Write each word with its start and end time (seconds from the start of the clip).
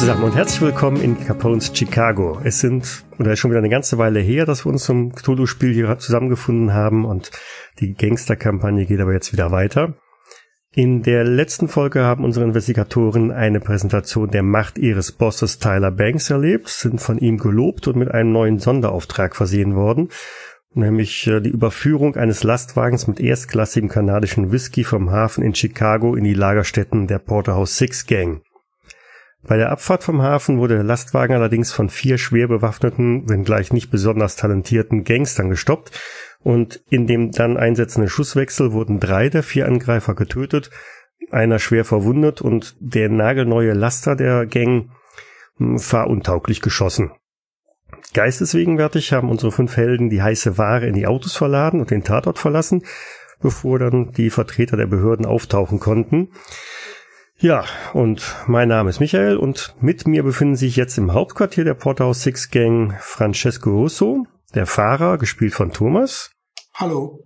Zusammen 0.00 0.24
und 0.24 0.34
herzlich 0.34 0.62
willkommen 0.62 1.02
in 1.02 1.20
Capones 1.26 1.72
Chicago. 1.74 2.40
Es 2.42 2.60
sind, 2.60 3.04
oder 3.18 3.36
schon 3.36 3.50
wieder 3.50 3.58
eine 3.58 3.68
ganze 3.68 3.98
Weile 3.98 4.20
her, 4.20 4.46
dass 4.46 4.64
wir 4.64 4.72
uns 4.72 4.84
zum 4.84 5.12
Cthulhu-Spiel 5.12 5.74
hier 5.74 5.98
zusammengefunden 5.98 6.72
haben 6.72 7.04
und 7.04 7.30
die 7.80 7.92
Gangster-Kampagne 7.92 8.86
geht 8.86 8.98
aber 8.98 9.12
jetzt 9.12 9.34
wieder 9.34 9.50
weiter. 9.50 9.92
In 10.74 11.02
der 11.02 11.24
letzten 11.24 11.68
Folge 11.68 12.02
haben 12.02 12.24
unsere 12.24 12.46
Investigatoren 12.46 13.30
eine 13.30 13.60
Präsentation 13.60 14.30
der 14.30 14.42
Macht 14.42 14.78
ihres 14.78 15.12
Bosses 15.12 15.58
Tyler 15.58 15.90
Banks 15.90 16.30
erlebt, 16.30 16.70
sind 16.70 16.98
von 16.98 17.18
ihm 17.18 17.36
gelobt 17.36 17.86
und 17.86 17.96
mit 17.96 18.10
einem 18.10 18.32
neuen 18.32 18.58
Sonderauftrag 18.58 19.36
versehen 19.36 19.74
worden, 19.74 20.08
nämlich 20.72 21.26
äh, 21.26 21.42
die 21.42 21.50
Überführung 21.50 22.16
eines 22.16 22.42
Lastwagens 22.42 23.06
mit 23.06 23.20
erstklassigem 23.20 23.90
kanadischen 23.90 24.50
Whisky 24.50 24.82
vom 24.82 25.10
Hafen 25.10 25.44
in 25.44 25.54
Chicago 25.54 26.14
in 26.14 26.24
die 26.24 26.32
Lagerstätten 26.32 27.06
der 27.06 27.18
Porterhouse 27.18 27.76
Six 27.76 28.06
Gang. 28.06 28.40
Bei 29.42 29.56
der 29.56 29.70
Abfahrt 29.70 30.04
vom 30.04 30.22
Hafen 30.22 30.58
wurde 30.58 30.74
der 30.74 30.84
Lastwagen 30.84 31.34
allerdings 31.34 31.72
von 31.72 31.88
vier 31.88 32.18
schwer 32.18 32.46
bewaffneten, 32.46 33.28
wenngleich 33.28 33.72
nicht 33.72 33.90
besonders 33.90 34.36
talentierten 34.36 35.04
Gangstern 35.04 35.48
gestoppt 35.48 35.98
und 36.42 36.82
in 36.90 37.06
dem 37.06 37.30
dann 37.30 37.56
einsetzenden 37.56 38.10
Schusswechsel 38.10 38.72
wurden 38.72 39.00
drei 39.00 39.28
der 39.28 39.42
vier 39.42 39.66
Angreifer 39.66 40.14
getötet, 40.14 40.70
einer 41.30 41.58
schwer 41.58 41.84
verwundet 41.84 42.42
und 42.42 42.76
der 42.80 43.08
nagelneue 43.08 43.72
Laster 43.72 44.14
der 44.14 44.46
Gang 44.46 44.90
hm, 45.56 45.78
fahruntauglich 45.78 46.60
geschossen. 46.60 47.12
Geisteswegenwärtig 48.14 49.12
haben 49.12 49.30
unsere 49.30 49.52
fünf 49.52 49.76
Helden 49.76 50.10
die 50.10 50.22
heiße 50.22 50.58
Ware 50.58 50.86
in 50.86 50.94
die 50.94 51.06
Autos 51.06 51.36
verladen 51.36 51.80
und 51.80 51.90
den 51.90 52.04
Tatort 52.04 52.38
verlassen, 52.38 52.82
bevor 53.40 53.78
dann 53.78 54.12
die 54.12 54.30
Vertreter 54.30 54.76
der 54.76 54.86
Behörden 54.86 55.26
auftauchen 55.26 55.80
konnten. 55.80 56.28
Ja, 57.42 57.64
und 57.94 58.36
mein 58.48 58.68
Name 58.68 58.90
ist 58.90 59.00
Michael 59.00 59.38
und 59.38 59.74
mit 59.80 60.06
mir 60.06 60.22
befinden 60.22 60.56
sich 60.56 60.76
jetzt 60.76 60.98
im 60.98 61.14
Hauptquartier 61.14 61.64
der 61.64 61.72
Porterhouse 61.72 62.20
Six 62.20 62.50
Gang 62.50 62.94
Francesco 63.00 63.70
Russo, 63.70 64.26
der 64.54 64.66
Fahrer, 64.66 65.16
gespielt 65.16 65.54
von 65.54 65.72
Thomas. 65.72 66.32
Hallo. 66.74 67.24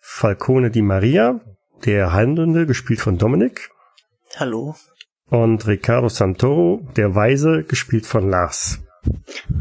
Falcone 0.00 0.72
Di 0.72 0.82
Maria, 0.82 1.38
der 1.84 2.12
Handelnde, 2.12 2.66
gespielt 2.66 3.00
von 3.00 3.18
Dominik. 3.18 3.70
Hallo. 4.34 4.74
Und 5.26 5.64
Ricardo 5.68 6.08
Santoro, 6.08 6.84
der 6.96 7.14
Weise, 7.14 7.62
gespielt 7.62 8.06
von 8.06 8.28
Lars. 8.28 8.80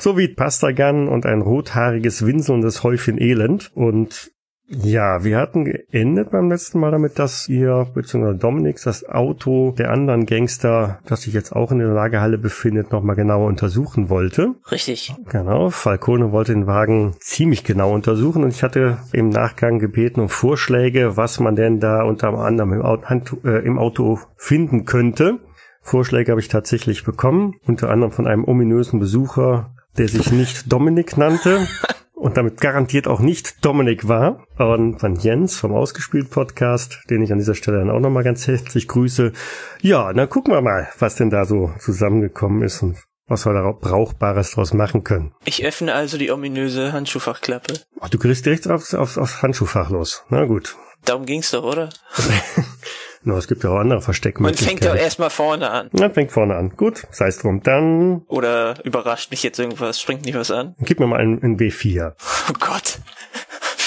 Sowie 0.00 0.26
Pastagan 0.26 1.06
und 1.06 1.24
ein 1.24 1.42
rothaariges, 1.42 2.26
winselndes 2.26 2.82
Häufchen 2.82 3.16
Elend. 3.16 3.70
Und 3.76 4.32
ja, 4.70 5.24
wir 5.24 5.38
hatten 5.38 5.64
geendet 5.64 6.30
beim 6.30 6.50
letzten 6.50 6.78
Mal 6.78 6.90
damit, 6.90 7.18
dass 7.18 7.48
ihr, 7.48 7.86
beziehungsweise 7.94 8.36
Dominik, 8.36 8.78
das 8.84 9.08
Auto 9.08 9.72
der 9.78 9.90
anderen 9.90 10.26
Gangster, 10.26 10.98
das 11.06 11.22
sich 11.22 11.32
jetzt 11.32 11.52
auch 11.52 11.72
in 11.72 11.78
der 11.78 11.88
Lagerhalle 11.88 12.36
befindet, 12.36 12.92
nochmal 12.92 13.16
genauer 13.16 13.46
untersuchen 13.46 14.10
wollte. 14.10 14.56
Richtig. 14.70 15.14
Genau, 15.30 15.70
Falcone 15.70 16.32
wollte 16.32 16.52
den 16.52 16.66
Wagen 16.66 17.14
ziemlich 17.18 17.64
genau 17.64 17.94
untersuchen 17.94 18.44
und 18.44 18.50
ich 18.50 18.62
hatte 18.62 18.98
im 19.12 19.30
Nachgang 19.30 19.78
gebeten 19.78 20.20
um 20.20 20.28
Vorschläge, 20.28 21.16
was 21.16 21.40
man 21.40 21.56
denn 21.56 21.80
da 21.80 22.02
unter 22.02 22.28
anderem 22.34 22.74
im 22.74 22.82
Auto, 22.82 23.38
äh, 23.44 23.64
im 23.64 23.78
Auto 23.78 24.18
finden 24.36 24.84
könnte. 24.84 25.38
Vorschläge 25.80 26.32
habe 26.32 26.42
ich 26.42 26.48
tatsächlich 26.48 27.04
bekommen, 27.04 27.54
unter 27.66 27.88
anderem 27.88 28.12
von 28.12 28.26
einem 28.26 28.44
ominösen 28.44 29.00
Besucher, 29.00 29.74
der 29.96 30.08
sich 30.08 30.30
nicht 30.30 30.70
Dominik 30.70 31.16
nannte. 31.16 31.66
und 32.28 32.36
damit 32.36 32.60
garantiert 32.60 33.08
auch 33.08 33.20
nicht 33.20 33.64
Dominik 33.64 34.06
war, 34.06 34.44
und 34.58 35.00
von 35.00 35.16
Jens 35.16 35.56
vom 35.56 35.72
Ausgespielt 35.72 36.28
Podcast, 36.28 37.00
den 37.08 37.22
ich 37.22 37.32
an 37.32 37.38
dieser 37.38 37.54
Stelle 37.54 37.78
dann 37.78 37.90
auch 37.90 38.00
nochmal 38.00 38.22
ganz 38.22 38.46
herzlich 38.46 38.86
grüße. 38.86 39.32
Ja, 39.80 40.12
dann 40.12 40.28
gucken 40.28 40.52
wir 40.52 40.60
mal, 40.60 40.88
was 40.98 41.14
denn 41.16 41.30
da 41.30 41.46
so 41.46 41.72
zusammengekommen 41.78 42.62
ist 42.62 42.82
und 42.82 42.98
was 43.28 43.46
wir 43.46 43.54
da 43.54 43.72
Brauchbares 43.72 44.50
draus 44.50 44.74
machen 44.74 45.04
können. 45.04 45.32
Ich 45.46 45.64
öffne 45.64 45.94
also 45.94 46.18
die 46.18 46.30
ominöse 46.30 46.92
Handschuhfachklappe. 46.92 47.80
Ach, 47.98 48.10
du 48.10 48.18
kriegst 48.18 48.44
direkt 48.44 48.68
aufs, 48.68 48.92
aufs, 48.92 49.16
aufs 49.16 49.40
Handschuhfach 49.40 49.88
los. 49.88 50.24
Na 50.28 50.44
gut. 50.44 50.76
Darum 51.06 51.24
ging's 51.24 51.52
doch, 51.52 51.64
oder? 51.64 51.88
No, 53.28 53.36
es 53.36 53.46
gibt 53.46 53.62
ja 53.62 53.68
auch 53.68 53.76
andere 53.76 54.00
Versteckmöglichkeiten. 54.00 54.74
Man 54.74 54.80
fängt 54.80 54.96
ja 54.96 55.04
erstmal 55.04 55.28
vorne 55.28 55.70
an. 55.70 55.90
Man 55.92 56.14
fängt 56.14 56.32
vorne 56.32 56.56
an. 56.56 56.70
Gut, 56.70 57.06
sei 57.10 57.26
es 57.26 57.36
drum. 57.36 57.62
Dann. 57.62 58.22
Oder 58.26 58.82
überrascht 58.86 59.30
mich 59.30 59.42
jetzt 59.42 59.58
irgendwas? 59.58 60.00
Springt 60.00 60.24
nicht 60.24 60.34
was 60.34 60.50
an? 60.50 60.74
Gib 60.80 60.98
mir 60.98 61.06
mal 61.06 61.20
einen, 61.20 61.42
einen 61.42 61.58
W4. 61.58 62.14
Oh 62.48 62.52
Gott. 62.58 63.00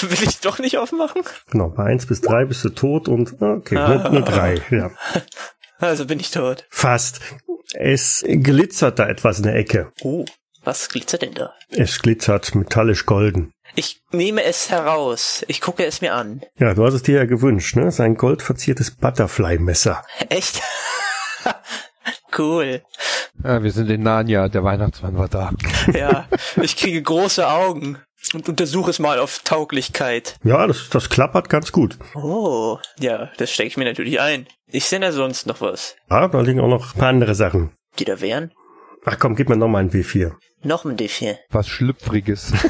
Will 0.02 0.28
ich 0.28 0.38
doch 0.38 0.60
nicht 0.60 0.78
aufmachen? 0.78 1.22
Genau, 1.50 1.70
bei 1.70 1.82
eins 1.82 2.06
bis 2.06 2.20
drei 2.20 2.44
bist 2.44 2.64
du 2.64 2.68
tot 2.68 3.08
und 3.08 3.42
okay, 3.42 3.78
ah. 3.78 3.88
nur, 3.88 4.10
nur 4.10 4.22
drei, 4.22 4.62
ja. 4.70 4.92
Also 5.80 6.06
bin 6.06 6.20
ich 6.20 6.30
tot. 6.30 6.64
Fast. 6.70 7.20
Es 7.74 8.24
glitzert 8.24 9.00
da 9.00 9.08
etwas 9.08 9.38
in 9.38 9.42
der 9.42 9.56
Ecke. 9.56 9.90
Oh, 10.04 10.24
was 10.62 10.88
glitzert 10.88 11.22
denn 11.22 11.34
da? 11.34 11.52
Es 11.70 12.00
glitzert 12.00 12.54
metallisch 12.54 13.06
golden. 13.06 13.52
Ich 13.74 14.02
nehme 14.10 14.44
es 14.44 14.70
heraus. 14.70 15.44
Ich 15.48 15.62
gucke 15.62 15.84
es 15.86 16.02
mir 16.02 16.14
an. 16.14 16.42
Ja, 16.58 16.74
du 16.74 16.84
hast 16.84 16.92
es 16.92 17.02
dir 17.02 17.16
ja 17.16 17.24
gewünscht, 17.24 17.76
ne? 17.76 17.90
Sein 17.90 18.16
goldverziertes 18.16 18.90
Butterfly-Messer. 18.96 20.04
Echt? 20.28 20.60
cool. 22.38 22.82
Ja, 23.42 23.62
wir 23.62 23.72
sind 23.72 23.90
in 23.90 24.02
Narnia, 24.02 24.48
der 24.48 24.62
Weihnachtsmann 24.62 25.16
war 25.16 25.28
da. 25.28 25.52
ja, 25.94 26.28
ich 26.60 26.76
kriege 26.76 27.00
große 27.00 27.48
Augen 27.48 27.98
und 28.34 28.48
untersuche 28.48 28.90
es 28.90 28.98
mal 28.98 29.18
auf 29.18 29.40
Tauglichkeit. 29.42 30.36
Ja, 30.44 30.66
das, 30.66 30.90
das 30.90 31.08
klappert 31.08 31.48
ganz 31.48 31.72
gut. 31.72 31.98
Oh, 32.14 32.78
ja, 32.98 33.30
das 33.38 33.50
stecke 33.50 33.68
ich 33.68 33.76
mir 33.78 33.84
natürlich 33.84 34.20
ein. 34.20 34.46
Ich 34.66 34.84
sehe 34.84 35.00
da 35.00 35.12
sonst 35.12 35.46
noch 35.46 35.62
was. 35.62 35.96
Ja, 36.10 36.28
da 36.28 36.40
liegen 36.42 36.60
auch 36.60 36.68
noch 36.68 36.94
ein 36.94 36.98
paar 36.98 37.08
andere 37.08 37.34
Sachen. 37.34 37.72
Die 37.98 38.04
da 38.04 38.20
wären? 38.20 38.52
Ach 39.04 39.18
komm, 39.18 39.34
gib 39.34 39.48
mir 39.48 39.56
noch 39.56 39.68
mal 39.68 39.80
ein 39.80 39.90
W4. 39.90 40.32
Noch 40.62 40.84
ein 40.84 40.96
D4. 40.96 41.38
Was 41.50 41.68
Schlüpfriges. 41.68 42.52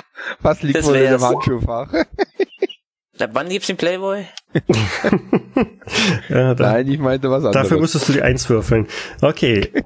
Was 0.40 0.62
liegt 0.62 0.84
wohl 0.84 0.96
in 0.96 1.10
dem 1.10 1.22
Handschuhfach? 1.22 1.92
Na, 3.18 3.28
wann 3.32 3.48
gibt's 3.48 3.66
den 3.66 3.76
Playboy? 3.76 4.26
ja, 6.28 6.54
da, 6.54 6.72
Nein, 6.72 6.88
ich 6.88 6.98
meinte 6.98 7.30
was 7.30 7.44
anderes. 7.44 7.54
Dafür 7.54 7.78
müsstest 7.78 8.08
du 8.08 8.14
die 8.14 8.22
Eins 8.22 8.48
würfeln. 8.48 8.88
Okay. 9.20 9.84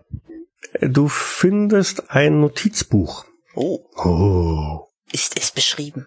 Du 0.80 1.08
findest 1.08 2.10
ein 2.10 2.40
Notizbuch. 2.40 3.24
Oh. 3.54 3.80
Oh. 3.96 4.86
Ist 5.12 5.38
es 5.38 5.50
beschrieben? 5.50 6.06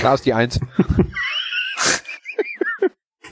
Da 0.00 0.14
ist 0.14 0.24
die 0.24 0.32
Eins. 0.32 0.58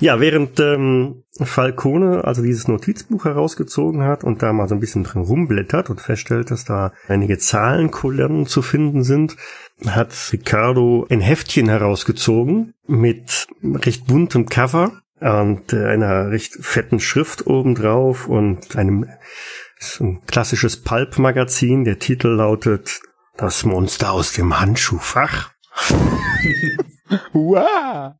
Ja, 0.00 0.18
während 0.18 0.58
ähm, 0.60 1.24
Falcone 1.38 2.24
also 2.24 2.42
dieses 2.42 2.68
Notizbuch 2.68 3.26
herausgezogen 3.26 4.02
hat 4.02 4.24
und 4.24 4.42
da 4.42 4.52
mal 4.52 4.66
so 4.66 4.74
ein 4.74 4.80
bisschen 4.80 5.04
drin 5.04 5.22
rumblättert 5.22 5.90
und 5.90 6.00
feststellt, 6.00 6.50
dass 6.50 6.64
da 6.64 6.92
einige 7.06 7.36
Zahlenkolonnen 7.36 8.46
zu 8.46 8.62
finden 8.62 9.04
sind, 9.04 9.36
hat 9.86 10.14
Ricardo 10.32 11.06
ein 11.10 11.20
Heftchen 11.20 11.68
herausgezogen 11.68 12.72
mit 12.86 13.46
recht 13.62 14.06
buntem 14.06 14.46
Cover 14.46 14.92
und 15.20 15.74
äh, 15.74 15.84
einer 15.84 16.30
recht 16.30 16.54
fetten 16.54 16.98
Schrift 16.98 17.46
obendrauf 17.46 18.26
und 18.26 18.76
einem 18.76 19.06
ein 20.00 20.22
klassisches 20.26 20.82
Pulp-Magazin. 20.82 21.84
Der 21.84 21.98
Titel 21.98 22.28
lautet 22.28 23.00
Das 23.36 23.64
Monster 23.64 24.12
aus 24.12 24.32
dem 24.32 24.58
Handschuhfach. 24.58 25.50
wow. 27.32 28.14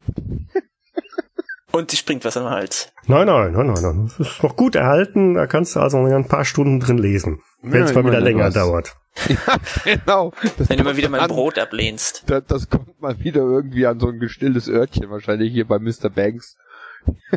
Und 1.72 1.90
sie 1.90 1.96
springt 1.96 2.24
was 2.24 2.36
am 2.36 2.50
Hals. 2.50 2.92
Nein, 3.06 3.26
nein, 3.26 3.52
nein, 3.52 3.66
nein, 3.66 3.82
nein. 3.82 4.12
Das 4.18 4.28
ist 4.28 4.42
noch 4.42 4.56
gut 4.56 4.74
erhalten. 4.74 5.34
Da 5.34 5.46
kannst 5.46 5.76
du 5.76 5.80
also 5.80 5.98
noch 5.98 6.14
ein 6.14 6.26
paar 6.28 6.44
Stunden 6.44 6.80
drin 6.80 6.98
lesen. 6.98 7.40
Wenn 7.62 7.82
es 7.82 7.94
mal 7.94 8.04
wieder 8.04 8.20
länger 8.20 8.46
was. 8.46 8.54
dauert. 8.54 8.96
Ja, 9.28 9.56
genau. 9.84 10.32
Das 10.56 10.68
Wenn 10.68 10.78
du 10.78 10.84
mal 10.84 10.96
wieder 10.96 11.08
mein 11.08 11.26
Brot 11.28 11.58
ablehnst. 11.58 12.22
Das, 12.26 12.44
das 12.46 12.70
kommt 12.70 13.00
mal 13.00 13.18
wieder 13.18 13.40
irgendwie 13.40 13.84
an 13.84 13.98
so 13.98 14.08
ein 14.08 14.18
gestilltes 14.20 14.68
Örtchen, 14.68 15.10
wahrscheinlich 15.10 15.52
hier 15.52 15.66
bei 15.66 15.78
Mr. 15.78 16.08
Banks. 16.14 16.56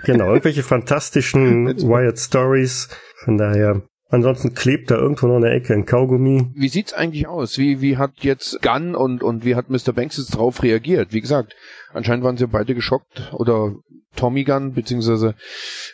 Genau, 0.05 0.27
irgendwelche 0.29 0.63
fantastischen 0.63 1.67
Wired 1.89 2.19
Stories. 2.19 2.89
Von 3.23 3.37
daher, 3.37 3.81
Ansonsten 4.13 4.53
klebt 4.53 4.91
da 4.91 4.95
irgendwo 4.95 5.25
noch 5.25 5.37
in 5.37 5.41
der 5.41 5.53
Ecke 5.53 5.73
ein 5.73 5.87
Kaugummi. 5.87 6.51
Wie 6.53 6.67
sieht's 6.67 6.93
eigentlich 6.93 7.27
aus? 7.27 7.57
Wie, 7.57 7.81
wie 7.81 7.97
hat 7.97 8.11
jetzt 8.19 8.61
Gunn 8.61 8.93
und, 8.93 9.23
und 9.23 9.43
wie 9.43 9.55
hat 9.55 9.71
Mr. 9.71 9.91
Banks 9.91 10.17
jetzt 10.17 10.35
drauf 10.35 10.61
reagiert? 10.61 11.13
Wie 11.13 11.19
gesagt, 11.19 11.55
anscheinend 11.93 12.23
waren 12.23 12.37
sie 12.37 12.45
beide 12.45 12.75
geschockt 12.75 13.33
oder 13.33 13.73
Tommy 14.15 14.43
Gunn, 14.43 14.73
beziehungsweise, 14.73 15.33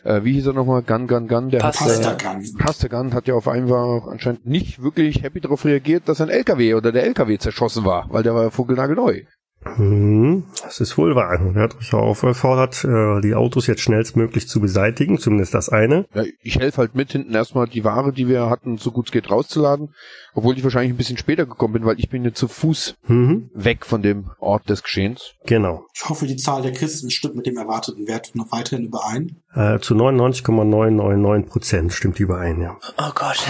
äh, 0.04 0.22
wie 0.26 0.34
hieß 0.34 0.48
er 0.48 0.54
nochmal? 0.54 0.82
Gunn, 0.82 1.08
Gunn, 1.08 1.30
Gunn, 1.30 1.50
der 1.50 1.60
Pasta 1.60 1.86
hat, 1.86 2.22
äh, 2.22 2.26
Gunn. 2.26 2.58
Pasta 2.58 2.90
Gunn 2.90 3.14
hat 3.14 3.26
ja 3.28 3.36
auf 3.36 3.48
einmal 3.48 4.02
anscheinend 4.10 4.46
nicht 4.46 4.84
wirklich 4.84 5.24
happy 5.24 5.40
darauf 5.40 5.64
reagiert, 5.64 6.10
dass 6.10 6.20
ein 6.20 6.28
LKW 6.28 6.74
oder 6.74 6.92
der 6.92 7.06
LKW 7.06 7.38
zerschossen 7.38 7.86
war, 7.86 8.08
weil 8.10 8.24
der 8.24 8.36
war 8.36 8.44
ja 8.44 8.50
vogelnagelneu. 8.50 9.22
Hm, 9.64 10.46
das 10.64 10.80
ist 10.80 10.98
wohl 10.98 11.16
wahr. 11.16 11.40
Er 11.54 11.62
hat 11.64 11.78
euch 11.78 11.94
auch 11.94 12.02
aufgefordert, 12.04 12.84
äh, 12.86 13.20
die 13.22 13.36
Autos 13.36 13.68
jetzt 13.68 13.82
schnellstmöglich 13.82 14.48
zu 14.48 14.62
beseitigen, 14.62 15.20
zumindest 15.20 15.54
das 15.54 15.70
eine. 15.70 16.06
Ja, 16.14 16.24
ich 16.42 16.58
helfe 16.60 16.78
halt 16.78 16.96
mit, 16.96 17.12
hinten 17.12 17.34
erstmal 17.34 17.68
die 17.68 17.84
Ware, 17.84 18.14
die 18.14 18.28
wir 18.28 18.50
hatten, 18.50 18.78
so 18.78 18.92
gut 18.92 19.08
es 19.08 19.12
geht 19.12 19.30
rauszuladen. 19.30 19.94
Obwohl 20.34 20.58
ich 20.58 20.64
wahrscheinlich 20.64 20.94
ein 20.94 20.98
bisschen 20.98 21.18
später 21.18 21.46
gekommen 21.46 21.74
bin, 21.74 21.86
weil 21.86 22.00
ich 22.00 22.10
bin 22.10 22.24
jetzt 22.24 22.40
zu 22.40 22.48
Fuß 22.48 22.96
Mhm, 23.08 23.50
weg 23.54 23.86
von 23.86 24.02
dem 24.02 24.30
Ort 24.40 24.70
des 24.70 24.84
Geschehens. 24.84 25.34
genau. 25.46 25.86
Ich 25.94 26.08
hoffe, 26.08 26.26
die 26.28 26.38
Zahl 26.38 26.62
der 26.62 26.72
Kisten 26.72 27.10
stimmt 27.12 27.36
mit 27.36 27.46
dem 27.46 27.58
erwarteten 27.58 28.08
Wert 28.08 28.32
noch 28.36 28.52
weiterhin 28.52 28.86
überein. 28.86 29.38
Äh, 29.54 29.80
zu 29.80 29.94
99,999 29.96 31.52
Prozent 31.52 31.94
stimmt 31.94 32.20
überein, 32.20 32.62
ja. 32.62 32.78
Oh 32.98 33.12
Gott. 33.14 33.46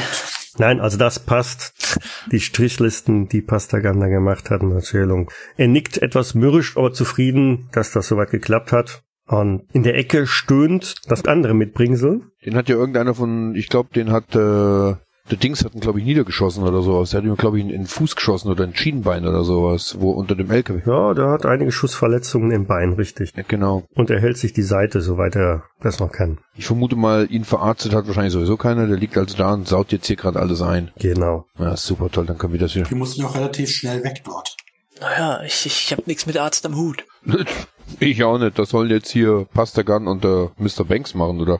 Nein, 0.57 0.79
also 0.79 0.97
das 0.97 1.19
passt. 1.19 1.99
Die 2.31 2.39
Strichlisten, 2.39 3.27
die 3.29 3.41
Pastagan 3.41 3.99
da 3.99 4.07
gemacht 4.07 4.49
hat 4.49 4.61
in 4.61 4.69
der 4.69 4.79
Erzählung. 4.79 5.31
Er 5.57 5.67
nickt 5.67 5.97
etwas 5.97 6.33
mürrisch, 6.33 6.77
aber 6.77 6.93
zufrieden, 6.93 7.69
dass 7.71 7.91
das 7.91 8.07
soweit 8.07 8.31
geklappt 8.31 8.71
hat. 8.71 9.03
Und 9.27 9.63
in 9.73 9.83
der 9.83 9.95
Ecke 9.95 10.25
stöhnt 10.25 10.95
das 11.07 11.25
andere 11.25 11.53
Mitbringsel. 11.53 12.21
Den 12.43 12.55
hat 12.55 12.67
ja 12.67 12.75
irgendeiner 12.75 13.13
von, 13.13 13.53
ich 13.55 13.69
glaube, 13.69 13.89
den 13.93 14.11
hat, 14.11 14.35
äh, 14.35 14.95
der 15.29 15.37
Dings 15.37 15.63
hat 15.63 15.75
ihn, 15.75 15.81
glaube 15.81 15.99
ich, 15.99 16.05
niedergeschossen 16.05 16.63
oder 16.63 16.81
sowas. 16.81 17.11
Der 17.11 17.21
hat 17.21 17.27
ihm, 17.27 17.35
glaube 17.35 17.57
ich, 17.57 17.63
in, 17.63 17.69
in 17.69 17.81
den 17.81 17.87
Fuß 17.87 18.15
geschossen 18.15 18.49
oder 18.49 18.63
ein 18.63 18.75
Schienbein 18.75 19.27
oder 19.27 19.43
sowas, 19.43 19.97
wo 19.99 20.11
unter 20.11 20.35
dem 20.35 20.49
LKW. 20.49 20.81
Ja, 20.85 21.13
der 21.13 21.29
hat 21.29 21.45
einige 21.45 21.71
Schussverletzungen 21.71 22.51
im 22.51 22.67
Bein, 22.67 22.93
richtig. 22.93 23.33
Ja, 23.35 23.43
genau. 23.47 23.83
Und 23.95 24.09
er 24.09 24.19
hält 24.19 24.37
sich 24.37 24.53
die 24.53 24.63
Seite, 24.63 25.01
soweit 25.01 25.35
er 25.35 25.63
das 25.81 25.99
noch 25.99 26.11
kann. 26.11 26.39
Ich 26.55 26.65
vermute 26.65 26.95
mal, 26.95 27.27
ihn 27.29 27.45
verarztet 27.45 27.93
hat 27.93 28.07
wahrscheinlich 28.07 28.33
sowieso 28.33 28.57
keiner. 28.57 28.87
Der 28.87 28.97
liegt 28.97 29.17
also 29.17 29.37
da 29.37 29.53
und 29.53 29.67
saut 29.67 29.91
jetzt 29.91 30.07
hier 30.07 30.15
gerade 30.15 30.39
alles 30.39 30.61
ein. 30.61 30.91
Genau. 30.97 31.45
Ja, 31.57 31.77
super 31.77 32.09
toll, 32.09 32.25
dann 32.25 32.37
können 32.37 32.53
wir 32.53 32.59
das 32.59 32.73
hier. 32.73 32.83
Die 32.83 32.95
mussten 32.95 33.23
auch 33.23 33.35
relativ 33.35 33.69
schnell 33.69 34.03
weg 34.03 34.21
dort. 34.25 34.55
Naja, 34.99 35.41
ich, 35.45 35.65
ich 35.65 35.93
hab 35.93 36.07
nichts 36.07 36.25
mit 36.25 36.37
Arzt 36.37 36.65
am 36.65 36.75
Hut. 36.75 37.05
Ich 37.99 38.23
auch 38.23 38.37
nicht. 38.37 38.59
Das 38.59 38.69
sollen 38.69 38.91
jetzt 38.91 39.09
hier 39.09 39.47
Pastagan 39.51 40.07
und 40.07 40.23
äh, 40.23 40.49
Mr. 40.57 40.85
Banks 40.85 41.15
machen 41.15 41.41
oder 41.41 41.59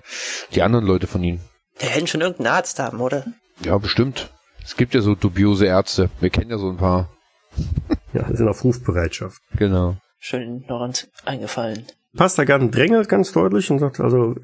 die 0.54 0.62
anderen 0.62 0.86
Leute 0.86 1.08
von 1.08 1.24
ihnen. 1.24 1.42
Der 1.82 1.90
hätten 1.90 2.08
schon 2.08 2.22
irgendeinen 2.22 2.56
Arzt 2.56 2.80
haben, 2.80 3.00
oder? 3.02 3.26
Ja, 3.64 3.78
bestimmt. 3.78 4.32
Es 4.64 4.76
gibt 4.76 4.94
ja 4.94 5.02
so 5.02 5.16
dubiose 5.16 5.66
Ärzte. 5.66 6.10
Wir 6.20 6.30
kennen 6.30 6.52
ja 6.52 6.58
so 6.58 6.70
ein 6.70 6.78
paar. 6.78 7.10
Ja, 8.12 8.26
sind 8.36 8.48
auf 8.48 8.64
Rufbereitschaft. 8.64 9.40
Genau. 9.56 9.96
Schön 10.18 10.66
noch 10.68 10.82
ans 10.82 11.08
eingefallen. 11.26 11.86
Pastagan 12.18 12.72
drängelt 12.72 13.08
ganz 13.08 13.32
deutlich 13.34 13.70
und 13.70 13.78
sagt 13.78 14.00
also, 14.00 14.36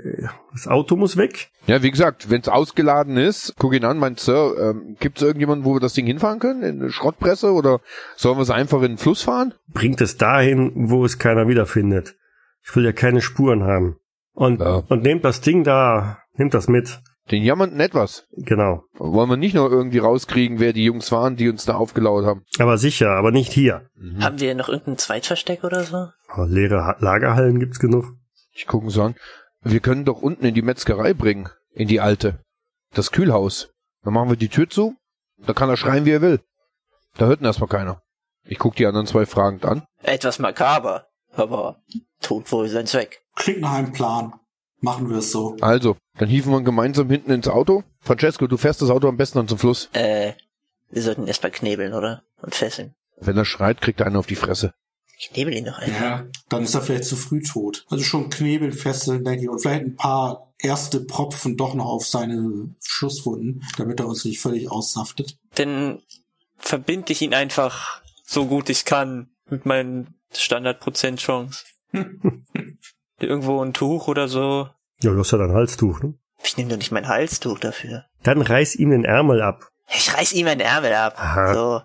das 0.53 0.67
Auto 0.67 0.95
muss 0.95 1.17
weg. 1.17 1.49
Ja, 1.65 1.81
wie 1.81 1.89
gesagt, 1.89 2.29
wenn 2.29 2.41
es 2.41 2.47
ausgeladen 2.47 3.17
ist, 3.17 3.55
guck 3.57 3.73
ihn 3.73 3.83
an, 3.83 3.97
meint 3.97 4.19
Sir, 4.19 4.53
ähm, 4.59 4.97
gibt 4.99 5.17
es 5.17 5.23
irgendjemanden, 5.23 5.65
wo 5.65 5.73
wir 5.73 5.79
das 5.79 5.93
Ding 5.93 6.05
hinfahren 6.05 6.37
können? 6.39 6.61
In 6.61 6.79
eine 6.79 6.91
Schrottpresse 6.91 7.53
oder 7.53 7.79
sollen 8.15 8.37
wir 8.37 8.43
es 8.43 8.51
einfach 8.51 8.77
in 8.83 8.91
den 8.93 8.97
Fluss 8.99 9.23
fahren? 9.23 9.55
Bringt 9.67 9.99
es 9.99 10.17
dahin, 10.17 10.71
wo 10.89 11.03
es 11.03 11.17
keiner 11.17 11.47
wiederfindet. 11.47 12.15
Ich 12.63 12.75
will 12.75 12.85
ja 12.85 12.91
keine 12.91 13.21
Spuren 13.21 13.63
haben. 13.63 13.97
Und, 14.33 14.59
Ja. 14.61 14.83
und 14.87 15.01
nehmt 15.01 15.25
das 15.25 15.41
Ding 15.41 15.63
da, 15.63 16.19
nehmt 16.33 16.53
das 16.53 16.67
mit. 16.67 17.01
Den 17.31 17.41
jammernden 17.43 17.79
etwas. 17.79 18.27
Genau. 18.33 18.83
Wollen 18.93 19.29
wir 19.29 19.37
nicht 19.37 19.55
noch 19.55 19.69
irgendwie 19.69 19.97
rauskriegen, 19.97 20.59
wer 20.59 20.73
die 20.73 20.83
Jungs 20.85 21.11
waren, 21.11 21.35
die 21.35 21.49
uns 21.49 21.65
da 21.65 21.75
aufgelauert 21.75 22.25
haben? 22.25 22.43
Aber 22.59 22.77
sicher, 22.77 23.09
aber 23.11 23.31
nicht 23.31 23.51
hier. 23.51 23.89
Haben 24.19 24.39
wir 24.39 24.53
noch 24.53 24.69
irgendein 24.69 24.97
Zweitversteck 24.99 25.63
oder 25.63 25.83
so? 25.83 26.09
Aber 26.27 26.47
leere 26.47 26.85
Ha- 26.85 26.97
Lagerhallen 26.99 27.59
gibt's 27.59 27.79
genug. 27.79 28.05
Ich 28.53 28.67
gucke 28.67 28.89
so 28.91 29.01
an. 29.01 29.15
Wir 29.63 29.79
können 29.79 30.05
doch 30.05 30.21
unten 30.21 30.45
in 30.45 30.53
die 30.53 30.61
Metzgerei 30.61 31.13
bringen. 31.15 31.49
In 31.71 31.87
die 31.87 31.99
alte. 31.99 32.39
Das 32.93 33.11
Kühlhaus. 33.11 33.69
Dann 34.03 34.13
machen 34.13 34.29
wir 34.29 34.37
die 34.37 34.49
Tür 34.49 34.69
zu. 34.69 34.95
Da 35.45 35.53
kann 35.53 35.69
er 35.69 35.77
schreien, 35.77 36.05
wie 36.05 36.11
er 36.11 36.21
will. 36.21 36.39
Da 37.17 37.25
hört 37.25 37.41
ihn 37.41 37.45
erstmal 37.45 37.67
keiner. 37.69 38.01
Ich 38.47 38.59
guck 38.59 38.75
die 38.75 38.85
anderen 38.85 39.07
zwei 39.07 39.25
fragend 39.25 39.65
an. 39.65 39.83
Etwas 40.03 40.37
makaber, 40.37 41.07
aber 41.33 41.81
tut 42.21 42.51
wohl 42.51 42.67
seinen 42.67 42.85
Zweck. 42.85 43.21
Klingt 43.35 43.61
nach 43.61 43.73
einem 43.73 43.91
Plan. 43.91 44.33
Machen 44.81 45.09
wir 45.09 45.17
es 45.17 45.31
so. 45.31 45.57
Also, 45.61 45.97
dann 46.17 46.29
hieven 46.29 46.51
wir 46.51 46.61
gemeinsam 46.61 47.09
hinten 47.09 47.31
ins 47.31 47.47
Auto. 47.47 47.83
Francesco, 47.99 48.47
du 48.47 48.57
fährst 48.57 48.81
das 48.81 48.89
Auto 48.89 49.07
am 49.07 49.17
besten 49.17 49.39
dann 49.39 49.47
zum 49.47 49.57
Fluss. 49.57 49.89
Äh, 49.93 50.33
wir 50.89 51.01
sollten 51.01 51.27
erstmal 51.27 51.51
knebeln, 51.51 51.93
oder? 51.93 52.23
Und 52.41 52.55
fesseln. 52.55 52.95
Wenn 53.19 53.37
er 53.37 53.45
schreit, 53.45 53.81
kriegt 53.81 53.99
er 53.99 54.07
einen 54.07 54.17
auf 54.17 54.27
die 54.27 54.35
Fresse. 54.35 54.73
Knebel 55.31 55.55
ihn 55.55 55.65
noch 55.65 55.79
ein. 55.79 55.91
Ja, 55.91 56.25
dann 56.49 56.63
ist 56.63 56.75
er 56.75 56.81
vielleicht 56.81 57.05
zu 57.05 57.15
früh 57.15 57.41
tot. 57.41 57.85
Also 57.89 58.03
schon 58.03 58.29
Knebeln, 58.29 58.73
Fesseln, 58.73 59.23
denke 59.23 59.43
ich. 59.43 59.49
Und 59.49 59.59
vielleicht 59.59 59.83
ein 59.83 59.95
paar 59.95 60.53
erste 60.59 60.99
Propfen 60.99 61.57
doch 61.57 61.73
noch 61.73 61.85
auf 61.85 62.05
seine 62.05 62.75
Schusswunden, 62.83 63.63
damit 63.77 63.99
er 63.99 64.07
uns 64.07 64.25
nicht 64.25 64.39
völlig 64.39 64.69
aussaftet. 64.69 65.37
Dann 65.55 66.01
verbinde 66.57 67.13
ich 67.13 67.21
ihn 67.21 67.33
einfach 67.33 68.01
so 68.25 68.45
gut 68.45 68.69
ich 68.69 68.85
kann 68.85 69.29
mit 69.49 69.65
meinen 69.65 70.15
Standardprozent-Chance. 70.33 71.65
Irgendwo 73.19 73.63
ein 73.63 73.73
Tuch 73.73 74.07
oder 74.07 74.27
so. 74.27 74.69
Ja, 75.01 75.11
du 75.11 75.19
hast 75.19 75.31
ja 75.31 75.37
dein 75.37 75.51
Halstuch, 75.53 76.01
ne? 76.01 76.13
Ich 76.43 76.57
nehme 76.57 76.69
doch 76.69 76.77
nicht 76.77 76.91
mein 76.91 77.07
Halstuch 77.07 77.59
dafür. 77.59 78.05
Dann 78.23 78.41
reiß 78.41 78.75
ihm 78.75 78.91
den 78.91 79.03
Ärmel 79.05 79.41
ab. 79.41 79.69
Ich 79.89 80.13
reiß 80.13 80.33
ihm 80.33 80.47
einen 80.47 80.61
Ärmel 80.61 80.93
ab. 80.93 81.15
Aha. 81.17 81.53
So. 81.53 81.81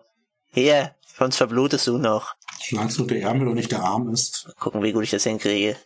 Hier, 0.52 0.94
sonst 1.18 1.36
verblutest 1.36 1.86
du 1.86 1.98
noch. 1.98 2.34
Solange 2.68 2.88
es 2.90 2.98
nur 2.98 3.06
der 3.06 3.22
Ärmel 3.22 3.48
und 3.48 3.54
nicht 3.54 3.72
der 3.72 3.80
Arm 3.82 4.08
ist. 4.10 4.52
Gucken, 4.58 4.82
wie 4.82 4.92
gut 4.92 5.04
ich 5.04 5.10
das 5.10 5.24
hinkriege. 5.24 5.76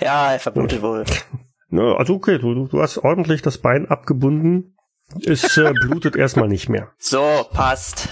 Ja, 0.00 0.32
er 0.32 0.40
verblutet 0.40 0.82
wohl. 0.82 1.04
Na, 1.68 1.96
also 1.96 2.14
okay, 2.14 2.38
du, 2.38 2.54
du- 2.54 2.66
du 2.68 2.82
hast 2.82 2.98
ordentlich 2.98 3.42
das 3.42 3.58
Bein 3.58 3.86
abgebunden. 3.88 4.76
Es 5.24 5.56
äh, 5.56 5.72
blutet 5.80 6.16
erstmal 6.16 6.48
nicht 6.48 6.68
mehr. 6.68 6.92
So, 6.98 7.46
passt. 7.52 8.08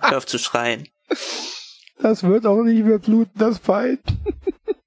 Hör 0.00 0.18
auf 0.18 0.26
zu 0.26 0.38
schreien. 0.38 0.88
Das 2.00 2.22
wird 2.24 2.46
auch 2.46 2.62
nicht 2.62 2.84
mehr 2.84 2.98
bluten, 2.98 3.38
das 3.38 3.58
Bein. 3.60 3.98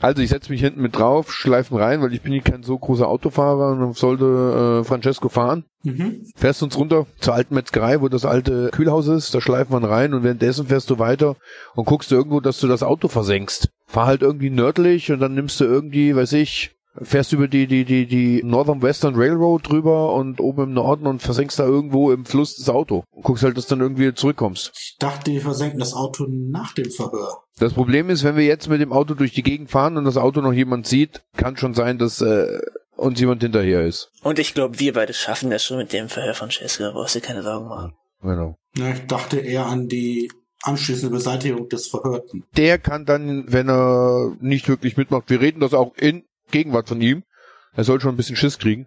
Also 0.00 0.22
ich 0.22 0.30
setze 0.30 0.52
mich 0.52 0.60
hinten 0.60 0.80
mit 0.80 0.96
drauf, 0.96 1.32
schleifen 1.32 1.76
rein, 1.76 2.00
weil 2.00 2.14
ich 2.14 2.22
bin 2.22 2.32
hier 2.32 2.42
kein 2.42 2.62
so 2.62 2.78
großer 2.78 3.08
Autofahrer 3.08 3.72
und 3.72 3.96
sollte 3.96 4.80
äh, 4.82 4.84
Francesco 4.84 5.28
fahren. 5.28 5.64
Mhm. 5.82 6.24
Fährst 6.36 6.62
uns 6.62 6.78
runter 6.78 7.06
zur 7.18 7.34
alten 7.34 7.56
Metzgerei, 7.56 8.00
wo 8.00 8.08
das 8.08 8.24
alte 8.24 8.70
Kühlhaus 8.70 9.08
ist, 9.08 9.34
da 9.34 9.40
schleifen 9.40 9.72
wir 9.72 9.90
rein 9.90 10.14
und 10.14 10.22
währenddessen 10.22 10.68
fährst 10.68 10.88
du 10.90 11.00
weiter 11.00 11.34
und 11.74 11.86
guckst 11.86 12.12
du 12.12 12.14
irgendwo, 12.14 12.40
dass 12.40 12.60
du 12.60 12.68
das 12.68 12.84
Auto 12.84 13.08
versenkst. 13.08 13.70
Fahr 13.86 14.06
halt 14.06 14.22
irgendwie 14.22 14.50
nördlich 14.50 15.10
und 15.10 15.18
dann 15.18 15.34
nimmst 15.34 15.58
du 15.58 15.64
irgendwie, 15.64 16.14
weiß 16.14 16.32
ich, 16.34 16.77
fährst 17.02 17.32
über 17.32 17.48
die, 17.48 17.66
die, 17.66 17.84
die, 17.84 18.06
die 18.06 18.42
Northern 18.42 18.82
Western 18.82 19.14
Railroad 19.14 19.68
drüber 19.68 20.14
und 20.14 20.40
oben 20.40 20.64
im 20.64 20.72
Norden 20.74 21.06
und 21.06 21.22
versenkst 21.22 21.58
da 21.58 21.64
irgendwo 21.64 22.12
im 22.12 22.24
Fluss 22.24 22.56
das 22.56 22.68
Auto. 22.68 23.04
Und 23.10 23.24
guckst 23.24 23.44
halt, 23.44 23.56
dass 23.56 23.66
du 23.66 23.76
dann 23.76 23.82
irgendwie 23.82 24.14
zurückkommst. 24.14 24.72
Ich 24.74 24.96
dachte, 24.98 25.30
wir 25.30 25.40
versenken 25.40 25.78
das 25.78 25.94
Auto 25.94 26.26
nach 26.28 26.72
dem 26.74 26.90
Verhör. 26.90 27.42
Das 27.58 27.72
Problem 27.72 28.08
ist, 28.10 28.24
wenn 28.24 28.36
wir 28.36 28.44
jetzt 28.44 28.68
mit 28.68 28.80
dem 28.80 28.92
Auto 28.92 29.14
durch 29.14 29.32
die 29.32 29.42
Gegend 29.42 29.70
fahren 29.70 29.96
und 29.96 30.04
das 30.04 30.16
Auto 30.16 30.40
noch 30.40 30.52
jemand 30.52 30.86
sieht, 30.86 31.22
kann 31.36 31.56
schon 31.56 31.74
sein, 31.74 31.98
dass 31.98 32.20
äh, 32.20 32.60
uns 32.96 33.18
jemand 33.18 33.42
hinterher 33.42 33.84
ist. 33.84 34.10
Und 34.22 34.38
ich 34.38 34.54
glaube, 34.54 34.78
wir 34.78 34.92
beide 34.92 35.12
schaffen 35.12 35.50
das 35.50 35.64
schon 35.64 35.78
mit 35.78 35.92
dem 35.92 36.08
Verhör 36.08 36.34
von 36.34 36.50
Cheska. 36.50 36.90
Brauchst 36.90 37.14
dir 37.14 37.20
keine 37.20 37.42
Sorgen 37.42 37.68
machen. 37.68 37.94
Genau. 38.22 38.56
Ja, 38.76 38.90
ich 38.90 39.06
dachte 39.06 39.38
eher 39.38 39.66
an 39.66 39.88
die 39.88 40.30
anschließende 40.62 41.14
Beseitigung 41.14 41.68
des 41.68 41.86
Verhörten. 41.86 42.44
Der 42.56 42.78
kann 42.78 43.04
dann, 43.04 43.44
wenn 43.48 43.68
er 43.68 44.36
nicht 44.40 44.68
wirklich 44.68 44.96
mitmacht, 44.96 45.30
wir 45.30 45.40
reden 45.40 45.60
das 45.60 45.74
auch 45.74 45.94
in 45.96 46.24
Gegenwart 46.50 46.88
von 46.88 47.00
ihm. 47.00 47.24
Er 47.72 47.84
soll 47.84 48.00
schon 48.00 48.14
ein 48.14 48.16
bisschen 48.16 48.36
Schiss 48.36 48.58
kriegen. 48.58 48.86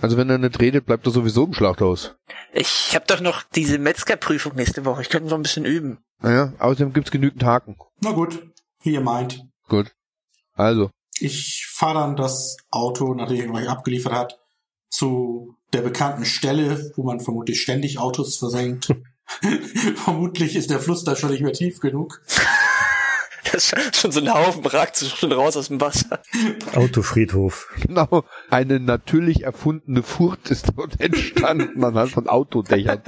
Also 0.00 0.16
wenn 0.16 0.30
er 0.30 0.38
nicht 0.38 0.60
redet, 0.60 0.86
bleibt 0.86 1.06
er 1.06 1.12
sowieso 1.12 1.44
im 1.44 1.54
Schlachthaus. 1.54 2.14
Ich 2.52 2.94
habe 2.94 3.04
doch 3.06 3.20
noch 3.20 3.42
diese 3.54 3.78
Metzgerprüfung 3.78 4.54
nächste 4.54 4.84
Woche. 4.84 5.02
Ich 5.02 5.10
könnte 5.10 5.28
noch 5.28 5.36
ein 5.36 5.42
bisschen 5.42 5.64
üben. 5.64 5.98
Naja, 6.20 6.52
außerdem 6.58 6.92
gibt's 6.92 7.10
genügend 7.10 7.44
Haken. 7.44 7.76
Na 8.00 8.12
gut, 8.12 8.42
wie 8.82 8.92
ihr 8.92 9.00
meint. 9.00 9.44
Gut. 9.68 9.92
Also, 10.54 10.90
Ich 11.18 11.66
fahre 11.70 12.00
dann 12.00 12.16
das 12.16 12.56
Auto, 12.70 13.14
nachdem 13.14 13.54
er 13.54 13.62
euch 13.62 13.68
abgeliefert 13.68 14.12
hat, 14.12 14.38
zu 14.88 15.56
der 15.72 15.82
bekannten 15.82 16.24
Stelle, 16.24 16.92
wo 16.96 17.02
man 17.02 17.20
vermutlich 17.20 17.60
ständig 17.60 17.98
Autos 17.98 18.36
versenkt. 18.36 18.94
vermutlich 19.96 20.56
ist 20.56 20.70
der 20.70 20.80
Fluss 20.80 21.04
da 21.04 21.16
schon 21.16 21.30
nicht 21.30 21.42
mehr 21.42 21.52
tief 21.52 21.80
genug. 21.80 22.20
Das 23.52 23.72
ist 23.72 23.96
schon 23.96 24.12
so 24.12 24.20
ein 24.20 24.32
Haufen 24.32 24.64
ragt 24.64 24.96
sich 24.96 25.10
schon 25.10 25.32
raus 25.32 25.56
aus 25.56 25.68
dem 25.68 25.80
Wasser. 25.80 26.22
Autofriedhof. 26.74 27.68
genau, 27.82 28.24
eine 28.50 28.80
natürlich 28.80 29.44
erfundene 29.44 30.02
Furt 30.02 30.50
ist 30.50 30.72
dort 30.76 31.00
entstanden 31.00 31.84
anhand 31.84 32.12
von 32.12 32.28
Autodächern. 32.28 33.02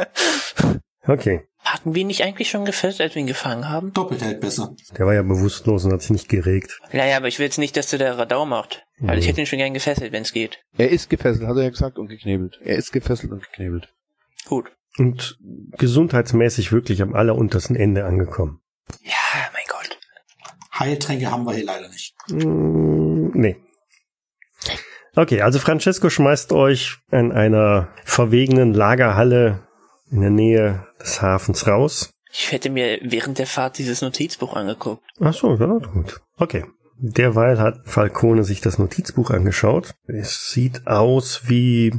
Okay. 1.06 1.46
Hatten 1.58 1.94
wir 1.94 2.04
nicht 2.04 2.22
eigentlich 2.22 2.50
schon 2.50 2.66
gefesselt, 2.66 3.00
als 3.00 3.14
wir 3.14 3.20
ihn 3.20 3.26
gefangen 3.26 3.70
haben? 3.70 3.92
Doppelt 3.94 4.22
hält 4.22 4.40
besser. 4.40 4.74
Der 4.98 5.06
war 5.06 5.14
ja 5.14 5.22
bewusstlos 5.22 5.84
und 5.84 5.92
hat 5.92 6.02
sich 6.02 6.10
nicht 6.10 6.28
geregt. 6.28 6.78
Naja, 6.92 7.16
aber 7.16 7.28
ich 7.28 7.38
will 7.38 7.46
jetzt 7.46 7.58
nicht, 7.58 7.76
dass 7.76 7.88
du 7.88 7.96
der 7.96 8.18
Radau 8.18 8.44
macht. 8.44 8.84
Weil 8.98 9.18
ich 9.18 9.26
hätte 9.26 9.40
ihn 9.40 9.46
schon 9.46 9.58
gern 9.58 9.74
gefesselt, 9.74 10.12
wenn 10.12 10.22
es 10.22 10.32
geht. 10.32 10.62
Er 10.76 10.90
ist 10.90 11.10
gefesselt, 11.10 11.48
hat 11.48 11.56
er 11.56 11.64
ja 11.64 11.70
gesagt, 11.70 11.98
und 11.98 12.08
geknebelt. 12.08 12.60
Er 12.62 12.76
ist 12.76 12.92
gefesselt 12.92 13.32
und 13.32 13.42
geknebelt. 13.42 13.88
Gut. 14.46 14.72
Und 14.98 15.38
gesundheitsmäßig 15.78 16.70
wirklich 16.70 17.02
am 17.02 17.14
alleruntersten 17.14 17.76
Ende 17.76 18.04
angekommen. 18.04 18.60
Ja. 19.02 19.23
Heiltränke 20.78 21.30
haben 21.30 21.44
wir 21.44 21.54
hier 21.54 21.64
leider 21.64 21.88
nicht. 21.88 22.14
Mm, 22.28 23.30
nee. 23.34 23.56
Okay, 25.16 25.42
also 25.42 25.58
Francesco 25.58 26.10
schmeißt 26.10 26.52
euch 26.52 26.98
in 27.10 27.30
einer 27.30 27.88
verwegenen 28.04 28.74
Lagerhalle 28.74 29.60
in 30.10 30.20
der 30.20 30.30
Nähe 30.30 30.86
des 31.00 31.22
Hafens 31.22 31.66
raus. 31.66 32.10
Ich 32.32 32.50
hätte 32.50 32.68
mir 32.68 32.98
während 33.02 33.38
der 33.38 33.46
Fahrt 33.46 33.78
dieses 33.78 34.02
Notizbuch 34.02 34.56
angeguckt. 34.56 35.04
Ach 35.20 35.32
so, 35.32 35.54
ja, 35.54 35.66
gut. 35.66 36.20
Okay. 36.36 36.64
Derweil 36.96 37.58
hat 37.60 37.80
Falcone 37.84 38.44
sich 38.44 38.60
das 38.60 38.78
Notizbuch 38.78 39.30
angeschaut. 39.30 39.94
Es 40.06 40.50
sieht 40.50 40.86
aus 40.86 41.42
wie 41.48 41.92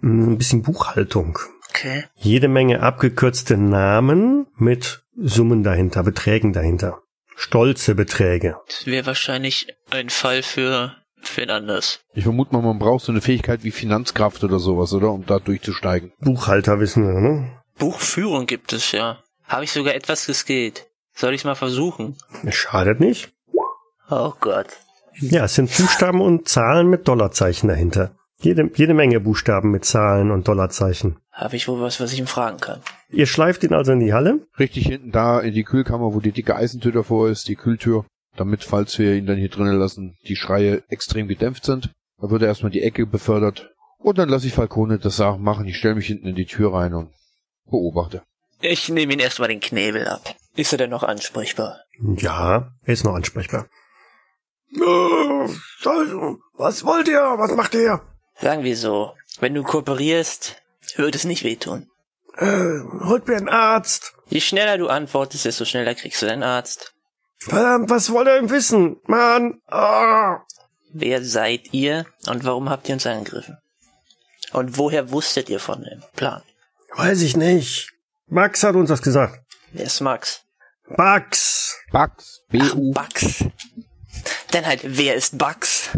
mm, 0.00 0.32
ein 0.32 0.38
bisschen 0.38 0.62
Buchhaltung. 0.62 1.38
Okay. 1.70 2.04
Jede 2.16 2.48
Menge 2.48 2.82
abgekürzte 2.82 3.56
Namen 3.56 4.46
mit 4.56 5.04
Summen 5.16 5.62
dahinter, 5.62 6.02
Beträgen 6.02 6.52
dahinter. 6.52 7.01
Stolze 7.42 7.96
Beträge. 7.96 8.56
Das 8.68 8.86
wäre 8.86 9.04
wahrscheinlich 9.04 9.66
ein 9.90 10.10
Fall 10.10 10.44
für, 10.44 10.94
für 11.20 11.42
ein 11.42 11.50
anderes. 11.50 11.98
Ich 12.14 12.22
vermute 12.22 12.54
mal, 12.54 12.62
man 12.62 12.78
braucht 12.78 13.04
so 13.04 13.10
eine 13.10 13.20
Fähigkeit 13.20 13.64
wie 13.64 13.72
Finanzkraft 13.72 14.44
oder 14.44 14.60
sowas, 14.60 14.92
oder? 14.92 15.10
Um 15.10 15.26
da 15.26 15.40
durchzusteigen. 15.40 16.12
Buchhalter 16.20 16.78
wissen 16.78 17.04
wir, 17.04 17.20
ne? 17.20 17.50
Buchführung 17.78 18.46
gibt 18.46 18.72
es 18.72 18.92
ja. 18.92 19.18
Habe 19.48 19.64
ich 19.64 19.72
sogar 19.72 19.94
etwas 19.94 20.26
geskillt. 20.26 20.86
Soll 21.14 21.34
ich 21.34 21.44
mal 21.44 21.56
versuchen? 21.56 22.16
Es 22.44 22.54
Schadet 22.54 23.00
nicht. 23.00 23.32
Oh 24.08 24.32
Gott. 24.38 24.68
Ja, 25.18 25.44
es 25.44 25.56
sind 25.56 25.76
Buchstaben 25.76 26.20
und 26.20 26.48
Zahlen 26.48 26.88
mit 26.88 27.08
Dollarzeichen 27.08 27.68
dahinter. 27.68 28.14
Jede, 28.40 28.70
jede 28.76 28.94
Menge 28.94 29.18
Buchstaben 29.18 29.72
mit 29.72 29.84
Zahlen 29.84 30.30
und 30.30 30.46
Dollarzeichen. 30.46 31.18
Habe 31.32 31.56
ich 31.56 31.66
wohl 31.66 31.80
was, 31.80 32.00
was 32.00 32.12
ich 32.12 32.20
ihm 32.20 32.28
fragen 32.28 32.58
kann? 32.58 32.82
Ihr 33.12 33.26
schleift 33.26 33.62
ihn 33.62 33.74
also 33.74 33.92
in 33.92 34.00
die 34.00 34.14
Halle. 34.14 34.46
Richtig 34.58 34.86
hinten 34.86 35.12
da 35.12 35.38
in 35.40 35.52
die 35.52 35.64
Kühlkammer, 35.64 36.14
wo 36.14 36.20
die 36.20 36.32
dicke 36.32 36.56
Eisentür 36.56 36.92
davor 36.92 37.28
ist, 37.28 37.46
die 37.46 37.56
Kühltür, 37.56 38.06
damit, 38.36 38.64
falls 38.64 38.98
wir 38.98 39.14
ihn 39.14 39.26
dann 39.26 39.36
hier 39.36 39.50
drinnen 39.50 39.78
lassen, 39.78 40.16
die 40.26 40.36
Schreie 40.36 40.82
extrem 40.88 41.28
gedämpft 41.28 41.64
sind. 41.64 41.92
Da 42.20 42.30
wird 42.30 42.42
er 42.42 42.48
erstmal 42.48 42.72
die 42.72 42.82
Ecke 42.82 43.04
befördert. 43.06 43.70
Und 43.98 44.18
dann 44.18 44.28
lasse 44.28 44.46
ich 44.46 44.54
Falcone 44.54 44.98
das 44.98 45.16
Sachen 45.16 45.42
machen. 45.42 45.66
Ich 45.66 45.76
stelle 45.76 45.94
mich 45.94 46.06
hinten 46.06 46.26
in 46.26 46.34
die 46.34 46.46
Tür 46.46 46.72
rein 46.72 46.94
und 46.94 47.10
beobachte. 47.66 48.22
Ich 48.60 48.88
nehme 48.88 49.12
ihn 49.12 49.20
erstmal 49.20 49.48
den 49.48 49.60
Knebel 49.60 50.08
ab. 50.08 50.34
Ist 50.56 50.72
er 50.72 50.78
denn 50.78 50.90
noch 50.90 51.02
ansprechbar? 51.02 51.80
Ja, 52.16 52.72
er 52.84 52.92
ist 52.92 53.04
noch 53.04 53.14
ansprechbar. 53.14 53.66
Was 56.56 56.84
wollt 56.84 57.08
ihr? 57.08 57.20
Was 57.20 57.54
macht 57.54 57.74
ihr? 57.74 58.00
Sagen 58.40 58.64
wir 58.64 58.76
so, 58.76 59.12
wenn 59.40 59.54
du 59.54 59.62
kooperierst, 59.62 60.62
wird 60.96 61.14
es 61.14 61.24
nicht 61.24 61.44
wehtun. 61.44 61.88
Äh, 62.36 62.80
holt 63.04 63.28
mir 63.28 63.36
einen 63.36 63.48
Arzt. 63.48 64.14
Je 64.28 64.40
schneller 64.40 64.78
du 64.78 64.88
antwortest, 64.88 65.44
desto 65.44 65.64
schneller 65.64 65.94
kriegst 65.94 66.22
du 66.22 66.26
deinen 66.26 66.42
Arzt. 66.42 66.94
Verdammt, 67.38 67.90
was 67.90 68.10
wollt 68.10 68.28
ihr 68.28 68.34
denn 68.34 68.50
wissen? 68.50 68.96
Mann. 69.06 69.60
Ah. 69.66 70.38
Wer 70.92 71.24
seid 71.24 71.72
ihr 71.72 72.06
und 72.26 72.44
warum 72.44 72.70
habt 72.70 72.88
ihr 72.88 72.94
uns 72.94 73.06
angegriffen? 73.06 73.58
Und 74.52 74.78
woher 74.78 75.10
wusstet 75.10 75.48
ihr 75.48 75.60
von 75.60 75.82
dem 75.82 76.02
Plan? 76.14 76.42
Weiß 76.94 77.22
ich 77.22 77.36
nicht. 77.36 77.90
Max 78.26 78.62
hat 78.62 78.74
uns 78.74 78.88
das 78.88 79.02
gesagt. 79.02 79.40
Wer 79.72 79.86
ist 79.86 80.00
Max? 80.00 80.42
Bugs. 80.88 81.78
Bugs, 81.90 82.42
B-U. 82.48 82.92
Bugs. 82.92 83.44
Dann 84.50 84.66
halt, 84.66 84.80
wer 84.84 85.14
ist 85.14 85.38
Bugs? 85.38 85.90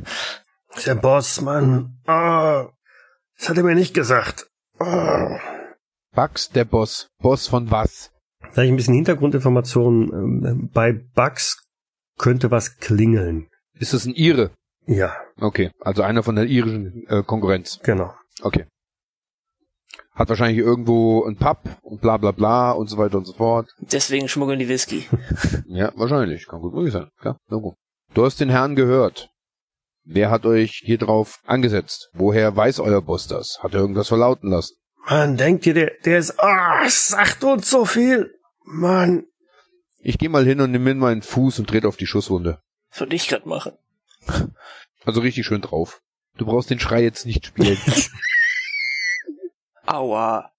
Der 0.86 0.94
Boss, 0.94 1.40
Mann. 1.40 1.98
Ah. 2.06 2.68
Das 3.38 3.48
hat 3.48 3.56
er 3.56 3.64
mir 3.64 3.74
nicht 3.74 3.94
gesagt. 3.94 4.46
Ah. 4.78 5.38
Bugs, 6.14 6.50
der 6.50 6.64
Boss. 6.64 7.08
Boss 7.20 7.46
von 7.48 7.70
was? 7.70 8.10
Sag 8.52 8.64
ich 8.64 8.70
ein 8.70 8.76
bisschen 8.76 8.94
Hintergrundinformationen. 8.94 10.12
Ähm, 10.44 10.70
Bei 10.72 10.92
Bugs 10.92 11.62
könnte 12.18 12.50
was 12.50 12.76
klingeln. 12.78 13.48
Ist 13.78 13.92
das 13.92 14.04
ein 14.06 14.14
Ire? 14.14 14.50
Ja, 14.86 15.16
Okay, 15.40 15.70
also 15.80 16.02
einer 16.02 16.22
von 16.22 16.36
der 16.36 16.44
irischen 16.44 17.06
äh, 17.08 17.22
Konkurrenz. 17.22 17.80
genau. 17.82 18.14
Okay. 18.42 18.66
Hat 20.12 20.28
wahrscheinlich 20.28 20.58
irgendwo 20.58 21.24
ein 21.24 21.36
Pub 21.36 21.58
und 21.82 22.00
bla 22.00 22.16
bla 22.18 22.30
bla 22.30 22.70
und 22.72 22.88
so 22.88 22.98
weiter 22.98 23.18
und 23.18 23.24
so 23.24 23.32
fort. 23.32 23.68
Deswegen 23.80 24.28
schmuggeln 24.28 24.58
die 24.60 24.68
Whisky. 24.68 25.08
Ja, 25.66 25.90
wahrscheinlich. 25.96 26.46
Kann 26.46 26.60
gut 26.60 26.72
möglich 26.74 26.92
sein. 26.92 27.08
Klar, 27.18 27.36
Logo. 27.48 27.74
Du 28.12 28.24
hast 28.24 28.38
den 28.40 28.50
Herrn 28.50 28.76
gehört. 28.76 29.30
Wer 30.04 30.30
hat 30.30 30.46
euch 30.46 30.82
hier 30.84 30.98
drauf 30.98 31.40
angesetzt? 31.46 32.10
Woher 32.12 32.54
weiß 32.54 32.78
euer 32.78 33.00
Boss 33.02 33.26
das? 33.26 33.58
Hat 33.60 33.74
er 33.74 33.80
irgendwas 33.80 34.06
verlauten 34.08 34.50
lassen? 34.50 34.74
Mann, 35.06 35.36
denkt 35.36 35.66
ihr, 35.66 35.74
der, 35.74 35.92
der 36.04 36.18
ist, 36.18 36.40
ah, 36.40 36.88
sagt 36.88 37.44
uns 37.44 37.70
so 37.70 37.84
viel. 37.84 38.34
Mann. 38.64 39.26
Ich 39.98 40.18
gehe 40.18 40.28
mal 40.28 40.44
hin 40.44 40.60
und 40.60 40.70
nimm 40.70 40.84
mir 40.84 40.94
meinen 40.94 41.22
Fuß 41.22 41.58
und 41.58 41.70
dreht 41.70 41.86
auf 41.86 41.96
die 41.96 42.06
Schusswunde. 42.06 42.60
Das 42.90 43.00
würde 43.00 43.16
ich 43.16 43.28
gerade 43.28 43.48
machen. 43.48 43.72
Also 45.06 45.20
richtig 45.20 45.44
schön 45.44 45.60
drauf. 45.60 46.00
Du 46.38 46.46
brauchst 46.46 46.70
den 46.70 46.80
Schrei 46.80 47.02
jetzt 47.02 47.26
nicht 47.26 47.44
spielen. 47.44 47.76
Aua. 49.86 50.50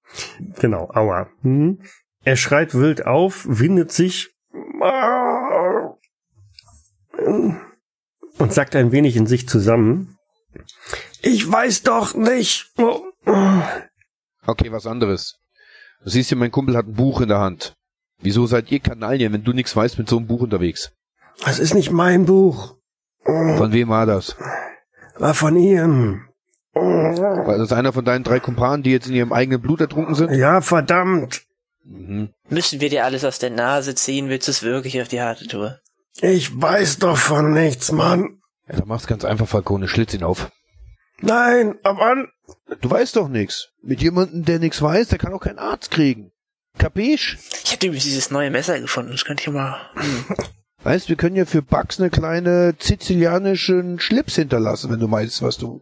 Genau, 0.60 0.88
aua. 0.94 1.32
Hm. 1.42 1.82
Er 2.24 2.36
schreit 2.36 2.76
wild 2.76 3.08
auf, 3.08 3.46
windet 3.48 3.92
sich 3.92 4.36
und 8.38 8.54
sagt 8.54 8.76
ein 8.76 8.92
wenig 8.92 9.16
in 9.16 9.26
sich 9.26 9.48
zusammen. 9.48 10.18
Ich 11.22 11.52
weiß 11.52 11.84
doch 11.84 12.14
nicht. 12.14 12.72
Okay, 14.46 14.72
was 14.72 14.86
anderes. 14.86 15.36
Du 16.04 16.10
siehst 16.10 16.32
ja, 16.32 16.38
mein 16.38 16.52
Kumpel 16.52 16.78
hat 16.78 16.88
ein 16.88 16.94
Buch 16.94 17.22
in 17.22 17.30
der 17.30 17.40
Hand. 17.40 17.76
Wieso 18.20 18.46
seid 18.48 18.72
ihr 18.72 18.80
Kanalien, 18.80 19.34
wenn 19.34 19.44
du 19.44 19.54
nichts 19.54 19.76
weißt, 19.76 19.98
mit 19.98 20.10
so 20.10 20.18
einem 20.18 20.28
Buch 20.28 20.42
unterwegs? 20.42 20.92
Das 21.44 21.60
ist 21.60 21.74
nicht 21.74 21.92
mein 21.92 22.26
Buch. 22.26 22.76
Von 23.24 23.74
wem 23.74 23.90
war 23.90 24.06
das? 24.06 24.36
War 25.18 25.34
von 25.34 25.56
ihm. 25.58 26.28
War 26.74 27.58
das 27.58 27.72
einer 27.72 27.94
von 27.94 28.06
deinen 28.06 28.24
drei 28.24 28.40
Kumpanen, 28.40 28.84
die 28.84 28.92
jetzt 28.92 29.08
in 29.08 29.16
ihrem 29.16 29.34
eigenen 29.34 29.62
Blut 29.62 29.82
ertrunken 29.82 30.16
sind? 30.16 30.32
Ja, 30.32 30.62
verdammt. 30.62 31.44
Mhm. 31.84 32.30
Müssen 32.50 32.82
wir 32.82 32.90
dir 32.90 33.06
alles 33.06 33.24
aus 33.24 33.40
der 33.40 33.50
Nase 33.50 33.96
ziehen? 33.96 34.30
Willst 34.30 34.48
du 34.48 34.52
es 34.52 34.64
wirklich 34.64 35.02
auf 35.02 35.08
die 35.08 35.22
harte 35.22 35.48
Tour? 35.48 35.80
Ich 36.22 36.62
weiß 36.62 37.00
doch 37.00 37.18
von 37.18 37.54
nichts, 37.54 37.92
Mann. 37.92 38.40
Ja, 38.68 38.78
dann 38.78 38.88
mach's 38.88 39.08
ganz 39.08 39.26
einfach, 39.26 39.48
Falcone, 39.48 39.88
schlitz 39.88 40.14
ihn 40.14 40.24
auf. 40.24 40.52
Nein, 41.26 41.76
aber 41.84 42.28
Du 42.82 42.90
weißt 42.90 43.16
doch 43.16 43.28
nix. 43.28 43.70
Mit 43.82 44.02
jemandem, 44.02 44.46
der 44.46 44.60
nix 44.60 44.82
weiß, 44.82 45.10
der 45.10 45.18
kann 45.18 45.34
auch 45.34 45.42
keinen 45.42 45.60
Arzt 45.60 45.92
kriegen. 45.92 46.32
Kapisch? 46.78 47.38
Ich 47.64 47.72
habe 47.72 47.86
übrigens 47.88 48.04
dieses 48.04 48.32
neue 48.32 48.52
Messer 48.52 48.80
gefunden. 48.80 49.12
Das 49.12 49.26
könnte 49.26 49.44
ich 49.44 49.50
mal. 49.50 49.80
Hm. 49.96 50.26
Weißt, 50.84 51.10
wir 51.10 51.16
können 51.16 51.36
ja 51.36 51.46
für 51.46 51.62
Bugs 51.62 52.00
eine 52.00 52.10
kleine 52.10 52.76
sizilianischen 52.78 54.00
Schlips 54.00 54.36
hinterlassen, 54.36 54.92
wenn 54.92 55.00
du 55.00 55.08
meinst, 55.08 55.42
was 55.42 55.58
du... 55.58 55.82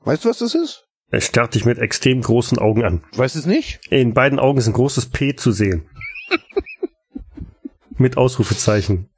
Weißt 0.00 0.24
du, 0.24 0.28
was 0.28 0.38
das 0.38 0.54
ist? 0.54 0.82
er 1.10 1.20
starrt 1.20 1.54
dich 1.54 1.64
mit 1.64 1.78
extrem 1.78 2.20
großen 2.20 2.58
Augen 2.58 2.84
an. 2.84 3.04
Du 3.12 3.18
weißt 3.18 3.36
es 3.36 3.46
nicht? 3.46 3.80
In 3.90 4.14
beiden 4.14 4.40
Augen 4.40 4.58
ist 4.58 4.66
ein 4.66 4.72
großes 4.72 5.10
P 5.10 5.36
zu 5.36 5.52
sehen. 5.52 5.88
mit 7.96 8.16
Ausrufezeichen. 8.16 9.08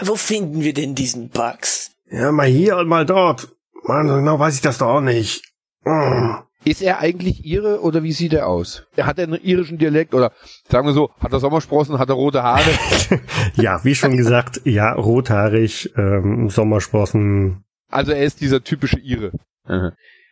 Wo 0.00 0.14
finden 0.14 0.62
wir 0.62 0.72
denn 0.72 0.94
diesen 0.94 1.30
Bugs? 1.30 1.90
Ja, 2.08 2.30
mal 2.30 2.46
hier 2.46 2.76
und 2.76 2.86
mal 2.86 3.04
dort. 3.04 3.55
Mann, 3.86 4.08
so 4.08 4.16
genau 4.16 4.38
weiß 4.38 4.54
ich 4.54 4.62
das 4.62 4.78
doch 4.78 4.88
auch 4.88 5.00
nicht. 5.00 5.42
Mm. 5.84 6.34
Ist 6.64 6.82
er 6.82 6.98
eigentlich 6.98 7.44
Ire 7.44 7.80
oder 7.80 8.02
wie 8.02 8.10
sieht 8.10 8.32
er 8.32 8.48
aus? 8.48 8.84
Hat 9.00 9.18
er 9.18 9.24
einen 9.24 9.40
irischen 9.40 9.78
Dialekt 9.78 10.14
oder 10.14 10.32
sagen 10.68 10.86
wir 10.86 10.92
so, 10.92 11.10
hat 11.20 11.32
er 11.32 11.38
Sommersprossen, 11.38 11.98
hat 12.00 12.08
er 12.08 12.16
rote 12.16 12.42
Haare? 12.42 12.70
Ja, 13.54 13.84
wie 13.84 13.94
schon 13.94 14.16
gesagt, 14.16 14.62
ja, 14.64 14.92
rothaarig, 14.92 15.92
ähm, 15.96 16.50
Sommersprossen. 16.50 17.64
Also 17.88 18.10
er 18.10 18.24
ist 18.24 18.40
dieser 18.40 18.64
typische 18.64 18.98
Ire. 18.98 19.30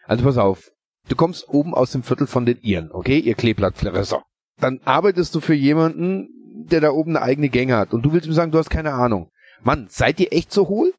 Also 0.07 0.25
pass 0.25 0.39
auf. 0.39 0.71
Du 1.09 1.15
kommst 1.15 1.49
oben 1.49 1.73
aus 1.75 1.93
dem 1.93 2.03
Viertel 2.03 2.27
von 2.27 2.47
den 2.47 2.59
Iren, 2.63 2.91
okay? 2.91 3.19
Ihr 3.19 3.35
Kleeblattfresser. 3.35 4.23
Dann 4.61 4.81
arbeitest 4.85 5.35
du 5.35 5.41
für 5.41 5.55
jemanden, 5.55 6.29
der 6.69 6.81
da 6.81 6.91
oben 6.91 7.17
eine 7.17 7.25
eigene 7.25 7.49
Gänge 7.49 7.77
hat. 7.77 7.93
Und 7.93 8.03
du 8.03 8.13
willst 8.13 8.27
mir 8.27 8.35
sagen, 8.35 8.53
du 8.53 8.59
hast 8.59 8.71
keine 8.71 8.93
Ahnung. 8.93 9.31
Mann, 9.63 9.87
seid 9.89 10.19
ihr 10.19 10.33
echt 10.33 10.53
so 10.53 10.69
hohl? 10.69 10.93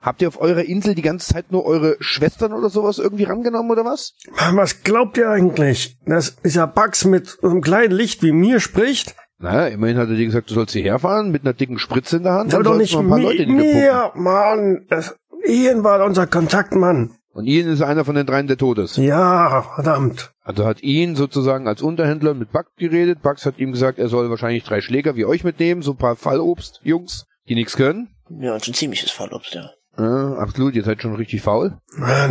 Habt 0.00 0.22
ihr 0.22 0.28
auf 0.28 0.40
eurer 0.40 0.64
Insel 0.64 0.94
die 0.94 1.02
ganze 1.02 1.34
Zeit 1.34 1.52
nur 1.52 1.66
eure 1.66 1.96
Schwestern 2.00 2.54
oder 2.54 2.70
sowas 2.70 2.98
irgendwie 2.98 3.24
rangenommen 3.24 3.70
oder 3.70 3.84
was? 3.84 4.14
Mann, 4.34 4.56
was 4.56 4.82
glaubt 4.82 5.18
ihr 5.18 5.28
eigentlich? 5.28 5.98
Dass 6.06 6.36
dieser 6.36 6.66
Bugs 6.66 7.04
mit 7.04 7.28
so 7.28 7.48
einem 7.48 7.60
kleinen 7.60 7.92
Licht 7.92 8.22
wie 8.22 8.32
mir 8.32 8.60
spricht? 8.60 9.14
Naja, 9.38 9.66
immerhin 9.66 9.98
hat 9.98 10.08
er 10.08 10.16
dir 10.16 10.24
gesagt, 10.24 10.50
du 10.50 10.54
sollst 10.54 10.72
hierher 10.72 10.98
fahren 10.98 11.30
mit 11.30 11.42
einer 11.42 11.52
dicken 11.52 11.78
Spritze 11.78 12.16
in 12.16 12.22
der 12.22 12.32
Hand. 12.32 12.54
Aber 12.54 12.60
und 12.60 12.64
doch 12.64 12.76
nicht 12.76 12.96
ein 12.96 13.08
paar 13.08 13.20
Leute 13.20 13.46
mi 13.46 13.52
in 13.52 13.56
mir, 13.56 14.12
Mann. 14.14 14.86
Das, 14.88 15.16
Ian 15.46 15.84
war 15.84 16.02
unser 16.04 16.26
Kontaktmann. 16.26 17.14
Und 17.32 17.46
Ian 17.46 17.68
ist 17.68 17.82
einer 17.82 18.04
von 18.04 18.14
den 18.14 18.26
dreien, 18.26 18.46
der 18.46 18.56
tot 18.56 18.78
ist. 18.78 18.96
Ja, 18.96 19.62
verdammt. 19.74 20.32
Also 20.42 20.66
hat 20.66 20.82
ihn 20.82 21.14
sozusagen 21.14 21.68
als 21.68 21.80
Unterhändler 21.80 22.34
mit 22.34 22.52
Bugs 22.52 22.70
geredet. 22.76 23.22
Bugs 23.22 23.46
hat 23.46 23.58
ihm 23.58 23.72
gesagt, 23.72 23.98
er 23.98 24.08
soll 24.08 24.30
wahrscheinlich 24.30 24.64
drei 24.64 24.80
Schläger 24.80 25.14
wie 25.14 25.24
euch 25.26 25.44
mitnehmen, 25.44 25.82
so 25.82 25.92
ein 25.92 25.98
paar 25.98 26.16
Fallobst, 26.16 26.80
Jungs, 26.82 27.26
die 27.48 27.54
nichts 27.54 27.76
können. 27.76 28.08
Ja, 28.40 28.54
und 28.54 28.64
schon 28.64 28.74
ziemliches 28.74 29.10
Fallobst, 29.10 29.54
ja. 29.54 29.70
Ja, 30.00 30.34
absolut, 30.38 30.74
ihr 30.74 30.82
seid 30.82 31.02
schon 31.02 31.14
richtig 31.14 31.42
faul. 31.42 31.76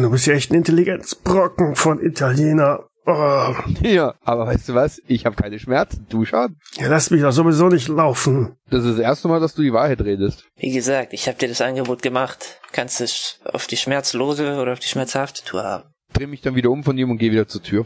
Du 0.02 0.10
bist 0.10 0.26
ja 0.26 0.34
echt 0.34 0.52
ein 0.52 0.56
Intelligenzbrocken 0.56 1.76
von 1.76 2.04
Italiener. 2.04 2.86
Oh. 3.06 3.54
Ja, 3.82 4.16
aber 4.24 4.48
weißt 4.48 4.70
du 4.70 4.74
was? 4.74 5.02
Ich 5.08 5.26
habe 5.26 5.36
keine 5.36 5.60
Schmerzen, 5.60 6.08
du 6.10 6.26
schon. 6.26 6.56
Ja, 6.78 6.88
lass 6.88 7.12
mich 7.12 7.22
doch 7.22 7.32
sowieso 7.32 7.70
nicht 7.70 7.88
laufen. 7.88 8.56
Das 8.70 8.84
ist 8.84 8.98
das 8.98 9.00
erste 9.00 9.28
Mal, 9.28 9.40
dass 9.40 9.54
du 9.54 9.62
die 9.62 9.74
Wahrheit 9.74 10.02
redest. 10.02 10.46
Wie 10.58 10.72
gesagt, 10.72 11.14
ich 11.14 11.28
habe 11.28 11.38
dir 11.38 11.48
das 11.48 11.62
Angebot 11.62 12.02
gemacht. 12.02 12.60
Kannst 12.72 13.02
es 13.02 13.40
auf 13.46 13.68
die 13.68 13.78
schmerzlose 13.78 14.60
oder 14.60 14.74
auf 14.74 14.80
die 14.80 14.88
schmerzhafte 14.88 15.44
Tour 15.44 15.64
haben. 15.64 15.90
Dreh 16.14 16.28
mich 16.28 16.42
dann 16.42 16.56
wieder 16.56 16.72
um 16.72 16.84
von 16.84 16.98
ihm 16.98 17.12
und 17.12 17.18
geh 17.18 17.32
wieder 17.32 17.48
zur 17.48 17.62
Tür. 17.62 17.86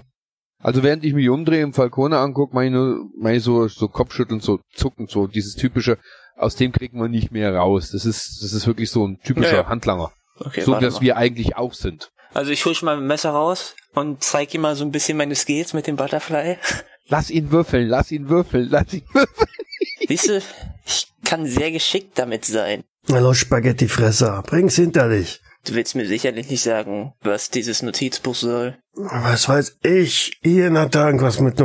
Also 0.62 0.82
während 0.82 1.04
ich 1.04 1.14
mich 1.14 1.28
umdrehe 1.28 1.66
und 1.66 1.76
Falcone 1.76 2.18
angucke, 2.18 2.56
meine 2.56 2.68
ich 2.68 2.74
nur, 2.74 3.10
meine 3.20 3.38
ich 3.38 3.44
so, 3.44 3.68
so 3.68 3.90
Kopfschütteln, 3.90 4.40
so 4.40 4.60
zucken, 4.74 5.08
so 5.08 5.28
dieses 5.28 5.56
typische, 5.56 5.98
aus 6.36 6.56
dem 6.56 6.72
kriegen 6.72 7.00
wir 7.00 7.08
nicht 7.08 7.32
mehr 7.32 7.54
raus. 7.56 7.92
Das 7.92 8.06
ist, 8.06 8.42
das 8.44 8.54
ist 8.54 8.68
wirklich 8.68 8.90
so 8.90 9.06
ein 9.08 9.20
typischer 9.24 9.52
Ja, 9.52 9.62
ja. 9.62 9.68
Handlanger. 9.68 10.12
Okay, 10.40 10.62
so, 10.62 10.74
dass 10.80 10.96
mal. 10.96 11.02
wir 11.02 11.18
eigentlich 11.18 11.56
auch 11.56 11.74
sind. 11.74 12.12
Also 12.34 12.52
ich 12.52 12.66
hol 12.66 12.74
schon 12.74 12.88
mal 12.88 12.98
ein 12.98 13.06
Messer 13.06 13.30
raus 13.32 13.76
und 13.94 14.24
zeig 14.24 14.54
ihm 14.54 14.62
mal 14.62 14.76
so 14.76 14.84
ein 14.84 14.92
bisschen 14.92 15.18
meine 15.18 15.36
Skills 15.36 15.74
mit 15.74 15.88
dem 15.88 15.96
Butterfly. 15.96 16.58
Lass 17.08 17.30
ihn 17.30 17.52
würfeln, 17.52 17.88
lass 17.88 18.12
ihn 18.12 18.30
würfeln, 18.30 18.70
lass 18.70 18.94
ihn 18.94 19.04
würfeln. 19.14 19.50
Siehst 20.08 20.30
du, 20.30 20.42
ich 20.86 21.08
kann 21.24 21.46
sehr 21.46 21.72
geschickt 21.72 22.18
damit 22.18 22.46
sein. 22.46 22.84
Hallo 23.12 23.34
Spaghettifresser, 23.34 24.42
bring's 24.48 24.76
hinter 24.76 25.10
dich. 25.10 25.42
Du 25.66 25.76
willst 25.76 25.96
mir 25.96 26.06
sicherlich 26.06 26.50
nicht 26.50 26.64
sagen, 26.64 27.14
was 27.22 27.50
dieses 27.50 27.82
Notizbuch 27.84 28.36
soll. 28.36 28.78
Was 28.96 29.48
weiß 29.48 29.78
ich? 29.84 30.40
Ian 30.44 30.78
hat 30.78 30.96
da 30.96 31.06
irgendwas 31.06 31.40
mit... 31.40 31.64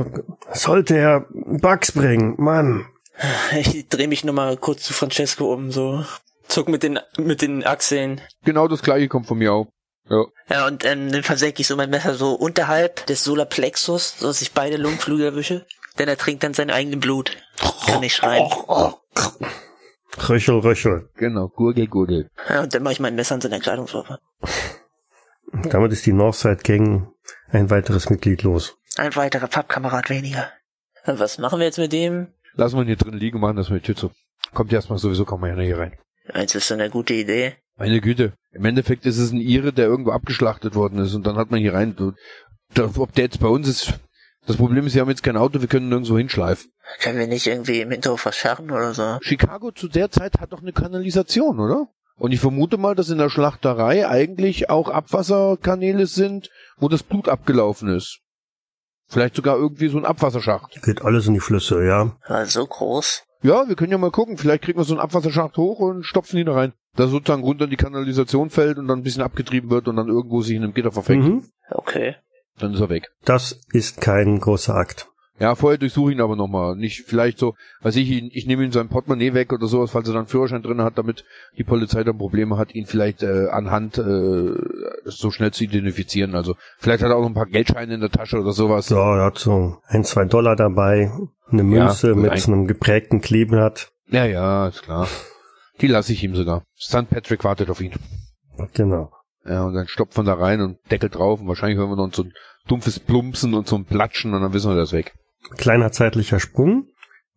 Sollte 0.52 0.96
er 0.96 1.26
Bugs 1.30 1.92
bringen, 1.92 2.34
Mann. 2.38 2.87
Ich 3.52 3.88
dreh 3.88 4.06
mich 4.06 4.25
nochmal 4.25 4.56
kurz 4.56 4.82
zu 4.82 4.92
Francesco 4.92 5.52
um, 5.52 5.70
so. 5.70 6.04
Zuck 6.46 6.68
mit 6.68 6.82
den, 6.82 6.98
mit 7.18 7.42
den 7.42 7.64
Achseln. 7.64 8.20
Genau 8.44 8.68
das 8.68 8.82
gleiche 8.82 9.08
kommt 9.08 9.26
von 9.26 9.38
mir 9.38 9.52
auch. 9.52 9.66
Ja. 10.08 10.25
Ja, 10.48 10.66
und 10.66 10.84
ähm, 10.87 11.12
dann 11.12 11.22
versenke 11.22 11.60
ich 11.60 11.66
so 11.66 11.76
mein 11.76 11.90
Messer 11.90 12.14
so 12.14 12.32
unterhalb 12.32 13.04
des 13.06 13.25
Solarplexus, 13.25 14.18
so 14.18 14.26
dass 14.28 14.40
ich 14.40 14.52
beide 14.52 14.78
Lungenflügel 14.78 15.26
erwische. 15.26 15.66
Denn 15.98 16.08
er 16.08 16.16
trinkt 16.16 16.42
dann 16.42 16.54
sein 16.54 16.70
eigenes 16.70 17.00
Blut. 17.00 17.37
Kann 17.87 18.00
nicht 18.00 18.14
schreien. 18.14 18.48
Röchel, 20.28 20.60
Röchel. 20.60 21.10
Genau, 21.16 21.48
Gurgel, 21.48 21.87
Gurgel. 21.87 22.30
Ja, 22.48 22.62
und 22.62 22.75
dann 22.75 22.82
mache 22.82 22.94
ich 22.94 23.00
mein 23.00 23.14
Messer 23.14 23.34
an 23.34 23.40
seiner 23.40 23.60
Kleidungswaffe. 23.60 24.18
Damit 25.70 25.92
ist 25.92 26.06
die 26.06 26.12
Northside 26.12 26.62
Gang 26.62 27.08
ein 27.50 27.70
weiteres 27.70 28.10
Mitglied 28.10 28.42
los. 28.42 28.76
Ein 28.96 29.14
weiterer 29.16 29.48
Pappkamerad 29.48 30.08
weniger. 30.08 30.50
Und 31.06 31.18
was 31.18 31.38
machen 31.38 31.58
wir 31.58 31.66
jetzt 31.66 31.78
mit 31.78 31.92
dem? 31.92 32.28
Lassen 32.58 32.76
wir 32.76 32.82
ihn 32.82 32.88
hier 32.88 32.96
drin 32.96 33.14
liegen, 33.14 33.38
machen 33.38 33.56
das 33.56 33.70
mit 33.70 33.82
die 33.82 33.86
Tür 33.86 33.96
zu. 33.96 34.10
Kommt 34.52 34.72
erstmal 34.72 34.98
sowieso 34.98 35.24
kaum 35.24 35.44
einer 35.44 35.62
hier 35.62 35.78
rein. 35.78 35.96
Ist 36.34 36.58
so 36.58 36.74
eine 36.74 36.90
gute 36.90 37.14
Idee? 37.14 37.54
Meine 37.76 38.00
Güte. 38.00 38.32
Im 38.50 38.64
Endeffekt 38.64 39.06
ist 39.06 39.18
es 39.18 39.30
ein 39.30 39.40
Ire, 39.40 39.72
der 39.72 39.86
irgendwo 39.86 40.10
abgeschlachtet 40.10 40.74
worden 40.74 40.98
ist 40.98 41.14
und 41.14 41.24
dann 41.24 41.36
hat 41.36 41.52
man 41.52 41.60
hier 41.60 41.74
rein. 41.74 41.94
Ob 42.96 43.12
der 43.12 43.24
jetzt 43.24 43.38
bei 43.38 43.46
uns 43.46 43.68
ist. 43.68 43.94
Das 44.46 44.56
Problem 44.56 44.86
ist, 44.86 44.94
wir 44.94 45.02
haben 45.02 45.08
jetzt 45.08 45.22
kein 45.22 45.36
Auto, 45.36 45.60
wir 45.60 45.68
können 45.68 45.88
nirgendwo 45.88 46.18
hinschleifen. 46.18 46.72
Können 47.00 47.20
wir 47.20 47.28
nicht 47.28 47.46
irgendwie 47.46 47.80
im 47.80 47.92
Hinterhof 47.92 48.22
verscharren 48.22 48.72
oder 48.72 48.92
so? 48.92 49.18
Chicago 49.20 49.70
zu 49.70 49.86
der 49.86 50.10
Zeit 50.10 50.40
hat 50.40 50.52
doch 50.52 50.62
eine 50.62 50.72
Kanalisation, 50.72 51.60
oder? 51.60 51.86
Und 52.16 52.32
ich 52.32 52.40
vermute 52.40 52.76
mal, 52.76 52.96
dass 52.96 53.10
in 53.10 53.18
der 53.18 53.30
Schlachterei 53.30 54.08
eigentlich 54.08 54.68
auch 54.68 54.88
Abwasserkanäle 54.88 56.06
sind, 56.06 56.50
wo 56.78 56.88
das 56.88 57.04
Blut 57.04 57.28
abgelaufen 57.28 57.88
ist. 57.94 58.18
Vielleicht 59.08 59.36
sogar 59.36 59.56
irgendwie 59.56 59.88
so 59.88 59.98
ein 59.98 60.04
Abwasserschacht. 60.04 60.82
Geht 60.82 61.02
alles 61.02 61.26
in 61.26 61.34
die 61.34 61.40
Flüsse, 61.40 61.84
ja. 61.84 62.16
War 62.28 62.46
so 62.46 62.66
groß. 62.66 63.24
Ja, 63.42 63.68
wir 63.68 63.76
können 63.76 63.92
ja 63.92 63.98
mal 63.98 64.10
gucken. 64.10 64.36
Vielleicht 64.36 64.64
kriegen 64.64 64.78
wir 64.78 64.84
so 64.84 64.94
einen 64.94 65.00
Abwasserschacht 65.00 65.56
hoch 65.56 65.78
und 65.78 66.04
stopfen 66.04 66.38
ihn 66.38 66.46
da 66.46 66.54
rein. 66.54 66.72
Da 66.96 67.06
sozusagen 67.06 67.42
runter 67.42 67.64
in 67.64 67.70
die 67.70 67.76
Kanalisation 67.76 68.50
fällt 68.50 68.78
und 68.78 68.88
dann 68.88 68.98
ein 68.98 69.04
bisschen 69.04 69.22
abgetrieben 69.22 69.70
wird 69.70 69.88
und 69.88 69.96
dann 69.96 70.08
irgendwo 70.08 70.42
sich 70.42 70.56
in 70.56 70.64
einem 70.64 70.74
Gitter 70.74 70.92
verfängt. 70.92 71.24
Mhm. 71.24 71.44
Okay. 71.70 72.16
Dann 72.58 72.74
ist 72.74 72.80
er 72.80 72.88
weg. 72.88 73.08
Das 73.24 73.60
ist 73.72 74.00
kein 74.00 74.40
großer 74.40 74.74
Akt. 74.74 75.08
Ja, 75.40 75.54
vorher 75.54 75.78
durchsuche 75.78 76.11
ich 76.11 76.16
ihn 76.16 76.21
aber 76.23 76.35
nochmal. 76.35 76.75
Nicht 76.75 77.02
vielleicht 77.07 77.38
so, 77.38 77.54
weiß 77.83 77.95
ich, 77.97 78.09
ihn- 78.11 78.30
ich 78.33 78.47
nehme 78.47 78.64
ihm 78.64 78.73
sein 78.73 78.88
Portemonnaie 78.88 79.35
weg 79.35 79.52
oder 79.52 79.66
sowas, 79.68 79.92
falls 79.92 80.09
er 80.09 80.12
dann 80.14 80.23
einen 80.23 80.28
Führerschein 80.28 80.62
drin 80.62 80.83
hat, 80.83 80.99
damit 80.99 81.25
die 81.57 81.62
Polizei 81.64 82.02
dann 82.02 82.18
Probleme 82.18 82.57
hat, 82.59 82.75
ihn 82.75 82.87
vielleicht 82.87 83.23
äh, 83.23 83.47
anhand 83.50 83.99
äh, 83.99 84.52
so 85.04 85.30
schnell 85.30 85.52
zu 85.52 85.62
identifizieren. 85.64 86.35
Also 86.35 86.57
vielleicht 86.78 87.02
hat 87.04 87.11
er 87.11 87.16
auch 87.16 87.21
noch 87.21 87.28
ein 87.28 87.35
paar 87.35 87.47
Geldscheine 87.47 87.95
in 87.95 88.00
der 88.00 88.11
Tasche 88.11 88.40
oder 88.40 88.52
sowas. 88.52 88.87
So, 88.88 88.97
er 88.97 89.26
hat 89.26 89.38
so 89.38 89.76
ein, 89.87 90.02
zwei 90.04 90.25
Dollar 90.25 90.57
dabei, 90.57 91.12
eine 91.50 91.62
Münze 91.62 92.14
gut, 92.14 92.23
mit 92.23 92.30
ein- 92.33 92.38
so 92.38 92.52
einem 92.52 92.66
geprägten 92.66 93.21
Kleeblatt. 93.21 93.90
Ja, 94.11 94.25
ja, 94.25 94.66
ist 94.68 94.83
klar. 94.83 95.07
Die 95.81 95.87
lasse 95.87 96.12
ich 96.12 96.24
ihm 96.24 96.35
sogar. 96.35 96.64
St. 96.81 97.09
Patrick 97.11 97.44
wartet 97.44 97.70
auf 97.70 97.81
ihn. 97.81 97.92
Genau. 98.74 99.12
Ja, 99.46 99.64
und 99.64 99.74
dann 99.74 99.87
stopft 99.87 100.16
man 100.16 100.27
da 100.27 100.35
rein 100.35 100.61
und 100.61 100.79
Deckel 100.90 101.09
drauf 101.11 101.40
und 101.40 101.46
wahrscheinlich 101.48 101.79
hören 101.79 101.90
wir 101.90 101.96
noch 101.96 102.12
so 102.12 102.24
ein 102.24 102.33
dumpfes 102.66 102.98
Plumpsen 102.98 103.55
und 103.55 103.66
so 103.68 103.77
ein 103.77 103.85
Platschen 103.85 104.35
und 104.35 104.42
dann 104.42 104.53
wissen 104.53 104.70
wir, 104.70 104.77
das 104.77 104.92
weg. 104.92 105.14
Kleiner 105.57 105.92
zeitlicher 105.92 106.40
Sprung, 106.40 106.88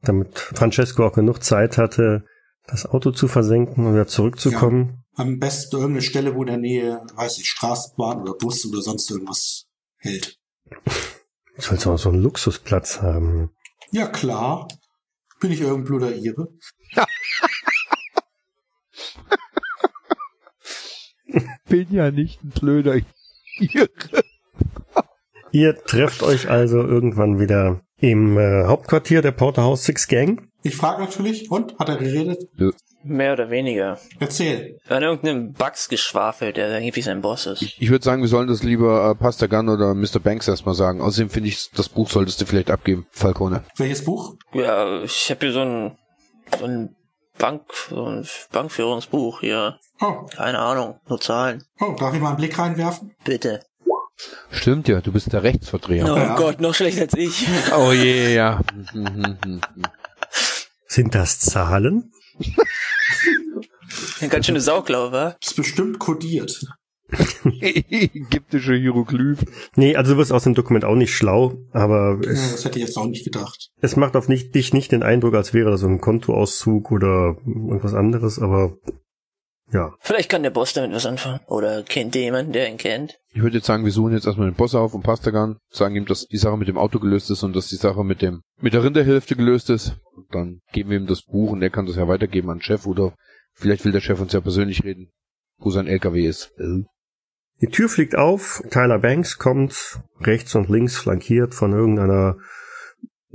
damit 0.02 0.40
Francesco 0.40 1.06
auch 1.06 1.14
genug 1.14 1.44
Zeit 1.44 1.78
hatte, 1.78 2.26
das 2.68 2.86
Auto 2.86 3.12
zu 3.12 3.28
versenken 3.28 3.86
und 3.86 3.94
wieder 3.94 4.08
zurückzukommen. 4.08 5.04
Am 5.16 5.40
besten 5.40 5.76
irgendeine 5.76 6.02
Stelle, 6.02 6.36
wo 6.36 6.42
in 6.42 6.48
der 6.48 6.58
Nähe, 6.58 7.02
weiß 7.16 7.38
ich, 7.40 7.48
Straßenbahn 7.50 8.22
oder 8.22 8.34
Bus 8.34 8.66
oder 8.66 8.82
sonst 8.82 9.10
irgendwas 9.12 9.68
hält. 9.98 10.38
Ich 11.58 11.66
soll 11.66 11.94
auch 11.94 12.00
so 12.00 12.10
einen 12.10 12.24
Luxusplatz 12.24 13.02
haben. 13.02 13.52
Ja, 13.92 14.08
klar. 14.08 14.70
Bin 15.42 15.52
ich 15.52 15.62
irgendein 15.62 15.84
blöder 15.84 16.16
Ire? 16.16 16.48
Bin 21.68 21.92
ja 21.92 22.10
nicht 22.10 22.44
ein 22.44 22.50
blöder 22.50 22.96
Ire. 23.60 23.90
Ihr 25.52 25.76
trefft 25.84 26.24
euch 26.24 26.50
also 26.50 26.78
irgendwann 26.78 27.40
wieder 27.40 27.82
im 28.02 28.38
äh, 28.38 28.66
Hauptquartier 28.66 29.22
der 29.22 29.32
Porterhouse 29.32 29.84
Six 29.84 30.08
Gang. 30.08 30.48
Ich 30.64 30.76
frage 30.76 31.02
natürlich, 31.02 31.50
und? 31.50 31.78
Hat 31.80 31.90
er 31.90 31.98
geredet? 31.98 32.44
Mehr 33.04 33.34
oder 33.34 33.50
weniger. 33.50 33.98
Erzähl. 34.20 34.78
An 34.88 35.02
irgendeinem 35.02 35.54
Bugs 35.54 35.90
geschwafelt, 35.90 36.58
der 36.58 36.76
angeblich 36.76 37.06
sein 37.06 37.22
Boss 37.22 37.48
ist. 37.48 37.62
Ich, 37.64 37.82
ich 37.82 37.90
würde 37.90 38.04
sagen, 38.04 38.22
wir 38.22 38.28
sollen 38.30 38.48
das 38.48 38.62
lieber 38.62 39.10
äh, 39.10 39.16
Pastor 39.16 39.48
Gunn 39.48 39.70
oder 39.70 39.96
Mr. 39.96 40.20
Banks 40.20 40.48
erstmal 40.48 40.76
sagen. 40.76 41.02
Außerdem 41.02 41.30
finde 41.30 41.50
ich, 41.50 41.72
das 41.72 41.90
Buch 41.90 42.10
solltest 42.10 42.42
du 42.42 42.46
vielleicht 42.46 42.70
abgeben, 42.70 43.08
Falcone. 43.12 43.64
Welches 43.78 44.04
Buch? 44.04 44.36
Ja, 44.54 45.02
ich 45.02 45.30
habe 45.32 45.46
hier 45.46 45.54
so 45.54 45.62
ein, 45.62 45.98
so 46.60 46.66
ein 46.66 46.96
Bank, 47.40 47.64
so 47.90 48.06
ein 48.06 48.28
Bankführungsbuch 48.52 49.40
hier. 49.40 49.78
Oh, 50.00 50.26
Keine 50.36 50.60
Ahnung, 50.60 51.00
nur 51.08 51.20
Zahlen. 51.20 51.64
oh, 51.80 51.96
darf 51.98 52.14
ich 52.14 52.20
mal 52.22 52.30
einen 52.30 52.38
Blick 52.38 52.58
reinwerfen? 52.60 53.14
Bitte. 53.24 53.62
Stimmt 54.52 54.88
ja, 54.88 55.02
du 55.02 55.12
bist 55.12 55.32
der 55.34 55.44
Rechtsverdreher. 55.44 56.06
Oh 56.06 56.18
Ja. 56.18 56.36
Gott, 56.36 56.60
noch 56.62 56.74
schlechter 56.76 57.02
als 57.04 57.14
ich. 57.16 57.48
Oh 57.78 57.92
je, 57.92 58.34
ja. 58.36 58.62
Mhm, 58.94 59.38
mhm, 59.46 59.62
Sind 60.88 61.16
das 61.16 61.40
Zahlen? 61.40 62.12
Eine 64.20 64.30
ganz 64.30 64.46
schöne 64.46 64.62
Sauklaue, 64.62 65.12
wa? 65.12 65.36
Ist 65.42 65.56
bestimmt 65.56 66.00
kodiert. 66.00 66.64
Ägyptische 67.60 68.74
Hieroglyph. 68.76 69.40
Nee, 69.76 69.96
also 69.98 70.14
du 70.14 70.18
wirst 70.20 70.32
aus 70.32 70.44
dem 70.44 70.54
Dokument 70.54 70.86
auch 70.86 70.96
nicht 70.96 71.14
schlau, 71.14 71.56
aber 71.74 72.20
Ja, 72.24 72.30
es, 72.32 72.52
das 72.54 72.66
hätte 72.66 72.80
ich 72.80 72.86
jetzt 72.86 72.98
auch 72.98 73.06
nicht 73.08 73.26
gedacht. 73.26 73.70
es 73.82 73.98
macht 73.98 74.16
auf 74.16 74.30
nicht, 74.30 74.56
dich 74.56 74.74
nicht 74.74 74.94
den 74.94 75.04
Eindruck, 75.04 75.34
als 75.36 75.54
wäre 75.54 75.72
das 75.72 75.82
so 75.82 75.88
ein 75.88 76.00
Kontoauszug 76.00 76.90
oder 76.92 77.36
irgendwas 77.46 77.94
anderes, 77.94 78.40
aber 78.40 78.78
ja. 79.72 79.94
Vielleicht 80.00 80.30
kann 80.30 80.44
der 80.44 80.50
Boss 80.50 80.74
damit 80.74 80.92
was 80.94 81.06
anfangen. 81.06 81.40
Oder 81.48 81.84
kennt 81.84 82.16
ihr 82.16 82.24
jemanden, 82.24 82.52
der 82.52 82.70
ihn 82.70 82.78
kennt? 82.78 83.18
Ich 83.34 83.42
würde 83.42 83.58
jetzt 83.58 83.68
sagen, 83.68 83.86
wir 83.86 83.92
suchen 83.92 84.14
jetzt 84.14 84.26
erstmal 84.26 84.50
den 84.50 84.56
Boss 84.56 84.76
auf 84.76 84.94
und 84.94 85.04
Pastagan, 85.04 85.58
sagen 85.70 85.96
ihm, 85.96 86.06
dass 86.06 86.28
die 86.28 86.38
Sache 86.38 86.58
mit 86.58 86.68
dem 86.68 86.78
Auto 86.78 87.00
gelöst 87.00 87.32
ist 87.32 87.44
und 87.44 87.56
dass 87.56 87.68
die 87.68 87.78
Sache 87.78 88.04
mit 88.04 88.22
dem 88.22 88.42
mit 88.60 88.74
der 88.74 88.84
Rinderhälfte 88.84 89.36
gelöst 89.36 89.70
ist. 89.70 89.96
Und 90.16 90.28
dann 90.32 90.60
geben 90.74 90.90
wir 90.90 90.98
ihm 90.98 91.08
das 91.08 91.24
Buch 91.24 91.52
und 91.52 91.62
er 91.62 91.70
kann 91.70 91.86
das 91.86 91.96
ja 91.96 92.08
weitergeben 92.08 92.50
an 92.50 92.58
den 92.58 92.64
Chef 92.64 92.86
oder 92.86 93.14
vielleicht 93.54 93.86
will 93.86 93.92
der 93.92 94.02
Chef 94.02 94.20
uns 94.20 94.34
ja 94.34 94.42
persönlich 94.42 94.84
reden, 94.84 95.10
wo 95.58 95.70
sein 95.70 95.88
LKW 95.88 96.26
ist. 96.26 96.52
Äh. 96.58 96.84
Die 97.62 97.68
Tür 97.68 97.90
fliegt 97.90 98.16
auf, 98.16 98.64
Tyler 98.72 99.00
Banks 99.00 99.38
kommt 99.38 100.02
rechts 100.20 100.56
und 100.56 100.70
links 100.70 100.98
flankiert 100.98 101.54
von 101.54 101.74
irgendeiner 101.74 102.38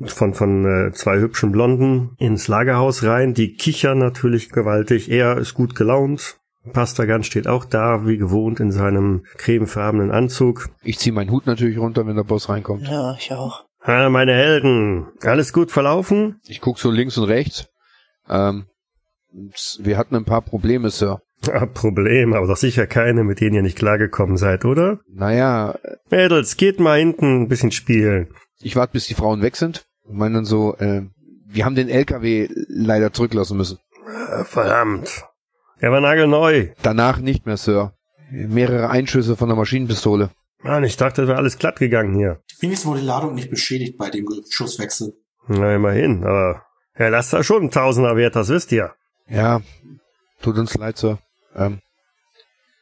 von 0.05 0.35
von 0.35 0.65
äh, 0.65 0.93
zwei 0.93 1.19
hübschen 1.19 1.53
Blonden 1.53 2.17
ins 2.19 2.49
Lagerhaus 2.49 3.03
rein. 3.05 3.35
Die 3.35 3.55
kichern 3.55 3.99
natürlich 3.99 4.51
gewaltig. 4.51 5.11
Er 5.11 5.39
ist 5.39 5.55
gut 5.55 5.75
gelaunt. 5.75 6.39
Pastagan 6.73 7.23
steht 7.23 7.47
auch 7.47 7.65
da, 7.65 8.07
wie 8.07 8.19
gewohnt, 8.19 8.61
in 8.61 8.73
seinem 8.73 9.25
cremefarbenen 9.37 10.11
Anzug. 10.11 10.69
Ich 10.83 10.99
ziehe 10.99 11.13
meinen 11.13 11.31
Hut 11.31 11.47
natürlich 11.47 11.79
runter, 11.79 12.07
wenn 12.07 12.17
der 12.17 12.25
Boss 12.25 12.49
reinkommt. 12.49 12.89
Ja, 12.89 13.15
ich 13.19 13.33
auch. 13.33 13.65
Ah, 13.83 14.09
meine 14.09 14.33
Helden, 14.33 15.07
alles 15.23 15.53
gut 15.53 15.71
verlaufen? 15.71 16.41
Ich 16.49 16.61
guck 16.61 16.79
so 16.79 16.91
links 16.91 17.17
und 17.19 17.25
rechts. 17.29 17.69
Ähm, 18.29 18.67
wir 19.79 19.97
hatten 19.97 20.17
ein 20.17 20.25
paar 20.25 20.43
Probleme, 20.43 20.91
Sir. 20.91 21.21
Ah, 21.53 21.67
Problem, 21.67 22.33
aber 22.33 22.49
doch 22.49 22.57
sicher 22.57 22.89
keine, 22.89 23.23
mit 23.23 23.41
denen 23.41 23.55
ihr 23.55 23.63
nicht 23.63 23.79
klargekommen 23.79 24.37
seid, 24.37 24.65
oder? 24.65 24.99
Naja, 25.09 25.79
Mädels, 26.11 26.57
geht 26.57 26.81
mal 26.81 26.99
hinten 26.99 27.43
ein 27.43 27.49
bisschen 27.49 27.71
spielen. 27.71 28.29
Ich 28.61 28.77
warte, 28.77 28.93
bis 28.93 29.07
die 29.07 29.15
Frauen 29.15 29.43
weg 29.43 29.57
sind. 29.57 29.87
Und 30.05 30.17
meine 30.17 30.37
dann 30.37 30.45
so, 30.45 30.77
äh, 30.77 31.03
wir 31.47 31.65
haben 31.65 31.75
den 31.75 31.89
LKW 31.89 32.49
leider 32.69 33.13
zurücklassen 33.13 33.57
müssen. 33.57 33.79
Ah, 34.07 34.45
verdammt. 34.45 35.25
Er 35.79 35.93
war 35.93 36.01
nagelneu. 36.01 36.69
Danach 36.83 37.19
nicht 37.19 37.47
mehr, 37.47 37.57
Sir. 37.57 37.93
Mehrere 38.31 38.91
Einschüsse 38.91 39.37
von 39.37 39.49
der 39.49 39.57
Maschinenpistole. 39.57 40.31
Mann, 40.63 40.85
ich 40.85 40.97
dachte, 40.97 41.23
es 41.23 41.29
wäre 41.29 41.39
alles 41.39 41.59
glatt 41.59 41.79
gegangen 41.79 42.17
hier. 42.17 42.41
Wenigstens 42.61 42.89
wurde 42.89 43.01
die 43.01 43.07
Ladung 43.07 43.35
nicht 43.35 43.51
beschädigt 43.51 43.99
bei 43.99 44.11
dem 44.11 44.27
Schusswechsel. 44.49 45.15
Na, 45.47 45.77
immerhin, 45.77 46.25
aber 46.25 46.63
er 46.95 47.11
lasst 47.11 47.33
da 47.33 47.43
schon 47.45 47.65
ein 47.65 47.71
Tausender 47.71 48.17
wert, 48.17 48.35
das 48.35 48.49
wisst 48.49 48.73
ihr. 48.73 48.95
Ja, 49.29 49.61
tut 50.43 50.59
uns 50.59 50.75
leid, 50.75 50.97
Sir. 50.97 51.19
Ähm, 51.55 51.81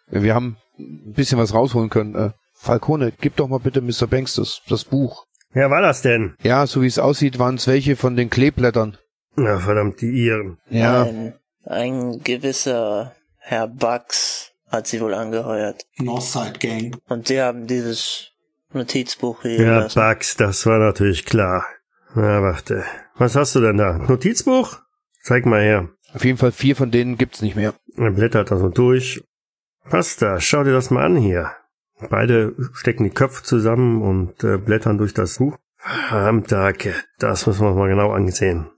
wir 0.08 0.34
haben 0.34 0.56
ein 0.78 1.12
bisschen 1.12 1.38
was 1.38 1.52
rausholen 1.52 1.90
können. 1.90 2.14
Äh, 2.14 2.30
Falcone, 2.54 3.12
gib 3.20 3.37
doch 3.37 3.48
mal 3.48 3.58
bitte 3.58 3.82
Mr. 3.82 4.06
Banks 4.06 4.34
das, 4.37 4.62
das 4.68 4.84
Buch. 4.84 5.26
Wer 5.55 5.71
war 5.71 5.81
das 5.81 6.03
denn? 6.03 6.35
Ja, 6.43 6.67
so 6.67 6.83
wie 6.83 6.87
es 6.87 6.99
aussieht, 6.99 7.38
waren 7.38 7.55
es 7.55 7.67
welche 7.67 7.97
von 7.97 8.17
den 8.17 8.29
Kleeblättern. 8.29 8.99
Na, 9.37 9.59
verdammt, 9.59 10.01
die 10.01 10.11
Iren. 10.11 10.59
Ja. 10.69 11.05
Ein, 11.05 11.35
ein 11.64 12.21
gewisser 12.23 13.14
Herr 13.38 13.69
Bugs 13.69 14.53
hat 14.69 14.88
sie 14.88 15.01
wohl 15.01 15.14
angeheuert. 15.14 15.85
Northside 15.99 16.59
Gang. 16.59 16.99
Und 17.09 17.29
sie 17.29 17.40
haben 17.40 17.67
dieses 17.69 18.33
Notizbuch 18.73 19.43
hier 19.43 19.53
Ja, 19.53 19.79
gelassen. 19.79 20.01
Bugs, 20.01 20.37
das 20.37 20.67
war 20.67 20.79
natürlich 20.79 21.25
klar. 21.25 21.64
Na, 22.14 22.43
warte. 22.43 22.85
Was 23.17 23.37
hast 23.37 23.55
du 23.55 23.61
denn 23.61 23.77
da? 23.77 23.99
Notizbuch? 23.99 24.79
Zeig 25.23 25.47
mal 25.47 25.62
her. 25.62 25.88
Auf 26.14 26.25
jeden 26.25 26.38
Fall 26.38 26.53
vier 26.53 26.75
von 26.77 26.90
denen 26.90 27.17
gibt's 27.17 27.43
nicht 27.43 27.57
mehr. 27.57 27.75
Er 27.97 28.11
blättert 28.11 28.51
da 28.51 28.57
so 28.57 28.69
durch. 28.69 29.23
Pasta, 29.88 30.40
schau 30.40 30.64
dir 30.64 30.73
das 30.73 30.90
mal 30.90 31.05
an 31.05 31.17
hier. 31.17 31.53
Beide 32.11 32.54
stecken 32.72 33.04
die 33.04 33.11
Köpfe 33.11 33.42
zusammen 33.42 34.02
und 34.02 34.42
äh, 34.44 34.59
blättern 34.59 34.98
durch 34.98 35.14
das 35.14 35.38
Buch. 35.38 35.57
Verdammte 36.09 36.59
Hacke, 36.59 36.94
das 37.18 37.46
müssen 37.46 37.62
wir 37.62 37.68
uns 37.68 37.78
mal 37.78 37.88
genau 37.88 38.11
ansehen. 38.11 38.70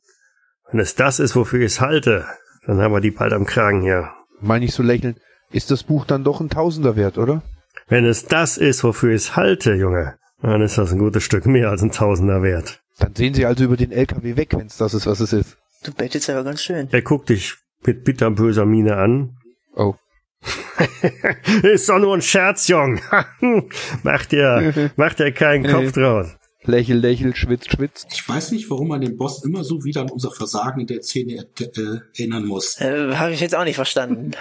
Wenn 0.70 0.81
es 0.81 0.96
das 0.96 1.20
ist, 1.20 1.37
wofür 1.37 1.61
ich 1.61 1.66
es 1.66 1.81
halte, 1.81 2.26
dann 2.66 2.81
haben 2.81 2.92
wir 2.92 3.00
die 3.00 3.12
bald 3.12 3.33
am 3.33 3.46
Kragen 3.46 3.83
hier. 3.83 4.11
Meine 4.40 4.64
ich 4.64 4.74
so 4.74 4.83
lächelnd, 4.83 5.20
ist 5.50 5.70
das 5.70 5.85
Buch 5.85 6.05
dann 6.05 6.24
doch 6.24 6.40
ein 6.40 6.50
Tausender 6.50 6.96
wert, 6.96 7.16
oder? 7.18 7.42
Wenn 7.88 8.05
es 8.05 8.24
das 8.24 8.59
ist, 8.59 8.83
wofür 8.83 9.11
ich 9.11 9.22
es 9.22 9.37
halte, 9.37 9.74
Junge, 9.74 10.18
dann 10.42 10.61
ist 10.61 10.76
das 10.76 10.92
ein 10.92 10.98
gutes 10.98 11.22
Stück 11.22 11.46
mehr 11.46 11.70
als 11.70 11.83
ein 11.83 11.92
Tausender 11.92 12.42
wert. 12.42 12.83
Dann 12.98 13.14
sehen 13.14 13.35
Sie 13.35 13.46
also 13.46 13.64
über 13.64 13.76
den 13.76 13.92
LKW 13.92 14.37
weg, 14.37 14.55
wenn's 14.57 14.76
das 14.76 14.94
ist, 14.94 15.07
was 15.07 15.20
es 15.20 15.33
ist. 15.33 15.57
Du 15.85 15.92
bettelst 15.92 16.29
aber 16.31 16.44
ganz 16.44 16.62
schön. 16.62 16.88
Er 16.90 17.02
guckt 17.02 17.29
dich 17.29 17.55
mit 17.85 18.05
bitterböser 18.05 18.66
Miene 18.66 18.96
an. 18.96 19.37
Oh. 19.74 19.94
ist 21.62 21.88
doch 21.88 21.99
nur 21.99 22.14
ein 22.14 22.22
Scherz, 22.22 22.68
Jung. 22.68 23.01
mach 24.03 24.27
dir, 24.27 24.90
mach 24.96 25.14
dir 25.14 25.33
keinen 25.33 25.66
Kopf 25.66 25.92
draus. 25.92 26.37
Lächel, 26.62 26.99
lächel, 26.99 27.35
schwitzt, 27.37 27.70
schwitzt. 27.70 28.09
Ich 28.12 28.29
weiß 28.29 28.51
nicht, 28.51 28.68
warum 28.70 28.88
man 28.88 29.01
den 29.01 29.16
Boss 29.16 29.44
immer 29.44 29.62
so 29.62 29.85
wieder 29.85 30.01
an 30.01 30.11
unser 30.11 30.33
Versagen 30.33 30.81
in 30.81 30.87
der 30.88 31.01
Szene 31.03 31.46
äh, 31.61 32.18
erinnern 32.18 32.44
muss. 32.44 32.81
Äh, 32.81 33.14
Habe 33.14 33.33
ich 33.33 33.40
jetzt 33.40 33.55
auch 33.55 33.64
nicht 33.64 33.77
verstanden. 33.77 34.33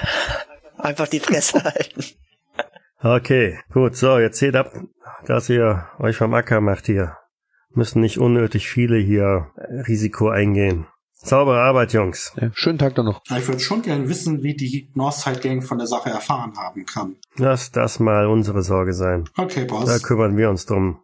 Einfach 0.77 1.08
die 1.08 1.19
Fresse 1.19 1.63
halten. 1.63 2.03
Okay, 2.99 3.60
gut, 3.71 3.95
so, 3.95 4.17
jetzt 4.17 4.39
seht 4.39 4.55
ab, 4.55 4.73
dass 5.27 5.49
ihr 5.49 5.88
euch 5.99 6.17
vom 6.17 6.34
Acker 6.34 6.62
macht 6.62 6.88
hier. 6.88 7.15
Müssen 7.69 8.01
nicht 8.01 8.17
unnötig 8.17 8.67
viele 8.67 8.97
hier 8.97 9.51
Risiko 9.88 10.29
eingehen. 10.29 10.88
Saubere 11.25 11.59
Arbeit, 11.59 11.91
Jungs. 11.91 12.33
Ja, 12.39 12.51
schönen 12.53 12.77
Tag 12.77 12.93
dann 12.93 13.05
noch. 13.05 13.23
Ich 13.35 13.47
würde 13.47 13.59
schon 13.59 13.81
gerne 13.81 14.07
wissen, 14.07 14.43
wie 14.43 14.55
die 14.55 14.91
Northside 14.93 15.39
Gang 15.39 15.63
von 15.63 15.79
der 15.79 15.88
Sache 15.88 16.11
erfahren 16.11 16.53
haben 16.55 16.85
kann. 16.85 17.15
Lass 17.38 17.71
das 17.71 17.99
mal 17.99 18.27
unsere 18.27 18.61
Sorge 18.61 18.93
sein. 18.93 19.27
Okay, 19.35 19.65
Da 19.65 19.73
Boss. 19.73 20.03
kümmern 20.03 20.38
wir 20.38 20.51
uns 20.51 20.67
drum. 20.67 20.99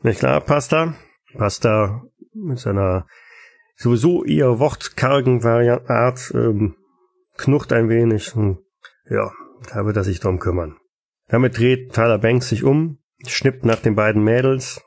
Nicht 0.00 0.20
klar, 0.20 0.40
Pasta? 0.40 0.94
Pasta 1.36 2.02
mit 2.32 2.58
seiner 2.58 3.06
sowieso 3.76 4.24
eher 4.24 4.58
wortkargen 4.58 5.44
Variant 5.44 5.90
Art 5.90 6.32
ähm, 6.34 6.76
knurrt 7.36 7.70
ein 7.74 7.90
wenig. 7.90 8.34
Und, 8.34 8.60
ja, 9.10 9.30
da 9.70 9.84
wird 9.84 9.98
er 9.98 10.04
sich 10.04 10.20
drum 10.20 10.38
kümmern. 10.38 10.76
Damit 11.28 11.58
dreht 11.58 11.92
Tyler 11.92 12.18
Banks 12.18 12.48
sich 12.48 12.64
um, 12.64 12.98
schnippt 13.26 13.66
nach 13.66 13.80
den 13.80 13.94
beiden 13.94 14.24
Mädels, 14.24 14.80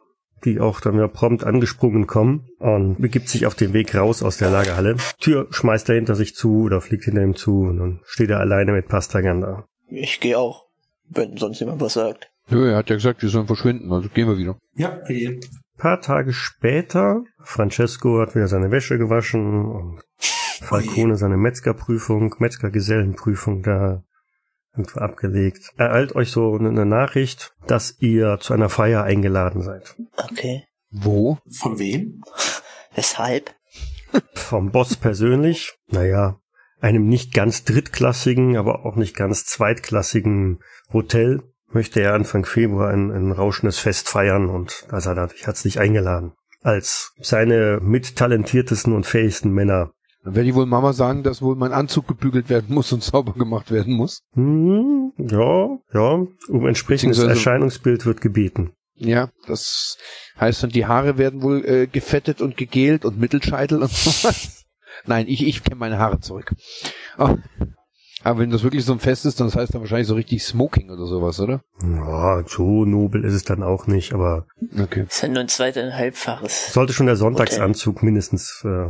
die 0.46 0.60
auch 0.60 0.82
dann 0.82 0.96
wieder 0.96 1.08
prompt 1.08 1.44
angesprungen 1.44 2.08
kommen 2.08 2.48
und 2.60 3.02
begibt 3.02 3.30
sich 3.30 3.46
auf 3.46 3.56
den 3.56 3.74
Weg 3.74 3.96
raus 3.96 4.24
aus 4.24 4.38
der 4.38 4.50
Lagerhalle. 4.50 4.98
Tür 5.20 5.48
schmeißt 5.52 5.90
er 5.90 5.96
hinter 5.96 6.16
sich 6.16 6.36
zu 6.36 6.64
oder 6.64 6.82
fliegt 6.82 7.06
hinter 7.06 7.24
ihm 7.24 7.36
zu 7.36 7.62
und 7.62 7.78
dann 7.78 8.00
steht 8.06 8.30
er 8.30 8.40
alleine 8.40 8.72
mit 8.72 8.88
Pastagan 8.88 9.42
da. 9.42 9.66
Ich 9.88 10.20
gehe 10.20 10.38
auch, 10.38 10.66
wenn 11.10 11.38
sonst 11.38 11.60
jemand 11.60 11.82
was 11.82 11.94
sagt. 11.94 12.32
Nö, 12.50 12.72
er 12.72 12.78
hat 12.78 12.90
ja 12.90 12.96
gesagt, 12.96 13.22
wir 13.22 13.30
sollen 13.30 13.48
verschwinden, 13.48 13.92
also 13.92 14.10
gehen 14.10 14.28
wir 14.28 14.38
wieder. 14.38 14.58
Ja, 14.76 15.00
wir 15.08 15.16
gehen. 15.16 15.40
paar 15.78 16.02
Tage 16.02 16.34
später, 16.34 17.24
Francesco 17.44 18.20
hat 18.20 18.36
wieder 18.36 18.48
seine 18.48 18.72
Wäsche 18.72 18.98
gewaschen 18.98 19.66
und 19.66 20.02
Falcone 20.62 21.16
seine 21.16 21.38
Metzgerprüfung, 21.38 22.36
Metzgergesellenprüfung 22.40 23.62
da 23.62 24.04
irgendwo 24.74 25.00
abgelegt. 25.00 25.72
Ereilt 25.78 26.16
euch 26.16 26.32
so 26.32 26.56
eine 26.56 26.86
Nachricht, 26.86 27.54
dass 27.68 27.98
ihr 28.00 28.38
zu 28.40 28.54
einer 28.54 28.70
Feier 28.70 29.04
eingeladen 29.04 29.62
seid. 29.62 29.96
Okay. 30.32 30.66
Wo? 30.92 31.38
Von 31.50 31.80
wem? 31.80 32.22
Weshalb? 32.96 33.54
Vom 34.34 34.72
Boss 34.72 34.96
persönlich, 34.96 35.78
naja, 35.88 36.40
einem 36.82 37.08
nicht 37.08 37.34
ganz 37.34 37.64
drittklassigen, 37.64 38.58
aber 38.58 38.86
auch 38.86 38.96
nicht 38.96 39.16
ganz 39.16 39.46
zweitklassigen 39.46 40.60
Hotel 40.92 41.44
möchte 41.72 42.02
er 42.02 42.14
Anfang 42.14 42.46
Februar 42.46 42.90
ein, 42.90 43.12
ein 43.12 43.32
rauschendes 43.32 43.80
Fest 43.80 44.10
feiern 44.10 44.50
und 44.50 44.88
da 44.90 44.98
ist 44.98 45.06
er 45.06 45.16
natürlich 45.16 45.46
herzlich 45.46 45.80
eingeladen. 45.80 46.34
Als 46.62 47.14
seine 47.20 47.80
mittalentiertesten 47.82 48.94
und 48.94 49.06
fähigsten 49.06 49.52
Männer 49.52 49.92
Dann 50.30 50.36
werde 50.36 50.50
ich 50.50 50.54
wohl 50.54 50.68
Mama 50.68 50.94
sagen, 50.94 51.24
dass 51.24 51.42
wohl 51.42 51.56
mein 51.56 51.74
Anzug 51.74 52.08
gebügelt 52.08 52.50
werden 52.52 52.76
muss 52.76 52.94
und 52.94 53.04
sauber 53.04 53.34
gemacht 53.34 53.72
werden 53.72 53.96
muss. 53.96 54.22
Hm, 54.34 55.12
ja, 55.18 55.70
ja, 55.92 56.28
um 56.50 56.68
entsprechendes 56.68 57.18
Erscheinungsbild 57.18 58.06
wird 58.06 58.22
gebeten. 58.22 58.74
Ja, 58.94 59.32
das 59.48 59.98
heißt 60.40 60.62
dann, 60.62 60.70
die 60.70 60.86
Haare 60.86 61.18
werden 61.18 61.42
wohl 61.42 61.66
äh, 61.66 61.88
gefettet 61.88 62.42
und 62.42 62.58
gegelt 62.58 63.06
und 63.06 63.20
Mittelscheitel 63.20 63.82
und 63.82 63.90
sowas. 63.90 64.66
Nein, 65.08 65.26
ich, 65.28 65.48
ich 65.48 65.64
kenne 65.64 65.78
meine 65.78 65.98
Haare 65.98 66.20
zurück. 66.20 66.54
Oh. 67.18 67.38
Aber 68.24 68.40
wenn 68.40 68.52
das 68.52 68.62
wirklich 68.62 68.86
so 68.86 68.94
ein 68.94 69.00
Fest 69.00 69.26
ist, 69.26 69.40
dann 69.40 69.48
das 69.48 69.56
heißt 69.56 69.74
dann 69.74 69.82
wahrscheinlich 69.82 70.08
so 70.08 70.14
richtig 70.14 70.44
Smoking 70.44 70.92
oder 70.92 71.08
sowas, 71.08 71.40
oder? 71.40 71.64
Ja, 71.82 72.44
so 72.46 72.86
nobel 72.86 73.26
ist 73.26 73.34
es 73.34 73.46
dann 73.46 73.64
auch 73.64 73.88
nicht, 73.88 74.14
aber 74.14 74.46
Okay. 74.80 75.06
Das 75.06 75.16
ist 75.16 75.22
ja 75.24 75.30
nur 75.30 75.40
ein 75.40 75.48
zweieinhalbfaches. 75.48 76.72
sollte 76.72 76.94
schon 76.94 77.08
der 77.08 77.16
Sonntagsanzug 77.16 78.04
mindestens 78.04 78.64
äh, 78.64 78.90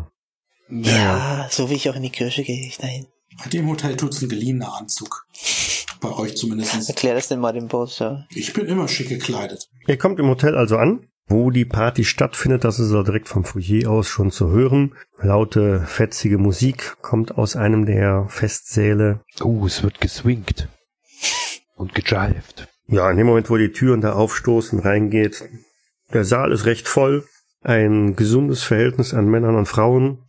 Ja, 0.69 1.47
so 1.49 1.69
wie 1.69 1.75
ich 1.75 1.89
auch 1.89 1.95
in 1.95 2.03
die 2.03 2.09
Kirche 2.09 2.43
gehe, 2.43 2.67
ich 2.67 2.77
dahin. 2.77 3.07
Bei 3.43 3.49
dem 3.49 3.67
Hotel 3.69 3.95
tut's 3.95 4.21
ein 4.21 4.29
geliehener 4.29 4.75
Anzug. 4.75 5.25
Bei 6.01 6.11
euch 6.11 6.35
zumindest. 6.35 6.89
Erklär 6.89 7.15
das 7.15 7.27
denn 7.27 7.39
mal 7.39 7.53
dem 7.53 7.67
Boss, 7.67 7.99
ja. 7.99 8.25
Ich 8.29 8.53
bin 8.53 8.65
immer 8.65 8.87
schick 8.87 9.09
gekleidet. 9.09 9.69
Ihr 9.87 9.97
kommt 9.97 10.19
im 10.19 10.27
Hotel 10.27 10.55
also 10.55 10.77
an, 10.77 11.07
wo 11.27 11.51
die 11.51 11.65
Party 11.65 12.05
stattfindet. 12.05 12.63
Das 12.63 12.79
ist 12.79 12.87
also 12.87 13.03
direkt 13.03 13.27
vom 13.27 13.43
Foyer 13.43 13.89
aus 13.89 14.07
schon 14.07 14.31
zu 14.31 14.49
hören. 14.49 14.95
Laute, 15.21 15.81
fetzige 15.85 16.37
Musik 16.37 16.97
kommt 17.01 17.37
aus 17.37 17.55
einem 17.55 17.85
der 17.85 18.27
Festsäle. 18.29 19.21
Oh, 19.41 19.65
es 19.65 19.83
wird 19.83 19.99
geswingt. 19.99 20.67
Und 21.75 21.95
gejived. 21.95 22.67
Ja, 22.87 23.09
in 23.11 23.17
dem 23.17 23.27
Moment, 23.27 23.49
wo 23.49 23.57
die 23.57 23.71
Türen 23.71 24.01
da 24.01 24.13
aufstoßen, 24.13 24.79
reingeht, 24.79 25.43
der 26.13 26.25
Saal 26.25 26.51
ist 26.51 26.65
recht 26.65 26.87
voll. 26.87 27.25
Ein 27.61 28.15
gesundes 28.15 28.63
Verhältnis 28.63 29.13
an 29.13 29.27
Männern 29.27 29.55
und 29.55 29.65
Frauen. 29.65 30.25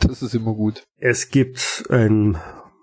Das 0.00 0.22
ist 0.22 0.34
immer 0.34 0.54
gut. 0.54 0.84
Es 0.98 1.30
gibt 1.30 1.84
ein 1.90 2.38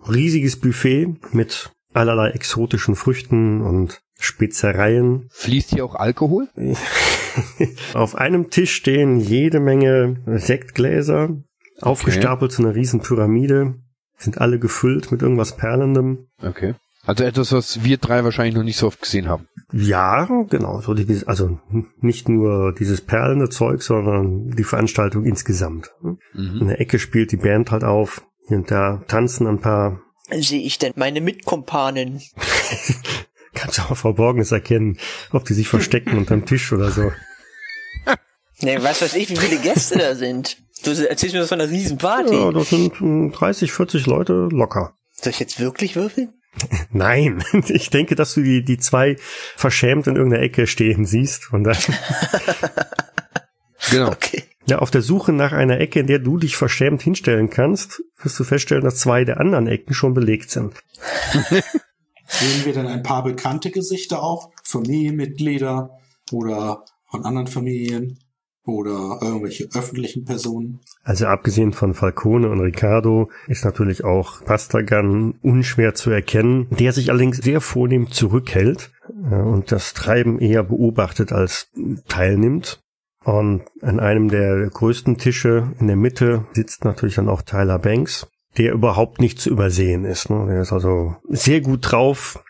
riesiges 0.08 0.60
Buffet 0.60 1.15
mit 1.32 1.71
allerlei 1.93 2.30
exotischen 2.30 2.95
Früchten 2.95 3.62
und 3.62 4.02
Spezereien. 4.19 5.28
Fließt 5.32 5.71
hier 5.71 5.86
auch 5.86 5.95
Alkohol? 5.95 6.49
Auf 7.93 8.15
einem 8.15 8.49
Tisch 8.49 8.73
stehen 8.73 9.19
jede 9.19 9.60
Menge 9.60 10.21
Sektgläser, 10.26 11.38
aufgestapelt 11.82 12.52
zu 12.52 12.63
einer 12.63 12.76
riesen 12.76 13.02
Pyramide, 13.02 13.76
sind 14.17 14.39
alle 14.39 14.60
gefüllt 14.60 15.12
mit 15.12 15.21
irgendwas 15.21 15.58
Perlendem. 15.58 16.28
Okay. 16.41 16.76
Also 17.06 17.23
etwas, 17.26 17.52
was 17.52 17.84
wir 17.84 17.97
drei 17.97 18.23
wahrscheinlich 18.23 18.56
noch 18.56 18.63
nicht 18.63 18.78
so 18.78 18.88
oft 18.88 19.02
gesehen 19.02 19.28
haben. 19.28 19.47
Ja, 19.74 20.26
genau, 20.50 20.82
so 20.82 20.94
die, 20.94 21.22
also 21.26 21.60
nicht 22.00 22.30
nur 22.30 22.74
dieses 22.74 23.02
perlende 23.02 23.50
Zeug, 23.50 23.82
sondern 23.82 24.52
die 24.52 24.64
Veranstaltung 24.64 25.26
insgesamt. 25.26 25.92
In 26.04 26.18
Mhm. 26.60 26.68
der 26.68 26.80
Ecke 26.80 27.00
spielt 27.00 27.32
die 27.32 27.38
Band 27.38 27.72
halt 27.72 27.84
auf, 27.84 28.24
hier 28.48 28.58
und 28.58 28.70
da 28.70 29.04
tanzen 29.08 29.48
ein 29.48 29.60
paar, 29.60 30.00
Sehe 30.32 30.62
ich 30.62 30.78
denn 30.80 30.94
meine 30.96 31.22
Mitkompanen? 31.22 32.22
kannst 33.54 33.78
du 33.78 33.82
auch 33.84 33.98
Verborgenes 33.98 34.52
erkennen, 34.52 34.98
ob 35.32 35.46
die 35.46 35.54
sich 35.54 35.68
verstecken 35.68 36.18
unterm 36.18 36.46
Tisch 36.46 36.72
oder 36.72 36.92
so. 36.92 37.12
Ne, 38.62 38.78
was 38.82 39.02
weiß 39.02 39.16
ich, 39.16 39.30
wie 39.30 39.36
viele 39.36 39.60
Gäste 39.60 39.98
da 39.98 40.16
sind. 40.16 40.58
Du 40.86 40.92
erzählst 40.92 41.34
mir 41.34 41.42
das 41.42 41.50
von 41.50 41.60
einer 41.60 41.70
riesen 41.70 41.98
Party. 41.98 42.34
Ja, 42.34 42.52
das 42.52 42.70
sind 42.70 42.98
hm, 43.00 43.32
30, 43.32 43.72
40 43.74 44.06
Leute 44.06 44.48
locker. 44.52 44.96
Soll 45.12 45.32
ich 45.32 45.40
jetzt 45.40 45.60
wirklich 45.60 45.96
würfeln? 45.98 46.34
Nein, 46.92 47.44
ich 47.68 47.89
denke, 47.89 48.16
dass 48.16 48.34
du 48.34 48.42
die, 48.42 48.63
die 48.63 48.78
zwei 48.78 49.16
verschämt 49.56 50.08
in 50.08 50.16
irgendeiner 50.16 50.44
Ecke 50.44 50.68
stehen 50.68 51.06
siehst. 51.06 51.52
Und 51.54 51.66
dann, 51.66 51.78
Genau. 53.92 54.12
Okay. 54.12 54.44
ja, 54.66 54.80
auf 54.80 54.92
der 54.92 55.02
Suche 55.02 55.34
nach 55.34 55.52
einer 55.52 55.80
Ecke, 55.80 56.00
in 56.00 56.08
der 56.08 56.20
du 56.20 56.38
dich 56.38 56.56
verschämt 56.56 57.02
hinstellen 57.02 57.50
kannst, 57.50 58.02
wirst 58.22 58.39
du 58.39 58.44
feststellen, 58.44 58.84
dass 58.84 58.98
zwei 58.98 59.26
der 59.26 59.39
anderen 59.39 59.68
Ecken 59.68 59.94
schon 59.94 60.13
belegt 60.13 60.50
sind. 60.50 60.74
Sehen 62.28 62.66
wir 62.66 62.74
dann 62.74 62.88
ein 62.88 63.04
paar 63.04 63.24
bekannte 63.24 63.72
Gesichter 63.72 64.24
auch? 64.24 64.52
Familienmitglieder 64.63 65.92
oder 66.32 66.86
von 67.10 67.26
anderen 67.26 67.48
Familien 67.48 68.23
oder 68.65 69.19
irgendwelche 69.21 69.67
öffentlichen 69.73 70.23
Personen? 70.23 70.80
Also 71.04 71.26
abgesehen 71.26 71.73
von 71.73 71.93
Falcone 71.93 72.49
und 72.49 72.62
Ricardo 72.62 73.30
ist 73.47 73.65
natürlich 73.65 74.04
auch 74.04 74.43
Pastagan 74.45 75.36
unschwer 75.41 75.93
zu 75.93 76.12
erkennen, 76.12 76.67
der 76.69 76.93
sich 76.93 77.10
allerdings 77.10 77.38
sehr 77.38 77.62
vornehm 77.62 78.10
zurückhält 78.10 78.91
äh, 79.30 79.36
und 79.36 79.71
das 79.71 79.93
Treiben 79.93 80.39
eher 80.39 80.63
beobachtet 80.63 81.32
als 81.32 81.69
teilnimmt. 82.08 82.80
Und 83.26 83.63
an 83.82 84.02
einem 84.02 84.28
der 84.30 84.69
größten 84.69 85.17
Tische 85.17 85.71
in 85.80 85.88
der 85.88 85.95
Mitte 85.95 86.45
sitzt 86.54 86.84
natürlich 86.84 87.15
dann 87.15 87.30
auch 87.30 87.41
Tyler 87.41 87.80
Banks, 87.80 88.28
der 88.58 88.73
überhaupt 88.73 89.21
nicht 89.21 89.39
zu 89.39 89.49
übersehen 89.49 90.04
ist. 90.04 90.30
Ne? 90.30 90.45
Der 90.47 90.62
ist 90.62 90.73
also 90.73 91.15
sehr 91.30 91.62
gut 91.62 91.91
drauf, 91.91 92.43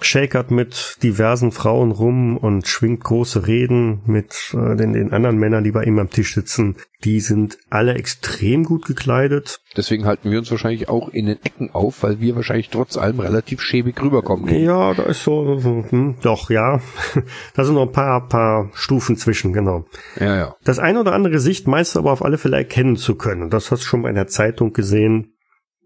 shakert 0.00 0.50
mit 0.50 0.98
diversen 1.02 1.52
Frauen 1.52 1.90
rum 1.90 2.36
und 2.36 2.66
schwingt 2.66 3.02
große 3.02 3.46
Reden 3.46 4.02
mit 4.06 4.54
äh, 4.54 4.76
den, 4.76 4.92
den 4.92 5.12
anderen 5.12 5.38
Männern, 5.38 5.64
die 5.64 5.72
bei 5.72 5.84
ihm 5.84 5.98
am 5.98 6.10
Tisch 6.10 6.34
sitzen. 6.34 6.76
Die 7.04 7.20
sind 7.20 7.58
alle 7.70 7.94
extrem 7.94 8.64
gut 8.64 8.86
gekleidet. 8.86 9.60
Deswegen 9.76 10.04
halten 10.04 10.30
wir 10.30 10.38
uns 10.38 10.50
wahrscheinlich 10.50 10.88
auch 10.88 11.08
in 11.08 11.26
den 11.26 11.38
Ecken 11.42 11.70
auf, 11.72 12.02
weil 12.02 12.20
wir 12.20 12.36
wahrscheinlich 12.36 12.68
trotz 12.68 12.96
allem 12.96 13.20
relativ 13.20 13.60
schäbig 13.60 14.00
rüberkommen. 14.02 14.48
Ja, 14.54 14.92
da 14.94 15.04
ist 15.04 15.24
so, 15.24 15.60
hm, 15.62 16.16
doch, 16.22 16.50
ja. 16.50 16.80
da 17.54 17.64
sind 17.64 17.74
noch 17.74 17.86
ein 17.86 17.92
paar, 17.92 18.28
paar 18.28 18.70
Stufen 18.74 19.16
zwischen, 19.16 19.52
genau. 19.52 19.86
Ja, 20.18 20.36
ja. 20.36 20.56
Das 20.64 20.78
eine 20.78 21.00
oder 21.00 21.12
andere 21.12 21.32
Gesicht 21.32 21.66
meinst 21.66 21.94
du 21.94 22.00
aber 22.00 22.12
auf 22.12 22.24
alle 22.24 22.38
Fälle 22.38 22.56
erkennen 22.56 22.96
zu 22.96 23.14
können. 23.14 23.50
Das 23.50 23.70
hast 23.70 23.82
du 23.82 23.86
schon 23.86 24.02
bei 24.02 24.08
einer 24.08 24.26
Zeitung 24.26 24.72
gesehen 24.72 25.32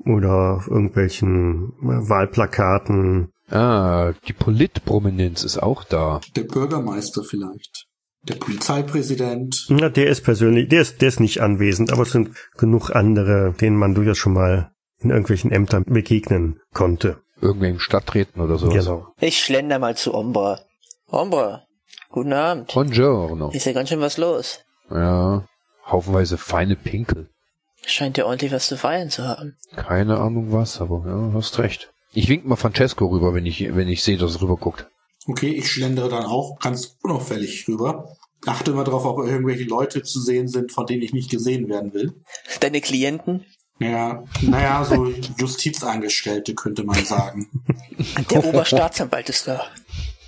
oder 0.05 0.57
auf 0.57 0.69
irgendwelchen 0.69 1.73
äh, 1.83 2.09
Wahlplakaten. 2.09 3.33
Ah, 3.51 4.13
die 4.29 4.33
Politprominenz 4.33 5.43
ist 5.43 5.59
auch 5.59 5.85
da. 5.85 6.21
Der 6.37 6.45
Bürgermeister 6.45 7.25
vielleicht. 7.25 7.87
Der 8.23 8.35
Polizeipräsident. 8.35 9.67
Na, 9.69 9.89
der 9.89 10.09
ist 10.09 10.25
persönlich, 10.25 10.69
der 10.69 10.83
ist, 10.83 11.01
der 11.01 11.09
ist 11.09 11.21
nicht 11.21 11.41
anwesend, 11.41 11.93
aber 11.93 12.03
es 12.03 12.13
sind 12.13 12.37
genug 12.57 12.91
andere, 12.91 13.55
denen 13.61 13.77
man 13.77 13.95
durchaus 13.95 14.19
schon 14.19 14.35
mal 14.35 14.73
in 14.99 15.11
irgendwelchen 15.11 15.51
Ämtern 15.51 15.85
begegnen 15.85 16.61
konnte. 16.75 17.23
Irgendwelchen 17.41 17.81
Stadträten 17.81 18.43
oder 18.43 18.59
sowas. 18.59 18.85
Genau. 18.85 19.07
Ich 19.19 19.39
schlender 19.39 19.79
mal 19.79 19.97
zu 19.97 20.13
Ombra. 20.13 20.61
Ombra, 21.07 21.65
guten 22.11 22.35
Abend. 22.35 22.73
Buongiorno. 22.73 23.51
Ist 23.51 23.65
ja 23.65 23.73
ganz 23.73 23.89
schön 23.89 24.01
was 24.01 24.19
los. 24.19 24.61
Ja, 24.91 25.47
haufenweise 25.87 26.37
feine 26.37 26.77
Pinkel. 26.77 27.31
Scheint 27.87 28.19
ja 28.19 28.27
ordentlich 28.27 28.53
was 28.53 28.67
zu 28.67 28.77
feiern 28.77 29.09
zu 29.09 29.27
haben. 29.27 29.57
Keine 29.75 30.19
Ahnung 30.19 30.53
was, 30.53 30.83
aber 30.83 31.05
ja, 31.07 31.33
hast 31.33 31.59
recht. 31.59 31.91
Ich 32.13 32.29
wink 32.29 32.45
mal 32.45 32.57
Francesco 32.57 33.07
rüber, 33.07 33.35
wenn 33.35 33.47
ich, 33.47 33.75
wenn 33.75 33.89
ich 33.89 34.03
sehe, 34.03 34.17
dass 34.17 34.37
er 34.37 34.43
rüber 34.43 34.57
guckt. 34.57 34.89
Okay, 35.27 35.51
ich 35.51 35.71
schlendere 35.71 36.09
dann 36.09 36.25
auch 36.25 36.59
ganz 36.59 36.97
unauffällig 37.03 37.69
rüber. 37.69 38.17
Achte 38.47 38.71
immer 38.71 38.85
darauf, 38.85 39.05
ob 39.05 39.27
irgendwelche 39.27 39.65
Leute 39.65 40.03
zu 40.03 40.21
sehen 40.21 40.49
sind, 40.49 40.73
von 40.73 40.87
denen 40.87 41.03
ich 41.03 41.13
nicht 41.13 41.31
gesehen 41.31 41.69
werden 41.69 41.93
will. 41.93 42.15
Deine 42.61 42.81
Klienten? 42.81 43.45
Ja, 43.79 44.25
naja, 44.43 44.85
so 44.85 45.13
Justizangestellte 45.39 46.55
könnte 46.55 46.85
man 46.85 47.03
sagen. 47.05 47.49
Der 48.31 48.45
Oberstaatsanwalt 48.45 49.29
ist 49.29 49.47
da. 49.47 49.65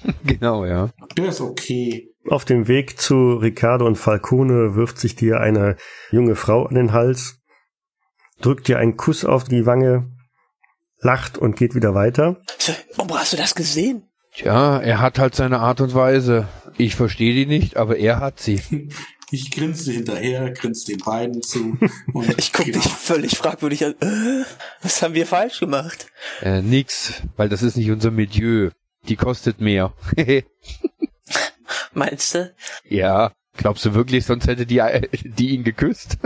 genau, 0.24 0.64
ja. 0.64 0.90
Der 1.16 1.28
ist 1.28 1.40
okay. 1.40 2.10
Auf 2.28 2.44
dem 2.44 2.68
Weg 2.68 3.00
zu 3.00 3.34
Riccardo 3.34 3.86
und 3.86 3.96
Falcone 3.96 4.74
wirft 4.74 4.98
sich 4.98 5.16
dir 5.16 5.40
eine 5.40 5.76
junge 6.10 6.36
Frau 6.36 6.64
an 6.64 6.76
den 6.76 6.92
Hals, 6.92 7.40
drückt 8.40 8.68
dir 8.68 8.78
einen 8.78 8.96
Kuss 8.96 9.24
auf 9.24 9.44
die 9.44 9.66
Wange, 9.66 10.11
lacht 11.02 11.38
und 11.38 11.56
geht 11.56 11.74
wieder 11.74 11.94
weiter. 11.94 12.40
So, 12.58 12.72
Ombra, 12.96 13.18
hast 13.20 13.32
du 13.32 13.36
das 13.36 13.54
gesehen? 13.54 14.08
Tja, 14.34 14.78
er 14.80 15.00
hat 15.00 15.18
halt 15.18 15.34
seine 15.34 15.60
Art 15.60 15.80
und 15.80 15.94
Weise. 15.94 16.48
Ich 16.78 16.94
verstehe 16.96 17.34
die 17.34 17.46
nicht, 17.46 17.76
aber 17.76 17.98
er 17.98 18.20
hat 18.20 18.40
sie. 18.40 18.62
Ich 19.34 19.50
grinste 19.50 19.92
hinterher, 19.92 20.50
grinste 20.50 20.92
den 20.92 21.00
beiden 21.00 21.40
zu. 21.40 21.78
Und 22.12 22.38
Ich 22.38 22.52
guck 22.52 22.66
genau. 22.66 22.78
dich 22.78 22.92
völlig 22.92 23.38
fragwürdig 23.38 23.82
an. 23.86 23.94
Äh, 24.02 24.44
was 24.82 25.00
haben 25.00 25.14
wir 25.14 25.26
falsch 25.26 25.58
gemacht? 25.58 26.08
Äh, 26.42 26.60
nix, 26.60 27.22
weil 27.38 27.48
das 27.48 27.62
ist 27.62 27.78
nicht 27.78 27.90
unser 27.90 28.10
Milieu. 28.10 28.68
Die 29.08 29.16
kostet 29.16 29.58
mehr. 29.58 29.94
Meinst 31.94 32.34
du? 32.34 32.54
ja, 32.84 33.32
glaubst 33.56 33.86
du 33.86 33.94
wirklich, 33.94 34.26
sonst 34.26 34.48
hätte 34.48 34.66
die, 34.66 34.80
äh, 34.80 35.08
die 35.24 35.54
ihn 35.54 35.64
geküsst? 35.64 36.18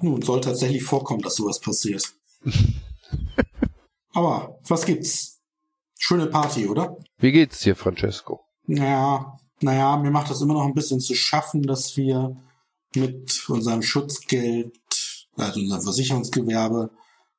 Nun, 0.00 0.22
soll 0.22 0.40
tatsächlich 0.40 0.84
vorkommen, 0.84 1.22
dass 1.22 1.34
sowas 1.34 1.58
passiert. 1.58 2.04
Aber 4.16 4.58
was 4.66 4.86
gibt's? 4.86 5.42
Schöne 5.98 6.26
Party, 6.26 6.66
oder? 6.66 6.96
Wie 7.18 7.32
geht's 7.32 7.60
dir, 7.60 7.76
Francesco? 7.76 8.40
Naja, 8.66 9.38
naja, 9.60 9.98
mir 9.98 10.10
macht 10.10 10.30
das 10.30 10.40
immer 10.40 10.54
noch 10.54 10.64
ein 10.64 10.72
bisschen 10.72 11.00
zu 11.00 11.14
schaffen, 11.14 11.62
dass 11.62 11.98
wir 11.98 12.34
mit 12.94 13.46
unserem 13.50 13.82
Schutzgeld, 13.82 14.74
also 15.36 15.60
unserem 15.60 15.82
Versicherungsgewerbe, 15.82 16.90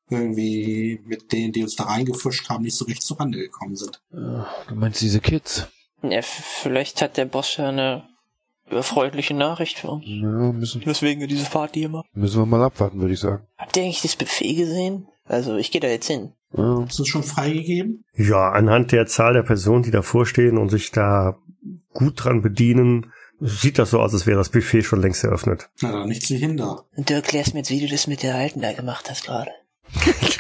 irgendwie 0.10 1.02
mit 1.04 1.32
denen, 1.32 1.52
die 1.52 1.64
uns 1.64 1.76
da 1.76 1.86
reingefuscht 1.86 2.48
haben, 2.50 2.64
nicht 2.64 2.78
so 2.78 2.86
recht 2.86 3.02
zurande 3.02 3.40
gekommen 3.40 3.76
sind. 3.76 4.00
Du 4.12 4.76
meinst 4.76 5.02
diese 5.02 5.20
Kids? 5.20 5.68
Ja, 6.04 6.22
vielleicht 6.22 7.02
hat 7.02 7.18
der 7.18 7.26
Boss 7.26 7.58
ja 7.58 7.70
eine 7.70 8.08
erfreuliche 8.70 9.34
Nachricht 9.34 9.80
für 9.80 9.90
uns. 9.90 10.06
Ja, 10.06 10.52
müssen, 10.52 10.86
Weswegen 10.86 11.22
wir 11.22 11.28
diese 11.28 11.50
Party 11.50 11.84
immer. 11.84 12.04
müssen 12.14 12.40
wir 12.40 12.46
mal 12.46 12.62
abwarten, 12.64 13.00
würde 13.00 13.16
ich 13.16 13.20
sagen. 13.20 13.48
Habt 13.58 13.76
ihr 13.78 13.84
eigentlich 13.84 14.04
das 14.04 14.16
Buffet 14.16 14.54
gesehen? 14.54 15.08
Also, 15.26 15.58
ich 15.58 15.72
gehe 15.72 15.82
da 15.82 15.88
jetzt 15.88 16.08
hin. 16.08 16.34
Ja. 16.56 16.84
Ist 16.84 17.00
das 17.00 17.08
schon 17.08 17.24
freigegeben? 17.24 18.06
Ja, 18.14 18.52
anhand 18.52 18.92
der 18.92 19.06
Zahl 19.06 19.34
der 19.34 19.44
Personen, 19.44 19.84
die 19.84 19.92
davor 19.92 20.26
stehen 20.26 20.58
und 20.58 20.70
sich 20.70 20.92
da 20.92 21.38
gut 21.94 22.24
dran 22.24 22.42
bedienen, 22.42 23.12
sieht 23.40 23.78
das 23.78 23.92
so 23.92 24.00
aus, 24.00 24.14
als 24.14 24.26
wäre 24.26 24.38
das 24.38 24.50
Buffet 24.50 24.84
schon 24.84 25.02
längst 25.02 25.24
eröffnet. 25.24 25.70
Na 25.82 25.92
dann 25.92 26.08
nichts 26.08 26.30
wie 26.30 26.38
hinder. 26.38 26.86
Und 26.96 27.10
du 27.10 27.14
erklärst 27.14 27.54
mir 27.54 27.60
jetzt, 27.60 27.70
wie 27.70 27.82
du 27.82 27.88
das 27.88 28.08
mit 28.08 28.24
der 28.24 28.36
Alten 28.36 28.62
da 28.62 28.74
gemacht 28.74 29.10
hast 29.10 29.26
gerade. 29.26 29.52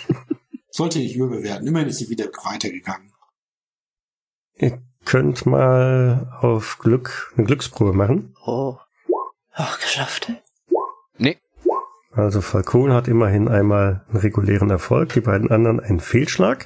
Sollte 0.70 1.00
nicht 1.00 1.15
überbewerten. 1.15 1.67
Immerhin 1.67 1.89
ist 1.89 1.98
sie 1.98 2.10
wieder 2.10 2.26
weitergegangen. 2.43 3.12
Ihr 4.56 4.82
könnt 5.06 5.46
mal 5.46 6.38
auf 6.41 6.78
Glück 6.80 7.34
eine 7.36 7.46
Glücksprobe 7.46 7.93
machen. 7.93 8.36
Oh. 8.46 8.78
Ach, 9.54 9.80
geschafft. 9.80 10.32
Nee, 11.17 11.38
Also 12.18 12.42
Falcone 12.42 12.96
hat 12.96 13.08
immerhin 13.08 13.48
einmal 13.48 14.02
einen 14.10 14.18
regulären 14.18 14.72
Erfolg, 14.72 15.14
die 15.14 15.22
beiden 15.22 15.52
anderen 15.52 15.80
einen 15.80 16.00
Fehlschlag. 16.00 16.66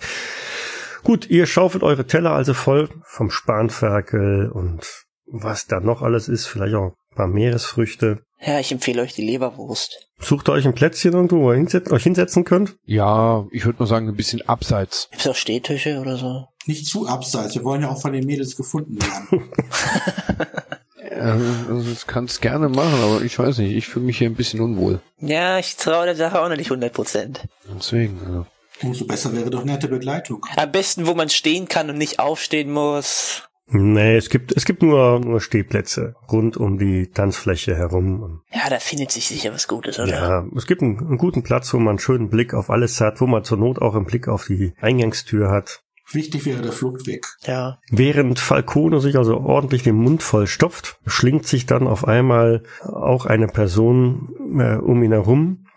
Gut, 1.03 1.29
ihr 1.29 1.45
schaufelt 1.45 1.83
eure 1.83 2.07
Teller 2.07 2.31
also 2.31 2.53
voll 2.53 2.87
vom 3.03 3.29
Spanferkel 3.29 4.49
und 4.49 4.87
was 5.25 5.67
da 5.67 5.81
noch 5.81 6.01
alles 6.01 6.29
ist, 6.29 6.45
vielleicht 6.45 6.75
auch 6.75 6.93
ein 6.93 7.15
paar 7.15 7.27
Meeresfrüchte. 7.27 8.19
Ja, 8.39 8.59
ich 8.59 8.71
empfehle 8.71 9.01
euch 9.01 9.13
die 9.13 9.25
Leberwurst. 9.25 10.07
Sucht 10.19 10.47
euch 10.47 10.65
ein 10.65 10.73
Plätzchen 10.73 11.13
irgendwo, 11.13 11.41
wo 11.41 11.51
ihr 11.51 11.57
hinset 11.57 11.91
euch 11.91 12.03
hinsetzen 12.03 12.45
könnt. 12.45 12.77
ja, 12.85 13.45
ich 13.51 13.65
würde 13.65 13.79
mal 13.79 13.87
sagen, 13.87 14.07
ein 14.07 14.15
bisschen 14.15 14.41
abseits. 14.47 15.09
Gibt's 15.11 15.27
auch 15.27 15.35
Stehtische 15.35 15.99
oder 15.99 16.15
so? 16.15 16.45
Nicht 16.65 16.85
zu 16.85 17.07
abseits. 17.07 17.55
Wir 17.55 17.63
wollen 17.65 17.81
ja 17.81 17.89
auch 17.89 18.01
von 18.01 18.13
den 18.13 18.25
Mädels 18.25 18.55
gefunden 18.55 18.97
werden. 19.01 19.51
Also 21.19 21.89
das 21.89 22.07
kannst 22.07 22.41
gerne 22.41 22.69
machen, 22.69 23.01
aber 23.03 23.21
ich 23.21 23.37
weiß 23.37 23.57
nicht, 23.59 23.75
ich 23.75 23.87
fühle 23.87 24.05
mich 24.05 24.17
hier 24.17 24.29
ein 24.29 24.35
bisschen 24.35 24.61
unwohl. 24.61 25.01
Ja, 25.19 25.59
ich 25.59 25.75
traue 25.75 26.05
der 26.05 26.15
Sache 26.15 26.41
auch 26.41 26.49
noch 26.49 26.55
nicht 26.55 26.71
100 26.71 26.93
Prozent. 26.93 27.47
Deswegen, 27.75 28.19
also. 28.25 28.45
Umso 28.81 29.05
besser 29.05 29.31
wäre 29.33 29.49
doch 29.49 29.63
nette 29.63 29.87
Begleitung. 29.87 30.43
Am 30.55 30.71
besten, 30.71 31.05
wo 31.05 31.13
man 31.13 31.29
stehen 31.29 31.67
kann 31.67 31.89
und 31.89 31.97
nicht 31.97 32.19
aufstehen 32.19 32.71
muss. 32.71 33.43
Nee, 33.73 34.17
es 34.17 34.29
gibt, 34.29 34.51
es 34.57 34.65
gibt 34.65 34.81
nur, 34.83 35.19
nur 35.19 35.39
Stehplätze 35.39 36.15
rund 36.29 36.57
um 36.57 36.77
die 36.77 37.07
Tanzfläche 37.11 37.75
herum. 37.75 38.21
Und 38.21 38.41
Ja, 38.51 38.69
da 38.69 38.79
findet 38.79 39.11
sich 39.11 39.27
sicher 39.27 39.53
was 39.53 39.67
Gutes, 39.67 39.97
oder? 39.99 40.09
ja, 40.09 40.45
es 40.57 40.65
gibt 40.67 40.81
einen, 40.81 40.99
einen 40.99 41.17
guten 41.17 41.41
Platz, 41.43 41.73
wo 41.73 41.77
man 41.77 41.89
einen 41.89 41.99
schönen 41.99 42.29
Blick 42.29 42.53
auf 42.53 42.69
alles 42.69 42.99
hat, 42.99 43.21
wo 43.21 43.27
man 43.27 43.43
zur 43.45 43.57
Not 43.57 43.81
auch 43.81 43.95
einen 43.95 44.05
Blick 44.05 44.27
auf 44.27 44.45
die 44.45 44.73
Eingangstür 44.81 45.49
hat. 45.51 45.83
Wichtig 46.13 46.45
wäre 46.45 46.61
der 46.61 46.71
Fluchtweg. 46.71 47.27
Ja. 47.43 47.79
Während 47.89 48.39
Falcone 48.39 48.99
sich 48.99 49.17
also 49.17 49.37
ordentlich 49.37 49.83
den 49.83 49.95
Mund 49.95 50.23
voll 50.23 50.47
stopft, 50.47 50.99
schlingt 51.05 51.45
sich 51.45 51.65
dann 51.65 51.87
auf 51.87 52.07
einmal 52.07 52.63
auch 52.81 53.25
eine 53.25 53.47
Person 53.47 54.29
äh, 54.59 54.75
um 54.75 55.03
ihn 55.03 55.11
herum, 55.11 55.67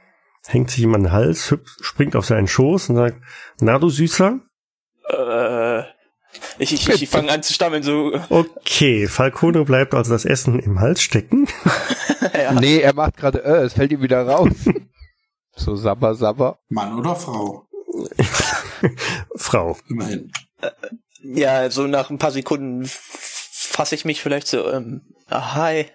hängt 0.47 0.71
sich 0.71 0.83
ihm 0.83 0.95
an 0.95 1.05
den 1.05 1.13
Hals, 1.13 1.51
hüpft, 1.51 1.85
springt 1.85 2.17
auf 2.17 2.27
seinen 2.27 2.49
Schoß 2.49 2.91
und 2.91 2.97
sagt, 2.97 3.21
na 3.61 3.79
du 3.79 3.89
Süßer? 3.89 4.41
Äh, 5.09 5.83
ich, 6.59 6.73
ich, 6.73 6.89
ich, 6.89 7.03
ich 7.03 7.09
fange 7.09 7.31
an 7.31 7.43
zu 7.43 7.53
stammeln, 7.53 7.83
so. 7.83 8.13
Okay, 8.29 9.07
Falcone 9.07 9.65
bleibt 9.65 9.95
also 9.95 10.13
das 10.13 10.25
Essen 10.25 10.59
im 10.59 10.81
Hals 10.81 11.03
stecken. 11.03 11.47
ja. 12.35 12.53
Nee, 12.53 12.81
er 12.81 12.95
macht 12.95 13.17
gerade, 13.17 13.45
äh, 13.45 13.65
es 13.65 13.75
fällt 13.75 13.93
ihm 13.93 14.03
wieder 14.03 14.27
raus. 14.27 14.53
so 15.57 15.77
sabber, 15.77 16.15
sabber. 16.15 16.59
Mann 16.69 16.99
oder 16.99 17.15
Frau. 17.15 17.67
Frau. 19.55 19.77
Immerhin. 19.89 20.33
ja, 21.23 21.71
so 21.71 21.87
nach 21.87 22.11
ein 22.11 22.19
paar 22.19 22.33
Sekunden 22.33 22.85
fasse 22.87 23.95
ich 23.95 24.05
mich 24.05 24.21
vielleicht 24.21 24.49
so, 24.49 24.69
ähm, 24.69 25.03
ah, 25.29 25.55
hi. 25.55 25.87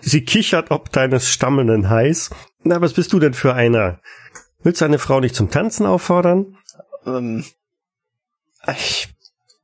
Sie 0.00 0.24
kichert 0.24 0.72
ob 0.72 0.90
deines 0.90 1.28
stammelnden 1.28 1.88
Heiß. 1.88 2.30
Na, 2.64 2.80
was 2.80 2.94
bist 2.94 3.12
du 3.12 3.20
denn 3.20 3.34
für 3.34 3.54
einer? 3.54 4.00
Willst 4.62 4.80
du 4.80 4.84
eine 4.84 4.98
Frau 4.98 5.20
nicht 5.20 5.36
zum 5.36 5.50
Tanzen 5.50 5.86
auffordern? 5.86 6.58
Ähm, 7.06 7.44
ich 8.66 9.08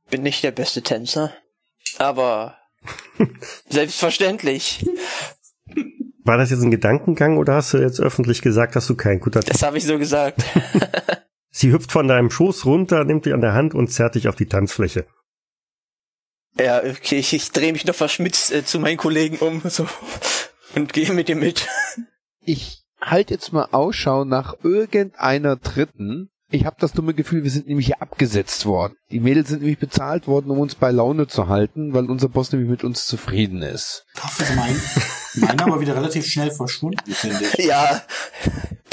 bin 0.09 0.23
nicht 0.23 0.41
der 0.43 0.51
beste 0.51 0.81
Tänzer, 0.81 1.33
aber 1.97 2.57
selbstverständlich. 3.69 4.87
War 6.23 6.37
das 6.37 6.51
jetzt 6.51 6.61
ein 6.61 6.71
Gedankengang 6.71 7.37
oder 7.37 7.55
hast 7.55 7.73
du 7.73 7.79
jetzt 7.79 7.99
öffentlich 7.99 8.41
gesagt, 8.41 8.77
dass 8.77 8.87
du 8.87 8.95
kein 8.95 9.19
guter 9.19 9.41
Das 9.41 9.61
habe 9.61 9.77
ich 9.77 9.83
so 9.83 9.97
gesagt. 9.97 10.41
Sie 11.57 11.71
hüpft 11.71 11.91
von 11.91 12.07
deinem 12.07 12.29
Schoß 12.29 12.65
runter, 12.67 13.03
nimmt 13.03 13.25
dich 13.25 13.33
an 13.33 13.41
der 13.41 13.55
Hand 13.55 13.73
und 13.73 13.87
zerrt 13.87 14.13
dich 14.13 14.27
auf 14.27 14.35
die 14.35 14.45
Tanzfläche. 14.45 15.07
Ja, 16.55 16.83
okay, 16.83 17.17
ich, 17.17 17.33
ich 17.33 17.49
drehe 17.49 17.71
mich 17.73 17.83
noch 17.83 17.95
verschmitzt 17.95 18.51
äh, 18.51 18.63
zu 18.63 18.79
meinen 18.79 18.97
Kollegen 18.97 19.37
um 19.37 19.63
so 19.67 19.87
und 20.75 20.93
gehe 20.93 21.11
mit 21.13 21.29
dir 21.29 21.35
mit. 21.35 21.67
Ich 22.39 22.83
halte 23.01 23.33
jetzt 23.33 23.53
mal 23.53 23.69
Ausschau 23.71 24.23
nach 24.23 24.53
irgendeiner 24.61 25.55
dritten. 25.55 26.29
Ich 26.49 26.65
habe 26.65 26.77
das 26.79 26.93
dumme 26.93 27.13
Gefühl, 27.13 27.43
wir 27.43 27.51
sind 27.51 27.67
nämlich 27.67 27.87
hier 27.87 28.01
abgesetzt 28.01 28.65
worden. 28.65 28.93
Die 29.11 29.19
Mädels 29.19 29.49
sind 29.49 29.59
nämlich 29.59 29.79
bezahlt 29.79 30.27
worden, 30.27 30.49
um 30.49 30.59
uns 30.59 30.75
bei 30.75 30.91
Laune 30.91 31.27
zu 31.27 31.49
halten, 31.49 31.93
weil 31.93 32.05
unser 32.09 32.29
Boss 32.29 32.53
nämlich 32.53 32.69
mit 32.69 32.85
uns 32.85 33.05
zufrieden 33.05 33.61
ist. 33.61 34.05
Dafür 34.15 34.45
ist 34.45 34.55
mein, 34.55 34.75
meine 35.49 35.63
aber 35.65 35.81
wieder 35.81 35.95
relativ 35.95 36.25
schnell 36.25 36.51
verschwunden, 36.51 36.99
finde 37.11 37.43
ich. 37.57 37.65
Ja, 37.65 38.01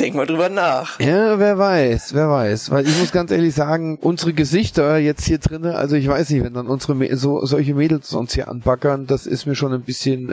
denk 0.00 0.16
mal 0.16 0.26
drüber 0.26 0.48
nach. 0.48 0.98
Ja, 0.98 1.38
wer 1.38 1.56
weiß, 1.56 2.12
wer 2.14 2.28
weiß. 2.28 2.72
Weil 2.72 2.88
ich 2.88 2.98
muss 2.98 3.12
ganz 3.12 3.30
ehrlich 3.30 3.54
sagen, 3.54 3.98
unsere 4.00 4.32
Gesichter 4.32 4.98
jetzt 4.98 5.24
hier 5.24 5.38
drinnen, 5.38 5.76
also 5.76 5.94
ich 5.94 6.08
weiß 6.08 6.30
nicht, 6.30 6.42
wenn 6.42 6.54
dann 6.54 6.66
unsere 6.66 6.94
Mä- 6.94 7.14
so 7.14 7.46
solche 7.46 7.74
Mädels 7.74 8.12
uns 8.14 8.34
hier 8.34 8.48
anbackern, 8.48 9.06
das 9.06 9.26
ist 9.26 9.46
mir 9.46 9.54
schon 9.54 9.72
ein 9.72 9.82
bisschen, 9.82 10.28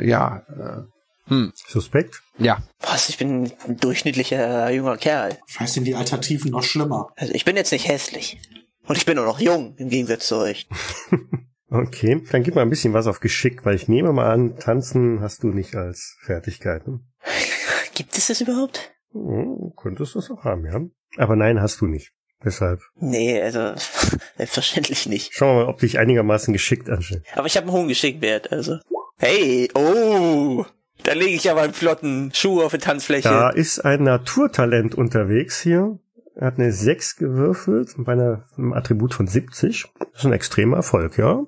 äh, 0.00 0.04
ja, 0.04 0.42
äh, 0.48 0.82
hm, 1.28 1.52
Suspekt? 1.54 2.22
ja. 2.38 2.62
Was, 2.80 3.08
ich 3.08 3.18
bin 3.18 3.52
ein 3.66 3.76
durchschnittlicher 3.76 4.70
junger 4.70 4.96
Kerl. 4.96 5.38
Vielleicht 5.46 5.74
sind 5.74 5.84
die 5.84 5.94
Alternativen 5.94 6.50
noch 6.50 6.62
schlimmer. 6.62 7.08
Also 7.16 7.34
ich 7.34 7.44
bin 7.44 7.56
jetzt 7.56 7.72
nicht 7.72 7.88
hässlich. 7.88 8.40
Und 8.86 8.96
ich 8.96 9.04
bin 9.04 9.18
auch 9.18 9.24
noch 9.24 9.40
jung, 9.40 9.74
im 9.76 9.90
Gegensatz 9.90 10.28
zu 10.28 10.36
euch. 10.36 10.66
Okay, 11.70 12.22
dann 12.32 12.42
gib 12.42 12.54
mal 12.54 12.62
ein 12.62 12.70
bisschen 12.70 12.94
was 12.94 13.06
auf 13.06 13.20
Geschick, 13.20 13.66
weil 13.66 13.74
ich 13.74 13.88
nehme 13.88 14.12
mal 14.12 14.30
an, 14.30 14.56
tanzen 14.58 15.20
hast 15.20 15.42
du 15.42 15.48
nicht 15.48 15.74
als 15.74 16.16
Fertigkeit. 16.24 16.88
Ne? 16.88 17.00
Gibt 17.94 18.16
es 18.16 18.28
das 18.28 18.40
überhaupt? 18.40 18.90
Hm, 19.12 19.74
könntest 19.76 20.14
du 20.14 20.20
es 20.20 20.30
auch 20.30 20.44
haben, 20.44 20.64
ja. 20.64 20.80
Aber 21.18 21.36
nein, 21.36 21.60
hast 21.60 21.82
du 21.82 21.86
nicht. 21.86 22.12
Deshalb. 22.42 22.80
Nee, 22.96 23.42
also 23.42 23.74
selbstverständlich 24.38 25.06
nicht. 25.06 25.34
Schauen 25.34 25.58
wir 25.58 25.64
mal, 25.64 25.70
ob 25.70 25.80
dich 25.80 25.98
einigermaßen 25.98 26.54
geschickt 26.54 26.88
anstellt. 26.88 27.24
Aber 27.34 27.46
ich 27.46 27.56
habe 27.56 27.66
einen 27.66 27.76
hohen 27.76 27.88
Geschickwert, 27.88 28.50
also. 28.50 28.78
Hey, 29.18 29.68
oh, 29.74 30.64
da 31.08 31.14
lege 31.14 31.36
ich 31.36 31.50
aber 31.50 31.62
einen 31.62 31.72
flotten 31.72 32.30
Schuh 32.34 32.60
auf 32.60 32.72
die 32.72 32.78
Tanzfläche. 32.78 33.30
Da 33.30 33.48
ist 33.48 33.82
ein 33.82 34.02
Naturtalent 34.02 34.94
unterwegs 34.94 35.58
hier. 35.58 35.98
Er 36.34 36.48
hat 36.48 36.58
eine 36.58 36.70
6 36.70 37.16
gewürfelt 37.16 37.94
bei 37.96 38.12
einer, 38.12 38.44
einem 38.58 38.74
Attribut 38.74 39.14
von 39.14 39.26
70. 39.26 39.86
Das 39.98 40.08
ist 40.18 40.26
ein 40.26 40.32
extremer 40.32 40.76
Erfolg, 40.76 41.16
ja. 41.16 41.44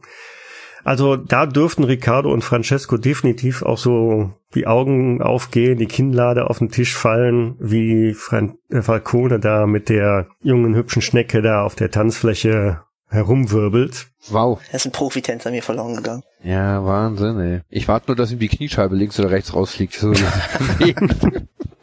Also 0.83 1.17
da 1.17 1.45
dürften 1.45 1.85
Ricardo 1.85 2.33
und 2.33 2.43
Francesco 2.43 2.97
definitiv 2.97 3.63
auch 3.63 3.77
so 3.77 4.33
die 4.55 4.67
Augen 4.67 5.21
aufgehen, 5.21 5.77
die 5.77 5.87
Kinnlade 5.87 6.49
auf 6.49 6.59
den 6.59 6.71
Tisch 6.71 6.97
fallen, 6.97 7.57
wie 7.61 8.15
Fran 8.15 8.57
äh, 8.71 8.81
Falcone 8.81 9.41
da 9.41 9.67
mit 9.67 9.91
der 9.91 10.29
jungen 10.41 10.75
hübschen 10.75 11.03
Schnecke 11.03 11.43
da 11.43 11.65
auf 11.65 11.75
der 11.75 11.91
Tanzfläche 11.91 12.81
herumwirbelt. 13.11 14.07
Wow. 14.29 14.61
Da 14.71 14.77
ist 14.77 14.87
ein 14.87 14.93
Profitänzer 14.93 15.51
mir 15.51 15.63
verloren 15.63 15.97
gegangen. 15.97 16.23
Ja, 16.43 16.85
Wahnsinn, 16.85 17.39
ey. 17.41 17.61
Ich 17.69 17.87
warte 17.89 18.07
nur, 18.09 18.17
dass 18.17 18.31
ihm 18.33 18.39
die 18.39 18.49
Kniescheibe 18.49 18.95
links 18.97 19.19
oder 19.21 19.31
rechts 19.31 19.53
rausfliegt. 19.55 19.95
So, 19.95 20.13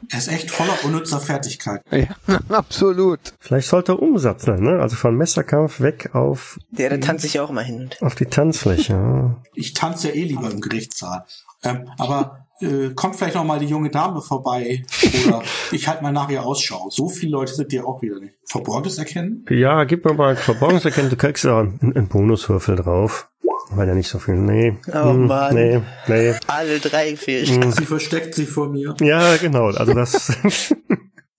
Er 0.09 0.19
ist 0.19 0.29
echt 0.29 0.49
voller 0.51 0.73
unnützer 0.85 1.19
Fertigkeit. 1.19 1.81
ja, 1.91 2.07
absolut. 2.49 3.19
Vielleicht 3.39 3.67
sollte 3.67 3.91
er 3.93 4.01
umsatzeln, 4.01 4.63
ne? 4.63 4.79
Also 4.81 4.95
von 4.95 5.15
Messerkampf 5.17 5.81
weg 5.81 6.11
auf, 6.15 6.57
Der, 6.71 6.89
der 6.89 7.01
tanzt 7.01 7.23
sich 7.23 7.39
auch 7.41 7.49
immer 7.49 7.61
hin 7.61 7.89
auf 7.99 8.15
die 8.15 8.25
Tanzfläche. 8.25 8.93
ja. 8.93 9.35
Ich 9.53 9.73
tanze 9.73 10.07
ja 10.09 10.13
eh 10.15 10.23
lieber 10.23 10.49
im 10.49 10.61
Gerichtssaal. 10.61 11.25
Ähm, 11.63 11.89
aber 11.97 12.46
äh, 12.61 12.89
kommt 12.95 13.15
vielleicht 13.15 13.35
noch 13.35 13.43
mal 13.43 13.59
die 13.59 13.67
junge 13.67 13.89
Dame 13.89 14.21
vorbei 14.21 14.83
oder 15.27 15.43
ich 15.71 15.87
halt 15.87 16.01
mal 16.01 16.11
nachher 16.11 16.45
Ausschau. 16.45 16.89
So 16.89 17.09
viele 17.09 17.31
Leute 17.31 17.53
sind 17.53 17.71
dir 17.71 17.85
auch 17.85 18.01
wieder 18.01 18.19
nicht. 18.19 18.35
Verborgenes 18.45 18.97
erkennen? 18.97 19.45
Ja, 19.49 19.83
gib 19.83 20.05
mir 20.05 20.13
mal 20.13 20.35
Verborgenserkennen, 20.35 21.09
du 21.09 21.17
kriegst 21.17 21.43
ja 21.43 21.59
einen, 21.59 21.93
einen 21.95 22.07
Bonuswürfel 22.07 22.75
drauf. 22.75 23.29
Weil 23.69 23.87
ja 23.87 23.95
nicht 23.95 24.07
so 24.07 24.19
viel. 24.19 24.35
Nee. 24.35 24.77
Oh 24.93 25.09
Hm, 25.09 25.27
Mann. 25.27 25.53
Nee, 25.53 25.81
nee. 26.07 26.33
Alle 26.47 26.79
drei 26.79 27.17
fehlen. 27.17 27.71
Sie 27.71 27.85
versteckt 27.85 28.33
sich 28.33 28.47
vor 28.47 28.69
mir. 28.69 28.95
Ja, 29.01 29.35
genau. 29.37 29.65
Also 29.67 29.93
das, 29.93 30.33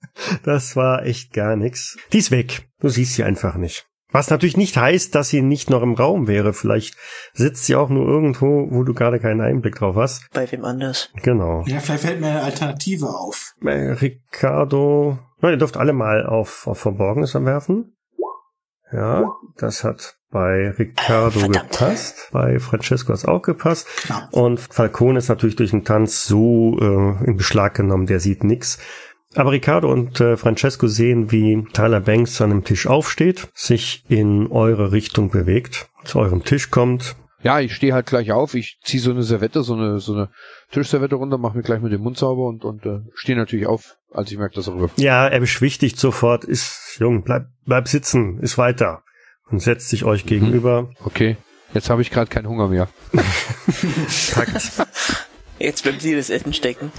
das 0.44 0.76
war 0.76 1.04
echt 1.06 1.32
gar 1.32 1.56
nix. 1.56 1.96
Die 2.12 2.18
ist 2.18 2.30
weg. 2.30 2.68
Du 2.80 2.88
siehst 2.88 3.14
sie 3.14 3.24
einfach 3.24 3.56
nicht. 3.56 3.86
Was 4.10 4.30
natürlich 4.30 4.56
nicht 4.56 4.76
heißt, 4.76 5.14
dass 5.14 5.28
sie 5.28 5.42
nicht 5.42 5.68
noch 5.68 5.82
im 5.82 5.94
Raum 5.94 6.28
wäre. 6.28 6.54
Vielleicht 6.54 6.96
sitzt 7.34 7.66
sie 7.66 7.76
auch 7.76 7.90
nur 7.90 8.06
irgendwo, 8.06 8.68
wo 8.70 8.82
du 8.82 8.94
gerade 8.94 9.20
keinen 9.20 9.42
Einblick 9.42 9.76
drauf 9.76 9.96
hast. 9.96 10.26
Bei 10.32 10.50
wem 10.50 10.64
anders? 10.64 11.10
Genau. 11.22 11.62
Ja, 11.66 11.80
vielleicht 11.80 12.04
fällt 12.04 12.20
mir 12.20 12.28
eine 12.28 12.42
Alternative 12.42 13.06
auf. 13.06 13.52
Äh, 13.62 13.92
Ricardo, 13.92 15.18
na, 15.40 15.50
ihr 15.50 15.58
dürft 15.58 15.76
alle 15.76 15.92
mal 15.92 16.24
auf, 16.26 16.66
auf 16.66 16.78
Verborgenes 16.78 17.34
werfen. 17.34 17.94
Ja, 18.90 19.30
das 19.58 19.84
hat 19.84 20.16
bei 20.30 20.70
Ricardo 20.70 21.40
Verdammt. 21.40 21.70
gepasst. 21.70 22.28
Bei 22.32 22.58
Francesco 22.58 23.08
hat 23.10 23.18
es 23.18 23.24
auch 23.26 23.42
gepasst. 23.42 23.86
Knapp. 23.98 24.32
Und 24.32 24.60
Falcone 24.60 25.18
ist 25.18 25.28
natürlich 25.28 25.56
durch 25.56 25.70
den 25.70 25.84
Tanz 25.84 26.24
so 26.24 26.78
äh, 26.80 27.24
in 27.26 27.36
Beschlag 27.36 27.74
genommen, 27.74 28.06
der 28.06 28.20
sieht 28.20 28.44
nix. 28.44 28.78
Aber 29.34 29.52
Ricardo 29.52 29.92
und 29.92 30.20
äh, 30.20 30.36
Francesco 30.36 30.86
sehen, 30.86 31.30
wie 31.30 31.64
Tyler 31.72 32.00
Banks 32.00 32.40
an 32.40 32.50
dem 32.50 32.64
Tisch 32.64 32.86
aufsteht, 32.86 33.48
sich 33.54 34.04
in 34.08 34.46
eure 34.50 34.92
Richtung 34.92 35.30
bewegt, 35.30 35.88
zu 36.04 36.18
eurem 36.18 36.44
Tisch 36.44 36.70
kommt. 36.70 37.14
Ja, 37.42 37.60
ich 37.60 37.74
stehe 37.74 37.92
halt 37.92 38.06
gleich 38.06 38.32
auf, 38.32 38.54
ich 38.54 38.78
ziehe 38.82 39.00
so 39.00 39.10
eine 39.10 39.22
Servette, 39.22 39.62
so 39.62 39.74
eine, 39.74 40.00
so 40.00 40.12
eine 40.12 40.30
Tischservette 40.72 41.14
runter, 41.14 41.38
mache 41.38 41.56
mir 41.56 41.62
gleich 41.62 41.80
mit 41.80 41.92
dem 41.92 42.00
Mund 42.00 42.18
sauber 42.18 42.48
und, 42.48 42.64
und 42.64 42.84
äh, 42.84 43.00
stehe 43.14 43.38
natürlich 43.38 43.66
auf, 43.66 43.96
als 44.12 44.32
ich 44.32 44.38
merke, 44.38 44.56
dass 44.56 44.66
er 44.66 44.74
rüber. 44.74 44.90
Ja, 44.96 45.28
er 45.28 45.38
beschwichtigt 45.38 46.00
sofort, 46.00 46.44
ist 46.44 46.96
jung, 46.98 47.22
bleib, 47.22 47.46
bleib 47.64 47.86
sitzen, 47.86 48.40
ist 48.40 48.58
weiter. 48.58 49.02
Und 49.50 49.60
setzt 49.60 49.88
sich 49.88 50.04
euch 50.04 50.26
gegenüber, 50.26 50.90
Okay, 51.04 51.36
jetzt 51.72 51.90
habe 51.90 52.02
ich 52.02 52.10
gerade 52.10 52.28
keinen 52.28 52.48
Hunger 52.48 52.68
mehr. 52.68 52.88
Jetzt 55.60 55.82
bleibt 55.82 56.02
sie 56.02 56.14
das 56.14 56.30
Essen 56.30 56.52
stecken. 56.52 56.92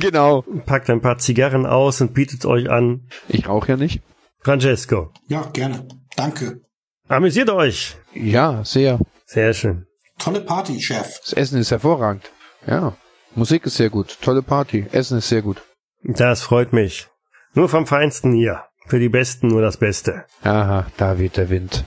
Genau. 0.00 0.42
packt 0.66 0.90
ein 0.90 1.00
paar 1.00 1.18
Zigarren 1.18 1.66
aus 1.66 2.00
und 2.00 2.14
bietet 2.14 2.44
euch 2.46 2.70
an. 2.70 3.08
Ich 3.28 3.48
rauche 3.48 3.68
ja 3.72 3.76
nicht. 3.76 4.02
Francesco, 4.40 5.12
Ja, 5.28 5.42
gerne. 5.52 5.86
Danke. 6.16 6.60
amüsiert 7.08 7.50
euch. 7.50 7.96
Ja, 8.14 8.64
sehr. 8.64 8.98
Sehr 9.26 9.54
schön. 9.54 9.86
Tolle 10.18 10.40
Party, 10.40 10.80
Chef. 10.80 11.20
Das 11.20 11.32
Essen 11.32 11.58
ist 11.58 11.70
hervorragend. 11.70 12.30
Ja. 12.66 12.96
Musik 13.34 13.66
ist 13.66 13.76
sehr 13.76 13.90
gut. 13.90 14.18
Tolle 14.20 14.42
Party. 14.42 14.86
Essen 14.92 15.18
ist 15.18 15.28
sehr 15.28 15.42
gut. 15.42 15.62
Das 16.02 16.42
freut 16.42 16.72
mich. 16.72 17.08
Nur 17.54 17.68
vom 17.68 17.86
Feinsten 17.86 18.32
hier. 18.34 18.64
Für 18.86 18.98
die 18.98 19.08
Besten 19.08 19.46
nur 19.48 19.62
das 19.62 19.76
Beste. 19.76 20.24
Aha, 20.42 20.86
da 20.96 21.18
weht 21.18 21.36
der 21.36 21.48
Wind. 21.50 21.84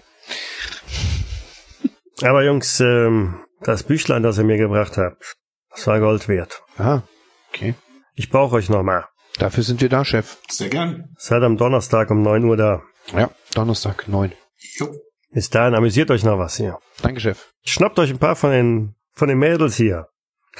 Aber 2.21 2.43
Jungs, 2.43 2.79
ähm, 2.79 3.41
das 3.61 3.83
Büchlein, 3.83 4.23
das 4.23 4.37
ihr 4.37 4.43
mir 4.45 4.57
gebracht 4.57 4.97
habt, 4.97 5.35
das 5.71 5.85
war 5.87 5.99
Gold 5.99 6.27
wert. 6.29 6.63
Ah, 6.77 7.01
okay. 7.49 7.75
Ich 8.17 8.29
brauche 8.29 8.55
euch 8.55 8.69
nochmal. 8.69 9.05
Dafür 9.37 9.63
sind 9.63 9.81
wir 9.81 9.89
da, 9.89 10.05
Chef. 10.05 10.37
Sehr 10.49 10.69
gern. 10.69 11.09
Seid 11.17 11.43
am 11.43 11.57
Donnerstag 11.57 12.09
um 12.11 12.21
9 12.21 12.45
Uhr 12.45 12.55
da. 12.55 12.81
Ja, 13.13 13.29
Donnerstag, 13.53 14.07
neun. 14.07 14.31
Jo. 14.77 14.87
Bis 15.31 15.49
dahin 15.49 15.75
amüsiert 15.75 16.09
euch 16.11 16.23
noch 16.23 16.39
was 16.39 16.55
hier. 16.55 16.79
Danke, 17.01 17.19
Chef. 17.19 17.51
Schnappt 17.65 17.99
euch 17.99 18.09
ein 18.11 18.17
paar 18.17 18.37
von 18.37 18.51
den, 18.51 18.95
von 19.11 19.27
den 19.27 19.37
Mädels 19.37 19.75
hier. 19.75 20.07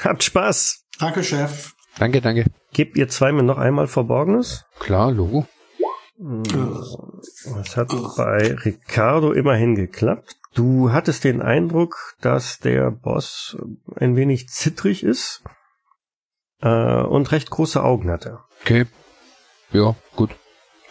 Habt 0.04 0.22
Spaß. 0.22 0.84
Danke, 0.98 1.24
Chef. 1.24 1.72
Danke, 1.98 2.20
danke. 2.20 2.44
Gebt 2.74 2.98
ihr 2.98 3.08
zwei 3.08 3.32
mir 3.32 3.42
noch 3.42 3.56
einmal 3.56 3.86
Verborgenes? 3.86 4.66
Klar, 4.78 5.10
Logo. 5.12 5.46
Das 6.18 7.76
hat 7.76 7.88
bei 8.18 8.54
Ricardo 8.64 9.32
immerhin 9.32 9.74
geklappt. 9.74 10.36
Du 10.54 10.92
hattest 10.92 11.24
den 11.24 11.40
Eindruck, 11.40 12.16
dass 12.20 12.58
der 12.58 12.90
Boss 12.90 13.56
ein 13.96 14.16
wenig 14.16 14.48
zittrig 14.48 15.02
ist 15.02 15.42
äh, 16.62 17.02
und 17.02 17.32
recht 17.32 17.50
große 17.50 17.82
Augen 17.82 18.10
hatte. 18.10 18.40
Okay. 18.62 18.86
Ja, 19.72 19.94
gut. 20.14 20.30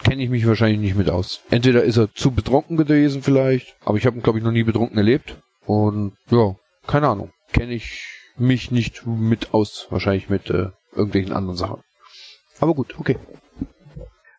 Kenne 0.04 0.23
ich 0.23 0.30
mich 0.30 0.45
wahrscheinlich 0.45 0.80
nicht 0.80 0.95
mit 0.95 1.10
aus. 1.10 1.41
Entweder 1.49 1.84
ist 1.84 1.97
er 1.97 2.13
zu 2.13 2.32
betrunken 2.32 2.78
gewesen 2.78 3.23
vielleicht, 3.23 3.75
aber 3.84 3.97
ich 3.97 4.06
habe 4.06 4.17
ihn, 4.17 4.21
glaube 4.21 4.38
ich, 4.38 4.45
noch 4.45 4.51
nie 4.51 4.63
betrunken 4.63 4.97
erlebt. 4.97 5.41
Und 5.66 6.13
ja, 6.30 6.55
keine 6.86 7.07
Ahnung. 7.07 7.32
Kenne 7.53 7.74
ich 7.74 8.07
mich 8.38 8.70
nicht 8.72 9.05
mit 9.05 9.53
aus. 9.53 9.88
Wahrscheinlich 9.89 10.30
mit 10.30 10.49
äh, 10.49 10.70
irgendwelchen 10.91 11.34
anderen 11.34 11.57
Sachen. 11.57 11.82
Aber 12.59 12.74
gut, 12.74 12.99
okay. 12.99 13.18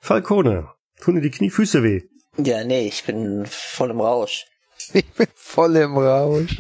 Falcone, 0.00 0.68
tun 1.00 1.16
dir 1.16 1.20
die 1.20 1.30
Kniefüße 1.30 1.82
weh? 1.82 2.02
Ja, 2.38 2.64
nee, 2.64 2.86
ich 2.86 3.04
bin 3.04 3.44
voll 3.46 3.90
im 3.90 4.00
Rausch. 4.00 4.46
Ich 4.92 5.10
bin 5.14 5.26
voll 5.34 5.76
im 5.76 5.96
Rausch. 5.96 6.58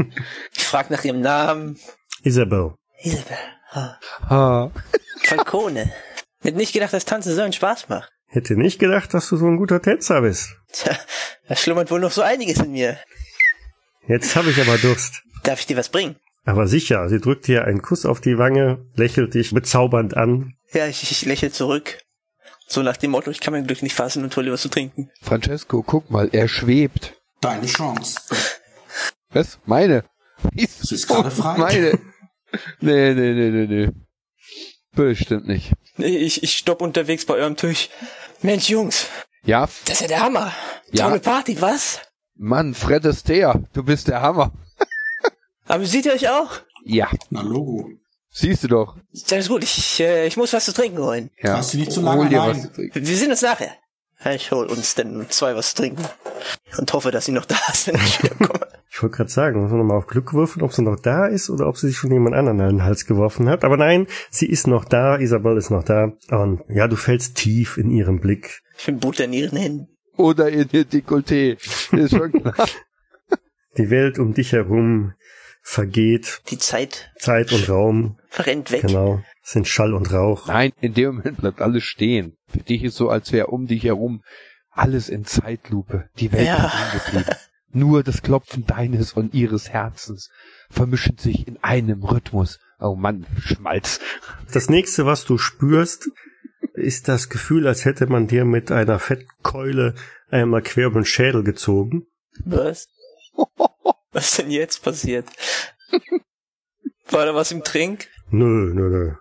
Ich 0.52 0.64
frag 0.64 0.90
nach 0.90 1.04
ihrem 1.04 1.20
Namen. 1.20 1.78
Isabel. 2.22 2.74
Isabel. 3.02 3.36
Ha. 3.76 4.70
Falcone. 5.22 5.92
Hätte 6.40 6.56
nicht 6.56 6.72
gedacht, 6.72 6.92
dass 6.92 7.04
Tanzen 7.04 7.34
so 7.34 7.42
einen 7.42 7.52
Spaß 7.52 7.88
macht. 7.88 8.10
Hätte 8.28 8.56
nicht 8.56 8.78
gedacht, 8.78 9.12
dass 9.14 9.28
du 9.28 9.36
so 9.36 9.46
ein 9.46 9.56
guter 9.56 9.80
Tänzer 9.82 10.22
bist. 10.22 10.56
Tja, 10.72 10.96
da 11.48 11.56
schlummert 11.56 11.90
wohl 11.90 12.00
noch 12.00 12.10
so 12.12 12.22
einiges 12.22 12.58
in 12.58 12.72
mir. 12.72 12.98
Jetzt 14.08 14.34
habe 14.36 14.50
ich 14.50 14.60
aber 14.60 14.78
Durst. 14.78 15.22
Darf 15.42 15.60
ich 15.60 15.66
dir 15.66 15.76
was 15.76 15.90
bringen? 15.90 16.16
Aber 16.44 16.68
sicher, 16.68 17.08
sie 17.08 17.20
drückt 17.20 17.46
dir 17.48 17.64
einen 17.64 17.82
Kuss 17.82 18.06
auf 18.06 18.20
die 18.20 18.38
Wange, 18.38 18.84
lächelt 18.94 19.34
dich 19.34 19.52
bezaubernd 19.52 20.16
an. 20.16 20.54
Ja, 20.72 20.86
ich, 20.86 21.02
ich 21.10 21.24
lächle 21.24 21.50
zurück. 21.50 21.98
So 22.68 22.82
nach 22.82 22.96
dem 22.96 23.12
Motto, 23.12 23.30
ich 23.30 23.40
kann 23.40 23.52
mein 23.52 23.66
Glück 23.66 23.82
nicht 23.82 23.94
fassen 23.94 24.24
und 24.24 24.36
hol 24.36 24.44
dir 24.44 24.52
was 24.52 24.62
zu 24.62 24.68
trinken. 24.68 25.10
Francesco, 25.22 25.82
guck 25.82 26.10
mal, 26.10 26.28
er 26.32 26.48
schwebt. 26.48 27.14
Deine 27.40 27.66
Chance. 27.66 28.18
Was? 29.30 29.58
Meine? 29.66 30.04
Sie 30.54 30.94
ist 30.94 31.06
gerade 31.08 31.30
frei. 31.30 31.58
Meine. 31.58 31.98
Nee, 32.80 33.14
nee, 33.14 33.32
nee, 33.32 33.50
nee, 33.50 33.66
nee. 33.66 33.90
Bestimmt 34.94 35.46
nicht. 35.46 35.72
Nee, 35.96 36.16
ich, 36.16 36.42
ich 36.42 36.56
stopp 36.56 36.80
unterwegs 36.82 37.24
bei 37.26 37.34
eurem 37.34 37.56
Tisch. 37.56 37.90
Mensch, 38.42 38.68
Jungs, 38.68 39.06
Ja, 39.44 39.68
das 39.86 39.94
ist 39.94 40.00
ja 40.02 40.08
der 40.08 40.20
Hammer. 40.20 40.52
Ja. 40.92 41.06
Tolle 41.08 41.20
Party, 41.20 41.60
was? 41.60 42.00
Mann, 42.34 42.74
Fred 42.74 43.04
Astaire, 43.06 43.64
du 43.72 43.82
bist 43.82 44.08
der 44.08 44.20
Hammer. 44.20 44.52
Aber 45.66 45.84
seht 45.86 46.06
ihr 46.06 46.12
euch 46.12 46.28
auch? 46.28 46.60
Ja, 46.84 47.08
Na, 47.30 47.42
Logo. 47.42 47.88
siehst 48.30 48.64
du 48.64 48.68
doch. 48.68 48.96
Alles 49.30 49.48
gut, 49.48 49.64
ich, 49.64 50.00
äh, 50.00 50.26
ich 50.26 50.36
muss 50.36 50.52
was 50.52 50.64
zu 50.66 50.72
trinken 50.74 50.98
holen. 50.98 51.30
Ja. 51.42 51.54
Lass 51.56 51.70
dich 51.70 51.80
nicht 51.80 51.92
zu 51.92 52.00
lange 52.02 52.22
Hol 52.22 52.28
dir 52.28 52.38
was 52.40 52.62
zu 52.62 52.72
trinken. 52.72 53.06
Wir 53.06 53.16
sehen 53.16 53.30
uns 53.30 53.42
nachher. 53.42 53.74
Ich 54.34 54.50
hol 54.50 54.66
uns 54.66 54.94
denn 54.94 55.26
zwei 55.28 55.54
was 55.54 55.74
trinken. 55.74 56.04
Und 56.78 56.92
hoffe, 56.92 57.10
dass 57.10 57.26
sie 57.26 57.32
noch 57.32 57.44
da 57.44 57.56
ist, 57.72 57.86
wenn 57.86 57.96
ich 57.96 58.22
wiederkomme. 58.22 58.66
Ich 58.90 59.02
wollte 59.02 59.16
gerade 59.16 59.30
sagen, 59.30 59.60
muss 59.60 59.70
man 59.70 59.80
nochmal 59.80 59.98
auf 59.98 60.06
Glück 60.06 60.32
würfeln, 60.32 60.64
ob 60.64 60.72
sie 60.72 60.82
noch 60.82 60.98
da 60.98 61.26
ist 61.26 61.50
oder 61.50 61.68
ob 61.68 61.76
sie 61.76 61.88
sich 61.88 61.98
schon 61.98 62.10
jemand 62.10 62.34
anderen 62.34 62.60
an 62.60 62.68
den 62.68 62.82
Hals 62.84 63.04
geworfen 63.04 63.48
hat. 63.48 63.62
Aber 63.62 63.76
nein, 63.76 64.06
sie 64.30 64.46
ist 64.46 64.66
noch 64.66 64.86
da, 64.86 65.18
Isabel 65.18 65.58
ist 65.58 65.70
noch 65.70 65.84
da. 65.84 66.12
Und 66.30 66.62
ja, 66.68 66.88
du 66.88 66.96
fällst 66.96 67.36
tief 67.36 67.76
in 67.76 67.90
ihren 67.90 68.20
Blick. 68.20 68.62
Ich 68.78 68.86
bin 68.86 68.98
Butter 68.98 69.24
in 69.24 69.34
ihren 69.34 69.58
Händen. 69.58 69.88
Oder 70.16 70.48
in 70.48 70.68
ihr 70.72 70.86
Dekolleté. 70.86 71.58
Ist 71.94 72.10
schon 72.10 72.32
klar. 72.32 72.54
Die 73.76 73.90
Welt 73.90 74.18
um 74.18 74.32
dich 74.32 74.52
herum 74.52 75.12
vergeht. 75.60 76.40
Die 76.50 76.58
Zeit 76.58 77.10
Zeit 77.18 77.52
und 77.52 77.68
Raum, 77.68 78.18
rennt 78.38 78.70
weg. 78.70 78.82
genau, 78.82 79.20
sind 79.48 79.68
Schall 79.68 79.94
und 79.94 80.12
Rauch. 80.12 80.48
Nein, 80.48 80.72
in 80.80 80.92
dem 80.92 81.16
Moment 81.16 81.38
bleibt 81.38 81.60
alles 81.62 81.84
stehen. 81.84 82.36
Für 82.48 82.58
dich 82.58 82.82
ist 82.82 82.96
so, 82.96 83.08
als 83.10 83.30
wäre 83.32 83.46
um 83.46 83.66
dich 83.66 83.84
herum 83.84 84.22
alles 84.70 85.08
in 85.08 85.24
Zeitlupe. 85.24 86.08
Die 86.18 86.32
Welt 86.32 86.46
Ja. 86.46 86.72
geblieben. 86.92 87.30
Nur 87.70 88.02
das 88.02 88.22
Klopfen 88.22 88.66
deines 88.66 89.12
und 89.12 89.34
ihres 89.34 89.68
Herzens 89.70 90.30
vermischen 90.70 91.16
sich 91.18 91.46
in 91.46 91.62
einem 91.62 92.02
Rhythmus. 92.02 92.58
Oh 92.80 92.96
Mann, 92.96 93.24
Schmalz. 93.40 94.00
Das 94.52 94.68
nächste, 94.68 95.06
was 95.06 95.24
du 95.24 95.38
spürst, 95.38 96.08
ist 96.74 97.06
das 97.08 97.28
Gefühl, 97.28 97.66
als 97.68 97.84
hätte 97.84 98.06
man 98.06 98.26
dir 98.26 98.44
mit 98.44 98.72
einer 98.72 98.98
Fettkeule 98.98 99.94
einmal 100.28 100.62
quer 100.62 100.86
über 100.86 101.00
den 101.00 101.06
Schädel 101.06 101.44
gezogen. 101.44 102.06
Was? 102.44 102.88
Was 104.12 104.28
ist 104.30 104.38
denn 104.38 104.50
jetzt 104.50 104.82
passiert? 104.82 105.26
War 107.10 107.26
da 107.26 107.34
was 107.34 107.52
im 107.52 107.62
Trink? 107.62 108.08
Nö, 108.30 108.72
nö, 108.74 108.88
nö. 108.88 109.14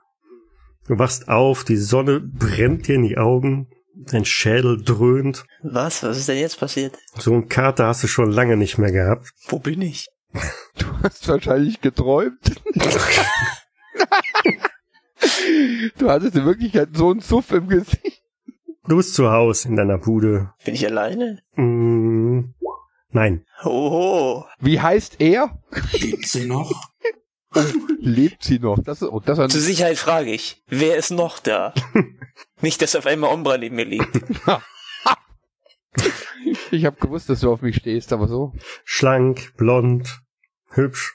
Du 0.87 0.99
wachst 0.99 1.29
auf, 1.29 1.63
die 1.63 1.77
Sonne 1.77 2.19
brennt 2.19 2.87
dir 2.87 2.95
in 2.95 3.01
die 3.01 3.17
Augen, 3.17 3.67
dein 3.95 4.23
Schädel 4.23 4.83
dröhnt. 4.83 5.43
Was? 5.63 6.03
Was 6.03 6.17
ist 6.17 6.29
denn 6.29 6.37
jetzt 6.37 6.59
passiert? 6.59 6.95
So 7.17 7.33
einen 7.33 7.49
Kater 7.49 7.87
hast 7.87 8.03
du 8.03 8.07
schon 8.07 8.31
lange 8.31 8.55
nicht 8.55 8.77
mehr 8.77 8.91
gehabt. 8.91 9.31
Wo 9.47 9.59
bin 9.59 9.81
ich? 9.81 10.07
Du 10.77 10.87
hast 11.01 11.25
wahrscheinlich 11.29 11.79
geträumt. 11.79 12.61
du 15.97 16.09
hattest 16.09 16.35
in 16.35 16.45
Wirklichkeit 16.45 16.89
so 16.93 17.11
einen 17.11 17.21
Suff 17.21 17.51
im 17.51 17.69
Gesicht. 17.69 18.21
Du 18.87 18.97
bist 18.97 19.13
zu 19.13 19.31
Hause 19.31 19.69
in 19.69 19.77
deiner 19.77 19.97
Bude. 19.97 20.51
Bin 20.65 20.73
ich 20.75 20.85
alleine? 20.85 21.39
Mm, 21.55 22.53
nein. 23.11 23.45
Hoho. 23.63 24.45
Wie 24.59 24.81
heißt 24.81 25.21
er? 25.21 25.57
Lebt 25.93 26.27
sie 26.27 26.45
noch? 26.45 26.73
Lebt 27.99 28.43
sie 28.43 28.59
noch? 28.59 28.77
Das 28.83 29.01
ist, 29.01 29.09
oh, 29.09 29.19
das 29.19 29.37
Zur 29.51 29.61
Sicherheit 29.61 29.97
frage 29.97 30.31
ich, 30.31 30.63
wer 30.67 30.97
ist 30.97 31.11
noch 31.11 31.39
da? 31.39 31.73
Nicht, 32.61 32.81
dass 32.81 32.95
auf 32.95 33.05
einmal 33.05 33.33
Ombra 33.33 33.57
neben 33.57 33.75
mir 33.75 33.85
liegt. 33.85 34.15
ich 36.71 36.85
habe 36.85 36.97
gewusst, 36.97 37.29
dass 37.29 37.41
du 37.41 37.51
auf 37.51 37.61
mich 37.61 37.77
stehst, 37.77 38.13
aber 38.13 38.27
so. 38.27 38.53
Schlank, 38.83 39.53
blond, 39.57 40.21
hübsch. 40.69 41.13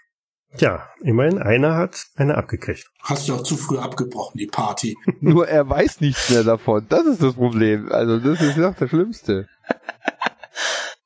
Ja, 0.58 0.88
immerhin 1.00 1.40
einer 1.40 1.76
hat 1.76 2.06
eine 2.16 2.36
abgekriegt. 2.36 2.90
Hast 3.02 3.28
du 3.28 3.34
auch 3.34 3.42
zu 3.42 3.56
früh 3.56 3.78
abgebrochen, 3.78 4.36
die 4.36 4.48
Party. 4.48 4.96
Nur 5.20 5.46
er 5.46 5.68
weiß 5.68 6.00
nichts 6.00 6.28
mehr 6.30 6.42
davon. 6.42 6.86
Das 6.88 7.06
ist 7.06 7.22
das 7.22 7.34
Problem. 7.34 7.90
Also 7.92 8.18
das 8.18 8.40
ist 8.40 8.58
doch 8.58 8.74
das 8.74 8.90
Schlimmste. 8.90 9.48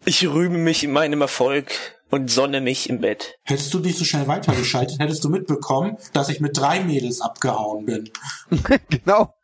Ich 0.06 0.26
rühme 0.26 0.58
mich 0.58 0.84
in 0.84 0.92
meinem 0.92 1.20
Erfolg 1.20 1.66
und 2.14 2.30
sonne 2.30 2.60
mich 2.60 2.88
im 2.88 3.00
Bett. 3.00 3.40
Hättest 3.42 3.74
du 3.74 3.80
nicht 3.80 3.98
so 3.98 4.04
schnell 4.04 4.28
weitergeschaltet, 4.28 5.00
hättest 5.00 5.24
du 5.24 5.30
mitbekommen, 5.30 5.96
dass 6.12 6.28
ich 6.28 6.40
mit 6.40 6.56
drei 6.56 6.78
Mädels 6.84 7.20
abgehauen 7.20 7.86
bin. 7.86 8.08
genau. 8.88 9.34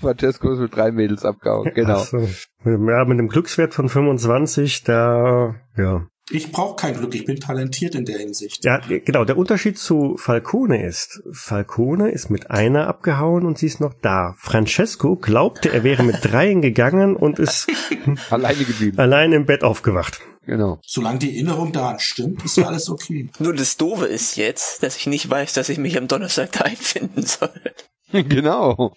Francesco 0.00 0.52
ist 0.52 0.58
mit 0.58 0.74
drei 0.74 0.90
Mädels 0.90 1.24
abgehauen. 1.24 1.70
Genau. 1.74 2.02
So. 2.02 2.18
Ja, 2.64 3.04
mit 3.04 3.18
einem 3.18 3.28
Glückswert 3.28 3.72
von 3.72 3.88
25, 3.88 4.82
da, 4.82 5.54
ja. 5.76 6.06
Ich 6.30 6.50
brauche 6.50 6.74
kein 6.74 6.94
Glück, 6.94 7.14
ich 7.14 7.24
bin 7.24 7.38
talentiert 7.38 7.94
in 7.94 8.04
der 8.04 8.18
Hinsicht. 8.18 8.64
Ja, 8.64 8.78
genau. 8.78 9.24
Der 9.24 9.38
Unterschied 9.38 9.78
zu 9.78 10.16
Falcone 10.18 10.84
ist, 10.84 11.22
Falcone 11.32 12.10
ist 12.10 12.30
mit 12.30 12.50
einer 12.50 12.88
abgehauen 12.88 13.46
und 13.46 13.58
sie 13.58 13.66
ist 13.66 13.80
noch 13.80 13.94
da. 14.02 14.34
Francesco 14.38 15.14
glaubte, 15.14 15.72
er 15.72 15.84
wäre 15.84 16.02
mit 16.02 16.16
dreien 16.22 16.62
gegangen 16.62 17.14
und 17.14 17.38
ist 17.38 17.68
Alleine 18.30 18.64
geblieben. 18.64 18.98
allein 18.98 19.32
im 19.32 19.46
Bett 19.46 19.62
aufgewacht. 19.62 20.20
Genau. 20.48 20.80
Solange 20.82 21.18
die 21.18 21.34
Erinnerung 21.34 21.72
daran 21.72 22.00
stimmt, 22.00 22.42
ist 22.42 22.56
ja 22.56 22.64
alles 22.68 22.88
okay. 22.88 23.28
Nur 23.38 23.54
das 23.54 23.76
Doofe 23.76 24.06
ist 24.06 24.36
jetzt, 24.36 24.82
dass 24.82 24.96
ich 24.96 25.06
nicht 25.06 25.28
weiß, 25.28 25.52
dass 25.52 25.68
ich 25.68 25.76
mich 25.76 25.98
am 25.98 26.08
Donnerstag 26.08 26.52
da 26.52 26.60
einfinden 26.60 27.22
soll. 27.22 27.50
genau. 28.12 28.94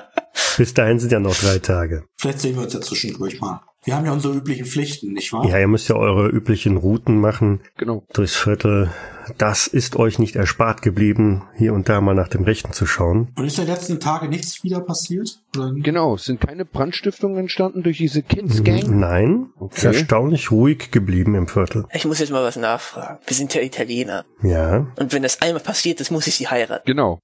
Bis 0.56 0.72
dahin 0.72 0.98
sind 0.98 1.12
ja 1.12 1.20
noch 1.20 1.34
drei 1.34 1.58
Tage. 1.58 2.04
Vielleicht 2.16 2.40
sehen 2.40 2.56
wir 2.56 2.62
uns 2.62 2.72
ja 2.72 2.80
zwischendurch 2.80 3.38
mal. 3.42 3.60
Wir 3.86 3.94
haben 3.96 4.04
ja 4.04 4.12
unsere 4.12 4.34
üblichen 4.34 4.66
Pflichten, 4.66 5.12
nicht 5.12 5.32
wahr? 5.32 5.46
Ja, 5.48 5.58
ihr 5.60 5.68
müsst 5.68 5.88
ja 5.88 5.94
eure 5.94 6.28
üblichen 6.28 6.76
Routen 6.76 7.18
machen 7.20 7.60
Genau. 7.78 8.02
durchs 8.12 8.34
Viertel. 8.34 8.90
Das 9.38 9.68
ist 9.68 9.94
euch 9.96 10.18
nicht 10.18 10.34
erspart 10.34 10.82
geblieben, 10.82 11.44
hier 11.56 11.72
und 11.72 11.88
da 11.88 12.00
mal 12.00 12.14
nach 12.14 12.26
dem 12.28 12.42
Rechten 12.42 12.72
zu 12.72 12.84
schauen. 12.84 13.28
Und 13.36 13.44
ist 13.44 13.58
in 13.60 13.64
den 13.66 13.74
letzten 13.74 14.00
Tagen 14.00 14.28
nichts 14.28 14.64
wieder 14.64 14.80
passiert? 14.80 15.40
Oder? 15.56 15.72
Genau. 15.76 16.16
Es 16.16 16.24
sind 16.24 16.40
keine 16.40 16.64
Brandstiftungen 16.64 17.38
entstanden 17.38 17.84
durch 17.84 17.98
diese 17.98 18.22
Kids 18.22 18.64
Gang? 18.64 18.88
Nein, 18.88 19.50
ist 19.54 19.60
Okay. 19.62 19.86
erstaunlich 19.86 20.50
ruhig 20.50 20.90
geblieben 20.90 21.36
im 21.36 21.46
Viertel. 21.46 21.84
Ich 21.92 22.04
muss 22.06 22.18
jetzt 22.18 22.30
mal 22.32 22.42
was 22.42 22.56
nachfragen. 22.56 23.18
Wir 23.24 23.36
sind 23.36 23.54
ja 23.54 23.62
Italiener. 23.62 24.24
Ja, 24.42 24.88
Und 24.98 25.12
wenn 25.12 25.22
das 25.22 25.42
einmal 25.42 25.62
passiert 25.62 26.00
ist, 26.00 26.10
muss 26.10 26.26
ich 26.26 26.34
sie 26.34 26.48
heiraten. 26.48 26.82
Genau. 26.86 27.20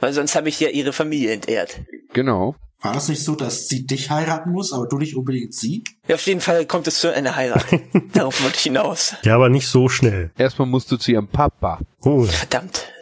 Weil 0.00 0.12
sonst 0.12 0.36
habe 0.36 0.50
ich 0.50 0.60
ja 0.60 0.68
ihre 0.68 0.92
Familie 0.92 1.32
entehrt. 1.32 1.80
Genau. 2.12 2.56
War 2.84 2.92
das 2.92 3.08
nicht 3.08 3.24
so, 3.24 3.34
dass 3.34 3.66
sie 3.68 3.86
dich 3.86 4.10
heiraten 4.10 4.52
muss, 4.52 4.70
aber 4.72 4.86
du 4.86 4.98
nicht 4.98 5.16
unbedingt 5.16 5.54
sie? 5.54 5.84
Ja, 6.06 6.16
auf 6.16 6.26
jeden 6.26 6.42
Fall 6.42 6.66
kommt 6.66 6.86
es 6.86 7.00
zu 7.00 7.12
einer 7.12 7.34
Heirat. 7.34 7.64
Darauf 8.12 8.42
wollte 8.42 8.56
ich 8.58 8.64
hinaus. 8.64 9.14
ja, 9.22 9.34
aber 9.36 9.48
nicht 9.48 9.66
so 9.68 9.88
schnell. 9.88 10.32
Erstmal 10.36 10.68
musst 10.68 10.92
du 10.92 10.98
zu 10.98 11.10
ihrem 11.10 11.26
Papa. 11.26 11.80
Oh, 12.02 12.24
Verdammt. 12.24 12.92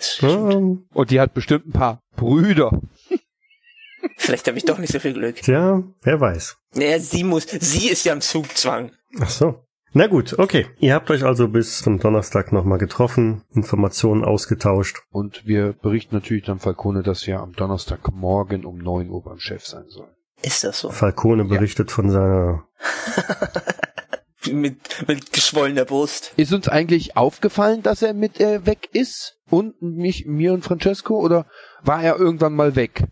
Und 0.95 1.11
die 1.11 1.19
hat 1.19 1.35
bestimmt 1.35 1.67
ein 1.67 1.73
paar 1.73 2.01
Brüder. 2.15 2.81
Vielleicht 4.19 4.47
habe 4.47 4.57
ich 4.57 4.65
doch 4.65 4.79
nicht 4.79 4.93
so 4.93 5.01
viel 5.01 5.15
Glück. 5.15 5.43
tja, 5.43 5.83
wer 6.03 6.21
weiß. 6.21 6.57
Naja, 6.75 7.01
sie 7.01 7.25
muss, 7.25 7.47
sie 7.49 7.89
ist 7.89 8.05
ja 8.05 8.13
im 8.13 8.21
Zugzwang. 8.21 8.93
Ach 9.21 9.31
so. 9.31 9.65
Na 9.95 10.07
gut, 10.07 10.39
okay. 10.39 10.67
Ihr 10.79 10.95
habt 10.95 11.11
euch 11.11 11.23
also 11.23 11.49
bis 11.49 11.83
zum 11.83 11.99
Donnerstag 11.99 12.51
nochmal 12.51 12.79
getroffen, 12.79 13.43
Informationen 13.51 14.25
ausgetauscht. 14.25 15.03
Und 15.11 15.47
wir 15.47 15.75
berichten 15.75 16.15
natürlich 16.15 16.45
dann 16.45 16.61
Falcone, 16.61 17.03
dass 17.03 17.27
wir 17.27 17.41
am 17.41 17.53
Donnerstagmorgen 17.53 18.65
um 18.65 18.79
9 18.79 19.11
Uhr 19.11 19.23
beim 19.23 19.39
Chef 19.39 19.67
sein 19.67 19.85
sollen. 19.89 20.13
Ist 20.43 20.65
das 20.65 20.81
so? 20.81 20.91
Falcone 20.91 21.45
berichtet 21.45 21.91
von 21.91 22.11
seiner 22.11 22.65
Mit, 24.51 25.07
mit 25.07 25.33
geschwollener 25.33 25.85
Brust. 25.85 26.33
Ist 26.37 26.53
uns 26.53 26.69
eigentlich 26.69 27.17
aufgefallen, 27.17 27.83
dass 27.83 28.03
er 28.03 28.13
mit 28.13 28.41
äh, 28.41 28.67
weg 28.67 28.89
ist? 28.93 29.39
Und 29.49 29.81
mich, 29.81 30.27
mir 30.27 30.53
und 30.53 30.65
Francesco? 30.65 31.17
Oder 31.21 31.47
war 31.83 32.03
er 32.03 32.17
irgendwann 32.17 32.55
mal 32.55 32.75
weg? 32.75 33.05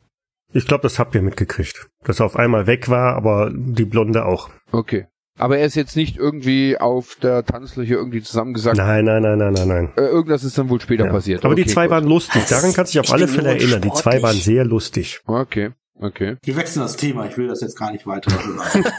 Ich 0.53 0.66
glaube, 0.66 0.83
das 0.83 0.99
habt 0.99 1.14
ihr 1.14 1.22
mitgekriegt. 1.22 1.89
Dass 2.03 2.18
er 2.18 2.26
auf 2.26 2.35
einmal 2.35 2.66
weg 2.66 2.89
war, 2.89 3.14
aber 3.14 3.53
die 3.55 3.85
Blonde 3.85 4.24
auch. 4.24 4.51
Okay. 4.72 5.07
Aber 5.41 5.59
er 5.59 5.66
ist 5.66 5.74
jetzt 5.74 5.97
nicht 5.97 6.16
irgendwie 6.16 6.76
auf 6.78 7.16
der 7.22 7.45
Tanzfläche 7.45 7.95
irgendwie 7.95 8.22
zusammengesagt. 8.22 8.76
Nein, 8.76 9.05
nein, 9.05 9.22
nein, 9.22 9.38
nein, 9.38 9.53
nein, 9.55 9.68
nein. 9.68 9.93
Äh, 9.97 10.03
irgendwas 10.03 10.45
ist 10.45 10.57
dann 10.59 10.68
wohl 10.68 10.80
später 10.80 11.07
Ja. 11.07 11.11
passiert. 11.12 11.45
Aber 11.45 11.55
die 11.55 11.62
Okay, 11.62 11.70
zwei 11.72 11.84
gut. 11.86 11.91
waren 11.93 12.05
lustig. 12.05 12.45
Daran 12.49 12.72
kannst 12.72 12.95
du 12.95 12.99
dich 12.99 13.01
auf 13.01 13.07
Ich 13.07 13.12
alle 13.12 13.28
Fälle 13.28 13.49
erinnern. 13.51 13.80
Die 13.80 13.88
zwei 13.88 14.01
sportlich. 14.18 14.22
waren 14.22 14.36
sehr 14.36 14.64
lustig. 14.64 15.20
Okay, 15.26 15.70
okay. 15.95 16.36
Wir 16.43 16.57
wechseln 16.57 16.82
das 16.82 16.97
Thema, 16.97 17.26
ich 17.26 17.36
will 17.38 17.49
das 17.49 17.61
jetzt 17.62 17.76
gar 17.78 17.91
nicht 17.93 18.07
weiter. 18.07 18.30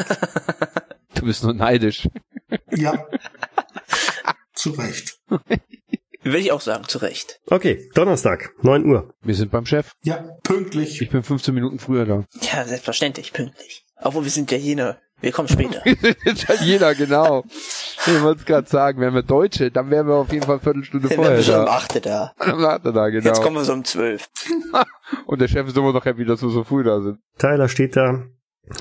Du 1.14 1.26
bist 1.28 1.44
nur 1.44 1.54
neidisch. 1.54 2.08
ja. 2.72 3.06
Zu 4.54 4.72
Recht. 4.72 5.20
Will 6.24 6.36
ich 6.36 6.52
auch 6.52 6.62
sagen, 6.62 6.86
zu 6.88 6.98
Recht. 7.00 7.40
Okay, 7.48 7.90
Donnerstag, 7.96 8.52
9 8.62 8.86
Uhr. 8.86 9.14
Wir 9.22 9.36
sind 9.36 9.52
beim 9.52 9.66
Chef. 9.66 9.92
Ja, 10.04 10.24
pünktlich. 10.44 11.02
Ich 11.02 11.10
bin 11.10 11.22
15 11.24 11.54
Minuten 11.54 11.80
früher 11.80 12.06
da. 12.06 12.26
Ja, 12.42 12.66
selbstverständlich, 12.66 13.34
pünktlich. 13.34 13.86
Obwohl 14.02 14.24
wir 14.24 14.32
sind 14.32 14.52
ja 14.52 14.58
jener. 14.58 14.98
Wir 15.22 15.32
kommen 15.32 15.48
später. 15.48 15.86
Italiener, 16.26 16.96
genau. 16.96 17.44
Ich 18.08 18.22
wollte 18.22 18.40
es 18.42 18.46
gerade 18.46 18.68
sagen, 18.68 19.00
wären 19.00 19.14
wir 19.14 19.22
Deutsche, 19.22 19.70
dann 19.70 19.92
wären 19.92 20.08
wir 20.08 20.16
auf 20.16 20.32
jeden 20.32 20.44
Fall 20.44 20.56
eine 20.56 20.64
Viertelstunde 20.64 21.10
Dann 21.10 21.18
wären 21.18 21.26
vorher 21.26 21.38
wir 21.38 21.44
schon 21.44 21.60
um 21.60 21.66
da. 21.66 21.72
8 21.72 22.06
da. 22.06 22.34
Dann 22.40 22.62
hat 22.62 22.86
er 22.86 22.92
da, 22.92 23.10
genau. 23.10 23.26
Jetzt 23.28 23.42
kommen 23.42 23.56
wir 23.56 23.64
so 23.64 23.74
um 23.74 23.84
12. 23.84 24.28
Und 25.26 25.42
der 25.42 25.48
Chef 25.48 25.68
ist 25.68 25.78
immer 25.78 25.94
noch 25.94 26.06
happy, 26.06 26.26
dass 26.26 26.42
wir 26.42 26.50
so 26.50 26.64
früh 26.64 26.84
da 26.84 27.02
sind. 27.02 27.20
Tyler 27.38 27.68
steht 27.68 27.96
da, 27.96 28.24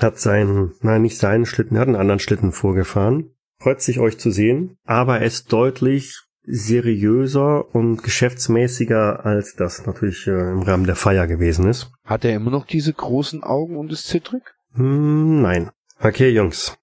hat 0.01 0.19
seinen, 0.19 0.73
nein, 0.81 1.03
nicht 1.03 1.17
seinen 1.17 1.45
Schlitten, 1.45 1.75
er 1.75 1.81
hat 1.81 1.87
einen 1.87 1.97
anderen 1.97 2.19
Schlitten 2.19 2.51
vorgefahren. 2.51 3.35
Freut 3.59 3.81
sich, 3.81 3.99
euch 3.99 4.17
zu 4.17 4.31
sehen, 4.31 4.77
aber 4.85 5.19
er 5.19 5.25
ist 5.27 5.53
deutlich 5.53 6.23
seriöser 6.43 7.75
und 7.75 8.01
geschäftsmäßiger, 8.01 9.23
als 9.25 9.55
das 9.55 9.85
natürlich 9.85 10.25
äh, 10.25 10.31
im 10.31 10.63
Rahmen 10.63 10.85
der 10.85 10.95
Feier 10.95 11.27
gewesen 11.27 11.67
ist. 11.67 11.91
Hat 12.03 12.25
er 12.25 12.35
immer 12.35 12.49
noch 12.49 12.65
diese 12.65 12.93
großen 12.93 13.43
Augen 13.43 13.77
und 13.77 13.91
ist 13.91 14.07
zittrig? 14.07 14.41
Hm, 14.73 15.41
nein. 15.41 15.69
Okay, 16.03 16.29
Jungs. 16.29 16.79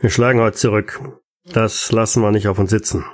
Wir 0.00 0.10
schlagen 0.10 0.40
heute 0.40 0.56
zurück. 0.56 1.00
Das 1.44 1.92
lassen 1.92 2.22
wir 2.22 2.32
nicht 2.32 2.48
auf 2.48 2.58
uns 2.58 2.70
sitzen. 2.70 3.04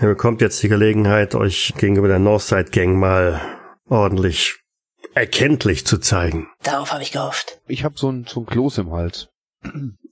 Ihr 0.00 0.08
bekommt 0.08 0.40
jetzt 0.40 0.62
die 0.62 0.70
Gelegenheit, 0.70 1.34
euch 1.34 1.74
gegenüber 1.76 2.08
der 2.08 2.18
Northside 2.18 2.70
Gang 2.70 2.96
mal 2.96 3.42
ordentlich 3.90 4.58
erkenntlich 5.14 5.86
zu 5.86 5.98
zeigen. 5.98 6.48
Darauf 6.62 6.92
habe 6.92 7.02
ich 7.02 7.12
gehofft. 7.12 7.60
Ich 7.66 7.84
habe 7.84 7.98
so 7.98 8.10
ein, 8.10 8.24
so 8.26 8.40
ein 8.40 8.46
Kloß 8.46 8.78
im 8.78 8.92
Hals. 8.92 9.28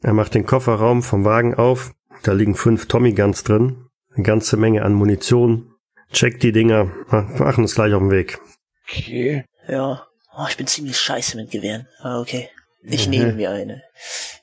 Er 0.03 0.13
macht 0.13 0.35
den 0.35 0.45
Kofferraum 0.45 1.03
vom 1.03 1.25
Wagen 1.25 1.55
auf. 1.55 1.93
Da 2.23 2.33
liegen 2.33 2.55
fünf 2.55 2.87
Tommy 2.87 3.15
Guns 3.15 3.43
drin. 3.43 3.87
Eine 4.15 4.25
ganze 4.25 4.59
Menge 4.59 4.83
an 4.83 4.93
Munition. 4.93 5.73
Checkt 6.13 6.43
die 6.43 6.53
Dinger. 6.53 6.91
Wir 7.09 7.23
machen 7.39 7.65
uns 7.65 7.75
gleich 7.75 7.95
auf 7.95 8.03
den 8.03 8.11
Weg. 8.11 8.39
Okay. 8.87 9.47
Ja. 9.67 10.07
Oh, 10.37 10.45
ich 10.47 10.59
bin 10.59 10.67
ziemlich 10.67 10.99
scheiße 10.99 11.39
mit 11.39 11.51
Gewehren. 11.51 11.89
Aber 12.01 12.21
okay. 12.21 12.51
Ich 12.87 13.07
Mhm. 13.07 13.11
nehme 13.11 13.33
mir 13.35 13.51
eine. 13.51 13.83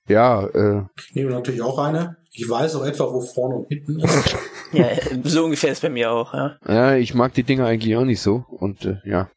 Ja, 0.08 0.46
äh, 0.48 0.84
Ich 1.10 1.16
nehme 1.16 1.32
natürlich 1.32 1.62
auch 1.62 1.78
eine. 1.80 2.18
Ich 2.34 2.50
weiß 2.50 2.76
auch 2.76 2.86
etwa, 2.86 3.12
wo 3.14 3.22
vorne 3.22 3.56
und 3.56 3.68
hinten 3.68 4.00
ist. 4.00 4.36
Ja, 4.74 4.88
so 5.26 5.44
ungefähr 5.44 5.74
ist 5.74 5.82
bei 5.82 5.90
mir 5.90 6.12
auch, 6.14 6.34
ja. 6.34 6.56
ja, 6.66 6.96
ich 6.96 7.14
mag 7.14 7.34
die 7.34 7.44
Dinger 7.44 7.66
eigentlich 7.66 7.94
auch 7.98 8.06
nicht 8.06 8.22
so. 8.22 8.46
Und 8.50 8.86
äh, 8.86 9.00
ja. 9.04 9.30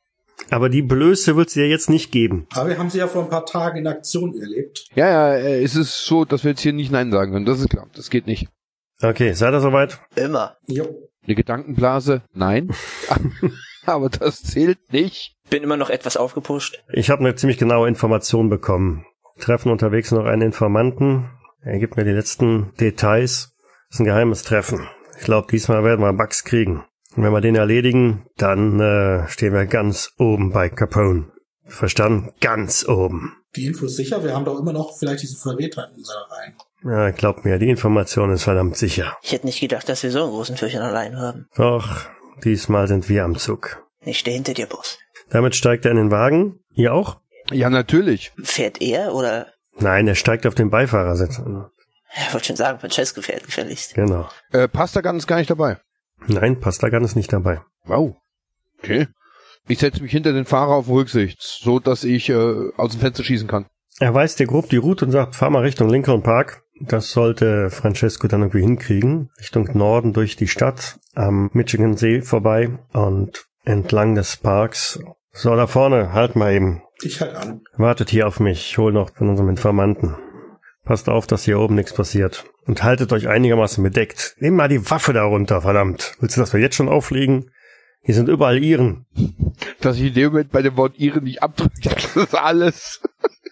Aber 0.50 0.68
die 0.68 0.82
Blöße 0.82 1.34
wird 1.34 1.50
sie 1.50 1.62
ja 1.62 1.66
jetzt 1.66 1.90
nicht 1.90 2.12
geben. 2.12 2.46
Aber 2.55 2.68
wir 2.68 2.78
haben 2.78 2.88
sie 2.88 2.98
ja 2.98 3.09
vor 3.09 3.24
ein 3.24 3.30
paar 3.30 3.44
Tagen 3.44 3.78
in 3.78 3.86
Aktion 3.88 4.40
erlebt. 4.40 4.86
Ja, 4.94 5.09
ja, 5.09 5.34
äh, 5.34 5.61
es 5.64 5.74
ist 5.74 6.05
so, 6.05 6.24
dass 6.24 6.44
wir 6.44 6.52
jetzt 6.52 6.61
hier 6.61 6.72
nicht 6.72 6.92
Nein 6.92 7.11
sagen 7.11 7.32
können. 7.32 7.46
Das 7.46 7.59
ist 7.59 7.68
klar. 7.70 7.88
Das 7.96 8.11
geht 8.11 8.28
nicht. 8.28 8.46
Okay, 9.02 9.32
seid 9.32 9.52
ihr 9.55 9.61
soweit? 9.61 9.98
Immer. 10.14 10.57
Jo. 10.68 10.86
Eine 11.26 11.34
Gedankenblase? 11.34 12.22
Nein. 12.32 12.70
Aber 13.86 14.09
das 14.11 14.40
zählt 14.40 14.92
nicht. 14.92 15.34
Bin 15.51 15.62
immer 15.62 15.76
noch 15.76 15.90
etwas 15.90 16.16
aufgepusht. 16.16 16.82
Ich 16.92 17.11
habe 17.11 17.20
eine 17.20 17.34
ziemlich 17.34 17.59
genaue 17.59 17.88
Information 17.88 18.49
bekommen. 18.49 19.05
Treffen 19.38 19.70
unterwegs 19.70 20.11
noch 20.11 20.24
einen 20.24 20.42
Informanten. 20.42 21.30
Er 21.62 21.78
gibt 21.78 21.97
mir 21.97 22.05
die 22.05 22.11
letzten 22.12 22.72
Details. 22.80 23.55
Das 23.88 23.97
ist 23.97 24.01
ein 24.01 24.07
geheimes 24.07 24.42
Treffen. 24.42 24.88
Ich 25.18 25.24
glaube, 25.24 25.49
diesmal 25.51 25.84
werden 25.84 26.01
wir 26.01 26.12
Bugs 26.12 26.45
kriegen. 26.45 26.84
Und 27.16 27.22
wenn 27.22 27.32
wir 27.32 27.40
den 27.40 27.55
erledigen, 27.55 28.26
dann 28.36 28.80
äh, 28.80 29.28
stehen 29.28 29.53
wir 29.53 29.66
ganz 29.66 30.12
oben 30.18 30.51
bei 30.51 30.68
Capone. 30.68 31.30
Verstanden? 31.66 32.32
Ganz 32.40 32.86
oben. 32.86 33.36
Die 33.57 33.66
Info 33.66 33.86
ist 33.86 33.97
sicher. 33.97 34.22
Wir 34.24 34.34
haben 34.34 34.45
doch 34.45 34.59
immer 34.59 34.72
noch 34.72 34.99
vielleicht 34.99 35.22
diese 35.22 35.36
Verräter 35.38 35.88
in 35.88 35.99
unserer 35.99 36.26
Reihen. 36.30 36.55
Ja, 36.84 37.11
glaubt 37.12 37.45
mir, 37.45 37.59
die 37.59 37.70
Information 37.70 38.30
ist 38.32 38.45
verdammt 38.45 38.76
sicher. 38.76 39.16
Ich 39.22 39.32
hätte 39.32 39.47
nicht 39.47 39.61
gedacht, 39.61 39.88
dass 39.88 40.03
wir 40.03 40.11
so 40.11 40.24
einen 40.24 40.32
großen 40.32 40.57
Fürchen 40.57 40.82
allein 40.82 41.18
haben. 41.18 41.47
Doch, 41.57 42.03
diesmal 42.45 42.88
sind 42.88 43.09
wir 43.09 43.24
am 43.24 43.36
Zug. 43.36 43.82
Ich 44.03 44.18
stehe 44.18 44.34
hinter 44.34 44.53
dir, 44.53 44.66
Boss. 44.66 44.99
Damit 45.35 45.57
steigt 45.57 45.85
er 45.85 45.91
in 45.91 45.97
den 45.97 46.11
Wagen. 46.12 46.61
Ihr 46.76 46.95
auch? 46.95 47.20
Ja, 47.51 47.68
natürlich. 47.68 48.30
Fährt 48.41 48.80
er 48.80 49.12
oder? 49.12 49.49
Nein, 49.76 50.07
er 50.07 50.14
steigt 50.14 50.47
auf 50.47 50.55
den 50.55 50.70
Beifahrersitz. 50.70 51.41
Ich 51.41 52.32
wollte 52.32 52.47
schon 52.47 52.55
sagen, 52.55 52.78
Francesco 52.78 53.20
fährt 53.20 53.45
gefälligst. 53.45 53.95
Genau. 53.95 54.28
Äh, 54.53 54.68
Pastagan 54.68 55.16
ist 55.16 55.26
gar 55.26 55.39
nicht 55.39 55.51
dabei. 55.51 55.78
Nein, 56.28 56.61
Pastagan 56.61 57.03
ist 57.03 57.16
nicht 57.16 57.32
dabei. 57.32 57.61
Wow. 57.82 58.14
Okay. 58.78 59.09
Ich 59.66 59.80
setze 59.80 60.05
mich 60.05 60.12
hinter 60.12 60.32
den 60.32 60.45
Fahrer 60.45 60.74
auf 60.74 60.89
Rücksicht, 60.89 61.43
so 61.43 61.80
dass 61.80 62.05
ich 62.05 62.28
äh, 62.28 62.70
aus 62.76 62.93
dem 62.93 63.01
Fenster 63.01 63.24
schießen 63.24 63.49
kann. 63.49 63.66
Er 63.99 64.14
weist 64.14 64.39
dir 64.39 64.47
grob 64.47 64.68
die 64.70 64.76
Route 64.76 65.05
und 65.05 65.11
sagt, 65.11 65.35
fahr 65.35 65.51
mal 65.51 65.62
Richtung 65.62 65.89
Lincoln 65.89 66.22
Park. 66.22 66.62
Das 66.80 67.11
sollte 67.11 67.70
Francesco 67.70 68.28
dann 68.28 68.43
irgendwie 68.43 68.61
hinkriegen. 68.61 69.30
Richtung 69.41 69.68
Norden 69.76 70.12
durch 70.12 70.37
die 70.37 70.47
Stadt, 70.47 71.01
am 71.16 71.51
Michigan 71.55 71.97
See 71.97 72.20
vorbei 72.22 72.78
und 72.93 73.47
entlang 73.64 74.14
des 74.14 74.37
Parks. 74.37 75.01
So, 75.37 75.55
da 75.57 75.66
vorne, 75.66 76.12
halt 76.12 76.37
mal 76.37 76.53
eben. 76.53 76.82
Ich 77.03 77.20
halt 77.20 77.35
an. 77.35 77.62
Wartet 77.76 78.09
hier 78.09 78.28
auf 78.28 78.39
mich. 78.39 78.70
Ich 78.70 78.78
hol 78.78 78.93
noch 78.93 79.12
von 79.14 79.28
unserem 79.28 79.49
Informanten. 79.49 80.14
Passt 80.85 81.09
auf, 81.09 81.26
dass 81.26 81.45
hier 81.45 81.59
oben 81.59 81.74
nichts 81.74 81.93
passiert. 81.93 82.45
Und 82.66 82.85
haltet 82.85 83.12
euch 83.12 83.26
einigermaßen 83.26 83.82
bedeckt. 83.82 84.37
Nehmt 84.39 84.57
mal 84.57 84.68
die 84.68 84.89
Waffe 84.91 85.12
da 85.12 85.24
runter, 85.24 85.61
verdammt. 85.62 86.14
Willst 86.20 86.37
du, 86.37 86.41
dass 86.41 86.53
wir 86.53 86.61
jetzt 86.61 86.76
schon 86.76 86.89
auffliegen? 86.89 87.51
Hier 88.03 88.14
sind 88.14 88.28
überall 88.28 88.62
Iren. 88.62 89.07
Dass 89.80 89.97
ich 89.97 90.05
in 90.05 90.14
dem 90.14 90.32
Moment 90.32 90.53
bei 90.53 90.62
dem 90.62 90.76
Wort 90.76 90.99
ihre 90.99 91.20
nicht 91.20 91.43
abdrücke, 91.43 91.80
das 91.82 92.16
ist 92.16 92.35
alles. 92.35 93.01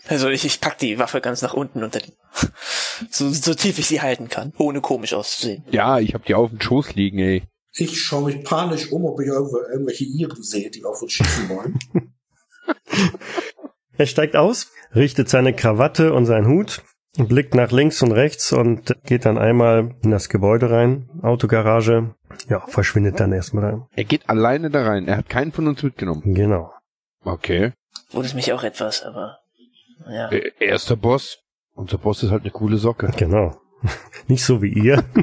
Also 0.07 0.29
ich, 0.29 0.45
ich 0.45 0.61
pack 0.61 0.79
die 0.79 0.99
Waffe 0.99 1.21
ganz 1.21 1.43
nach 1.43 1.55
unten 1.55 1.83
unter 1.83 1.99
den, 2.01 2.13
so, 3.11 3.29
so 3.31 3.55
tief 3.55 3.79
ich 3.79 3.87
sie 3.87 4.01
halten 4.01 4.29
kann, 4.29 4.53
ohne 4.59 4.81
komisch 4.81 5.15
auszusehen. 5.15 5.65
Ja, 5.71 5.99
ich 5.99 6.15
hab 6.15 6.27
die 6.27 6.35
auf 6.35 6.51
dem 6.51 6.61
Schoß 6.61 6.95
liegen, 6.95 7.19
ey. 7.19 7.43
Ich 7.75 8.01
schaue 8.01 8.27
mich 8.27 8.45
panisch 8.45 8.93
um, 8.93 9.05
ob 9.05 9.21
ich 9.21 9.29
irgendwo 9.29 9.59
irgendwelche 9.59 10.05
Iren 10.05 10.43
sehe, 10.43 10.71
die 10.71 10.85
auf 10.85 11.01
uns 11.03 11.13
schießen 11.13 11.49
wollen. 11.49 11.79
Er 13.99 14.07
steigt 14.07 14.37
aus, 14.37 14.73
richtet 14.95 15.29
seine 15.29 15.55
Krawatte 15.55 16.15
und 16.15 16.25
seinen 16.25 16.49
Hut, 16.49 16.83
blickt 17.17 17.55
nach 17.55 17.71
links 17.71 18.03
und 18.03 18.11
rechts 18.13 18.53
und 18.53 18.97
geht 19.05 19.27
dann 19.27 19.37
einmal 19.37 19.95
in 20.03 20.11
das 20.11 20.31
Gebäude 20.31 20.71
rein, 20.71 21.11
Autogarage, 21.23 22.15
ja, 22.49 22.67
verschwindet 22.67 23.21
dann 23.21 23.33
erstmal 23.33 23.65
rein. 23.65 23.87
Er 23.95 24.05
geht 24.05 24.29
alleine 24.29 24.71
da 24.71 24.85
rein. 24.85 25.09
Er 25.09 25.19
hat 25.19 25.29
keinen 25.29 25.53
von 25.53 25.69
uns 25.69 25.83
mitgenommen. 25.83 26.35
Genau. 26.35 26.73
Okay. 27.23 27.73
Wundert 28.11 28.35
mich 28.35 28.53
auch 28.53 28.63
etwas, 28.63 29.03
aber 29.03 29.39
ja. 30.09 30.31
Er 30.31 30.75
ist 30.75 30.89
der 30.89 30.97
Boss. 30.97 31.39
Unser 31.75 31.99
Boss 31.99 32.23
ist 32.23 32.31
halt 32.31 32.43
eine 32.43 32.51
coole 32.51 32.79
Socke. 32.79 33.11
Genau. 33.17 33.61
Nicht 34.27 34.45
so 34.45 34.63
wie 34.63 34.73
ihr. 34.73 35.05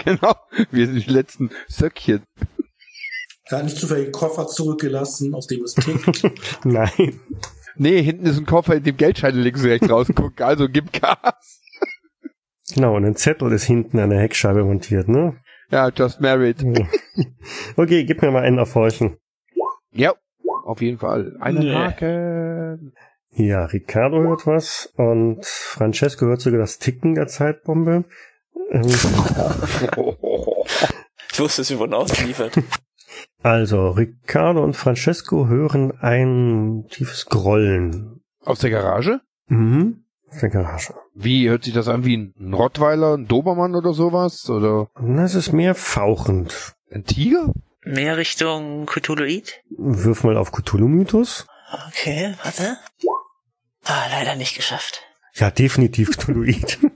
Genau. 0.04 0.34
Wir 0.70 0.86
sind 0.86 1.06
die 1.06 1.10
letzten 1.10 1.50
Söckchen. 1.68 2.22
Er 3.46 3.58
hat 3.58 3.64
nicht 3.64 3.76
zufällig 3.76 4.04
einen 4.04 4.12
Koffer 4.12 4.46
zurückgelassen, 4.46 5.34
aus 5.34 5.46
dem 5.46 5.62
es 5.64 5.74
tickt. 5.74 6.22
Nein. 6.64 7.20
Nee, 7.76 8.02
hinten 8.02 8.26
ist 8.26 8.38
ein 8.38 8.46
Koffer, 8.46 8.76
in 8.76 8.82
dem 8.84 8.96
Geldscheine 8.96 9.40
links 9.40 9.62
und 9.62 9.68
rechts 9.68 9.90
rausgucken. 9.90 10.44
Also 10.44 10.68
gib 10.68 10.92
Gas. 10.92 11.60
Genau, 12.74 12.96
und 12.96 13.04
ein 13.04 13.16
Zettel 13.16 13.50
ist 13.52 13.64
hinten 13.64 13.98
an 13.98 14.10
der 14.10 14.20
Heckscheibe 14.20 14.64
montiert, 14.64 15.08
ne? 15.08 15.36
Ja, 15.70 15.88
just 15.88 16.20
married. 16.20 16.64
Okay, 17.76 18.04
gib 18.04 18.22
mir 18.22 18.30
mal 18.30 18.42
einen 18.42 18.58
auf 18.58 18.74
Horchen. 18.74 19.16
Ja, 19.92 20.14
auf 20.64 20.80
jeden 20.80 20.98
Fall. 20.98 21.36
Eine 21.40 21.60
Nee. 21.60 21.74
Haken. 21.74 22.92
Ja, 23.32 23.64
Ricardo 23.64 24.22
hört 24.22 24.46
was 24.46 24.92
und 24.96 25.44
Francesco 25.46 26.26
hört 26.26 26.40
sogar 26.40 26.58
das 26.60 26.78
Ticken 26.78 27.14
der 27.14 27.28
Zeitbombe. 27.28 28.04
Ich 31.32 31.38
wusste, 31.40 31.64
sie 31.64 31.78
wurden 31.78 31.94
ausgeliefert. 31.94 32.54
Also, 33.42 33.90
Ricardo 33.90 34.62
und 34.62 34.74
Francesco 34.74 35.46
hören 35.48 35.92
ein 36.00 36.84
tiefes 36.90 37.26
Grollen. 37.26 38.22
Aus 38.44 38.60
der 38.60 38.70
Garage? 38.70 39.20
Mhm. 39.48 40.04
Aus 40.30 40.40
der 40.40 40.50
Garage. 40.50 40.94
Wie 41.14 41.48
hört 41.48 41.64
sich 41.64 41.74
das 41.74 41.88
an? 41.88 42.04
Wie 42.04 42.16
ein 42.16 42.54
Rottweiler, 42.54 43.16
ein 43.16 43.26
Dobermann 43.26 43.74
oder 43.74 43.92
sowas? 43.94 44.48
Oder 44.48 44.88
Das 45.00 45.34
ist 45.34 45.52
mehr 45.52 45.74
fauchend. 45.74 46.74
ein 46.90 47.04
Tiger? 47.04 47.52
Mehr 47.84 48.16
Richtung 48.16 48.86
Cthulhuid? 48.86 49.62
Wirf 49.70 50.22
mal 50.22 50.36
auf 50.36 50.52
Cthulhu-Mythos. 50.52 51.46
Okay, 51.88 52.34
warte. 52.44 52.76
Ah, 53.84 54.06
leider 54.10 54.36
nicht 54.36 54.54
geschafft. 54.56 55.02
Ja, 55.34 55.50
definitiv 55.50 56.10
Cthulhuid. 56.16 56.78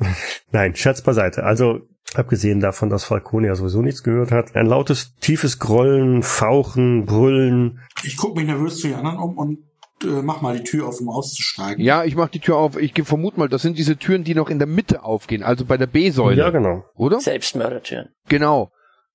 Nein, 0.52 0.74
Scherz 0.74 1.02
beiseite. 1.02 1.44
Also, 1.44 1.80
abgesehen 2.14 2.60
davon, 2.60 2.90
dass 2.90 3.04
Falcone 3.04 3.46
ja 3.46 3.54
sowieso 3.54 3.82
nichts 3.82 4.02
gehört 4.02 4.32
hat, 4.32 4.56
ein 4.56 4.66
lautes, 4.66 5.14
tiefes 5.16 5.58
Grollen, 5.58 6.22
Fauchen, 6.22 7.04
Brüllen. 7.06 7.80
Ich 8.02 8.16
gucke 8.16 8.38
mich 8.38 8.46
nervös 8.48 8.78
zu 8.78 8.88
den 8.88 8.96
anderen 8.96 9.18
um 9.18 9.38
und 9.38 9.58
äh, 10.02 10.22
mach 10.22 10.40
mal 10.40 10.56
die 10.56 10.64
Tür 10.64 10.88
auf, 10.88 11.00
um 11.00 11.08
auszusteigen. 11.08 11.84
Ja, 11.84 12.04
ich 12.04 12.16
mach 12.16 12.28
die 12.28 12.40
Tür 12.40 12.56
auf. 12.56 12.76
Ich 12.78 12.94
vermute 13.04 13.38
mal, 13.38 13.48
das 13.48 13.62
sind 13.62 13.78
diese 13.78 13.96
Türen, 13.96 14.24
die 14.24 14.34
noch 14.34 14.50
in 14.50 14.58
der 14.58 14.66
Mitte 14.68 15.04
aufgehen, 15.04 15.42
also 15.42 15.64
bei 15.64 15.76
der 15.76 15.86
B-Säule, 15.86 16.36
Ja, 16.36 16.50
genau. 16.50 16.84
oder? 16.94 17.20
Selbstmördertüren. 17.20 18.08
Genau. 18.28 18.70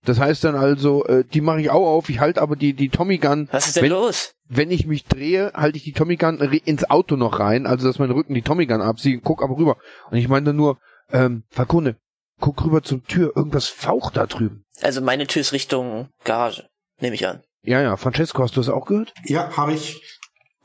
Das 0.05 0.19
heißt 0.19 0.43
dann 0.43 0.55
also, 0.55 1.05
äh, 1.05 1.23
die 1.25 1.41
mache 1.41 1.61
ich 1.61 1.69
auch 1.69 1.85
auf. 1.85 2.09
Ich 2.09 2.19
halte 2.19 2.41
aber 2.41 2.55
die 2.55 2.73
die 2.73 2.89
Tommy 2.89 3.17
Gun. 3.17 3.49
Was 3.51 3.67
ist 3.67 3.77
denn 3.77 3.83
wenn, 3.83 3.91
los? 3.91 4.33
wenn 4.47 4.71
ich 4.71 4.85
mich 4.85 5.05
drehe, 5.05 5.51
halte 5.53 5.77
ich 5.77 5.83
die 5.83 5.93
Tommy 5.93 6.15
Gun 6.15 6.39
ins 6.39 6.89
Auto 6.89 7.15
noch 7.15 7.39
rein, 7.39 7.65
also 7.65 7.87
dass 7.87 7.99
mein 7.99 8.11
Rücken 8.11 8.33
die 8.33 8.41
Tommy 8.41 8.65
Gun 8.65 8.81
absieht. 8.81 9.21
Guck 9.23 9.43
aber 9.43 9.57
rüber. 9.57 9.77
Und 10.11 10.17
ich 10.17 10.27
meine 10.27 10.47
dann 10.47 10.55
nur, 10.55 10.77
ähm, 11.11 11.43
Falcone, 11.49 11.97
guck 12.39 12.63
rüber 12.63 12.83
zur 12.83 13.03
Tür. 13.03 13.33
Irgendwas 13.35 13.67
faucht 13.67 14.17
da 14.17 14.27
drüben. 14.27 14.65
Also 14.81 15.01
meine 15.01 15.27
Tür 15.27 15.41
ist 15.41 15.53
Richtung 15.53 16.09
Garage. 16.23 16.67
Nehme 16.99 17.15
ich 17.15 17.27
an. 17.27 17.41
Ja, 17.63 17.81
ja. 17.81 17.97
Francesco, 17.97 18.43
hast 18.43 18.55
du 18.55 18.61
das 18.61 18.69
auch 18.69 18.85
gehört? 18.85 19.13
Ja, 19.25 19.55
habe 19.57 19.73
ich. 19.73 20.01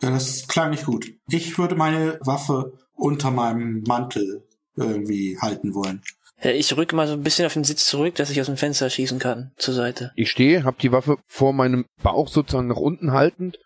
Das 0.00 0.48
klang 0.48 0.70
nicht 0.70 0.86
gut. 0.86 1.06
Ich 1.28 1.58
würde 1.58 1.74
meine 1.74 2.18
Waffe 2.22 2.72
unter 2.94 3.30
meinem 3.30 3.82
Mantel 3.86 4.46
irgendwie 4.74 5.38
halten 5.38 5.74
wollen. 5.74 6.02
Äh, 6.40 6.52
Ich 6.52 6.76
rücke 6.76 6.96
mal 6.96 7.06
so 7.06 7.14
ein 7.14 7.22
bisschen 7.22 7.46
auf 7.46 7.54
den 7.54 7.64
Sitz 7.64 7.86
zurück, 7.86 8.14
dass 8.16 8.30
ich 8.30 8.40
aus 8.40 8.46
dem 8.46 8.56
Fenster 8.56 8.90
schießen 8.90 9.18
kann, 9.18 9.52
zur 9.56 9.74
Seite. 9.74 10.12
Ich 10.16 10.30
stehe, 10.30 10.64
hab 10.64 10.78
die 10.78 10.92
Waffe 10.92 11.16
vor 11.26 11.52
meinem 11.52 11.84
Bauch 12.02 12.28
sozusagen 12.28 12.68
nach 12.68 12.76
unten 12.76 13.12
haltend 13.12 13.58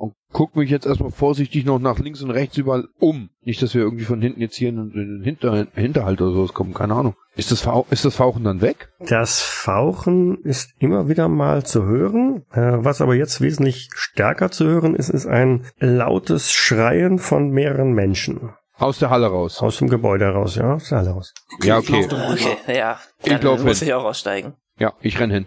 und 0.00 0.14
guck 0.32 0.56
mich 0.56 0.70
jetzt 0.70 0.86
erstmal 0.86 1.10
vorsichtig 1.10 1.66
noch 1.66 1.78
nach 1.78 1.98
links 1.98 2.22
und 2.22 2.30
rechts 2.30 2.56
überall 2.56 2.88
um. 2.98 3.28
Nicht, 3.42 3.60
dass 3.60 3.74
wir 3.74 3.82
irgendwie 3.82 4.06
von 4.06 4.22
hinten 4.22 4.40
jetzt 4.40 4.56
hier 4.56 4.70
in 4.70 4.90
den 4.90 5.22
Hinter 5.22 5.66
Hinterhalt 5.74 6.22
oder 6.22 6.32
sowas 6.32 6.54
kommen, 6.54 6.72
keine 6.72 6.94
Ahnung. 6.94 7.16
Ist 7.36 7.52
das, 7.52 7.68
ist 7.90 8.04
das 8.06 8.16
Fauchen 8.16 8.44
dann 8.44 8.62
weg? 8.62 8.88
Das 9.06 9.42
Fauchen 9.42 10.38
ist 10.42 10.70
immer 10.78 11.08
wieder 11.08 11.28
mal 11.28 11.64
zu 11.66 11.84
hören. 11.84 12.44
Äh, 12.52 12.78
was 12.78 13.02
aber 13.02 13.14
jetzt 13.14 13.42
wesentlich 13.42 13.90
stärker 13.94 14.50
zu 14.50 14.64
hören 14.64 14.94
ist, 14.94 15.10
ist 15.10 15.26
ein 15.26 15.66
lautes 15.78 16.50
Schreien 16.50 17.18
von 17.18 17.50
mehreren 17.50 17.92
Menschen. 17.92 18.54
Aus 18.80 18.98
der 18.98 19.10
Halle 19.10 19.26
raus. 19.28 19.60
Aus 19.62 19.78
dem 19.78 19.88
Gebäude 19.88 20.24
heraus, 20.24 20.56
ja, 20.56 20.74
aus 20.74 20.88
der 20.88 20.98
Halle 20.98 21.10
raus. 21.10 21.34
Ja, 21.62 21.78
ich 21.78 21.88
okay. 21.88 22.00
lauf 22.00 22.08
dann 22.08 22.20
rüber. 22.32 22.50
Okay, 22.64 22.76
ja. 22.78 22.98
Ich 23.22 23.28
Dann 23.28 23.40
glaub 23.40 23.60
muss 23.60 23.78
hin. 23.78 23.88
ich 23.88 23.94
auch 23.94 24.04
aussteigen. 24.04 24.54
Ja, 24.78 24.94
ich 25.00 25.20
renn 25.20 25.30
hin. 25.30 25.46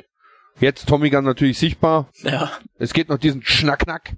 Jetzt 0.60 0.88
Tommy 0.88 1.10
Gun 1.10 1.26
natürlich 1.26 1.58
sichtbar. 1.58 2.10
Ja. 2.22 2.52
Es 2.78 2.94
geht 2.94 3.10
noch 3.10 3.18
diesen 3.18 3.42
Schnack-Knack. 3.44 4.16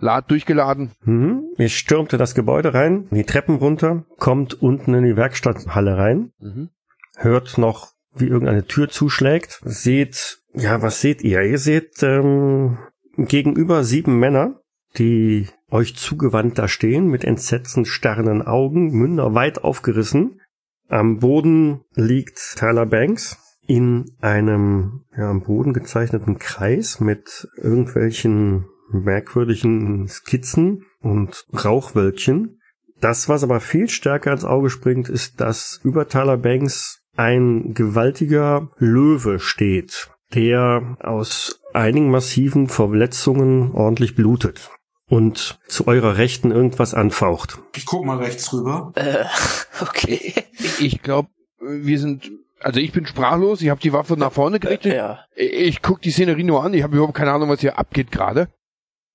Lad 0.00 0.30
durchgeladen. 0.30 0.92
Mhm. 1.02 1.44
Ihr 1.56 1.68
stürmte 1.68 2.18
das 2.18 2.34
Gebäude 2.34 2.72
rein, 2.74 3.08
die 3.10 3.24
Treppen 3.24 3.56
runter, 3.56 4.04
kommt 4.18 4.60
unten 4.62 4.94
in 4.94 5.04
die 5.04 5.16
Werkstatthalle 5.16 5.96
rein, 5.96 6.32
Mhm. 6.38 6.70
hört 7.16 7.58
noch, 7.58 7.88
wie 8.14 8.26
irgendeine 8.26 8.64
Tür 8.64 8.88
zuschlägt, 8.88 9.60
seht, 9.64 10.38
ja, 10.54 10.82
was 10.82 11.00
seht 11.00 11.22
ihr? 11.22 11.42
Ihr 11.42 11.58
seht 11.58 12.00
ähm, 12.02 12.78
gegenüber 13.16 13.82
sieben 13.82 14.20
Männer, 14.20 14.57
die 14.96 15.46
euch 15.70 15.96
zugewandt 15.96 16.58
da 16.58 16.68
stehen, 16.68 17.08
mit 17.08 17.24
entsetzen 17.24 17.84
starrenden 17.84 18.42
Augen, 18.42 18.90
Münder 18.90 19.34
weit 19.34 19.62
aufgerissen. 19.62 20.40
Am 20.88 21.18
Boden 21.18 21.82
liegt 21.94 22.56
Tyler 22.56 22.86
Banks 22.86 23.36
in 23.66 24.06
einem 24.20 25.04
ja, 25.16 25.28
am 25.28 25.42
Boden 25.42 25.74
gezeichneten 25.74 26.38
Kreis 26.38 27.00
mit 27.00 27.48
irgendwelchen 27.56 28.66
merkwürdigen 28.90 30.08
Skizzen 30.08 30.86
und 31.00 31.44
Rauchwölkchen. 31.52 32.60
Das, 33.00 33.28
was 33.28 33.44
aber 33.44 33.60
viel 33.60 33.88
stärker 33.90 34.32
ins 34.32 34.46
Auge 34.46 34.70
springt, 34.70 35.10
ist, 35.10 35.40
dass 35.40 35.80
über 35.84 36.08
Tyler 36.08 36.38
Banks 36.38 37.04
ein 37.16 37.74
gewaltiger 37.74 38.70
Löwe 38.78 39.38
steht, 39.38 40.10
der 40.34 40.96
aus 41.00 41.60
einigen 41.74 42.10
massiven 42.10 42.68
Verletzungen 42.68 43.72
ordentlich 43.72 44.14
blutet 44.14 44.70
und 45.08 45.58
zu 45.66 45.86
eurer 45.86 46.16
Rechten 46.16 46.50
irgendwas 46.50 46.94
anfaucht. 46.94 47.58
Ich 47.74 47.86
guck 47.86 48.04
mal 48.04 48.18
rechts 48.18 48.52
rüber. 48.52 48.92
Äh, 48.94 49.24
okay. 49.80 50.34
Ich 50.80 51.02
glaube, 51.02 51.28
wir 51.60 51.98
sind, 51.98 52.30
also 52.60 52.80
ich 52.80 52.92
bin 52.92 53.06
sprachlos. 53.06 53.62
Ich 53.62 53.70
habe 53.70 53.80
die 53.80 53.92
Waffe 53.92 54.16
nach 54.16 54.32
vorne 54.32 54.60
gerichtet. 54.60 54.94
Ja. 54.94 55.20
Ich 55.34 55.82
guck 55.82 56.02
die 56.02 56.10
Szenerie 56.10 56.44
nur 56.44 56.62
an. 56.62 56.74
Ich 56.74 56.82
habe 56.82 56.96
überhaupt 56.96 57.16
keine 57.16 57.32
Ahnung, 57.32 57.48
was 57.48 57.60
hier 57.60 57.78
abgeht 57.78 58.10
gerade. 58.12 58.48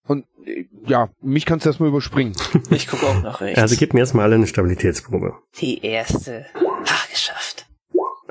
Und 0.06 0.26
ja, 0.86 1.10
mich 1.22 1.46
kannst 1.46 1.66
du 1.66 1.70
erstmal 1.70 1.90
überspringen. 1.90 2.36
Ich 2.70 2.88
gucke 2.88 3.06
auch 3.06 3.22
nach 3.22 3.40
rechts. 3.40 3.62
Also 3.62 3.78
gebt 3.78 3.94
mir 3.94 4.02
erstmal 4.02 4.26
alle 4.26 4.36
eine 4.36 4.48
Stabilitätsprobe. 4.48 5.36
Die 5.60 5.82
erste. 5.86 6.46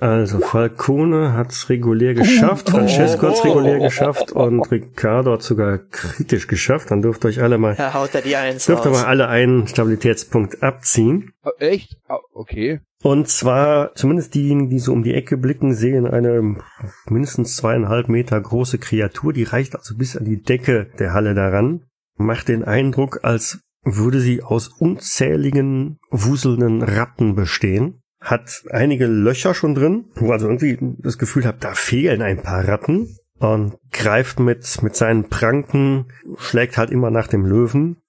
Ah. 0.02 0.12
Also 0.12 0.40
Falcone 0.40 1.34
hat's 1.34 1.68
regulär 1.68 2.14
geschafft, 2.14 2.70
Francesco 2.70 3.28
hat's 3.28 3.44
regulär 3.44 3.78
geschafft 3.78 4.32
und 4.32 4.70
Ricardo 4.70 5.32
hat 5.32 5.42
sogar 5.42 5.78
kritisch 5.78 6.48
geschafft. 6.48 6.90
Dann 6.90 7.02
dürft 7.02 7.24
ihr 7.24 7.28
euch 7.28 7.42
alle 7.42 7.58
mal, 7.58 7.76
haut 7.94 8.14
er 8.14 8.22
die 8.22 8.36
Eins 8.36 8.66
dürft 8.66 8.84
ihr 8.84 8.90
mal 8.90 9.04
alle 9.04 9.28
einen 9.28 9.68
Stabilitätspunkt 9.68 10.62
abziehen. 10.62 11.30
Äh, 11.58 11.68
Echt? 11.72 11.96
Ah, 12.08 12.18
Okay. 12.34 12.80
Und 13.02 13.28
zwar, 13.28 13.94
zumindest 13.94 14.34
diejenigen, 14.34 14.70
die 14.70 14.78
so 14.78 14.92
um 14.92 15.02
die 15.02 15.14
Ecke 15.14 15.36
blicken, 15.36 15.74
sehen 15.74 16.06
eine 16.06 16.56
mindestens 17.06 17.56
zweieinhalb 17.56 18.08
Meter 18.08 18.40
große 18.40 18.78
Kreatur, 18.78 19.32
die 19.32 19.42
reicht 19.42 19.74
also 19.76 19.96
bis 19.96 20.16
an 20.16 20.24
die 20.24 20.40
Decke 20.40 20.88
der 20.98 21.12
Halle 21.12 21.34
daran, 21.34 21.84
macht 22.16 22.48
den 22.48 22.64
Eindruck, 22.64 23.20
als 23.22 23.60
würde 23.84 24.20
sie 24.20 24.42
aus 24.42 24.68
unzähligen 24.68 25.98
wuselnden 26.10 26.82
Ratten 26.82 27.34
bestehen, 27.34 28.01
hat 28.22 28.62
einige 28.70 29.06
Löcher 29.06 29.52
schon 29.52 29.74
drin, 29.74 30.06
wo 30.14 30.32
also 30.32 30.46
irgendwie 30.46 30.78
das 30.98 31.18
Gefühl 31.18 31.44
habt, 31.44 31.64
da 31.64 31.74
fehlen 31.74 32.22
ein 32.22 32.42
paar 32.42 32.66
Ratten 32.66 33.16
und 33.38 33.76
greift 33.90 34.38
mit, 34.38 34.82
mit 34.82 34.96
seinen 34.96 35.28
Pranken, 35.28 36.06
schlägt 36.38 36.78
halt 36.78 36.90
immer 36.90 37.10
nach 37.10 37.26
dem 37.26 37.44
Löwen, 37.44 38.00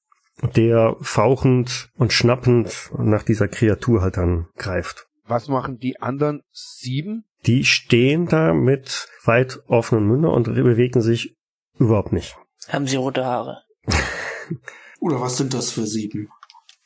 der 0.55 0.95
fauchend 1.01 1.89
und 1.97 2.13
schnappend 2.13 2.91
nach 2.97 3.23
dieser 3.23 3.47
Kreatur 3.47 4.01
halt 4.01 4.17
dann 4.17 4.47
greift. 4.55 5.07
Was 5.25 5.47
machen 5.47 5.79
die 5.79 5.99
anderen 5.99 6.43
sieben? 6.51 7.25
Die 7.45 7.65
stehen 7.65 8.27
da 8.27 8.53
mit 8.53 9.07
weit 9.25 9.59
offenen 9.67 10.07
Mündern 10.07 10.31
und 10.31 10.45
bewegen 10.45 11.01
sich 11.01 11.35
überhaupt 11.77 12.13
nicht. 12.13 12.37
Haben 12.69 12.87
sie 12.87 12.97
rote 12.97 13.25
Haare? 13.25 13.63
Oder 14.99 15.19
was 15.19 15.37
sind 15.37 15.53
das 15.53 15.71
für 15.71 15.85
sieben? 15.85 16.29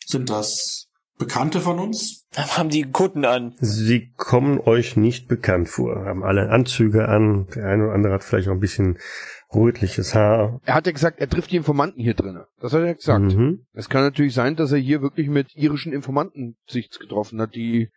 Sind 0.05 0.29
das 0.29 0.86
Bekannte 1.17 1.61
von 1.61 1.79
uns? 1.79 2.27
Haben 2.35 2.69
die 2.69 2.83
Kutten 2.83 3.25
an? 3.25 3.55
Sie 3.59 4.11
kommen 4.17 4.59
euch 4.59 4.95
nicht 4.97 5.27
bekannt 5.27 5.67
vor, 5.69 6.05
haben 6.05 6.23
alle 6.23 6.49
Anzüge 6.49 7.07
an, 7.07 7.47
der 7.55 7.65
eine 7.65 7.85
oder 7.85 7.93
andere 7.93 8.13
hat 8.13 8.23
vielleicht 8.23 8.47
auch 8.49 8.53
ein 8.53 8.59
bisschen 8.59 8.99
rötliches 9.53 10.13
Haar. 10.13 10.59
Er 10.65 10.75
hat 10.75 10.85
ja 10.85 10.91
gesagt, 10.91 11.19
er 11.19 11.29
trifft 11.29 11.51
die 11.51 11.55
Informanten 11.57 12.01
hier 12.01 12.13
drinnen. 12.13 12.43
Das 12.59 12.73
hat 12.73 12.81
er 12.81 12.93
gesagt. 12.95 13.23
Mhm. 13.33 13.65
Es 13.73 13.89
kann 13.89 14.03
natürlich 14.03 14.33
sein, 14.33 14.55
dass 14.55 14.71
er 14.71 14.77
hier 14.77 15.01
wirklich 15.01 15.27
mit 15.29 15.55
irischen 15.55 15.93
Informanten 15.93 16.57
sich 16.67 16.89
getroffen 16.89 17.41
hat, 17.41 17.55
die 17.55 17.89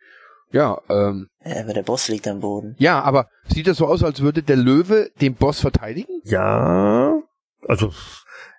ja, 0.53 0.79
ähm, 0.89 1.27
Ja, 1.45 1.61
aber 1.63 1.73
der 1.73 1.83
Boss 1.83 2.07
liegt 2.09 2.27
am 2.27 2.39
Boden. 2.41 2.75
ja, 2.77 3.01
aber 3.01 3.27
sieht 3.47 3.67
das 3.67 3.77
so 3.77 3.85
aus, 3.87 4.03
als 4.03 4.21
würde 4.21 4.43
der 4.43 4.57
Löwe 4.57 5.09
den 5.21 5.35
Boss 5.35 5.61
verteidigen? 5.61 6.21
Ja, 6.23 7.21
also 7.67 7.93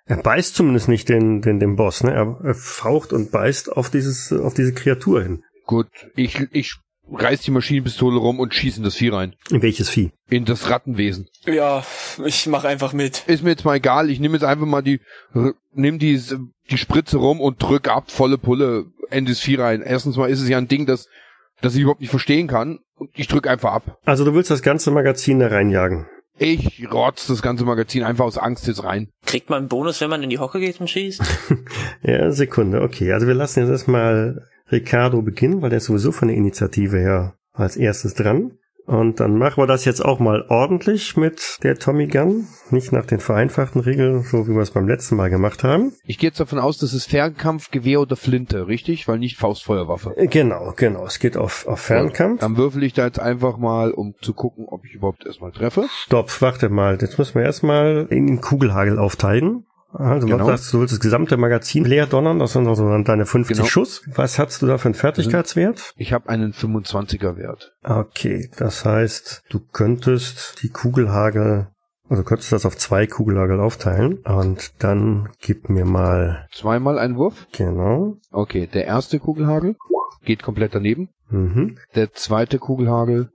er 0.05 0.17
beißt 0.17 0.55
zumindest 0.55 0.89
nicht 0.89 1.09
den, 1.09 1.41
den, 1.41 1.59
den 1.59 1.75
Boss, 1.75 2.03
ne? 2.03 2.11
Er, 2.11 2.37
er 2.43 2.55
faucht 2.55 3.13
und 3.13 3.31
beißt 3.31 3.71
auf 3.71 3.89
dieses, 3.89 4.33
auf 4.33 4.53
diese 4.53 4.73
Kreatur 4.73 5.23
hin. 5.23 5.43
Gut, 5.65 5.87
ich, 6.15 6.47
ich 6.51 6.75
reiß 7.11 7.41
die 7.41 7.51
Maschinenpistole 7.51 8.17
rum 8.17 8.39
und 8.39 8.53
schieße 8.53 8.77
in 8.77 8.83
das 8.83 8.95
Vieh 8.95 9.09
rein. 9.09 9.35
In 9.49 9.61
welches 9.61 9.89
Vieh? 9.89 10.11
In 10.29 10.45
das 10.45 10.69
Rattenwesen. 10.69 11.27
Ja, 11.45 11.85
ich 12.25 12.47
mach 12.47 12.63
einfach 12.63 12.93
mit. 12.93 13.23
Ist 13.27 13.43
mir 13.43 13.51
jetzt 13.51 13.65
mal 13.65 13.75
egal, 13.75 14.09
ich 14.09 14.19
nehme 14.19 14.35
jetzt 14.35 14.43
einfach 14.43 14.65
mal 14.65 14.81
die, 14.81 14.99
nimm 15.73 15.99
die, 15.99 16.21
die 16.69 16.77
Spritze 16.77 17.17
rum 17.17 17.39
und 17.39 17.61
drück 17.61 17.87
ab, 17.87 18.11
volle 18.11 18.37
Pulle 18.37 18.85
in 19.09 19.25
das 19.25 19.39
Vieh 19.39 19.55
rein. 19.55 19.81
Erstens 19.81 20.17
mal 20.17 20.29
ist 20.29 20.41
es 20.41 20.49
ja 20.49 20.57
ein 20.57 20.67
Ding, 20.67 20.85
das, 20.85 21.07
das 21.61 21.75
ich 21.75 21.81
überhaupt 21.81 22.01
nicht 22.01 22.09
verstehen 22.09 22.47
kann. 22.47 22.79
Und 22.95 23.09
ich 23.15 23.27
drück 23.27 23.47
einfach 23.47 23.73
ab. 23.73 23.97
Also 24.05 24.23
du 24.23 24.33
willst 24.33 24.51
das 24.51 24.61
ganze 24.61 24.91
Magazin 24.91 25.39
da 25.39 25.47
reinjagen. 25.47 26.07
Ich 26.37 26.91
rotz 26.91 27.27
das 27.27 27.41
ganze 27.41 27.63
Magazin 27.63 28.03
einfach 28.03 28.25
aus 28.25 28.37
Angst 28.37 28.67
jetzt 28.67 28.83
rein. 28.83 29.09
Kriegt 29.25 29.49
man 29.49 29.59
einen 29.59 29.67
Bonus, 29.67 30.01
wenn 30.01 30.09
man 30.09 30.23
in 30.23 30.29
die 30.29 30.39
Hocke 30.39 30.59
geht 30.59 30.79
und 30.81 30.89
schießt? 30.89 31.21
Ja, 32.03 32.31
Sekunde, 32.31 32.81
okay. 32.81 33.13
Also 33.13 33.27
wir 33.27 33.33
lassen 33.33 33.61
jetzt 33.61 33.69
erstmal 33.69 34.45
Ricardo 34.71 35.21
beginnen, 35.21 35.61
weil 35.61 35.69
der 35.69 35.77
ist 35.77 35.85
sowieso 35.85 36.11
von 36.11 36.27
der 36.27 36.35
Initiative 36.37 36.97
her 36.97 37.35
als 37.53 37.77
erstes 37.77 38.13
dran. 38.13 38.57
Und 38.85 39.19
dann 39.19 39.37
machen 39.37 39.61
wir 39.61 39.67
das 39.67 39.85
jetzt 39.85 40.03
auch 40.03 40.19
mal 40.19 40.45
ordentlich 40.49 41.15
mit 41.15 41.57
der 41.63 41.77
Tommy 41.77 42.07
Gun. 42.07 42.47
Nicht 42.69 42.91
nach 42.91 43.05
den 43.05 43.19
vereinfachten 43.19 43.79
Regeln, 43.81 44.23
so 44.23 44.47
wie 44.47 44.51
wir 44.51 44.61
es 44.61 44.71
beim 44.71 44.87
letzten 44.87 45.15
Mal 45.15 45.29
gemacht 45.29 45.63
haben. 45.63 45.93
Ich 46.03 46.17
gehe 46.17 46.29
jetzt 46.29 46.39
davon 46.39 46.59
aus, 46.59 46.77
das 46.79 46.93
ist 46.93 47.09
Fernkampf, 47.09 47.71
Gewehr 47.71 48.01
oder 48.01 48.15
Flinte, 48.15 48.67
richtig? 48.67 49.07
Weil 49.07 49.19
nicht 49.19 49.37
Faustfeuerwaffe. 49.37 50.13
Äh, 50.17 50.27
Genau, 50.27 50.73
genau. 50.75 51.05
Es 51.05 51.19
geht 51.19 51.37
auf, 51.37 51.67
auf 51.67 51.79
Fernkampf. 51.79 52.41
Dann 52.41 52.57
würfel 52.57 52.83
ich 52.83 52.93
da 52.93 53.05
jetzt 53.05 53.19
einfach 53.19 53.57
mal, 53.57 53.91
um 53.91 54.15
zu 54.21 54.33
gucken, 54.33 54.65
ob 54.67 54.83
ich 54.85 54.93
überhaupt 54.93 55.25
erstmal 55.25 55.51
treffe. 55.51 55.85
Stopp, 56.05 56.41
warte 56.41 56.69
mal. 56.69 56.97
Jetzt 56.99 57.17
müssen 57.17 57.35
wir 57.35 57.43
erstmal 57.43 58.07
in 58.09 58.27
den 58.27 58.41
Kugelhagel 58.41 58.99
aufteilen. 58.99 59.65
Also 59.93 60.27
Genau. 60.27 60.39
was 60.39 60.47
sagst 60.47 60.73
du, 60.73 60.77
du 60.77 60.81
willst 60.81 60.93
das 60.93 60.99
gesamte 60.99 61.37
Magazin 61.37 61.85
leer 61.85 62.07
donnern, 62.07 62.39
das 62.39 62.53
sind 62.53 62.67
also 62.67 62.85
deine 63.03 63.25
50 63.25 63.55
Genau. 63.57 63.67
Schuss. 63.67 64.01
Was 64.15 64.39
hast 64.39 64.61
du 64.61 64.67
da 64.67 64.77
für 64.77 64.85
einen 64.85 64.95
Fertigkeitswert? 64.95 65.93
Ich 65.97 66.13
habe 66.13 66.29
einen 66.29 66.51
25er 66.53 67.37
Wert. 67.37 67.73
Okay, 67.83 68.49
das 68.57 68.85
heißt, 68.85 69.43
du 69.49 69.59
könntest 69.71 70.61
die 70.63 70.69
Kugelhagel, 70.69 71.67
also 72.09 72.23
könntest 72.23 72.51
das 72.51 72.65
auf 72.65 72.75
zwei 72.77 73.07
Kugelhagel 73.07 73.59
aufteilen 73.59 74.17
und 74.19 74.71
dann 74.83 75.29
gib 75.39 75.69
mir 75.69 75.85
mal, 75.85 76.47
Zweimal 76.51 76.97
ein 76.99 77.15
Wurf. 77.15 77.47
genau, 77.51 78.17
Okay, 78.31 78.67
der 78.67 78.85
erste 78.85 79.19
Kugelhagel 79.19 79.75
geht 80.25 80.41
komplett 80.43 80.73
daneben. 80.75 81.09
mhm. 81.29 81.77
Der 81.95 82.13
zweite 82.13 82.57
Kugelhagel 82.59 83.29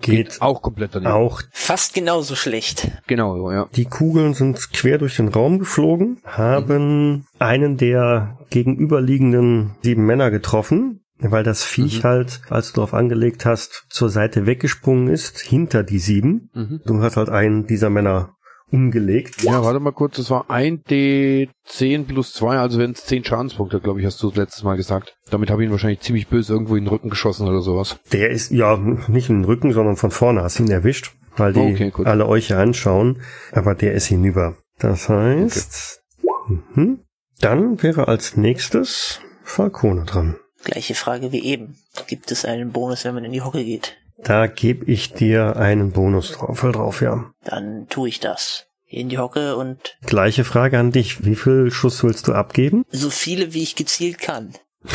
geht 0.00 0.40
auch 0.40 0.62
komplett 0.62 0.94
daneben. 0.94 1.12
auch. 1.12 1.42
Fast 1.50 1.94
genauso 1.94 2.34
schlecht. 2.36 2.88
Genau, 3.06 3.36
so, 3.36 3.50
ja. 3.50 3.68
Die 3.74 3.84
Kugeln 3.84 4.34
sind 4.34 4.72
quer 4.72 4.98
durch 4.98 5.16
den 5.16 5.28
Raum 5.28 5.58
geflogen, 5.58 6.18
haben 6.24 7.26
einen 7.38 7.76
der 7.76 8.38
gegenüberliegenden 8.50 9.72
sieben 9.82 10.06
Männer 10.06 10.30
getroffen, 10.30 11.00
weil 11.18 11.42
das 11.42 11.64
Viech 11.64 12.00
Mhm. 12.02 12.08
halt, 12.08 12.40
als 12.48 12.68
du 12.72 12.76
darauf 12.76 12.94
angelegt 12.94 13.44
hast, 13.46 13.86
zur 13.88 14.10
Seite 14.10 14.46
weggesprungen 14.46 15.08
ist, 15.08 15.40
hinter 15.40 15.82
die 15.82 15.98
sieben. 15.98 16.50
Mhm. 16.54 16.80
Du 16.86 17.00
hast 17.02 17.16
halt 17.16 17.28
einen 17.30 17.66
dieser 17.66 17.90
Männer 17.90 18.35
umgelegt. 18.70 19.42
Ja, 19.42 19.62
warte 19.62 19.80
mal 19.80 19.92
kurz, 19.92 20.16
das 20.16 20.30
war 20.30 20.50
ein 20.50 20.82
D10 20.82 22.04
plus 22.04 22.32
zwei, 22.32 22.58
also 22.58 22.78
wären 22.78 22.92
es 22.92 23.04
10 23.04 23.24
Schadenspunkte, 23.24 23.80
glaube 23.80 24.00
ich, 24.00 24.06
hast 24.06 24.22
du 24.22 24.30
letztes 24.34 24.62
Mal 24.64 24.76
gesagt. 24.76 25.16
Damit 25.30 25.50
habe 25.50 25.62
ich 25.62 25.68
ihn 25.68 25.72
wahrscheinlich 25.72 26.00
ziemlich 26.00 26.28
böse 26.28 26.52
irgendwo 26.52 26.76
in 26.76 26.84
den 26.84 26.90
Rücken 26.90 27.10
geschossen 27.10 27.46
oder 27.46 27.60
sowas. 27.60 27.98
Der 28.12 28.30
ist, 28.30 28.50
ja, 28.50 28.76
nicht 28.76 29.30
in 29.30 29.42
den 29.42 29.44
Rücken, 29.44 29.72
sondern 29.72 29.96
von 29.96 30.10
vorne 30.10 30.42
hast 30.42 30.58
du 30.58 30.64
ihn 30.64 30.70
erwischt, 30.70 31.12
weil 31.36 31.52
die 31.52 31.60
Okay, 31.60 31.90
gut. 31.90 32.06
alle 32.06 32.26
euch 32.26 32.48
hier 32.48 32.58
anschauen. 32.58 33.20
Aber 33.52 33.74
der 33.74 33.94
ist 33.94 34.06
hinüber. 34.06 34.56
Das 34.78 35.08
heißt, 35.08 36.02
mhm. 36.74 37.00
dann 37.40 37.82
wäre 37.82 38.08
als 38.08 38.36
nächstes 38.36 39.20
Falcone 39.42 40.04
dran. 40.04 40.36
Gleiche 40.64 40.94
Frage 40.94 41.30
wie 41.30 41.44
eben. 41.44 41.76
Gibt 42.08 42.32
es 42.32 42.44
einen 42.44 42.72
Bonus, 42.72 43.04
wenn 43.04 43.14
man 43.14 43.24
in 43.24 43.32
die 43.32 43.42
Hocke 43.42 43.64
geht? 43.64 43.96
Da 44.18 44.46
gebe 44.46 44.84
ich 44.90 45.12
dir 45.12 45.56
einen 45.56 45.92
Bonus 45.92 46.32
drauf, 46.32 46.58
voll 46.58 46.72
drauf, 46.72 47.00
ja. 47.02 47.30
Dann 47.44 47.86
tue 47.88 48.08
ich 48.08 48.20
das. 48.20 48.66
In 48.88 49.08
die 49.08 49.18
Hocke 49.18 49.56
und 49.56 49.98
Gleiche 50.06 50.44
Frage 50.44 50.78
an 50.78 50.92
dich. 50.92 51.24
Wie 51.24 51.34
viel 51.34 51.70
Schuss 51.70 52.04
willst 52.04 52.28
du 52.28 52.32
abgeben? 52.32 52.84
so 52.90 53.10
viele, 53.10 53.52
wie 53.52 53.62
ich 53.62 53.74
gezielt 53.76 54.18
kann. 54.18 54.54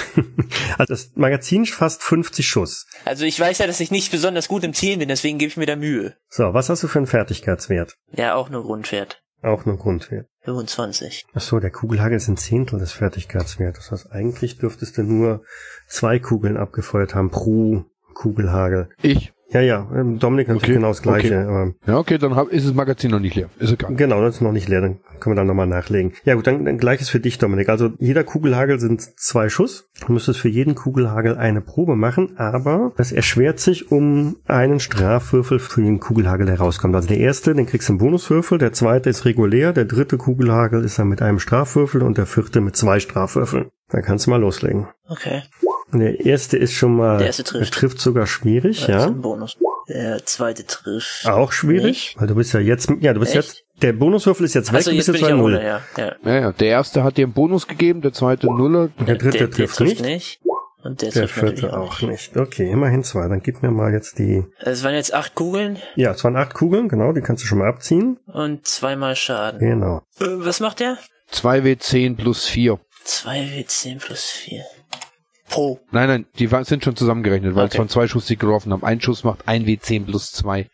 Also 0.78 0.94
das 0.94 1.12
Magazin 1.16 1.66
fast 1.66 2.02
50 2.02 2.48
Schuss. 2.48 2.88
Also 3.06 3.26
ich 3.26 3.40
weiß 3.40 3.58
ja, 3.60 3.68
dass 3.68 3.80
ich 3.82 3.92
nicht 3.92 4.12
besonders 4.12 4.48
gut 4.48 4.64
im 4.64 4.74
Zielen 4.74 5.00
bin, 5.00 5.10
deswegen 5.10 5.38
gebe 5.38 5.50
ich 5.50 5.58
mir 5.58 5.66
da 5.66 5.76
Mühe. 5.76 6.16
So, 6.30 6.54
was 6.54 6.70
hast 6.70 6.82
du 6.82 6.88
für 6.88 7.00
einen 7.00 7.08
Fertigkeitswert? 7.08 7.96
Ja, 8.14 8.36
auch 8.36 8.50
nur 8.50 8.64
Grundwert. 8.64 9.22
Auch 9.44 9.66
nur 9.66 9.78
Grundwert. 9.78 10.28
25. 10.44 11.26
Ach 11.34 11.42
so, 11.42 11.60
der 11.60 11.72
Kugelhagel 11.72 12.18
ist 12.18 12.28
ein 12.30 12.38
Zehntel 12.38 12.80
des 12.80 12.94
Fertigkeitswertes. 12.94 13.90
Das 13.90 13.92
heißt, 14.06 14.12
eigentlich 14.12 14.58
dürftest 14.58 14.98
du 14.98 15.04
nur 15.04 15.44
zwei 15.88 16.20
Kugeln 16.20 16.58
abgefeuert 16.58 17.14
haben 17.14 17.30
pro 17.30 17.84
Kugelhagel. 18.14 18.90
Ich. 19.02 19.34
Ja, 19.54 19.60
ja, 19.60 19.86
ähm, 19.94 20.18
Dominik 20.18 20.48
natürlich 20.48 20.64
Okay, 20.64 20.74
genau 20.76 20.88
das 20.88 21.02
Gleiche. 21.02 21.28
okay. 21.40 21.46
Aber 21.46 21.74
Ja, 21.86 21.98
okay, 21.98 22.18
dann 22.18 22.38
hab, 22.38 22.48
ist 22.54 22.66
das 22.66 22.74
Magazin 22.74 23.12
noch 23.12 23.20
nicht 23.20 23.36
leer. 23.36 23.50
Ist 23.60 23.74
egal. 23.74 23.94
Genau, 23.96 24.22
das 24.22 24.36
ist 24.36 24.42
noch 24.42 24.54
nicht 24.54 24.70
leer, 24.70 24.80
dann 24.80 25.00
können 25.20 25.36
wir 25.36 25.40
dann 25.42 25.48
nochmal 25.48 25.68
nachlegen. 25.68 26.14
Ja 26.24 26.36
gut, 26.36 26.48
dann, 26.48 26.64
dann 26.64 26.78
gleiches 26.78 27.10
für 27.10 27.20
dich, 27.20 27.38
Dominik. 27.38 27.68
Also 27.68 27.92
jeder 28.00 28.24
Kugelhagel 28.24 28.80
sind 28.80 29.02
zwei 29.20 29.50
Schuss. 29.50 29.90
Du 30.08 30.14
müsstest 30.14 30.40
für 30.40 30.48
jeden 30.48 30.74
Kugelhagel 30.74 31.36
eine 31.36 31.60
Probe 31.60 31.98
machen, 31.98 32.38
aber 32.38 32.94
das 32.96 33.12
erschwert 33.12 33.60
sich 33.60 33.92
um 33.92 34.38
einen 34.48 34.80
Strafwürfel 34.80 35.60
für 35.60 35.82
den 35.82 36.00
Kugelhagel, 36.00 36.46
der 36.46 36.58
rauskommt. 36.58 36.96
Also 36.96 37.10
der 37.10 37.18
erste, 37.18 37.54
den 37.54 37.66
kriegst 37.66 37.90
du 37.90 37.94
einen 37.94 38.00
Bonuswürfel, 38.00 38.58
der 38.58 38.72
zweite 38.72 39.10
ist 39.10 39.26
regulär, 39.26 39.74
der 39.74 39.84
dritte 39.84 40.18
Kugelhagel 40.18 40.82
ist 40.86 40.98
dann 40.98 41.10
mit 41.10 41.22
einem 41.22 41.40
Strafwürfel 41.40 42.04
und 42.04 42.18
der 42.18 42.26
vierte 42.26 42.62
mit 42.62 42.78
zwei 42.78 43.02
Strafwürfeln. 43.02 43.66
Dann 43.90 44.04
kannst 44.04 44.28
du 44.28 44.30
mal 44.30 44.40
loslegen. 44.40 44.88
Okay. 45.10 45.42
Der 45.94 46.26
erste 46.26 46.58
ist 46.58 46.74
schon 46.74 46.96
mal, 46.96 47.18
Der 47.18 47.28
erste 47.28 47.44
trifft. 47.44 47.74
trifft 47.74 48.00
sogar 48.00 48.26
schwierig, 48.28 48.80
Das 48.80 48.90
ist 48.90 48.94
ja. 48.96 49.08
ein 49.08 49.22
Bonus. 49.22 49.58
Der 49.90 50.26
zweite 50.26 50.66
trifft. 50.66 51.26
Auch 51.28 51.52
schwierig, 51.52 51.84
Nicht. 51.84 52.22
weil 52.22 52.28
du 52.28 52.36
bist 52.36 52.54
ja 52.54 52.60
jetzt, 52.60 52.90
ja, 53.02 53.14
du 53.14 53.20
bist 53.20 53.36
Echt? 53.36 53.48
jetzt, 53.50 53.64
der 53.82 53.94
Bonuswürfel 53.94 54.46
ist 54.46 54.54
jetzt 54.54 54.72
weg, 54.72 54.78
Also 54.78 54.92
du 54.92 54.96
jetzt 54.98 55.08
bist 55.12 55.22
bin 55.22 55.22
jetzt 55.22 55.22
ich 55.22 55.28
bei 55.28 55.30
ja 55.36 55.36
Null. 55.36 55.56
ohne, 55.56 55.66
ja. 55.66 56.16
ja. 56.26 56.42
Ja, 56.42 56.52
der 56.54 56.68
erste 56.68 57.04
hat 57.04 57.18
dir 57.18 57.26
einen 57.26 57.34
Bonus 57.34 57.68
gegeben, 57.68 58.02
der 58.02 58.14
zweite 58.14 58.48
Nuller. 58.48 58.90
Der 59.00 59.16
dritte 59.16 59.38
der, 59.40 59.48
der 59.48 59.68
trifft 59.68 60.02
nicht. 60.02 60.40
Und 60.84 61.02
der, 61.04 61.12
Der 61.12 61.28
trifft 61.28 61.34
vierte 61.60 61.74
auch 61.78 61.98
auch 61.98 62.02
nicht. 62.02 62.36
nicht. 62.36 62.38
Okay, 62.38 62.72
immerhin 62.72 63.04
zwei. 63.04 63.28
Dann 63.28 63.42
gib 63.44 63.62
mir 63.62 63.70
mal 63.70 63.92
jetzt 63.94 64.18
die. 64.18 64.44
Es 64.60 64.84
waren 64.84 64.96
jetzt 64.96 65.14
acht 65.14 65.36
Kugeln 65.36 65.78
Ja, 65.96 66.12
es 66.12 66.24
waren 66.24 66.36
acht 66.36 66.56
Kugeln, 66.56 66.90
genau, 66.90 67.12
die 67.14 67.22
kannst 67.22 67.44
du 67.44 67.48
schon 67.48 67.60
mal 67.60 67.68
abziehen. 67.70 68.18
und 68.26 68.66
zweimal 68.66 69.16
Schaden. 69.16 69.60
Genau. 69.60 69.98
Äh, 70.20 70.26
was 70.40 70.60
macht 70.60 70.80
der? 70.80 70.98
2W10 71.34 72.16
plus 72.18 72.46
4. 72.48 72.80
2W10 73.06 74.00
plus 74.00 74.24
4. 74.24 74.64
Pro. 75.52 75.80
Nein, 75.92 76.08
nein, 76.08 76.26
die 76.40 76.48
sind 76.64 76.84
schon 76.84 76.96
zusammengerechnet, 76.96 77.56
weil 77.56 77.66
es 77.66 77.72
Okay. 77.72 77.78
von 77.78 77.90
zwei 77.90 78.08
Schuss 78.08 78.26
die 78.26 78.38
geworfen 78.38 78.72
haben. 78.74 78.84
Ein 78.84 79.02
Schuss 79.02 79.24
macht 79.24 79.48
1W10 79.48 80.06
plus 80.06 80.32
2. 80.32 80.68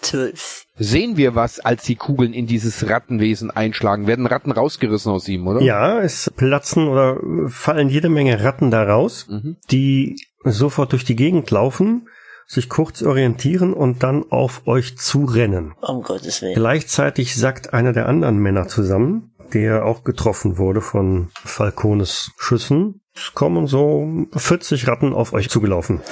12. 0.00 0.64
Sehen 0.78 1.16
wir 1.16 1.34
was, 1.36 1.60
als 1.60 1.84
die 1.84 1.94
Kugeln 1.94 2.32
in 2.32 2.46
dieses 2.46 2.88
Rattenwesen 2.88 3.50
einschlagen? 3.50 4.06
Werden 4.06 4.26
Ratten 4.26 4.50
rausgerissen 4.50 5.12
aus 5.12 5.28
ihm, 5.28 5.46
oder? 5.46 5.60
Ja, 5.60 6.00
es 6.00 6.30
platzen 6.36 6.88
oder 6.88 7.18
fallen 7.48 7.88
jede 7.88 8.08
Menge 8.08 8.42
Ratten 8.42 8.70
da 8.72 8.82
raus, 8.82 9.26
Mhm. 9.28 9.56
die 9.70 10.16
sofort 10.44 10.90
durch 10.92 11.04
die 11.04 11.14
Gegend 11.14 11.50
laufen, 11.52 12.08
sich 12.52 12.68
kurz 12.68 13.02
orientieren 13.02 13.72
und 13.72 14.02
dann 14.02 14.30
auf 14.30 14.66
euch 14.66 14.98
zurennen. 14.98 15.74
Um 15.80 16.02
Gottes 16.02 16.42
Willen. 16.42 16.54
Gleichzeitig 16.54 17.34
sackt 17.34 17.72
einer 17.72 17.94
der 17.94 18.08
anderen 18.08 18.36
Männer 18.36 18.68
zusammen, 18.68 19.32
der 19.54 19.86
auch 19.86 20.04
getroffen 20.04 20.58
wurde 20.58 20.82
von 20.82 21.30
Falcones 21.32 22.32
Schüssen. 22.36 23.00
Es 23.14 23.32
kommen 23.32 23.66
so 23.66 24.26
40 24.36 24.86
Ratten 24.86 25.14
auf 25.14 25.32
euch 25.32 25.48
zugelaufen. 25.48 26.02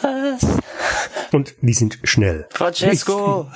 Was? 0.00 0.46
Und 1.32 1.54
die 1.60 1.74
sind 1.74 1.98
schnell. 2.04 2.46
Francesco! 2.50 3.48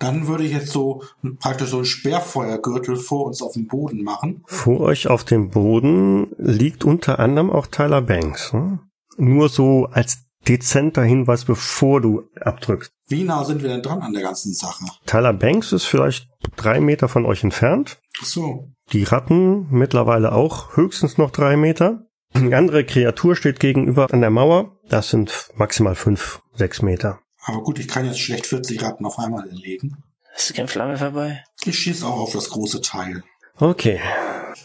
Dann 0.00 0.26
würde 0.26 0.42
ich 0.42 0.52
jetzt 0.52 0.70
so 0.70 1.04
praktisch 1.38 1.68
so 1.68 1.78
ein 1.78 1.84
Sperrfeuergürtel 1.84 2.96
vor 2.96 3.26
uns 3.26 3.42
auf 3.42 3.52
dem 3.52 3.68
Boden 3.68 4.02
machen. 4.02 4.42
Vor 4.46 4.80
euch 4.80 5.06
auf 5.06 5.22
dem 5.22 5.50
Boden 5.50 6.32
liegt 6.36 6.84
unter 6.84 7.20
anderem 7.20 7.50
auch 7.50 7.68
Tyler 7.68 8.02
Banks. 8.02 8.52
Hm? 8.52 8.80
Nur 9.16 9.48
so 9.48 9.86
als 9.92 10.24
dezenter 10.48 11.02
Hinweis, 11.02 11.44
bevor 11.44 12.00
du 12.00 12.28
abdrückst. 12.40 12.92
Wie 13.08 13.24
nah 13.24 13.44
sind 13.44 13.62
wir 13.62 13.68
denn 13.68 13.82
dran 13.82 14.02
an 14.02 14.12
der 14.12 14.22
ganzen 14.22 14.54
Sache? 14.54 14.84
Tyler 15.06 15.32
Banks 15.32 15.72
ist 15.72 15.84
vielleicht 15.84 16.28
drei 16.56 16.80
Meter 16.80 17.08
von 17.08 17.26
euch 17.26 17.42
entfernt. 17.44 17.98
Ach 18.20 18.26
so. 18.26 18.70
Die 18.92 19.04
Ratten 19.04 19.66
mittlerweile 19.70 20.32
auch 20.32 20.76
höchstens 20.76 21.18
noch 21.18 21.30
drei 21.30 21.56
Meter. 21.56 22.06
Die 22.36 22.54
andere 22.54 22.84
Kreatur 22.84 23.36
steht 23.36 23.60
gegenüber 23.60 24.12
an 24.12 24.20
der 24.20 24.30
Mauer. 24.30 24.76
Das 24.88 25.10
sind 25.10 25.50
maximal 25.54 25.94
fünf, 25.94 26.42
sechs 26.54 26.82
Meter. 26.82 27.20
Aber 27.44 27.62
gut, 27.62 27.78
ich 27.78 27.88
kann 27.88 28.04
jetzt 28.06 28.20
schlecht 28.20 28.46
40 28.46 28.82
Ratten 28.82 29.06
auf 29.06 29.18
einmal 29.18 29.46
erlegen. 29.48 30.02
Ist 30.36 30.54
kein 30.54 30.66
Flamme 30.68 30.96
vorbei? 30.98 31.44
Ich 31.64 31.78
schieße 31.78 32.04
auch 32.06 32.18
auf 32.20 32.32
das 32.32 32.50
große 32.50 32.80
Teil. 32.80 33.22
Okay. 33.58 34.00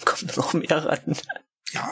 Kommen 0.03 0.31
noch 0.35 0.53
mehr 0.53 0.83
Ratten. 0.85 1.15
Ja, 1.71 1.89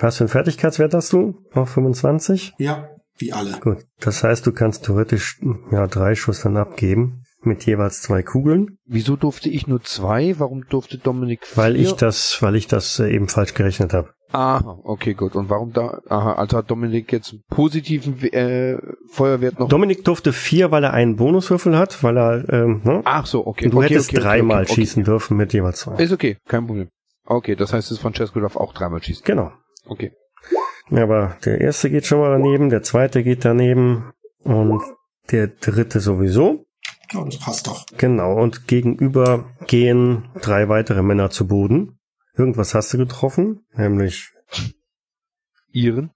Was 0.00 0.16
für 0.16 0.24
einen 0.24 0.28
Fertigkeitswert 0.30 0.94
hast 0.94 1.12
du? 1.12 1.44
Auch 1.54 1.68
25? 1.68 2.54
ja, 2.58 2.89
wie 3.20 3.32
alle. 3.32 3.58
Gut. 3.60 3.84
Das 4.00 4.24
heißt, 4.24 4.46
du 4.46 4.52
kannst 4.52 4.84
theoretisch 4.84 5.40
ja 5.70 5.86
drei 5.86 6.14
Schuss 6.14 6.42
dann 6.42 6.56
abgeben. 6.56 7.22
Mit 7.42 7.64
jeweils 7.64 8.02
zwei 8.02 8.22
Kugeln. 8.22 8.76
Wieso 8.84 9.16
durfte 9.16 9.48
ich 9.48 9.66
nur 9.66 9.82
zwei? 9.82 10.38
Warum 10.38 10.66
durfte 10.68 10.98
Dominik 10.98 11.46
vier? 11.46 11.56
Weil 11.56 11.76
ich 11.76 11.94
das, 11.94 12.42
weil 12.42 12.54
ich 12.54 12.66
das 12.66 12.98
äh, 12.98 13.10
eben 13.10 13.28
falsch 13.28 13.54
gerechnet 13.54 13.94
habe. 13.94 14.10
Aha, 14.30 14.78
okay, 14.84 15.14
gut. 15.14 15.34
Und 15.34 15.48
warum 15.48 15.72
da? 15.72 16.02
Aha, 16.06 16.34
also 16.34 16.58
hat 16.58 16.70
Dominik 16.70 17.10
jetzt 17.10 17.32
einen 17.32 17.42
positiven 17.48 18.22
äh, 18.24 18.76
Feuerwert 19.10 19.58
noch. 19.58 19.68
Dominik 19.70 20.04
durfte 20.04 20.34
vier, 20.34 20.70
weil 20.70 20.84
er 20.84 20.92
einen 20.92 21.16
Bonuswürfel 21.16 21.78
hat, 21.78 22.04
weil 22.04 22.18
er, 22.18 22.48
ähm, 22.50 22.82
ne? 22.84 23.00
Ach 23.06 23.24
so, 23.24 23.46
okay. 23.46 23.64
Und 23.64 23.70
du 23.72 23.78
okay, 23.78 23.88
hättest 23.88 24.10
okay, 24.10 24.18
okay, 24.18 24.26
dreimal 24.26 24.64
okay, 24.64 24.74
schießen 24.74 25.02
okay. 25.02 25.10
dürfen 25.10 25.36
mit 25.38 25.54
jeweils 25.54 25.80
zwei. 25.80 25.96
Ist 25.96 26.12
okay, 26.12 26.36
kein 26.46 26.66
Problem. 26.66 26.88
Okay, 27.24 27.56
das 27.56 27.72
heißt, 27.72 27.90
das 27.90 27.98
Francesco 27.98 28.38
darf 28.38 28.56
auch 28.56 28.74
dreimal 28.74 29.02
schießen. 29.02 29.24
Genau. 29.24 29.50
Okay. 29.86 30.12
Ja, 30.90 31.04
aber 31.04 31.36
der 31.44 31.60
erste 31.60 31.90
geht 31.90 32.06
schon 32.06 32.18
mal 32.18 32.30
daneben, 32.30 32.68
der 32.68 32.82
zweite 32.82 33.22
geht 33.22 33.44
daneben 33.44 34.12
und 34.42 34.82
der 35.30 35.48
dritte 35.48 36.00
sowieso. 36.00 36.66
Ja, 37.12 37.24
das 37.24 37.38
passt 37.38 37.66
doch. 37.66 37.86
Genau. 37.96 38.40
Und 38.40 38.66
gegenüber 38.66 39.50
gehen 39.66 40.28
drei 40.40 40.68
weitere 40.68 41.02
Männer 41.02 41.30
zu 41.30 41.46
Boden. 41.46 41.98
Irgendwas 42.36 42.74
hast 42.74 42.92
du 42.92 42.98
getroffen, 42.98 43.64
nämlich 43.74 44.32
Ihren? 45.72 46.10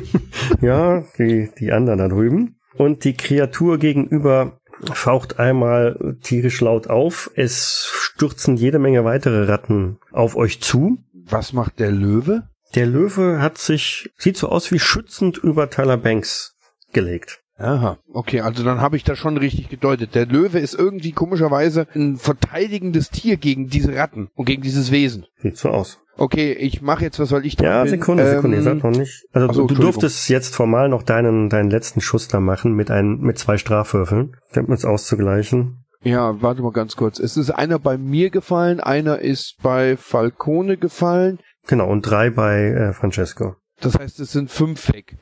ja, 0.60 1.04
die, 1.18 1.50
die 1.58 1.72
anderen 1.72 1.98
da 1.98 2.08
drüben. 2.08 2.56
Und 2.76 3.04
die 3.04 3.14
Kreatur 3.14 3.78
gegenüber 3.78 4.60
faucht 4.92 5.38
einmal 5.38 6.16
tierisch 6.22 6.60
laut 6.60 6.88
auf. 6.88 7.30
Es 7.34 7.88
stürzen 7.92 8.56
jede 8.56 8.78
Menge 8.78 9.04
weitere 9.04 9.44
Ratten 9.44 9.98
auf 10.10 10.36
euch 10.36 10.60
zu. 10.60 10.98
Was 11.12 11.52
macht 11.52 11.78
der 11.78 11.90
Löwe? 11.90 12.48
Der 12.74 12.86
Löwe 12.86 13.40
hat 13.40 13.58
sich, 13.58 14.10
sieht 14.16 14.36
so 14.36 14.48
aus 14.48 14.70
wie 14.72 14.78
schützend 14.78 15.38
über 15.38 15.68
Tyler 15.70 15.96
Banks 15.96 16.54
gelegt. 16.92 17.40
Aha, 17.58 17.98
okay, 18.12 18.40
also 18.40 18.64
dann 18.64 18.80
habe 18.80 18.96
ich 18.96 19.04
das 19.04 19.18
schon 19.18 19.36
richtig 19.36 19.68
gedeutet. 19.68 20.14
Der 20.14 20.26
Löwe 20.26 20.58
ist 20.58 20.74
irgendwie 20.74 21.12
komischerweise 21.12 21.86
ein 21.94 22.16
verteidigendes 22.16 23.10
Tier 23.10 23.36
gegen 23.36 23.68
diese 23.68 23.94
Ratten 23.94 24.28
und 24.34 24.46
gegen 24.46 24.62
dieses 24.62 24.90
Wesen. 24.90 25.26
Sieht 25.42 25.58
so 25.58 25.68
aus. 25.68 25.98
Okay, 26.16 26.52
ich 26.52 26.82
mache 26.82 27.04
jetzt 27.04 27.18
was, 27.20 27.30
weil 27.30 27.46
ich 27.46 27.56
dran 27.56 27.66
Ja, 27.66 27.82
bin. 27.82 27.90
Sekunde, 27.90 28.28
Sekunde, 28.28 28.56
ihr 28.56 28.60
Ähm, 28.60 28.64
sagt 28.64 28.84
noch 28.84 28.90
nicht. 28.90 29.24
Also 29.32 29.52
so, 29.52 29.66
du, 29.66 29.74
durftest 29.76 30.28
jetzt 30.28 30.54
formal 30.54 30.88
noch 30.88 31.02
deinen, 31.02 31.48
deinen 31.50 31.70
letzten 31.70 32.00
Schuss 32.00 32.26
da 32.28 32.40
machen 32.40 32.72
mit 32.74 32.90
ein, 32.90 33.18
mit 33.20 33.38
zwei 33.38 33.58
Strafwürfeln, 33.58 34.36
um 34.56 34.72
es 34.72 34.84
auszugleichen. 34.84 35.84
Ja, 36.02 36.42
warte 36.42 36.62
mal 36.62 36.72
ganz 36.72 36.96
kurz. 36.96 37.20
Es 37.20 37.36
ist 37.36 37.50
einer 37.50 37.78
bei 37.78 37.96
mir 37.96 38.30
gefallen, 38.30 38.80
einer 38.80 39.20
ist 39.20 39.56
bei 39.62 39.96
Falcone 39.96 40.76
gefallen. 40.76 41.38
Genau, 41.66 41.88
und 41.88 42.02
drei 42.02 42.30
bei 42.30 42.64
äh, 42.66 42.92
Francesco. 42.92 43.56
Das 43.80 43.98
heißt, 43.98 44.20
es 44.20 44.32
sind 44.32 44.50
fünf 44.50 44.92
weg. 44.92 45.16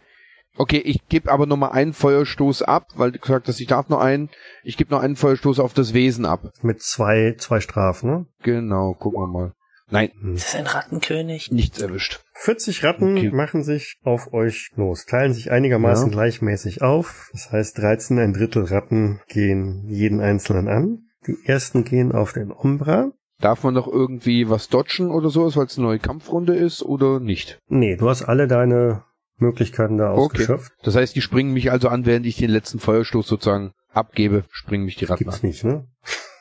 Okay, 0.56 0.78
ich 0.78 1.06
gebe 1.08 1.30
aber 1.30 1.46
noch 1.46 1.56
mal 1.56 1.70
einen 1.70 1.92
Feuerstoß 1.92 2.62
ab, 2.62 2.88
weil 2.96 3.12
du 3.12 3.18
gesagt 3.18 3.48
hast, 3.48 3.60
ich 3.60 3.66
darf 3.68 3.88
noch 3.88 4.00
einen. 4.00 4.28
Ich 4.62 4.76
gebe 4.76 4.90
noch 4.90 5.00
einen 5.00 5.16
Feuerstoß 5.16 5.60
auf 5.60 5.72
das 5.72 5.94
Wesen 5.94 6.26
ab. 6.26 6.52
Mit 6.62 6.82
zwei, 6.82 7.34
zwei 7.38 7.60
Strafen, 7.60 8.10
ne? 8.10 8.26
Genau, 8.42 8.94
gucken 8.94 9.20
wir 9.22 9.26
mal. 9.28 9.52
Nein, 9.92 10.10
Ist 10.34 10.48
das 10.48 10.54
ein 10.56 10.66
Rattenkönig? 10.66 11.50
nichts 11.50 11.80
erwischt. 11.80 12.20
40 12.34 12.84
Ratten 12.84 13.16
Okay. 13.18 13.30
machen 13.30 13.64
sich 13.64 13.96
auf 14.04 14.32
euch 14.32 14.70
los, 14.76 15.04
teilen 15.04 15.32
sich 15.34 15.50
einigermaßen 15.50 16.08
Ja. 16.08 16.12
gleichmäßig 16.12 16.80
auf. 16.82 17.28
Das 17.32 17.50
heißt, 17.50 17.78
13, 17.78 18.18
ein 18.18 18.32
Drittel 18.32 18.64
Ratten 18.64 19.20
gehen 19.28 19.84
jeden 19.88 20.20
einzelnen 20.20 20.68
an. 20.68 20.98
Die 21.26 21.36
ersten 21.44 21.84
gehen 21.84 22.12
auf 22.12 22.32
den 22.32 22.50
Umbra. 22.52 23.10
Darf 23.40 23.64
man 23.64 23.74
noch 23.74 23.86
irgendwie 23.86 24.50
was 24.50 24.68
dodgen 24.68 25.10
oder 25.10 25.30
sowas, 25.30 25.56
weil 25.56 25.66
es 25.66 25.78
eine 25.78 25.86
neue 25.86 25.98
Kampfrunde 25.98 26.54
ist 26.54 26.82
oder 26.82 27.20
nicht? 27.20 27.58
Nee, 27.68 27.96
du 27.96 28.08
hast 28.08 28.22
alle 28.22 28.46
deine 28.46 29.04
Möglichkeiten 29.38 29.96
da 29.96 30.12
Okay. 30.12 30.20
ausgeschöpft. 30.20 30.72
Das 30.82 30.94
heißt, 30.96 31.16
die 31.16 31.22
springen 31.22 31.52
mich 31.54 31.70
also 31.72 31.88
an, 31.88 32.04
während 32.04 32.26
ich 32.26 32.36
den 32.36 32.50
letzten 32.50 32.78
Feuerstoß 32.78 33.26
sozusagen 33.26 33.72
abgebe, 33.92 34.44
springen 34.50 34.84
mich 34.84 34.96
die 34.96 35.06
Ratten 35.06 35.24
Gibt's 35.24 35.42
an. 35.42 35.48
nicht, 35.48 35.64
ne? 35.64 35.86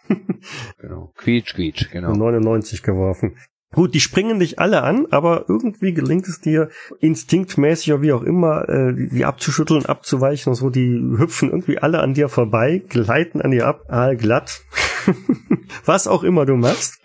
Genau. 0.82 1.14
Quietsch, 1.16 1.54
quietsch, 1.54 1.90
genau. 1.92 2.14
99 2.14 2.84
geworfen. 2.84 3.38
Gut, 3.72 3.94
die 3.94 4.00
springen 4.00 4.40
dich 4.40 4.58
alle 4.58 4.82
an, 4.82 5.06
aber 5.12 5.46
irgendwie 5.48 5.94
gelingt 5.94 6.28
es 6.28 6.42
dir 6.42 6.70
instinktmäßig 7.00 7.94
oder 7.94 8.02
wie 8.02 8.12
auch 8.14 8.24
immer, 8.24 8.68
äh, 8.68 8.94
die 9.12 9.24
abzuschütteln, 9.26 9.86
abzuweichen 9.86 10.50
und 10.50 10.56
so. 10.56 10.72
Die 10.72 11.00
hüpfen 11.18 11.52
irgendwie 11.52 11.78
alle 11.78 12.00
an 12.00 12.16
dir 12.16 12.30
vorbei, 12.30 12.82
gleiten 12.90 13.42
an 13.42 13.52
dir 13.52 13.68
ab, 13.68 13.84
glatt. 14.18 14.62
Was 15.86 16.08
auch 16.08 16.24
immer 16.24 16.46
du 16.46 16.56
machst. 16.56 17.00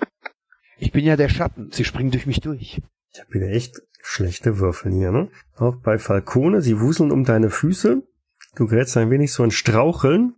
Ich 0.78 0.92
bin 0.92 1.05
ja 1.05 1.16
der 1.16 1.28
Schatten. 1.28 1.70
Sie 1.72 1.84
springen 1.84 2.11
durch 2.11 2.26
mich 2.26 2.40
durch. 2.40 2.80
Ich 3.12 3.20
habe 3.20 3.34
wieder 3.34 3.49
echt 3.49 3.80
schlechte 4.03 4.59
Würfel 4.59 4.92
hier, 4.92 5.12
ne? 5.12 5.30
Auch 5.57 5.76
bei 5.76 5.99
Falcone, 5.99 6.61
sie 6.61 6.80
wuseln 6.80 7.11
um 7.11 7.24
deine 7.24 7.51
Füße. 7.51 8.03
Du 8.57 8.66
gerätst 8.66 8.97
ein 8.97 9.11
wenig 9.11 9.32
so 9.32 9.45
in 9.45 9.51
Straucheln. 9.51 10.34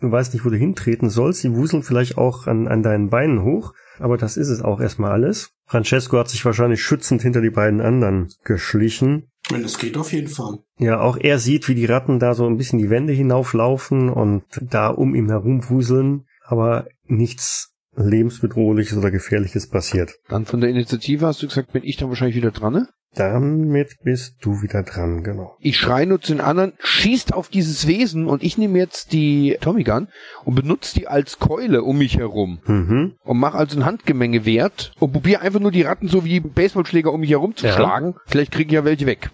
Du 0.00 0.10
weißt 0.10 0.34
nicht, 0.34 0.44
wo 0.44 0.50
du 0.50 0.56
hintreten 0.56 1.08
sollst. 1.08 1.40
Sie 1.40 1.54
wuseln 1.54 1.82
vielleicht 1.82 2.18
auch 2.18 2.46
an, 2.46 2.66
an 2.66 2.82
deinen 2.82 3.10
Beinen 3.10 3.42
hoch. 3.42 3.72
Aber 3.98 4.16
das 4.16 4.36
ist 4.36 4.48
es 4.48 4.60
auch 4.60 4.80
erstmal 4.80 5.12
alles. 5.12 5.52
Francesco 5.66 6.18
hat 6.18 6.28
sich 6.28 6.44
wahrscheinlich 6.44 6.82
schützend 6.82 7.22
hinter 7.22 7.40
die 7.40 7.50
beiden 7.50 7.80
anderen 7.80 8.28
geschlichen. 8.44 9.30
Wenn 9.50 9.64
es 9.64 9.78
geht, 9.78 9.96
auf 9.96 10.12
jeden 10.12 10.28
Fall. 10.28 10.58
Ja, 10.78 11.00
auch 11.00 11.16
er 11.16 11.38
sieht, 11.38 11.68
wie 11.68 11.74
die 11.74 11.84
Ratten 11.84 12.18
da 12.18 12.34
so 12.34 12.46
ein 12.46 12.56
bisschen 12.56 12.78
die 12.78 12.90
Wände 12.90 13.12
hinauflaufen 13.12 14.08
und 14.08 14.44
da 14.60 14.88
um 14.88 15.14
ihn 15.14 15.28
herum 15.28 15.68
wuseln. 15.68 16.26
Aber 16.46 16.86
nichts 17.06 17.70
lebensbedrohliches 17.96 18.96
oder 18.98 19.10
gefährliches 19.10 19.68
passiert. 19.68 20.14
Dann 20.28 20.46
von 20.46 20.60
der 20.60 20.70
Initiative 20.70 21.26
hast 21.26 21.42
du 21.42 21.48
gesagt, 21.48 21.72
bin 21.72 21.84
ich 21.84 21.96
dann 21.96 22.08
wahrscheinlich 22.08 22.36
wieder 22.36 22.50
dran, 22.50 22.72
ne? 22.72 22.88
Damit 23.16 23.98
bist 24.02 24.38
du 24.40 24.60
wieder 24.62 24.82
dran, 24.82 25.22
genau. 25.22 25.56
Ich 25.60 25.76
schreie 25.78 26.04
nur 26.04 26.20
zu 26.20 26.32
den 26.32 26.40
anderen, 26.40 26.72
schießt 26.80 27.32
auf 27.32 27.48
dieses 27.48 27.86
Wesen 27.86 28.26
und 28.26 28.42
ich 28.42 28.58
nehme 28.58 28.76
jetzt 28.76 29.12
die 29.12 29.56
Tommy 29.60 29.84
Gun 29.84 30.08
und 30.44 30.56
benutze 30.56 30.98
die 30.98 31.06
als 31.06 31.38
Keule 31.38 31.84
um 31.84 31.98
mich 31.98 32.18
herum. 32.18 32.58
Mhm. 32.66 33.14
Und 33.22 33.38
mache 33.38 33.56
also 33.56 33.78
ein 33.78 33.84
Handgemenge 33.84 34.44
wert 34.44 34.92
und 34.98 35.12
probiere 35.12 35.42
einfach 35.42 35.60
nur 35.60 35.70
die 35.70 35.82
Ratten 35.82 36.08
so 36.08 36.24
wie 36.24 36.40
Baseballschläger 36.40 37.12
um 37.12 37.20
mich 37.20 37.30
herum 37.30 37.54
zu 37.54 37.66
Ja. 37.66 37.74
schlagen. 37.74 38.16
Vielleicht 38.26 38.50
kriege 38.50 38.70
ich 38.70 38.74
ja 38.74 38.84
welche 38.84 39.06
weg. 39.06 39.30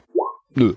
Nö. 0.54 0.74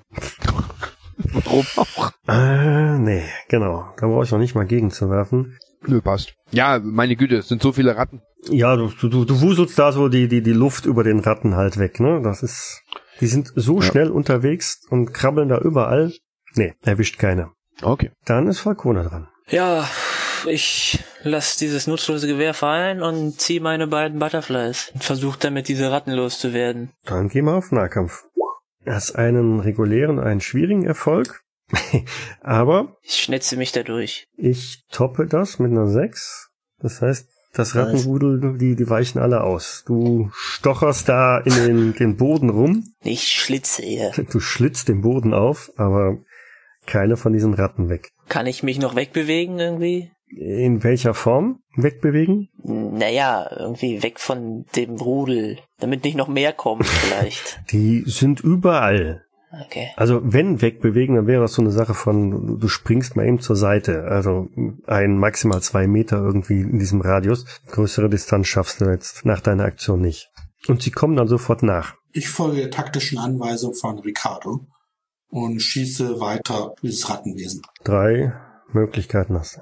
Warum 1.33 1.65
auch? 1.75 2.11
Äh, 2.27 2.97
nee, 2.99 3.23
genau. 3.49 3.85
Da 3.97 4.07
brauche 4.07 4.23
ich 4.23 4.31
noch 4.31 4.39
nicht 4.39 4.55
mal 4.55 4.65
gegenzuwerfen. 4.65 5.57
Nö, 5.85 6.01
passt. 6.01 6.33
Ja, 6.51 6.79
meine 6.81 7.15
Güte, 7.15 7.37
es 7.37 7.47
sind 7.49 7.61
so 7.61 7.71
viele 7.73 7.95
Ratten. 7.97 8.21
Ja, 8.49 8.75
du, 8.75 8.87
du, 8.89 9.25
du 9.25 9.41
wuselst 9.41 9.77
da 9.77 9.91
so 9.91 10.09
die, 10.09 10.27
die, 10.27 10.41
die 10.41 10.53
Luft 10.53 10.85
über 10.85 11.03
den 11.03 11.19
Ratten 11.19 11.55
halt 11.55 11.77
weg, 11.77 11.99
ne? 11.99 12.21
Das 12.23 12.43
ist. 12.43 12.81
Die 13.19 13.27
sind 13.27 13.51
so 13.55 13.79
Ja. 13.79 13.83
schnell 13.83 14.09
unterwegs 14.09 14.81
und 14.89 15.13
krabbeln 15.13 15.49
da 15.49 15.59
überall. 15.59 16.13
Nee, 16.55 16.73
erwischt 16.83 17.19
keiner. 17.19 17.51
Okay. 17.81 18.11
Dann 18.25 18.47
ist 18.47 18.59
Falcone 18.59 19.03
dran. 19.03 19.27
Ja, 19.49 19.87
ich 20.45 20.99
lass 21.23 21.57
dieses 21.57 21.87
nutzlose 21.87 22.27
Gewehr 22.27 22.53
fallen 22.53 23.01
und 23.01 23.39
zieh 23.39 23.59
meine 23.59 23.87
beiden 23.87 24.19
Butterflies 24.19 24.91
und 24.93 25.03
versuche 25.03 25.37
damit 25.39 25.67
diese 25.67 25.91
Ratten 25.91 26.11
loszuwerden. 26.11 26.91
Dann 27.05 27.29
gehen 27.29 27.45
wir 27.45 27.55
auf 27.55 27.71
Nahkampf. 27.71 28.23
Hast 28.85 29.15
einen 29.15 29.59
regulären, 29.59 30.19
einen 30.19 30.41
schwierigen 30.41 30.85
Erfolg. 30.85 31.41
Aber 32.41 32.97
Ich 33.01 33.15
schnetze 33.23 33.57
mich 33.57 33.71
da 33.71 33.83
durch. 33.83 34.25
ich 34.37 34.83
toppe 34.91 35.25
das 35.27 35.59
mit 35.59 35.71
einer 35.71 35.87
6. 35.87 36.49
Das 36.79 37.01
heißt, 37.01 37.27
das? 37.53 37.75
Rattenrudel, 37.75 38.57
die, 38.57 38.75
die 38.75 38.89
weichen 38.89 39.21
alle 39.21 39.43
aus. 39.43 39.83
Du 39.85 40.29
stocherst 40.33 41.07
da 41.07 41.37
in 41.39 41.53
den, 41.53 41.93
den 41.93 42.17
Boden 42.17 42.49
rum. 42.49 42.83
Ich 43.03 43.27
schlitze 43.27 43.83
ihr. 43.83 44.11
Du 44.31 44.39
schlitzt 44.39 44.87
den 44.89 45.01
Boden 45.01 45.33
auf, 45.33 45.71
aber 45.77 46.17
keine 46.87 47.15
von 47.15 47.31
diesen 47.31 47.53
Ratten 47.53 47.89
weg. 47.89 48.09
Kann 48.27 48.47
ich 48.47 48.63
mich 48.63 48.79
noch 48.79 48.95
wegbewegen 48.95 49.59
irgendwie? 49.59 50.11
In 50.37 50.83
welcher 50.83 51.13
Form 51.13 51.59
wegbewegen? 51.75 52.49
Naja, 52.63 53.49
irgendwie 53.57 54.03
weg 54.03 54.19
von 54.19 54.65
dem 54.75 54.95
Rudel, 54.95 55.59
damit 55.79 56.03
nicht 56.03 56.17
noch 56.17 56.27
mehr 56.27 56.53
kommen 56.53 56.83
vielleicht. 56.83 57.59
Die 57.71 58.03
sind 58.05 58.39
überall. 58.41 59.23
Okay. 59.65 59.89
Also 59.95 60.21
wenn 60.23 60.61
wegbewegen, 60.61 61.15
dann 61.15 61.27
wäre 61.27 61.41
das 61.41 61.53
so 61.53 61.61
eine 61.61 61.71
Sache 61.71 61.93
von, 61.93 62.59
du 62.59 62.67
springst 62.67 63.15
mal 63.15 63.27
eben 63.27 63.39
zur 63.39 63.55
Seite. 63.55 64.05
Also 64.05 64.49
ein 64.87 65.17
maximal 65.17 65.61
zwei 65.61 65.85
Meter 65.85 66.17
irgendwie 66.17 66.61
in 66.61 66.79
diesem 66.79 67.01
Radius. 67.01 67.45
Größere 67.67 68.09
Distanz 68.09 68.47
schaffst 68.47 68.81
du 68.81 68.85
jetzt 68.85 69.25
nach 69.25 69.41
deiner 69.41 69.65
Aktion 69.65 70.01
nicht. 70.01 70.31
Und 70.67 70.81
sie 70.81 70.91
kommen 70.91 71.15
dann 71.15 71.27
sofort 71.27 71.61
nach. 71.61 71.95
Ich 72.13 72.29
folge 72.29 72.61
der 72.61 72.71
taktischen 72.71 73.19
Anweisung 73.19 73.75
von 73.75 73.99
Ricardo 73.99 74.65
und 75.29 75.59
schieße 75.59 76.19
weiter 76.19 76.73
dieses 76.81 77.09
Rattenwesen. 77.09 77.61
Drei 77.83 78.33
Möglichkeiten 78.71 79.37
hast 79.37 79.57
du. 79.57 79.61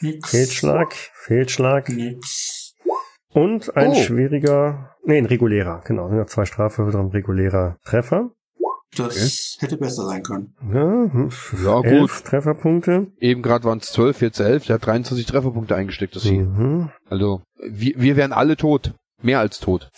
Nix. 0.00 0.30
Fehlschlag, 0.30 0.94
Fehlschlag 1.14 1.88
Nix. 1.88 2.74
und 3.30 3.76
ein 3.76 3.90
Oh. 3.90 3.94
schwieriger, 3.94 4.96
nee, 5.04 5.18
ein 5.18 5.26
regulärer, 5.26 5.82
genau, 5.84 6.08
sind 6.08 6.18
ja 6.18 6.26
zwei 6.26 6.44
Strafwürfe, 6.44 6.98
ein 6.98 7.08
regulärer 7.08 7.76
Treffer. 7.84 8.30
Das 8.96 9.56
hätte 9.60 9.76
besser 9.76 10.06
sein 10.06 10.22
können. 10.22 10.54
Ja, 10.72 11.10
hm, 11.12 11.28
Ja, 11.64 11.76
gut. 11.76 11.86
elf 11.86 12.22
Trefferpunkte. 12.22 13.08
Eben 13.18 13.42
gerade 13.42 13.64
waren 13.64 13.78
es 13.78 13.92
12, 13.92 14.22
jetzt 14.22 14.40
11. 14.40 14.66
Der 14.66 14.74
hat 14.76 14.86
23 14.86 15.26
Trefferpunkte 15.26 15.74
eingesteckt, 15.76 16.16
das 16.16 16.22
hier. 16.22 16.44
Mhm. 16.44 16.90
Also, 17.10 17.42
wir, 17.68 17.92
wir 17.96 18.16
wären 18.16 18.32
alle 18.32 18.56
tot. 18.56 18.94
Mehr 19.20 19.40
als 19.40 19.58
tot. 19.60 19.90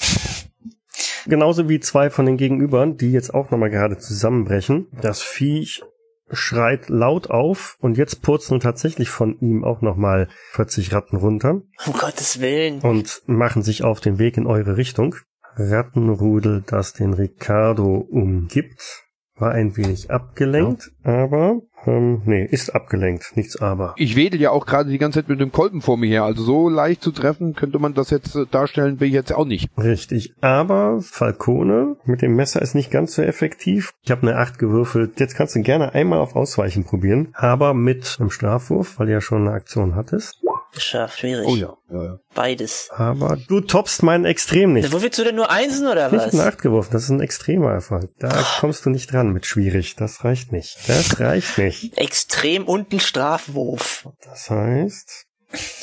Genauso 1.26 1.68
wie 1.68 1.78
zwei 1.80 2.10
von 2.10 2.26
den 2.26 2.36
Gegenübern, 2.38 2.96
die 2.96 3.12
jetzt 3.12 3.34
auch 3.34 3.50
nochmal 3.50 3.70
gerade 3.70 3.98
zusammenbrechen. 3.98 4.88
Das 5.00 5.22
Viech 5.22 5.82
schreit 6.30 6.88
laut 6.88 7.30
auf 7.30 7.76
und 7.80 7.96
jetzt 7.96 8.22
purzeln 8.22 8.60
tatsächlich 8.60 9.10
von 9.10 9.38
ihm 9.40 9.64
auch 9.64 9.80
nochmal 9.80 10.28
40 10.52 10.92
Ratten 10.92 11.16
runter 11.16 11.62
Um 11.86 11.92
Gottes 11.92 12.40
Willen. 12.40 12.80
und 12.80 13.22
machen 13.26 13.62
sich 13.62 13.84
auf 13.84 14.00
den 14.00 14.18
Weg 14.18 14.36
in 14.36 14.46
eure 14.46 14.76
Richtung. 14.76 15.16
Rattenrudel, 15.56 16.62
das 16.66 16.92
den 16.92 17.14
Ricardo 17.14 17.96
umgibt, 17.96 19.07
war 19.40 19.52
ein 19.52 19.76
wenig 19.76 20.10
abgelenkt, 20.10 20.90
aber 21.02 21.60
ähm, 21.86 22.22
nee, 22.24 22.44
ist 22.44 22.74
abgelenkt, 22.74 23.36
nichts 23.36 23.60
aber. 23.60 23.94
Ich 23.96 24.16
wedel 24.16 24.40
ja 24.40 24.50
auch 24.50 24.66
gerade 24.66 24.90
die 24.90 24.98
ganze 24.98 25.20
Zeit 25.20 25.28
mit 25.28 25.40
dem 25.40 25.52
Kolben 25.52 25.80
vor 25.80 25.96
mir 25.96 26.08
her. 26.08 26.24
Also 26.24 26.42
so 26.42 26.68
leicht 26.68 27.02
zu 27.02 27.12
treffen, 27.12 27.54
könnte 27.54 27.78
man 27.78 27.94
das 27.94 28.10
jetzt 28.10 28.34
äh, 28.34 28.46
darstellen, 28.50 28.96
bin 28.96 29.08
ich 29.08 29.14
jetzt 29.14 29.32
auch 29.32 29.44
nicht. 29.44 29.70
Richtig, 29.78 30.34
aber 30.40 31.00
Falcone 31.00 31.96
mit 32.04 32.22
dem 32.22 32.34
Messer 32.34 32.60
ist 32.62 32.74
nicht 32.74 32.90
ganz 32.90 33.14
so 33.14 33.22
effektiv. 33.22 33.92
Ich 34.02 34.10
habe 34.10 34.22
eine 34.22 34.36
8 34.36 34.58
gewürfelt. 34.58 35.20
Jetzt 35.20 35.34
kannst 35.34 35.54
du 35.54 35.62
gerne 35.62 35.94
einmal 35.94 36.18
auf 36.18 36.36
Ausweichen 36.36 36.84
probieren, 36.84 37.28
aber 37.34 37.74
mit 37.74 38.16
einem 38.18 38.30
Strafwurf, 38.30 38.98
weil 38.98 39.06
du 39.06 39.12
ja 39.12 39.20
schon 39.20 39.46
eine 39.46 39.52
Aktion 39.52 39.94
hattest. 39.94 40.42
Geschafft, 40.78 41.18
schwierig. 41.20 41.46
Oh 41.46 41.56
ja. 41.56 41.76
ja, 41.90 42.04
ja. 42.04 42.18
Beides. 42.34 42.88
Aber 42.92 43.36
du 43.48 43.60
toppst 43.60 44.02
meinen 44.02 44.24
Extrem 44.24 44.72
nicht. 44.72 44.92
Wo 44.92 45.02
willst 45.02 45.18
du 45.18 45.24
denn 45.24 45.36
nur 45.36 45.50
Einsen 45.50 45.86
oder 45.86 46.10
Nicht 46.10 46.22
eine 46.22 46.32
was? 46.32 46.40
8 46.40 46.62
geworfen, 46.62 46.90
das 46.92 47.04
ist 47.04 47.10
ein 47.10 47.20
extremer 47.20 47.70
Erfolg. 47.72 48.10
Da 48.18 48.44
kommst 48.60 48.84
du 48.86 48.90
nicht 48.90 49.12
dran 49.12 49.32
mit 49.32 49.46
schwierig. 49.46 49.96
Das 49.96 50.24
reicht 50.24 50.52
nicht. 50.52 50.78
Das 50.88 51.20
reicht 51.20 51.58
nicht. 51.58 51.96
Extrem 51.98 52.64
und 52.66 52.92
ein 52.92 53.00
Strafwurf. 53.00 54.08
Das 54.24 54.50
heißt, 54.50 55.26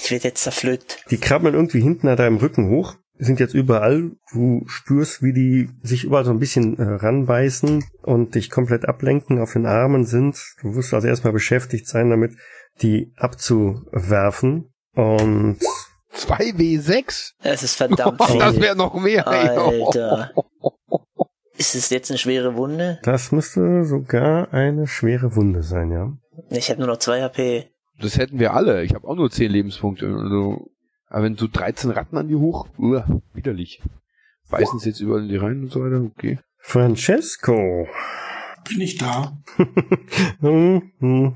Ich 0.04 0.12
werde 0.12 0.24
jetzt 0.30 0.44
zerpflückt. 0.44 1.06
die 1.12 1.18
krabbeln 1.18 1.54
irgendwie 1.56 1.82
hinten 1.82 2.08
an 2.08 2.18
deinem 2.18 2.38
Rücken 2.38 2.70
hoch, 2.70 2.96
sind 3.18 3.40
jetzt 3.40 3.54
überall. 3.54 4.12
Du 4.34 4.64
spürst, 4.68 5.24
wie 5.24 5.32
die 5.32 5.70
sich 5.82 6.04
überall 6.04 6.26
so 6.26 6.32
ein 6.32 6.40
bisschen 6.40 6.78
äh, 6.78 6.84
ranbeißen 6.84 7.84
und 8.04 8.36
dich 8.36 8.50
komplett 8.50 8.88
ablenken, 8.90 9.40
auf 9.40 9.54
den 9.54 9.66
Armen 9.66 10.06
sind. 10.06 10.38
Du 10.62 10.68
musst 10.68 10.94
also 10.94 11.08
erstmal 11.08 11.32
beschäftigt 11.32 11.88
sein, 11.88 12.10
damit 12.10 12.34
die 12.82 13.14
abzuwerfen. 13.16 14.74
Und 14.96 15.58
2W6? 16.14 17.34
Es 17.44 17.64
ist 17.64 17.76
verdammt 17.76 18.20
Oh, 18.22 18.26
das 18.40 18.54
viel. 18.54 18.62
wäre 18.64 18.76
noch 18.76 18.94
mehr. 18.96 19.28
Alter. 19.28 20.32
Ist 21.58 21.76
es 21.76 21.90
jetzt 21.90 22.12
eine 22.12 22.18
schwere 22.18 22.56
Wunde? 22.56 23.00
das 23.04 23.32
müsste 23.32 23.86
sogar 23.86 24.54
eine 24.54 24.88
schwere 24.88 25.36
Wunde 25.36 25.64
sein, 25.64 25.92
ja. 25.92 26.12
Ich 26.50 26.70
habe 26.70 26.80
nur 26.80 26.88
noch 26.90 26.98
zwei 26.98 27.22
HP. 27.22 27.70
Das 28.02 28.18
hätten 28.18 28.40
wir 28.40 28.54
alle. 28.54 28.84
Ich 28.84 28.94
habe 28.94 29.08
auch 29.08 29.16
nur 29.16 29.30
10 29.32 29.50
Lebenspunkte. 29.52 30.06
Also, 30.06 30.70
aber 31.08 31.24
wenn 31.24 31.38
so 31.38 31.48
13 31.48 31.92
Ratten 31.92 32.18
an 32.18 32.28
die 32.28 32.36
hoch, 32.36 32.68
uah, 32.78 33.06
widerlich. 33.34 33.82
Beißen 34.50 34.80
sie 34.80 34.90
jetzt 34.90 35.00
überall 35.00 35.22
in 35.24 35.30
die 35.30 35.38
rein 35.38 35.62
und 35.62 35.72
so 35.72 35.82
weiter, 35.82 36.02
okay. 36.02 36.40
Francesco. 36.60 37.88
Bin 38.68 38.82
ich 38.82 38.98
da? 38.98 39.38
Hm, 40.42 40.92
hm. 41.00 41.36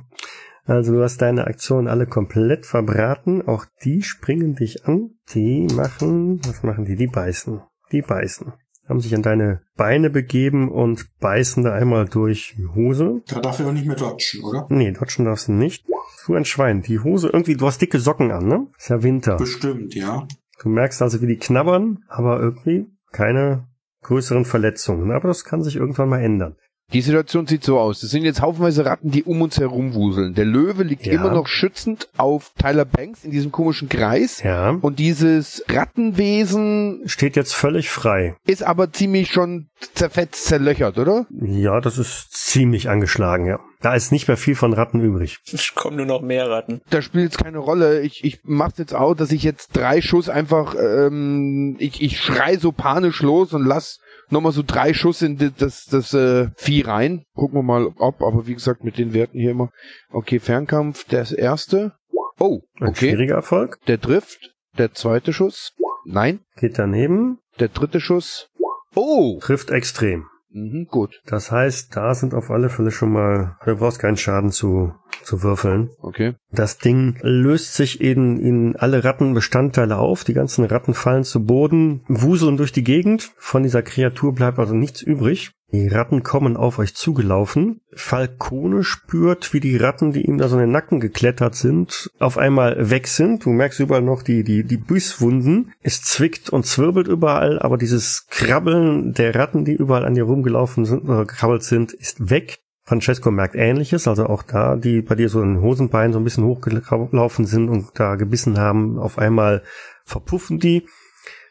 Also 0.69 0.93
du 0.93 1.01
hast 1.01 1.19
deine 1.23 1.47
Aktion 1.47 1.87
alle 1.87 2.05
komplett 2.05 2.67
verbraten. 2.67 3.41
Auch 3.47 3.65
die 3.83 4.03
springen 4.03 4.53
dich 4.53 4.85
an. 4.85 5.15
Die 5.33 5.67
machen, 5.73 6.39
was 6.45 6.61
machen 6.61 6.85
die? 6.85 6.95
Die 6.95 7.07
beißen. 7.07 7.61
Die 7.91 8.03
beißen. 8.03 8.53
Haben 8.87 9.01
sich 9.01 9.15
an 9.15 9.23
deine 9.23 9.61
Beine 9.75 10.11
begeben 10.11 10.69
und 10.69 11.07
beißen 11.19 11.63
da 11.63 11.73
einmal 11.73 12.07
durch 12.07 12.55
die 12.55 12.67
Hose. 12.67 13.23
Da 13.27 13.39
darf 13.39 13.59
ich 13.59 13.65
auch 13.65 13.71
nicht 13.71 13.87
mehr 13.87 13.95
dodgen, 13.95 14.43
oder? 14.43 14.67
Nee, 14.69 14.91
dodgen 14.91 15.25
darfst 15.25 15.47
du 15.47 15.53
nicht. 15.53 15.85
Du 16.27 16.35
ein 16.35 16.45
Schwein. 16.45 16.83
Die 16.83 16.99
Hose 16.99 17.29
irgendwie, 17.29 17.55
du 17.55 17.65
hast 17.65 17.81
dicke 17.81 17.99
Socken 17.99 18.31
an, 18.31 18.47
ne? 18.47 18.67
Ist 18.77 18.89
ja 18.89 19.01
Winter. 19.01 19.37
Bestimmt, 19.37 19.95
ja. 19.95 20.27
Du 20.61 20.69
merkst 20.69 21.01
also, 21.01 21.19
wie 21.21 21.27
die 21.27 21.37
knabbern, 21.37 22.03
aber 22.07 22.39
irgendwie 22.39 22.85
keine 23.11 23.67
größeren 24.03 24.45
Verletzungen. 24.45 25.11
Aber 25.11 25.29
das 25.29 25.45
kann 25.45 25.63
sich 25.63 25.77
irgendwann 25.77 26.09
mal 26.09 26.21
ändern. 26.21 26.57
Die 26.93 27.01
Situation 27.01 27.45
sieht 27.45 27.63
so 27.63 27.79
aus. 27.79 28.01
Es 28.03 28.11
sind 28.11 28.23
jetzt 28.23 28.41
haufenweise 28.41 28.85
Ratten, 28.85 29.11
die 29.11 29.23
um 29.23 29.41
uns 29.41 29.59
herumwuseln. 29.59 30.33
Der 30.33 30.45
Löwe 30.45 30.83
liegt 30.83 31.05
Ja. 31.05 31.13
immer 31.13 31.31
noch 31.31 31.47
schützend 31.47 32.09
auf 32.17 32.51
Tyler 32.57 32.85
Banks 32.85 33.23
in 33.23 33.31
diesem 33.31 33.51
komischen 33.51 33.89
Kreis. 33.89 34.41
Ja. 34.43 34.71
Und 34.81 34.97
dieses 34.99 35.63
Rattenwesen 35.69 37.01
Steht 37.05 37.35
jetzt 37.35 37.53
völlig 37.53 37.89
frei. 37.89 38.35
ist 38.45 38.63
aber 38.63 38.91
ziemlich 38.91 39.31
schon 39.31 39.67
zerfetzt, 39.93 40.45
zerlöchert, 40.45 40.97
oder? 40.97 41.25
Ja, 41.41 41.79
das 41.79 41.97
ist 41.97 42.31
ziemlich 42.31 42.89
angeschlagen, 42.89 43.45
ja. 43.45 43.59
Da 43.81 43.93
ist 43.93 44.11
nicht 44.11 44.27
mehr 44.27 44.35
viel 44.35 44.55
von 44.55 44.73
Ratten 44.73 44.99
übrig. 44.99 45.37
Es 45.53 45.73
kommen 45.73 45.95
nur 45.97 46.05
noch 46.05 46.21
mehr 46.21 46.49
Ratten. 46.49 46.81
Da 46.89 47.01
spielt 47.01 47.31
es 47.31 47.37
keine 47.37 47.59
Rolle. 47.59 48.01
Ich, 48.01 48.23
ich 48.25 48.39
mach's 48.43 48.77
jetzt 48.77 48.93
auch, 48.93 49.13
dass 49.13 49.31
ich 49.31 49.43
jetzt 49.43 49.69
drei 49.73 50.01
Schuss 50.01 50.27
einfach, 50.27 50.75
ähm, 50.75 51.77
ich, 51.79 52.01
ich 52.01 52.19
schrei 52.19 52.57
so 52.57 52.73
panisch 52.73 53.21
los 53.21 53.53
und 53.53 53.65
lass 53.65 53.99
nochmal 54.31 54.51
so 54.51 54.63
drei 54.65 54.93
Schuss 54.93 55.21
in 55.21 55.37
die- 55.37 55.51
das, 55.51 55.85
das 55.85 56.13
äh, 56.13 56.49
Vieh 56.55 56.81
rein. 56.81 57.23
Gucken 57.35 57.57
wir 57.59 57.63
mal, 57.63 57.87
ob, 57.97 58.21
aber 58.21 58.47
wie 58.47 58.53
gesagt, 58.53 58.83
mit 58.83 58.97
den 58.97 59.13
Werten 59.13 59.39
hier 59.39 59.51
immer. 59.51 59.71
Okay, 60.11 60.39
Fernkampf, 60.39 61.03
das 61.05 61.31
erste. 61.31 61.93
Oh, 62.39 62.61
Ein 62.79 62.89
okay. 62.89 63.09
schwieriger 63.09 63.35
Erfolg. 63.35 63.77
Der 63.87 63.99
trifft. 63.99 64.51
Der 64.77 64.93
zweite 64.93 65.33
Schuss. 65.33 65.73
Nein. 66.05 66.39
Geht 66.55 66.79
daneben. 66.79 67.39
Der 67.59 67.67
dritte 67.67 67.99
Schuss. 67.99 68.47
Oh! 68.95 69.39
Trifft 69.41 69.71
extrem. 69.71 70.25
Mhm, 70.51 70.87
gut. 70.89 71.21
Das 71.25 71.51
heißt, 71.51 71.95
da 71.95 72.13
sind 72.15 72.33
auf 72.33 72.49
alle 72.49 72.69
Fälle 72.69 72.91
schon 72.91 73.11
mal, 73.11 73.57
du 73.65 73.75
brauchst 73.75 73.99
keinen 73.99 74.17
Schaden 74.17 74.51
zu, 74.51 74.93
zu 75.23 75.43
würfeln. 75.43 75.89
Okay. 76.01 76.35
Das 76.51 76.77
Ding 76.79 77.17
löst 77.21 77.75
sich 77.75 78.01
in, 78.01 78.39
in 78.39 78.75
alle 78.75 79.03
Rattenbestandteile 79.03 79.97
auf. 79.97 80.23
Die 80.23 80.33
ganzen 80.33 80.65
Ratten 80.65 80.93
fallen 80.93 81.23
zu 81.23 81.43
Boden, 81.45 82.03
wuseln 82.07 82.57
durch 82.57 82.71
die 82.71 82.83
Gegend. 82.83 83.31
Von 83.37 83.63
dieser 83.63 83.83
Kreatur 83.83 84.33
bleibt 84.33 84.59
also 84.59 84.73
nichts 84.73 85.01
übrig. 85.01 85.51
Die 85.71 85.87
Ratten 85.87 86.23
kommen 86.23 86.57
auf 86.57 86.79
euch 86.79 86.95
zugelaufen. 86.95 87.81
Falcone 87.93 88.83
spürt, 88.83 89.53
wie 89.53 89.59
die 89.59 89.77
Ratten, 89.77 90.11
die 90.13 90.25
ihm 90.25 90.39
da 90.39 90.47
so 90.47 90.55
in 90.55 90.61
den 90.61 90.71
Nacken 90.71 90.99
geklettert 90.99 91.53
sind, 91.53 92.09
auf 92.17 92.39
einmal 92.39 92.89
weg 92.89 93.07
sind. 93.07 93.45
Du 93.45 93.51
merkst 93.51 93.79
überall 93.79 94.01
noch 94.01 94.23
die, 94.23 94.43
die, 94.43 94.63
die 94.63 94.77
Bisswunden. 94.77 95.71
Es 95.81 96.01
zwickt 96.01 96.49
und 96.49 96.65
zwirbelt 96.65 97.07
überall, 97.07 97.59
aber 97.59 97.77
dieses 97.77 98.25
Krabbeln 98.29 99.13
der 99.13 99.35
Ratten, 99.35 99.63
die 99.63 99.75
überall 99.75 100.05
an 100.05 100.15
dir 100.15 100.23
rumgelaufen 100.23 100.85
sind 100.85 101.03
oder 101.03 101.25
gekrabbelt 101.25 101.61
sind, 101.61 101.93
ist 101.93 102.31
weg. 102.31 102.59
Francesco 102.83 103.29
merkt 103.29 103.53
ähnliches, 103.53 104.07
also 104.07 104.25
auch 104.25 104.41
da, 104.41 104.75
die 104.75 105.03
bei 105.03 105.13
dir 105.13 105.29
so 105.29 105.43
in 105.43 105.53
den 105.53 105.61
Hosenbeinen 105.61 106.13
so 106.13 106.19
ein 106.19 106.23
bisschen 106.23 106.45
hochgelaufen 106.45 107.45
sind 107.45 107.69
und 107.69 107.91
da 107.93 108.15
gebissen 108.15 108.57
haben, 108.57 108.97
auf 108.97 109.19
einmal 109.19 109.61
verpuffen 110.03 110.57
die 110.57 110.87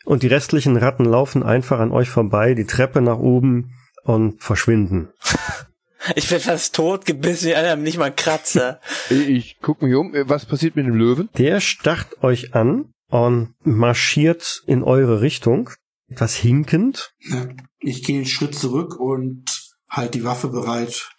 und 0.04 0.24
die 0.24 0.28
restlichen 0.28 0.76
Ratten 0.76 1.04
laufen 1.04 1.44
einfach 1.44 1.78
an 1.78 1.92
euch 1.92 2.08
vorbei, 2.08 2.54
die 2.54 2.64
Treppe 2.64 3.00
nach 3.00 3.18
oben 3.18 3.74
und 4.08 4.42
verschwinden. 4.42 5.08
Ich 6.14 6.30
bin 6.30 6.40
fast 6.40 6.74
tot 6.74 7.04
gebissen, 7.04 7.48
anderen 7.48 7.70
haben 7.70 7.82
nicht 7.82 7.98
mal 7.98 8.06
einen 8.06 8.16
Kratzer. 8.16 8.80
Ich, 9.10 9.58
guck 9.60 9.82
mich 9.82 9.94
um. 9.94 10.14
Äh, 10.14 10.26
Was 10.26 10.46
passiert 10.46 10.74
mit 10.74 10.86
dem 10.86 10.94
Löwen? 10.94 11.28
Der 11.36 11.60
starrt 11.60 12.22
euch 12.22 12.54
an 12.54 12.92
und 13.10 13.54
marschiert 13.64 14.62
in 14.66 14.82
eure 14.84 15.20
Richtung, 15.20 15.70
etwas 16.08 16.34
hinkend. 16.34 17.12
Ich 17.80 18.04
gehe 18.04 18.16
einen 18.16 18.26
Schritt 18.26 18.54
zurück 18.54 18.98
und 18.98 19.44
halt 19.90 20.14
die 20.14 20.24
Waffe 20.24 20.48
bereit. 20.48 21.10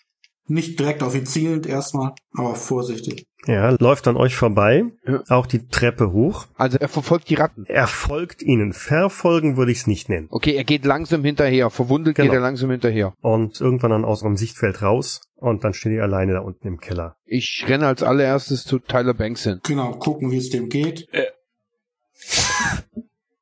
Nicht 0.50 0.80
direkt 0.80 1.04
auf 1.04 1.16
ihn 1.16 1.26
zielend 1.26 1.68
erstmal, 1.68 2.14
aber 2.34 2.56
vorsichtig. 2.56 3.26
Ja, 3.46 3.70
läuft 3.80 4.08
an 4.08 4.18
euch 4.18 4.36
vorbei, 4.36 4.84
Ja. 5.08 5.24
auch 5.30 5.46
die 5.46 5.68
Treppe 5.68 6.12
hoch. 6.12 6.48
Also 6.56 6.78
er 6.78 6.90
verfolgt 6.90 7.30
die 7.30 7.36
Ratten. 7.36 7.66
Er 7.68 7.88
folgt 7.88 8.42
ihnen. 8.42 8.74
Verfolgen 8.74 9.56
würde 9.56 9.72
ich 9.72 9.78
es 9.80 9.88
nicht 9.88 10.10
nennen. 10.10 10.28
Okay, 10.30 10.56
er 10.56 10.64
geht 10.66 10.84
langsam 10.86 11.24
hinterher. 11.24 11.70
Verwundet 11.70 12.16
geht 12.16 12.26
Genau. 12.26 12.34
er 12.36 12.42
langsam 12.42 12.70
hinterher. 12.72 13.14
Und 13.22 13.62
irgendwann 13.62 13.92
dann 13.92 14.04
aus 14.06 14.24
eurem 14.24 14.36
Sichtfeld 14.38 14.82
raus 14.82 15.22
und 15.36 15.64
dann 15.64 15.74
steht 15.74 15.94
ihr 15.94 16.04
alleine 16.04 16.34
da 16.34 16.40
unten 16.40 16.68
im 16.68 16.80
Keller. 16.80 17.16
Ich 17.26 17.64
renne 17.68 17.88
als 17.88 18.04
allererstes 18.04 18.64
zu 18.66 18.80
Tyler 18.80 19.14
Banks 19.14 19.44
hin. 19.44 19.62
Genau, 19.64 19.94
gucken, 19.94 20.32
wie 20.32 20.38
es 20.38 20.50
dem 20.50 20.68
geht. 20.68 21.08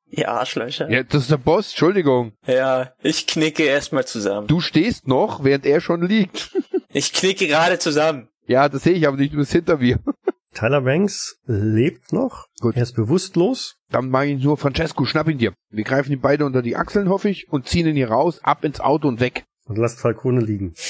Ihr 0.10 0.30
Arschlöcher. 0.30 0.90
Ja, 0.90 1.04
das 1.04 1.24
ist 1.24 1.32
der 1.32 1.38
Boss, 1.38 1.70
Entschuldigung. 1.72 2.32
Ja, 2.46 2.92
ich 3.04 3.28
knicke 3.28 3.64
erstmal 3.64 4.06
zusammen. 4.06 4.48
Du 4.48 4.62
stehst 4.62 5.08
noch, 5.08 5.44
während 5.44 5.66
er 5.66 5.82
schon 5.82 6.02
liegt. 6.02 6.56
Ich 6.98 7.14
knicke 7.14 7.48
gerade 7.48 7.78
zusammen. 7.80 8.30
Ja, 8.48 8.70
das 8.70 8.84
sehe 8.84 8.94
ich 8.94 9.08
aber 9.08 9.18
nicht, 9.18 9.34
du 9.34 9.38
bist 9.38 9.52
hinter 9.52 9.78
mir. 9.78 10.00
Tyler 10.54 10.82
Banks 10.82 11.40
lebt 11.46 12.12
noch. 12.14 12.48
Gut. 12.60 12.76
Er 12.76 12.84
ist 12.84 12.96
bewusstlos. 12.96 13.76
Dann 13.92 14.10
mag 14.10 14.28
ich 14.28 14.42
nur 14.44 14.58
Francesco, 14.58 15.06
schnapp 15.06 15.28
ihn 15.30 15.38
dir. 15.38 15.54
Wir 15.70 15.84
greifen 15.84 16.12
ihn 16.12 16.22
beide 16.22 16.46
unter 16.46 16.62
die 16.64 16.76
Achseln, 16.76 17.10
hoffe 17.10 17.30
ich, 17.30 17.48
und 17.50 17.68
ziehen 17.68 17.86
ihn 17.86 17.96
hier 17.96 18.10
raus, 18.10 18.40
ab 18.44 18.64
ins 18.64 18.80
Auto 18.80 19.08
und 19.08 19.20
weg. 19.20 19.46
Und 19.66 19.78
lasst 19.78 20.00
Falcone 20.00 20.42
liegen. 20.42 20.74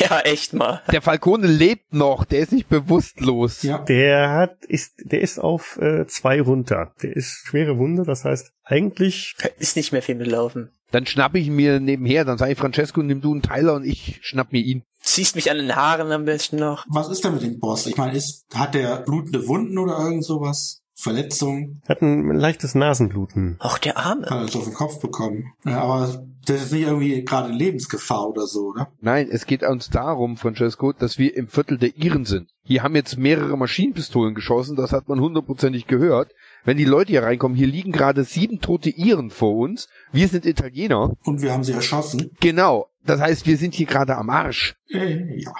Ja, 0.00 0.20
echt 0.20 0.52
mal. 0.52 0.82
Der 0.92 1.00
Falcone 1.00 1.46
lebt 1.46 1.94
noch, 1.94 2.26
der 2.26 2.40
ist 2.40 2.52
nicht 2.52 2.68
bewusstlos. 2.68 3.62
Ja, 3.62 3.78
Der 3.78 4.28
hat, 4.30 4.64
ist, 4.66 4.92
der 5.02 5.22
ist 5.22 5.38
auf 5.38 5.78
äh, 5.80 6.06
zwei 6.06 6.42
runter. 6.42 6.92
Der 7.02 7.16
ist 7.16 7.46
schwere 7.46 7.78
Wunde, 7.78 8.02
das 8.04 8.22
heißt, 8.24 8.52
eigentlich, 8.64 9.34
Ist 9.58 9.76
nicht 9.76 9.92
mehr 9.92 10.02
viel 10.02 10.16
mitlaufen. 10.16 10.72
Dann 10.90 11.06
schnapp 11.06 11.34
ich 11.36 11.46
ihn 11.46 11.56
mir 11.56 11.80
nebenher, 11.80 12.26
dann 12.26 12.36
sage 12.36 12.52
ich 12.52 12.58
Francesco, 12.58 13.02
nimm 13.02 13.22
du 13.22 13.32
einen 13.32 13.40
Tyler 13.42 13.74
und 13.74 13.84
ich 13.84 14.18
schnapp 14.22 14.52
mir 14.52 14.60
ihn. 14.62 14.82
Ziehst 15.08 15.36
mich 15.36 15.50
an 15.50 15.56
den 15.56 15.74
Haaren 15.74 16.12
am 16.12 16.26
besten 16.26 16.56
noch. 16.56 16.84
was 16.90 17.08
ist 17.08 17.24
denn 17.24 17.32
mit 17.32 17.42
dem 17.42 17.58
Boss? 17.58 17.86
Ich 17.86 17.96
meine, 17.96 18.14
ist, 18.14 18.44
hat 18.54 18.74
der 18.74 18.98
blutende 18.98 19.48
Wunden 19.48 19.78
oder 19.78 19.98
irgend 19.98 20.22
sowas? 20.22 20.82
Verletzungen? 20.94 21.80
hat 21.88 22.02
ein 22.02 22.28
leichtes 22.34 22.74
Nasenbluten. 22.74 23.56
Auch 23.58 23.78
der 23.78 23.96
Arme. 23.96 24.26
Hat 24.26 24.38
er 24.38 24.44
es 24.44 24.56
auf 24.56 24.64
den 24.64 24.74
Kopf 24.74 25.00
bekommen. 25.00 25.54
Ja, 25.64 25.80
aber 25.80 26.24
das 26.44 26.64
ist 26.64 26.72
nicht 26.72 26.82
irgendwie 26.82 27.24
gerade 27.24 27.50
Lebensgefahr 27.52 28.28
oder 28.28 28.46
so, 28.46 28.66
oder? 28.66 28.88
Nein, 29.00 29.28
es 29.30 29.46
geht 29.46 29.62
uns 29.62 29.88
darum, 29.88 30.36
Francesco, 30.36 30.92
dass 30.92 31.16
wir 31.16 31.34
im 31.36 31.48
Viertel 31.48 31.78
der 31.78 31.96
Iren 31.96 32.26
sind. 32.26 32.50
Hier 32.64 32.82
haben 32.82 32.94
jetzt 32.94 33.16
mehrere 33.16 33.56
Maschinenpistolen 33.56 34.34
geschossen, 34.34 34.76
das 34.76 34.92
hat 34.92 35.08
man 35.08 35.20
hundertprozentig 35.20 35.86
gehört. 35.86 36.32
Wenn 36.64 36.76
die 36.76 36.84
Leute 36.84 37.10
hier 37.12 37.22
reinkommen, 37.22 37.56
hier 37.56 37.66
liegen 37.66 37.92
gerade 37.92 38.24
sieben 38.24 38.60
tote 38.60 38.90
Iren 38.90 39.30
vor 39.30 39.54
uns. 39.56 39.88
Wir 40.12 40.28
sind 40.28 40.44
Italiener. 40.46 41.14
Und 41.24 41.42
wir 41.42 41.52
haben 41.52 41.64
sie 41.64 41.72
erschossen. 41.72 42.30
Genau. 42.40 42.88
Das 43.04 43.20
heißt, 43.20 43.46
wir 43.46 43.56
sind 43.56 43.74
hier 43.74 43.86
gerade 43.86 44.16
am 44.16 44.28
Arsch. 44.30 44.74
Äh, 44.90 45.40
ja, 45.40 45.52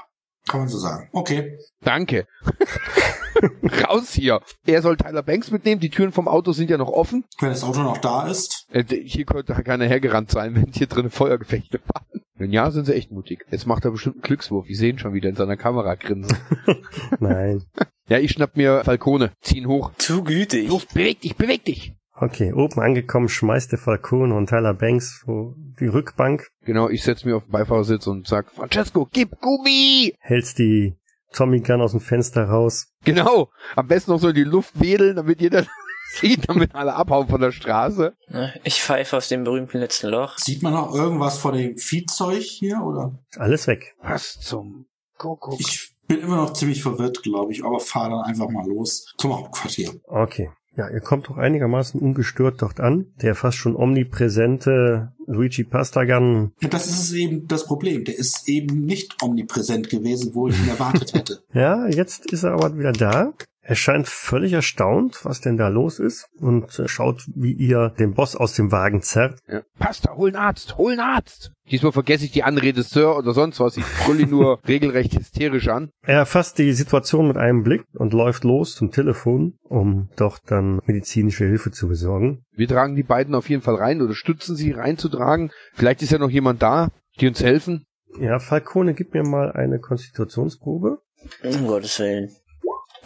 kann 0.49 0.61
man 0.61 0.68
so 0.68 0.78
sagen. 0.78 1.09
Okay. 1.12 1.59
Danke. 1.82 2.26
Raus 3.84 4.12
hier. 4.12 4.40
Er 4.66 4.82
soll 4.82 4.96
Tyler 4.96 5.22
Banks 5.22 5.51
mitnehmen. 5.51 5.80
Die 5.80 5.90
Türen 5.90 6.12
vom 6.12 6.28
Auto 6.28 6.53
sind 6.53 6.70
ja 6.70 6.76
noch 6.76 6.88
offen. 6.90 7.24
Wenn 7.38 7.51
das 7.51 7.62
Auto 7.64 7.80
noch 7.82 7.99
da 7.99 8.26
ist, 8.28 8.66
Äh, 8.70 8.84
Hier 8.84 9.24
könnte 9.24 9.55
keiner 9.62 9.86
hergerannt 9.86 10.30
sein, 10.30 10.55
wenn 10.57 10.72
hier 10.72 10.86
drin 10.88 11.11
Feuergefechte 11.11 11.80
waren. 11.86 12.22
Wenn 12.34 12.53
ja, 12.53 12.70
sind 12.70 12.86
sie 12.86 12.94
echt 12.94 13.11
mutig. 13.11 13.44
Jetzt 13.51 13.66
macht 13.66 13.84
er 13.84 13.90
bestimmt 13.90 14.16
einen 14.16 14.22
Glückswurf. 14.22 14.66
Ich 14.68 14.78
sehe 14.78 14.90
ihn 14.90 14.99
schon 14.99 15.12
wieder 15.14 15.28
in 15.28 15.36
seiner 15.36 15.57
Kamera 15.57 15.94
grinsen. 15.94 16.36
Nein. 17.20 17.64
Ja, 18.09 18.19
ich 18.19 18.31
schnapp 18.33 18.57
mir 18.57 18.83
Falcone. 18.85 19.33
Zieh 19.43 19.59
ihn 19.59 19.67
hoch. 19.69 19.93
Zu 19.99 20.25
gütig. 20.25 20.69
Los, 20.69 20.87
beweg 20.87 21.21
dich, 21.21 21.37
beweg 21.37 21.65
dich. 21.65 21.93
Okay, 22.15 22.53
oben 22.53 22.81
angekommen 22.81 23.29
schmeißt 23.29 23.71
der 23.71 23.79
Falcone 23.79 24.35
und 24.35 24.49
Tyler 24.49 24.75
Banks 24.75 25.23
so 25.25 25.55
die 25.79 25.87
Rückbank, 25.87 26.49
Genau, 26.63 26.89
ich 26.89 27.05
setz 27.05 27.25
mir 27.25 27.37
auf 27.37 27.45
den 27.45 27.53
Beifahrersitz 27.53 28.07
und 28.09 28.27
sag, 28.27 28.51
Francesco, 28.51 29.09
gib 29.13 29.41
Gummi! 29.41 30.15
hältst 30.19 30.59
die 30.59 30.97
Tommy 31.33 31.61
Gun 31.61 31.81
aus 31.81 31.93
dem 31.93 32.01
Fenster 32.01 32.45
raus. 32.49 32.89
Genau. 33.05 33.51
Am 33.77 33.87
besten 33.87 34.11
noch 34.11 34.19
so 34.19 34.31
in 34.31 34.35
die 34.35 34.45
Luft 34.45 34.81
wedeln, 34.81 35.15
damit 35.17 35.41
jeder 35.41 35.65
sieht, 36.15 36.49
damit 36.49 36.75
alle 36.75 36.95
abhauen 36.95 37.29
von 37.29 37.41
der 37.41 37.53
Straße. 37.53 38.17
Ich 38.65 38.83
pfeife 38.83 39.17
aus 39.17 39.29
dem 39.29 39.45
berühmten 39.45 39.79
letzten 39.79 40.09
Loch. 40.09 40.39
sieht 40.39 40.63
man 40.63 40.73
noch 40.73 40.95
irgendwas 40.95 41.39
von 41.39 41.55
dem 41.55 41.77
Viehzeug 41.77 42.43
hier, 42.43 42.81
oder? 42.81 43.19
Alles 43.37 43.67
weg. 43.67 43.95
Was 44.03 44.41
zum 44.41 44.87
Kuckuck? 45.19 45.61
Ich 45.61 45.88
bin 46.09 46.21
immer 46.21 46.37
noch 46.37 46.55
ziemlich 46.55 46.83
verwirrt, 46.83 47.23
glaube 47.23 47.53
ich, 47.53 47.65
aber 47.65 47.79
fahr 47.79 48.11
dann 48.11 48.23
einfach 48.23 48.49
mal 48.49 48.67
los 48.67 49.15
zum 49.17 49.37
Hauptquartier. 49.37 49.93
Okay. 50.07 50.51
Ja, 50.77 50.89
ihr 50.89 51.01
kommt 51.01 51.29
doch 51.29 51.37
einigermaßen 51.37 52.01
ungestört 52.01 52.63
dort 52.63 52.79
an. 52.79 53.07
Der 53.21 53.35
fast 53.35 53.57
schon 53.57 53.75
omnipräsente 53.75 55.13
Luigi 55.27 55.65
Pastagan. 55.65 56.53
Ja, 56.61 56.69
das 56.69 56.87
ist 56.87 57.13
eben 57.13 57.49
das 57.49 57.65
Problem. 57.65 58.05
Der 58.05 58.17
ist 58.17 58.49
eben 58.49 58.85
nicht 58.85 59.21
omnipräsent 59.21 59.91
gewesen, 59.91 60.37
wo 60.37 60.47
ich 60.47 60.57
ihn 60.57 60.69
erwartet 60.69 61.15
hätte. 61.15 61.43
Ja, 61.53 61.89
jetzt 61.89 62.31
ist 62.31 62.45
er 62.45 62.53
aber 62.53 62.79
wieder 62.79 62.93
da. 62.93 63.33
Er 63.69 63.75
scheint 63.75 64.09
völlig 64.09 64.55
erstaunt, 64.55 65.27
was 65.27 65.43
denn 65.43 65.59
da 65.59 65.69
los 65.69 65.99
ist 65.99 66.31
und 66.41 66.79
äh, 66.79 66.89
schaut, 66.89 67.27
wie 67.35 67.53
ihr 67.53 67.91
den 67.99 68.14
Boss 68.14 68.35
aus 68.35 68.55
dem 68.55 68.73
Wagen 68.73 69.03
zerrt. 69.03 69.41
Ja. 69.47 69.61
Pasta, 69.79 70.16
hol 70.16 70.29
einen 70.29 70.37
Arzt, 70.37 70.79
hol 70.79 70.93
einen 70.93 71.01
Arzt! 71.01 71.53
Diesmal 71.71 71.93
vergesse 71.93 72.25
ich 72.25 72.31
die 72.31 72.45
Anrede 72.45 72.83
Sir 72.83 73.14
oder 73.14 73.35
sonst 73.35 73.61
was. 73.61 73.77
Ich 73.77 73.85
brülle 74.07 74.23
ihn 74.23 74.31
nur 74.31 74.59
regelrecht 74.66 75.14
hysterisch 75.14 75.69
an. 75.69 75.91
Er 76.01 76.21
erfasst 76.21 76.57
die 76.57 76.73
Situation 76.73 77.29
mit 77.29 77.37
einem 77.37 77.62
Blick 77.62 77.85
und 77.93 78.14
läuft 78.14 78.45
los 78.45 78.75
zum 78.75 78.91
Telefon, 78.91 79.59
um 79.64 80.09
doch 80.16 80.39
dann 80.39 80.81
medizinische 80.87 81.45
Hilfe 81.45 81.71
zu 81.71 81.89
besorgen. 81.89 82.47
Wir 82.53 82.69
tragen 82.69 82.97
die 82.97 83.03
beiden 83.03 83.35
auf 83.35 83.51
jeden 83.51 83.61
Fall 83.61 83.75
rein 83.75 84.01
oder 84.01 84.14
stützen 84.14 84.57
sie 84.57 84.71
reinzutragen. 84.71 85.51
Vielleicht 85.75 86.01
ist 86.01 86.11
ja 86.11 86.16
noch 86.16 86.31
jemand 86.31 86.62
da, 86.62 86.89
die 87.21 87.29
uns 87.29 87.43
helfen. 87.43 87.85
Ja, 88.19 88.39
Falcone, 88.39 88.95
gib 88.95 89.12
mir 89.12 89.25
mal 89.25 89.53
eine 89.53 89.79
Konstitutionsprobe. 89.79 91.03
Um 91.45 91.66
Gottes 91.66 92.01
Willen. 92.01 92.31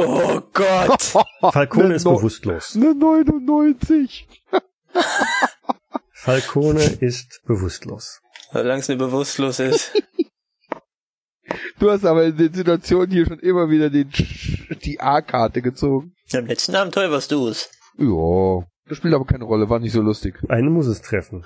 Oh 0.07 0.41
Gott! 0.53 1.03
Falcone 1.53 1.89
Ne 1.89 1.95
ist 1.95 2.05
bewusstlos. 2.05 2.77
Eine 2.77 2.95
99. 2.95 4.29
Falcone 6.13 6.83
ist 7.01 7.41
bewusstlos. 7.47 8.21
Solange 8.53 8.81
es 8.81 8.89
mir 8.89 8.97
bewusstlos 8.97 9.61
ist. 9.61 9.93
Du 11.79 11.91
hast 11.91 12.07
aber 12.07 12.25
in 12.25 12.37
den 12.37 12.55
Situationen 12.55 13.11
hier 13.11 13.27
schon 13.27 13.41
immer 13.41 13.69
wieder 13.69 13.91
den, 13.91 14.11
die 14.85 15.01
A-Karte 15.01 15.61
gezogen. 15.61 16.15
Im 16.33 16.47
letzten 16.47 16.77
Abenteuer 16.77 17.11
warst 17.11 17.31
du 17.33 17.49
es. 17.49 17.71
Ja, 17.99 18.65
das 18.89 18.99
spielt 18.99 19.13
aber 19.13 19.27
keine 19.27 19.45
Rolle, 19.45 19.69
war 19.69 19.81
nicht 19.81 19.93
so 19.93 20.01
lustig. 20.01 20.39
Eine 20.49 20.71
muss 20.71 20.87
es 20.87 21.03
treffen. 21.03 21.45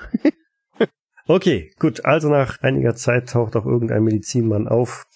Okay, 1.26 1.72
gut. 1.80 2.04
Also 2.04 2.28
nach 2.28 2.60
einiger 2.62 2.94
Zeit 2.94 3.30
taucht 3.30 3.56
auch 3.56 3.66
irgendein 3.66 4.04
Medizinmann 4.04 4.68
auf. 4.68 5.06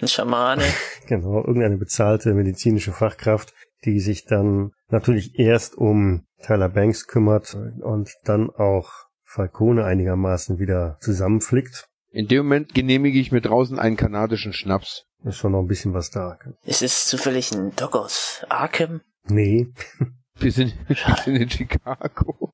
Ein 0.00 0.08
Schamane. 0.08 0.62
Genau, 1.06 1.44
irgendeine 1.44 1.76
bezahlte 1.76 2.32
medizinische 2.32 2.92
Fachkraft, 2.92 3.52
die 3.84 4.00
sich 4.00 4.24
dann 4.24 4.72
natürlich 4.88 5.38
erst 5.38 5.76
um 5.76 6.24
Tyler 6.42 6.70
Banks 6.70 7.06
kümmert 7.06 7.54
und 7.82 8.10
dann 8.24 8.48
auch 8.48 8.90
Falcone 9.22 9.84
einigermaßen 9.84 10.58
wieder 10.58 10.96
zusammenflickt. 11.00 11.88
In 12.10 12.26
dem 12.26 12.46
Moment 12.46 12.74
genehmige 12.74 13.18
ich 13.18 13.32
mir 13.32 13.42
draußen 13.42 13.78
einen 13.78 13.98
kanadischen 13.98 14.54
Schnaps. 14.54 15.04
Ist 15.24 15.36
schon 15.36 15.52
noch 15.52 15.60
ein 15.60 15.66
bisschen 15.66 15.92
was 15.92 16.10
da. 16.10 16.38
Ist 16.64 16.80
es 16.82 17.06
zufällig 17.06 17.52
ein 17.52 17.74
Doc 17.76 17.94
aus 17.96 18.46
Arkham? 18.48 19.00
Nee. 19.26 19.68
Wir 20.36 20.50
sind, 20.50 20.74
wir 20.88 20.96
sind 21.24 21.36
in 21.36 21.48
Chicago. 21.48 22.52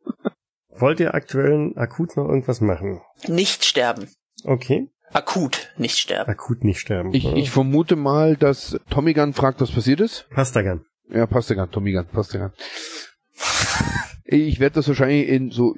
Wollt 0.68 1.00
ihr 1.00 1.14
aktuell 1.14 1.72
akut 1.76 2.14
noch 2.14 2.28
irgendwas 2.28 2.60
machen? 2.60 3.00
Nicht 3.26 3.64
sterben. 3.64 4.10
Okay. 4.44 4.90
Akut 5.12 5.72
nicht 5.76 5.98
sterben. 5.98 6.30
Akut 6.30 6.64
nicht 6.64 6.80
sterben. 6.80 7.12
Ich, 7.12 7.26
ich 7.26 7.50
vermute 7.50 7.96
mal, 7.96 8.36
dass 8.36 8.78
Tommy 8.90 9.12
Gunn 9.12 9.32
fragt, 9.32 9.60
was 9.60 9.72
passiert 9.72 10.00
ist. 10.00 10.28
Pastagan. 10.30 10.84
Ja, 11.12 11.26
Pastagan, 11.26 11.70
Tommy 11.70 11.92
Gunn, 11.92 12.06
Pastagan. 12.06 12.52
Ich 14.24 14.60
werde 14.60 14.74
das 14.76 14.86
wahrscheinlich 14.86 15.28
in 15.28 15.50
so 15.50 15.74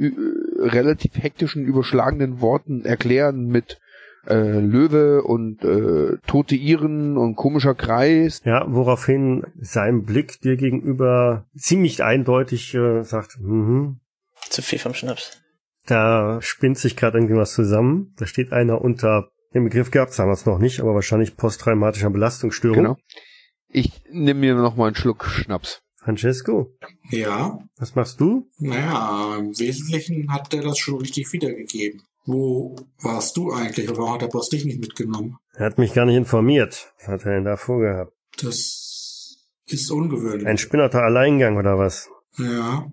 relativ 0.59 1.13
hektischen, 1.17 1.65
überschlagenen 1.65 2.41
Worten 2.41 2.85
erklären 2.85 3.47
mit 3.47 3.81
äh, 4.27 4.61
Löwe 4.61 5.23
und 5.23 5.65
äh, 5.65 6.19
tote 6.27 6.55
Iren 6.55 7.17
und 7.17 7.35
komischer 7.35 7.75
Kreis. 7.75 8.43
Ja, 8.45 8.65
woraufhin 8.69 9.45
sein 9.59 10.05
Blick 10.05 10.41
dir 10.41 10.57
gegenüber 10.57 11.47
ziemlich 11.57 12.05
eindeutig 12.05 12.75
äh, 12.75 13.03
sagt, 13.03 13.39
mhm, 13.41 14.01
Zu 14.49 14.63
viel 14.63 14.79
vom 14.79 14.95
Schnaps. 14.95 15.42
Da 15.87 16.41
spinnt 16.43 16.79
sich 16.79 16.97
gerade 16.97 17.19
irgendwie 17.19 17.37
was 17.37 17.53
zusammen. 17.55 18.15
Da 18.17 18.27
steht 18.27 18.53
einer 18.53 18.81
unter, 18.81 19.29
den 19.55 19.65
Begriff 19.65 19.91
gab's 19.91 20.17
damals 20.17 20.47
noch 20.47 20.59
nicht, 20.59 20.81
aber 20.81 20.95
wahrscheinlich 20.95 21.37
posttraumatischer 21.37 22.11
Belastungsstörung. 22.11 22.77
Genau. 22.77 22.97
Ich 23.69 24.03
nehme 24.11 24.41
mir 24.41 24.55
noch 24.55 24.77
mal 24.77 24.87
einen 24.89 24.97
Schluck 24.97 25.25
Schnaps. 25.25 25.81
Francesco, 25.97 26.77
Ja, 27.11 27.59
was 27.77 27.95
machst 27.95 28.21
du? 28.21 28.49
naja, 28.59 29.37
im 29.39 29.57
Wesentlichen 29.59 30.33
hat 30.33 30.53
der 30.53 30.63
das 30.63 30.77
schon 30.79 30.99
richtig 30.99 31.33
wiedergegeben. 31.33 32.03
Wo 32.25 32.75
warst 33.01 33.37
du 33.37 33.53
eigentlich? 33.53 33.89
Oder 33.89 33.99
warum 33.99 34.15
hat 34.15 34.23
der 34.23 34.27
Boss 34.29 34.49
dich 34.49 34.65
nicht 34.65 34.81
mitgenommen? 34.81 35.37
Er 35.55 35.67
hat 35.67 35.79
mich 35.79 35.95
gar 35.95 36.05
nicht 36.07 36.17
informiert. 36.17 36.93
Was 36.99 37.09
hat 37.09 37.25
er 37.25 37.35
denn 37.35 37.45
da 37.45 37.57
vorgehabt? 37.57 38.13
Das 38.41 39.37
ist 39.67 39.91
ungewöhnlich. 39.93 40.47
Ein 40.47 40.59
spinnerter 40.59 41.03
Alleingang 41.03 41.57
oder 41.57 41.79
was? 41.79 42.09
Ja. 42.37 42.87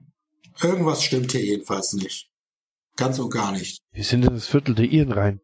Irgendwas 0.61 1.03
stimmt 1.03 1.31
hier 1.31 1.43
jedenfalls 1.43 1.93
nicht. 1.93 2.28
Ganz 2.99 3.17
und 3.17 3.31
gar 3.31 3.53
nicht. 3.53 3.81
Wir 3.93 4.03
sind 4.03 4.25
in 4.25 4.33
das 4.33 4.47
Viertel 4.47 4.75
der 4.75 4.85
Iren 4.85 5.13
rein. 5.13 5.39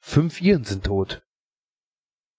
Fünf 0.00 0.42
Iren 0.42 0.64
sind 0.64 0.84
tot. 0.84 1.22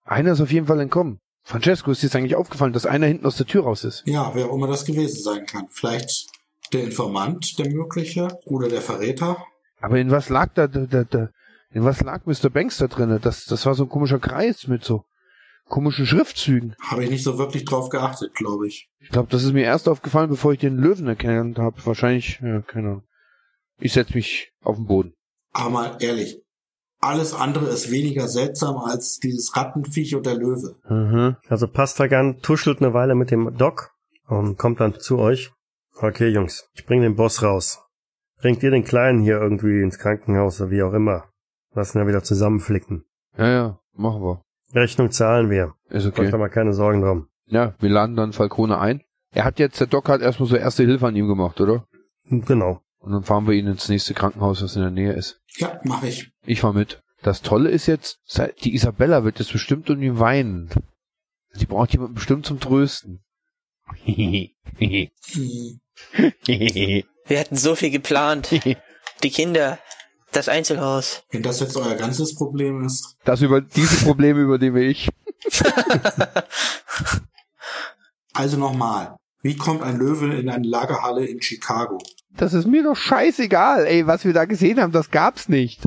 Einer 0.04 0.32
ist 0.32 0.40
auf 0.40 0.52
jeden 0.52 0.68
Fall 0.68 0.78
entkommen. 0.78 1.18
Francesco, 1.42 1.90
ist 1.90 2.00
dir 2.00 2.06
jetzt 2.06 2.14
eigentlich 2.14 2.36
aufgefallen, 2.36 2.72
dass 2.72 2.86
einer 2.86 3.06
hinten 3.06 3.26
aus 3.26 3.38
der 3.38 3.46
Tür 3.46 3.64
raus 3.64 3.82
ist? 3.82 4.04
Ja, 4.06 4.30
wer 4.34 4.46
auch 4.46 4.54
immer 4.54 4.68
das 4.68 4.84
gewesen 4.84 5.20
sein 5.20 5.46
kann. 5.46 5.66
Vielleicht 5.68 6.28
der 6.72 6.84
Informant, 6.84 7.58
der 7.58 7.70
mögliche, 7.70 8.28
oder 8.44 8.68
der 8.68 8.82
Verräter. 8.82 9.44
Aber 9.80 9.98
in 9.98 10.12
was 10.12 10.28
lag 10.28 10.54
da, 10.54 10.68
da, 10.68 10.86
da, 10.86 11.02
da 11.02 11.30
in 11.70 11.84
was 11.84 12.00
lag 12.00 12.24
Mr. 12.24 12.50
Banks 12.50 12.78
da 12.78 12.86
drinne? 12.86 13.18
Das, 13.18 13.46
das 13.46 13.66
war 13.66 13.74
so 13.74 13.82
ein 13.82 13.88
komischer 13.88 14.20
Kreis 14.20 14.68
mit 14.68 14.84
so 14.84 15.04
komischen 15.64 16.06
Schriftzügen. 16.06 16.76
Habe 16.80 17.02
ich 17.02 17.10
nicht 17.10 17.24
so 17.24 17.36
wirklich 17.36 17.64
drauf 17.64 17.88
geachtet, 17.88 18.34
glaube 18.34 18.68
ich. 18.68 18.88
Ich 19.00 19.08
glaube, 19.08 19.28
das 19.32 19.42
ist 19.42 19.52
mir 19.54 19.64
erst 19.64 19.88
aufgefallen, 19.88 20.30
bevor 20.30 20.52
ich 20.52 20.60
den 20.60 20.76
Löwen 20.76 21.08
erkannt 21.08 21.58
habe. 21.58 21.84
Wahrscheinlich, 21.84 22.38
ja, 22.40 22.60
keine 22.60 22.88
Ahnung. 22.88 23.02
Ich 23.80 23.92
setz 23.92 24.14
mich 24.14 24.52
auf 24.62 24.76
den 24.76 24.86
Boden. 24.86 25.14
Aber 25.52 25.70
mal 25.70 25.96
ehrlich, 26.00 26.42
alles 27.00 27.34
andere 27.34 27.66
ist 27.66 27.90
weniger 27.90 28.28
seltsam 28.28 28.76
als 28.76 29.18
dieses 29.18 29.56
Rattenviech 29.56 30.14
und 30.16 30.26
der 30.26 30.36
Löwe. 30.36 30.76
Mhm. 30.88 31.36
Also 31.48 31.68
Pastagan 31.68 32.40
tuschelt 32.40 32.80
eine 32.80 32.94
Weile 32.94 33.14
mit 33.14 33.30
dem 33.30 33.56
Doc 33.56 33.90
und 34.26 34.56
kommt 34.56 34.80
dann 34.80 34.98
zu 34.98 35.18
euch. 35.18 35.52
Okay, 35.96 36.28
Jungs, 36.28 36.68
ich 36.74 36.86
bring 36.86 37.02
den 37.02 37.14
Boss 37.14 37.42
raus. 37.42 37.80
Bringt 38.40 38.62
ihr 38.62 38.70
den 38.70 38.84
Kleinen 38.84 39.20
hier 39.20 39.40
irgendwie 39.40 39.80
ins 39.82 39.98
Krankenhaus 39.98 40.60
oder 40.60 40.70
wie 40.70 40.82
auch 40.82 40.92
immer. 40.92 41.30
Lassen 41.74 42.00
wir 42.00 42.06
wieder 42.06 42.22
zusammenflicken. 42.22 43.04
Ja, 43.36 43.48
ja, 43.48 43.80
machen 43.94 44.22
wir. 44.22 44.42
Rechnung 44.74 45.10
zahlen 45.10 45.50
wir. 45.50 45.74
Ist 45.88 46.04
Macht 46.06 46.18
okay. 46.18 46.30
da 46.30 46.38
mal 46.38 46.48
keine 46.48 46.72
Sorgen 46.72 47.02
drum. 47.02 47.28
Ja, 47.46 47.74
wir 47.78 47.90
laden 47.90 48.16
dann 48.16 48.32
Falcone 48.32 48.78
ein. 48.78 49.02
Er 49.32 49.44
hat 49.44 49.58
jetzt, 49.58 49.80
der 49.80 49.86
Doc 49.86 50.08
hat 50.08 50.20
erstmal 50.20 50.48
so 50.48 50.56
erste 50.56 50.84
Hilfe 50.84 51.06
an 51.06 51.16
ihm 51.16 51.28
gemacht, 51.28 51.60
oder? 51.60 51.86
Genau. 52.28 52.80
Und 53.04 53.12
dann 53.12 53.22
fahren 53.22 53.46
wir 53.46 53.52
ihn 53.52 53.66
ins 53.66 53.90
nächste 53.90 54.14
Krankenhaus, 54.14 54.62
was 54.62 54.76
in 54.76 54.82
der 54.82 54.90
Nähe 54.90 55.12
ist. 55.12 55.38
Ja, 55.56 55.78
mache 55.84 56.08
ich. 56.08 56.32
Ich 56.46 56.60
fahr 56.60 56.72
mit. 56.72 57.02
Das 57.22 57.42
Tolle 57.42 57.68
ist 57.68 57.84
jetzt, 57.86 58.18
die 58.62 58.74
Isabella 58.74 59.24
wird 59.24 59.38
jetzt 59.40 59.52
bestimmt 59.52 59.90
irgendwie 59.90 60.18
weinen. 60.18 60.70
Die 61.54 61.66
braucht 61.66 61.92
jemanden 61.92 62.14
bestimmt 62.14 62.46
zum 62.46 62.60
Trösten. 62.60 63.22
Wir 64.06 64.50
hatten 67.38 67.56
so 67.56 67.74
viel 67.74 67.90
geplant. 67.90 68.48
Die 69.22 69.30
Kinder. 69.30 69.78
Das 70.32 70.48
Einzelhaus. 70.48 71.24
Wenn 71.30 71.42
das 71.42 71.60
jetzt 71.60 71.76
euer 71.76 71.96
ganzes 71.96 72.34
Problem 72.34 72.84
ist. 72.84 73.16
Das 73.24 73.42
über 73.42 73.60
diese 73.60 74.02
Probleme 74.04 74.40
übernehme 74.40 74.80
ich. 74.80 75.10
Also 78.36 78.56
nochmal. 78.56 79.16
Wie 79.42 79.56
kommt 79.56 79.82
ein 79.82 79.96
Löwe 79.96 80.34
in 80.34 80.48
eine 80.48 80.66
Lagerhalle 80.66 81.24
in 81.24 81.40
Chicago? 81.40 81.98
Das 82.36 82.52
ist 82.54 82.66
mir 82.66 82.82
doch 82.82 82.96
scheißegal, 82.96 83.86
ey, 83.86 84.06
was 84.06 84.24
wir 84.24 84.32
da 84.32 84.44
gesehen 84.44 84.80
haben, 84.80 84.92
das 84.92 85.10
gab's 85.10 85.48
nicht. 85.48 85.80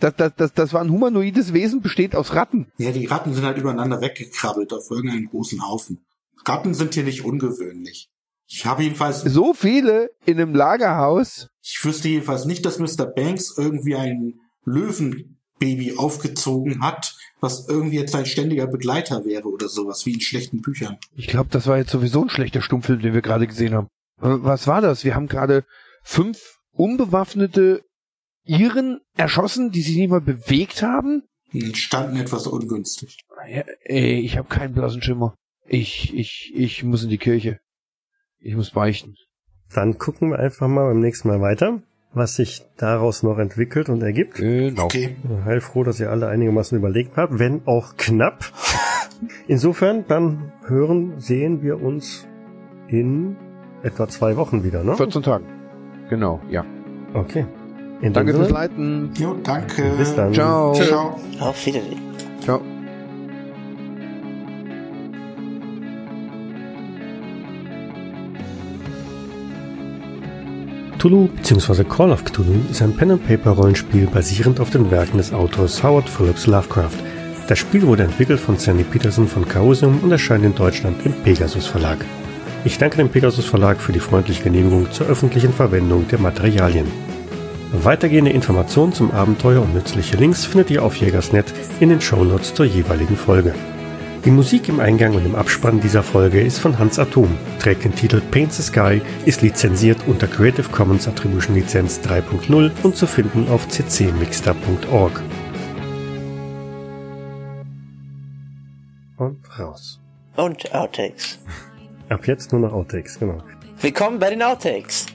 Das, 0.00 0.14
das, 0.16 0.32
das, 0.36 0.52
das 0.52 0.72
war 0.72 0.82
ein 0.82 0.90
humanoides 0.90 1.52
Wesen, 1.52 1.80
besteht 1.80 2.14
aus 2.14 2.34
Ratten. 2.34 2.66
Ja, 2.78 2.90
die 2.92 3.06
Ratten 3.06 3.32
sind 3.34 3.44
halt 3.44 3.58
übereinander 3.58 4.00
weggekrabbelt 4.00 4.72
auf 4.72 4.90
irgendeinen 4.90 5.26
großen 5.26 5.66
Haufen. 5.66 6.04
Ratten 6.46 6.74
sind 6.74 6.94
hier 6.94 7.02
nicht 7.04 7.24
ungewöhnlich. 7.24 8.08
Ich 8.46 8.64
habe 8.66 8.82
jedenfalls, 8.84 9.22
So 9.22 9.54
viele 9.54 10.10
in 10.24 10.38
einem 10.40 10.54
Lagerhaus. 10.54 11.48
ich 11.62 11.82
wüsste 11.84 12.08
jedenfalls 12.08 12.44
nicht, 12.44 12.64
dass 12.64 12.78
Mr. 12.78 13.06
Banks 13.06 13.54
irgendwie 13.56 13.96
ein 13.96 14.34
Löwenbaby 14.64 15.94
aufgezogen 15.96 16.82
hat, 16.82 17.16
was 17.40 17.68
irgendwie 17.68 17.96
jetzt 17.96 18.12
sein 18.12 18.26
ständiger 18.26 18.66
Begleiter 18.66 19.24
wäre 19.24 19.48
oder 19.48 19.68
sowas, 19.68 20.06
wie 20.06 20.12
in 20.14 20.20
schlechten 20.20 20.60
Büchern. 20.60 20.98
Ich 21.14 21.26
glaube, 21.26 21.48
das 21.50 21.66
war 21.66 21.78
jetzt 21.78 21.90
sowieso 21.90 22.22
ein 22.22 22.30
schlechter 22.30 22.62
Stummfilm, 22.62 23.00
den 23.00 23.14
wir 23.14 23.22
gerade 23.22 23.46
gesehen 23.46 23.74
haben. 23.74 23.88
Was 24.18 24.66
war 24.66 24.80
das? 24.80 25.04
Wir 25.04 25.14
haben 25.14 25.28
gerade 25.28 25.64
fünf 26.02 26.58
unbewaffnete 26.72 27.82
Iren 28.44 29.00
erschossen, 29.16 29.70
die 29.70 29.82
sich 29.82 29.96
nicht 29.96 30.10
mal 30.10 30.20
bewegt 30.20 30.82
haben. 30.82 31.24
Und 31.52 31.76
standen 31.76 32.16
etwas 32.16 32.46
ungünstig. 32.46 33.18
Ja, 33.48 33.64
ey, 33.82 34.20
ich 34.20 34.36
habe 34.36 34.48
keinen 34.48 34.74
blassen 34.74 35.02
Schimmer. 35.02 35.34
Ich, 35.66 36.14
ich, 36.14 36.52
ich 36.54 36.84
muss 36.84 37.02
in 37.02 37.10
die 37.10 37.18
Kirche. 37.18 37.58
Ich 38.38 38.54
muss 38.54 38.70
beichten. 38.70 39.16
Dann 39.74 39.98
gucken 39.98 40.30
wir 40.30 40.38
einfach 40.38 40.68
mal 40.68 40.88
beim 40.88 41.00
nächsten 41.00 41.28
Mal 41.28 41.40
weiter, 41.40 41.82
was 42.12 42.36
sich 42.36 42.62
daraus 42.76 43.22
noch 43.22 43.38
entwickelt 43.38 43.88
und 43.88 44.02
ergibt. 44.02 44.34
Genau. 44.34 44.84
Okay. 44.84 45.16
Heilfroh, 45.44 45.82
dass 45.82 45.98
ihr 45.98 46.10
alle 46.10 46.28
einigermaßen 46.28 46.78
überlegt 46.78 47.16
habt, 47.16 47.38
wenn 47.38 47.66
auch 47.66 47.96
knapp. 47.96 48.52
Insofern, 49.48 50.06
dann 50.06 50.52
hören, 50.66 51.18
sehen 51.18 51.62
wir 51.62 51.82
uns 51.82 52.26
in 52.88 53.36
etwa 53.86 54.08
zwei 54.08 54.36
Wochen 54.36 54.64
wieder, 54.64 54.82
ne? 54.82 54.96
14 54.96 55.22
Tagen. 55.22 55.44
Genau, 56.10 56.40
ja. 56.50 56.64
Okay. 57.14 57.46
In 58.02 58.12
Danke 58.12 58.34
fürs 58.34 58.50
Leiten. 58.50 59.10
Jo, 59.16 59.36
danke. 59.42 59.94
Bis 59.96 60.14
dann. 60.14 60.34
Ciao. 60.34 60.74
Ciao. 60.74 61.18
Auf 61.40 61.64
Wiedersehen. 61.64 62.00
Ciao. 62.42 62.60
Cthulhu 70.98 71.28
bzw. 71.28 71.84
Call 71.84 72.10
of 72.10 72.24
Cthulhu 72.24 72.54
ist 72.70 72.82
ein 72.82 72.94
Pen-and-Paper-Rollenspiel 72.94 74.08
basierend 74.08 74.60
auf 74.60 74.70
den 74.70 74.90
Werken 74.90 75.18
des 75.18 75.32
Autors 75.32 75.82
Howard 75.82 76.08
Phillips 76.08 76.46
Lovecraft. 76.46 76.98
Das 77.48 77.58
Spiel 77.58 77.86
wurde 77.86 78.02
entwickelt 78.02 78.40
von 78.40 78.56
Sandy 78.58 78.82
Peterson 78.82 79.28
von 79.28 79.46
Chaosium 79.48 80.00
und 80.02 80.10
erscheint 80.10 80.44
in 80.44 80.54
Deutschland 80.54 81.06
im 81.06 81.12
Pegasus 81.22 81.66
Verlag. 81.66 81.98
Ich 82.66 82.78
danke 82.78 82.96
dem 82.96 83.08
Pegasus 83.08 83.44
Verlag 83.44 83.80
für 83.80 83.92
die 83.92 84.00
freundliche 84.00 84.42
Genehmigung 84.42 84.90
zur 84.90 85.06
öffentlichen 85.06 85.52
Verwendung 85.52 86.08
der 86.08 86.18
Materialien. 86.18 86.90
Weitergehende 87.70 88.32
Informationen 88.32 88.92
zum 88.92 89.12
Abenteuer 89.12 89.62
und 89.62 89.72
nützliche 89.72 90.16
Links 90.16 90.44
findet 90.44 90.72
ihr 90.72 90.82
auf 90.82 90.96
Jägersnet 90.96 91.54
in 91.78 91.90
den 91.90 92.00
Shownotes 92.00 92.54
zur 92.54 92.66
jeweiligen 92.66 93.16
Folge. 93.16 93.54
Die 94.24 94.32
Musik 94.32 94.68
im 94.68 94.80
Eingang 94.80 95.14
und 95.14 95.24
im 95.24 95.36
Abspann 95.36 95.80
dieser 95.80 96.02
Folge 96.02 96.40
ist 96.40 96.58
von 96.58 96.76
Hans 96.76 96.98
Atom, 96.98 97.38
trägt 97.60 97.84
den 97.84 97.94
Titel 97.94 98.20
Paint 98.32 98.52
the 98.52 98.62
Sky, 98.64 99.00
ist 99.26 99.42
lizenziert 99.42 99.98
unter 100.08 100.26
Creative 100.26 100.68
Commons 100.70 101.06
Attribution 101.06 101.54
Lizenz 101.54 102.00
3.0 102.00 102.72
und 102.82 102.96
zu 102.96 103.06
finden 103.06 103.46
auf 103.48 103.68
ccmixter.org. 103.68 105.22
raus. 109.56 110.00
Und 110.34 110.74
Outtakes. 110.74 111.38
Ab 112.08 112.26
jetzt 112.28 112.52
nur 112.52 112.60
noch 112.60 112.72
Outtakes, 112.72 113.18
genau. 113.18 113.38
Willkommen 113.80 114.20
bei 114.20 114.30
den 114.30 114.42
Outtakes. 114.42 115.06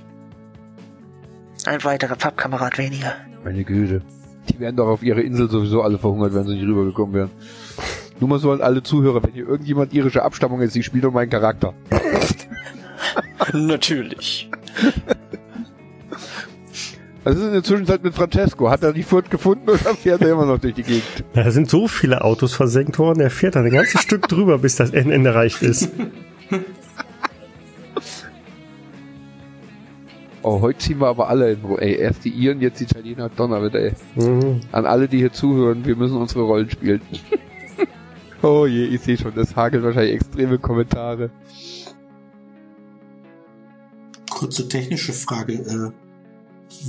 Ein 1.66 1.84
weiterer 1.86 2.16
Pappkamerad 2.16 2.78
weniger. 2.78 3.14
Meine 3.46 3.64
Güte. 3.64 4.02
Die 4.50 4.60
wären 4.60 4.76
doch 4.76 4.88
auf 4.88 5.02
ihrer 5.02 5.22
Insel 5.22 5.50
sowieso 5.50 5.84
alle 5.84 5.98
verhungert, 5.98 6.34
wenn 6.34 6.44
sie 6.44 6.56
nicht 6.56 6.66
rübergekommen 6.66 7.14
wären. 7.14 7.30
Nur 8.20 8.30
mal 8.30 8.40
so 8.40 8.52
an 8.52 8.62
alle 8.62 8.84
Zuhörer, 8.84 9.24
wenn 9.24 9.32
hier 9.32 9.48
irgendjemand 9.48 9.94
irische 9.94 10.24
Abstammung 10.24 10.62
ist, 10.62 10.76
ich 10.76 10.86
spiele 10.86 11.04
doch 11.04 11.14
meinen 11.14 11.30
Charakter. 11.30 11.74
Natürlich. 13.54 14.50
Was 17.24 17.36
ist 17.36 17.44
in 17.44 17.54
der 17.54 17.64
Zwischenzeit 17.64 18.04
mit 18.04 18.16
Francesco? 18.16 18.70
Hat 18.70 18.84
er 18.84 18.94
die 18.94 19.04
Furt 19.04 19.30
gefunden 19.30 19.70
oder 19.70 19.96
fährt 19.96 20.22
er 20.22 20.32
immer 20.32 20.46
noch 20.46 20.60
durch 20.60 20.74
die 20.74 20.84
Gegend? 20.84 21.24
Da 21.34 21.50
sind 21.52 21.70
so 21.70 21.88
viele 21.88 22.22
Autos 22.24 22.54
versenkt 22.54 23.00
worden, 23.00 23.22
er 23.22 23.30
fährt 23.30 23.56
da 23.56 23.62
ein 23.62 23.70
ganzes 23.70 24.02
Stück 24.02 24.28
drüber, 24.28 24.58
bis 24.58 24.76
das 24.76 24.92
Ende 24.92 25.30
erreicht 25.30 25.62
ist. 25.62 25.90
Oh, 30.44 30.60
heute 30.62 30.80
ziehen 30.80 31.00
wir 31.00 31.08
aber 31.08 31.30
alle 31.30 31.52
in 31.52 31.62
Ruhe. 31.64 31.80
Ey, 31.80 31.96
erst 31.98 32.26
die 32.26 32.30
Iren, 32.30 32.62
jetzt 32.62 32.80
die 32.80 32.86
Italiener. 32.86 33.30
Donnerwetter, 33.30 33.80
ey. 33.80 33.94
Mhm. 34.16 34.62
An 34.72 34.86
alle, 34.86 35.08
die 35.08 35.18
hier 35.18 35.32
zuhören, 35.32 35.86
wir 35.86 35.96
müssen 35.96 36.18
unsere 36.18 36.42
Rollen 36.42 36.70
spielen. 36.70 37.02
oh 38.42 38.66
je, 38.66 38.86
ich 38.86 39.02
sehe 39.02 39.18
schon, 39.18 39.36
das 39.36 39.56
hagelt 39.56 39.84
wahrscheinlich 39.84 40.16
extreme 40.16 40.58
Kommentare. 40.58 41.30
Kurze 44.32 44.68
technische 44.68 45.14
Frage. 45.14 45.54
Äh, 45.54 45.92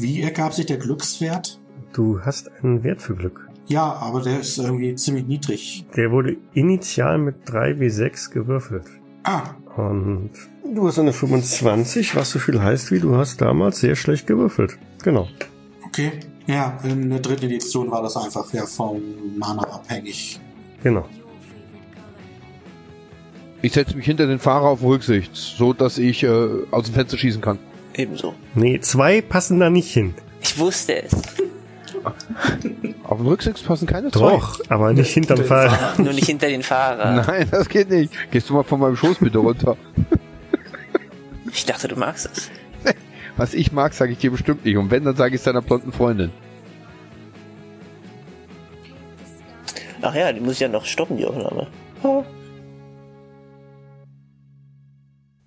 wie 0.01 0.23
ergab 0.23 0.55
sich 0.55 0.65
der 0.65 0.79
Glückswert? 0.79 1.61
Du 1.93 2.21
hast 2.23 2.51
einen 2.63 2.83
Wert 2.83 3.03
für 3.03 3.15
Glück. 3.15 3.49
Ja, 3.67 3.93
aber 3.93 4.23
der 4.23 4.41
ist 4.41 4.57
irgendwie 4.57 4.95
ziemlich 4.95 5.27
niedrig. 5.27 5.85
Der 5.95 6.11
wurde 6.11 6.37
initial 6.55 7.19
mit 7.19 7.37
3 7.45 7.73
W6 7.73 8.31
gewürfelt. 8.33 8.87
Ah, 9.25 9.55
Und 9.77 10.31
du 10.75 10.87
hast 10.87 10.99
eine 10.99 11.13
25, 11.13 12.15
was 12.17 12.31
so 12.31 12.39
viel 12.39 12.61
heißt 12.63 12.91
wie 12.91 13.01
du 13.01 13.17
hast 13.17 13.41
damals 13.41 13.81
sehr 13.81 13.97
schlecht 13.97 14.27
gewürfelt. 14.27 14.79
Genau. 15.03 15.29
okay. 15.85 16.13
Ja, 16.47 16.79
in 16.83 17.09
der 17.09 17.21
dritten 17.21 17.45
Edition 17.45 17.91
war 17.91 18.03
das 18.03 18.17
einfach 18.17 18.53
ja 18.53 18.67
vom 18.67 19.01
Mana 19.39 19.63
abhängig. 19.63 20.41
Genau. 20.83 21.07
Ich 23.63 23.73
setze 23.73 23.97
mich 23.97 24.07
hinter 24.07 24.27
den 24.27 24.41
Fahrer 24.41 24.67
auf 24.67 24.83
Rücksicht, 24.83 25.31
so 25.37 25.73
dass 25.73 25.99
ich 25.99 26.25
äh, 26.25 26.49
aus 26.73 26.87
dem 26.87 26.95
Fenster 26.95 27.17
schießen 27.17 27.41
kann. 27.41 27.61
Ebenso. 27.95 28.35
Nee, 28.57 28.81
zwei 28.81 29.21
passen 29.23 29.61
da 29.61 29.71
nicht 29.71 29.93
hin. 29.93 30.15
Ich 30.43 30.59
wusste 30.59 31.05
es. 31.05 31.13
Auf 33.05 33.19
dem 33.19 33.27
Rücksitz 33.27 33.63
passen 33.63 33.87
keine 33.87 34.11
zwei. 34.11 34.31
Doch, 34.31 34.61
aber 34.69 34.93
nicht 34.93 35.13
hinterm 35.13 35.45
Fahrer. 35.45 35.95
Nur 35.99 36.13
nicht 36.13 36.27
hinter 36.27 36.49
den 36.49 36.63
Fahrer. 36.63 37.25
Nein, 37.27 37.49
das 37.51 37.69
geht 37.69 37.91
nicht. 37.91 38.13
Gehst 38.31 38.49
du 38.51 38.55
mal 38.55 38.65
von 38.65 38.81
meinem 38.81 38.97
Schoß 38.97 39.19
bitte 39.19 39.39
runter. 39.39 39.77
Ich 41.53 41.67
dachte, 41.67 41.89
du 41.89 41.97
magst 41.97 42.29
es. 42.33 42.51
Was 43.37 43.55
ich 43.55 43.73
mag, 43.73 43.95
sage 43.95 44.13
ich 44.13 44.19
dir 44.19 44.31
bestimmt 44.31 44.65
nicht. 44.65 44.77
Und 44.77 44.91
wenn, 44.91 45.05
dann 45.05 45.17
sage 45.17 45.35
ich 45.35 45.41
es 45.41 45.45
deiner 45.45 45.63
blonden 45.63 45.93
Freundin. 45.93 46.31
Ach 50.01 50.15
ja, 50.15 50.33
die 50.33 50.41
muss 50.41 50.59
ja 50.59 50.69
noch 50.69 50.85
stoppen, 50.85 51.17
die 51.17 51.25
Aufnahme. 51.25 51.69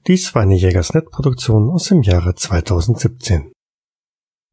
Dies 0.08 0.34
war 0.36 0.44
eine 0.44 0.56
Jägersnet-Produktion 0.56 1.70
aus 1.70 1.86
dem 1.86 2.04
Jahre 2.04 2.36
2017. 2.36 3.52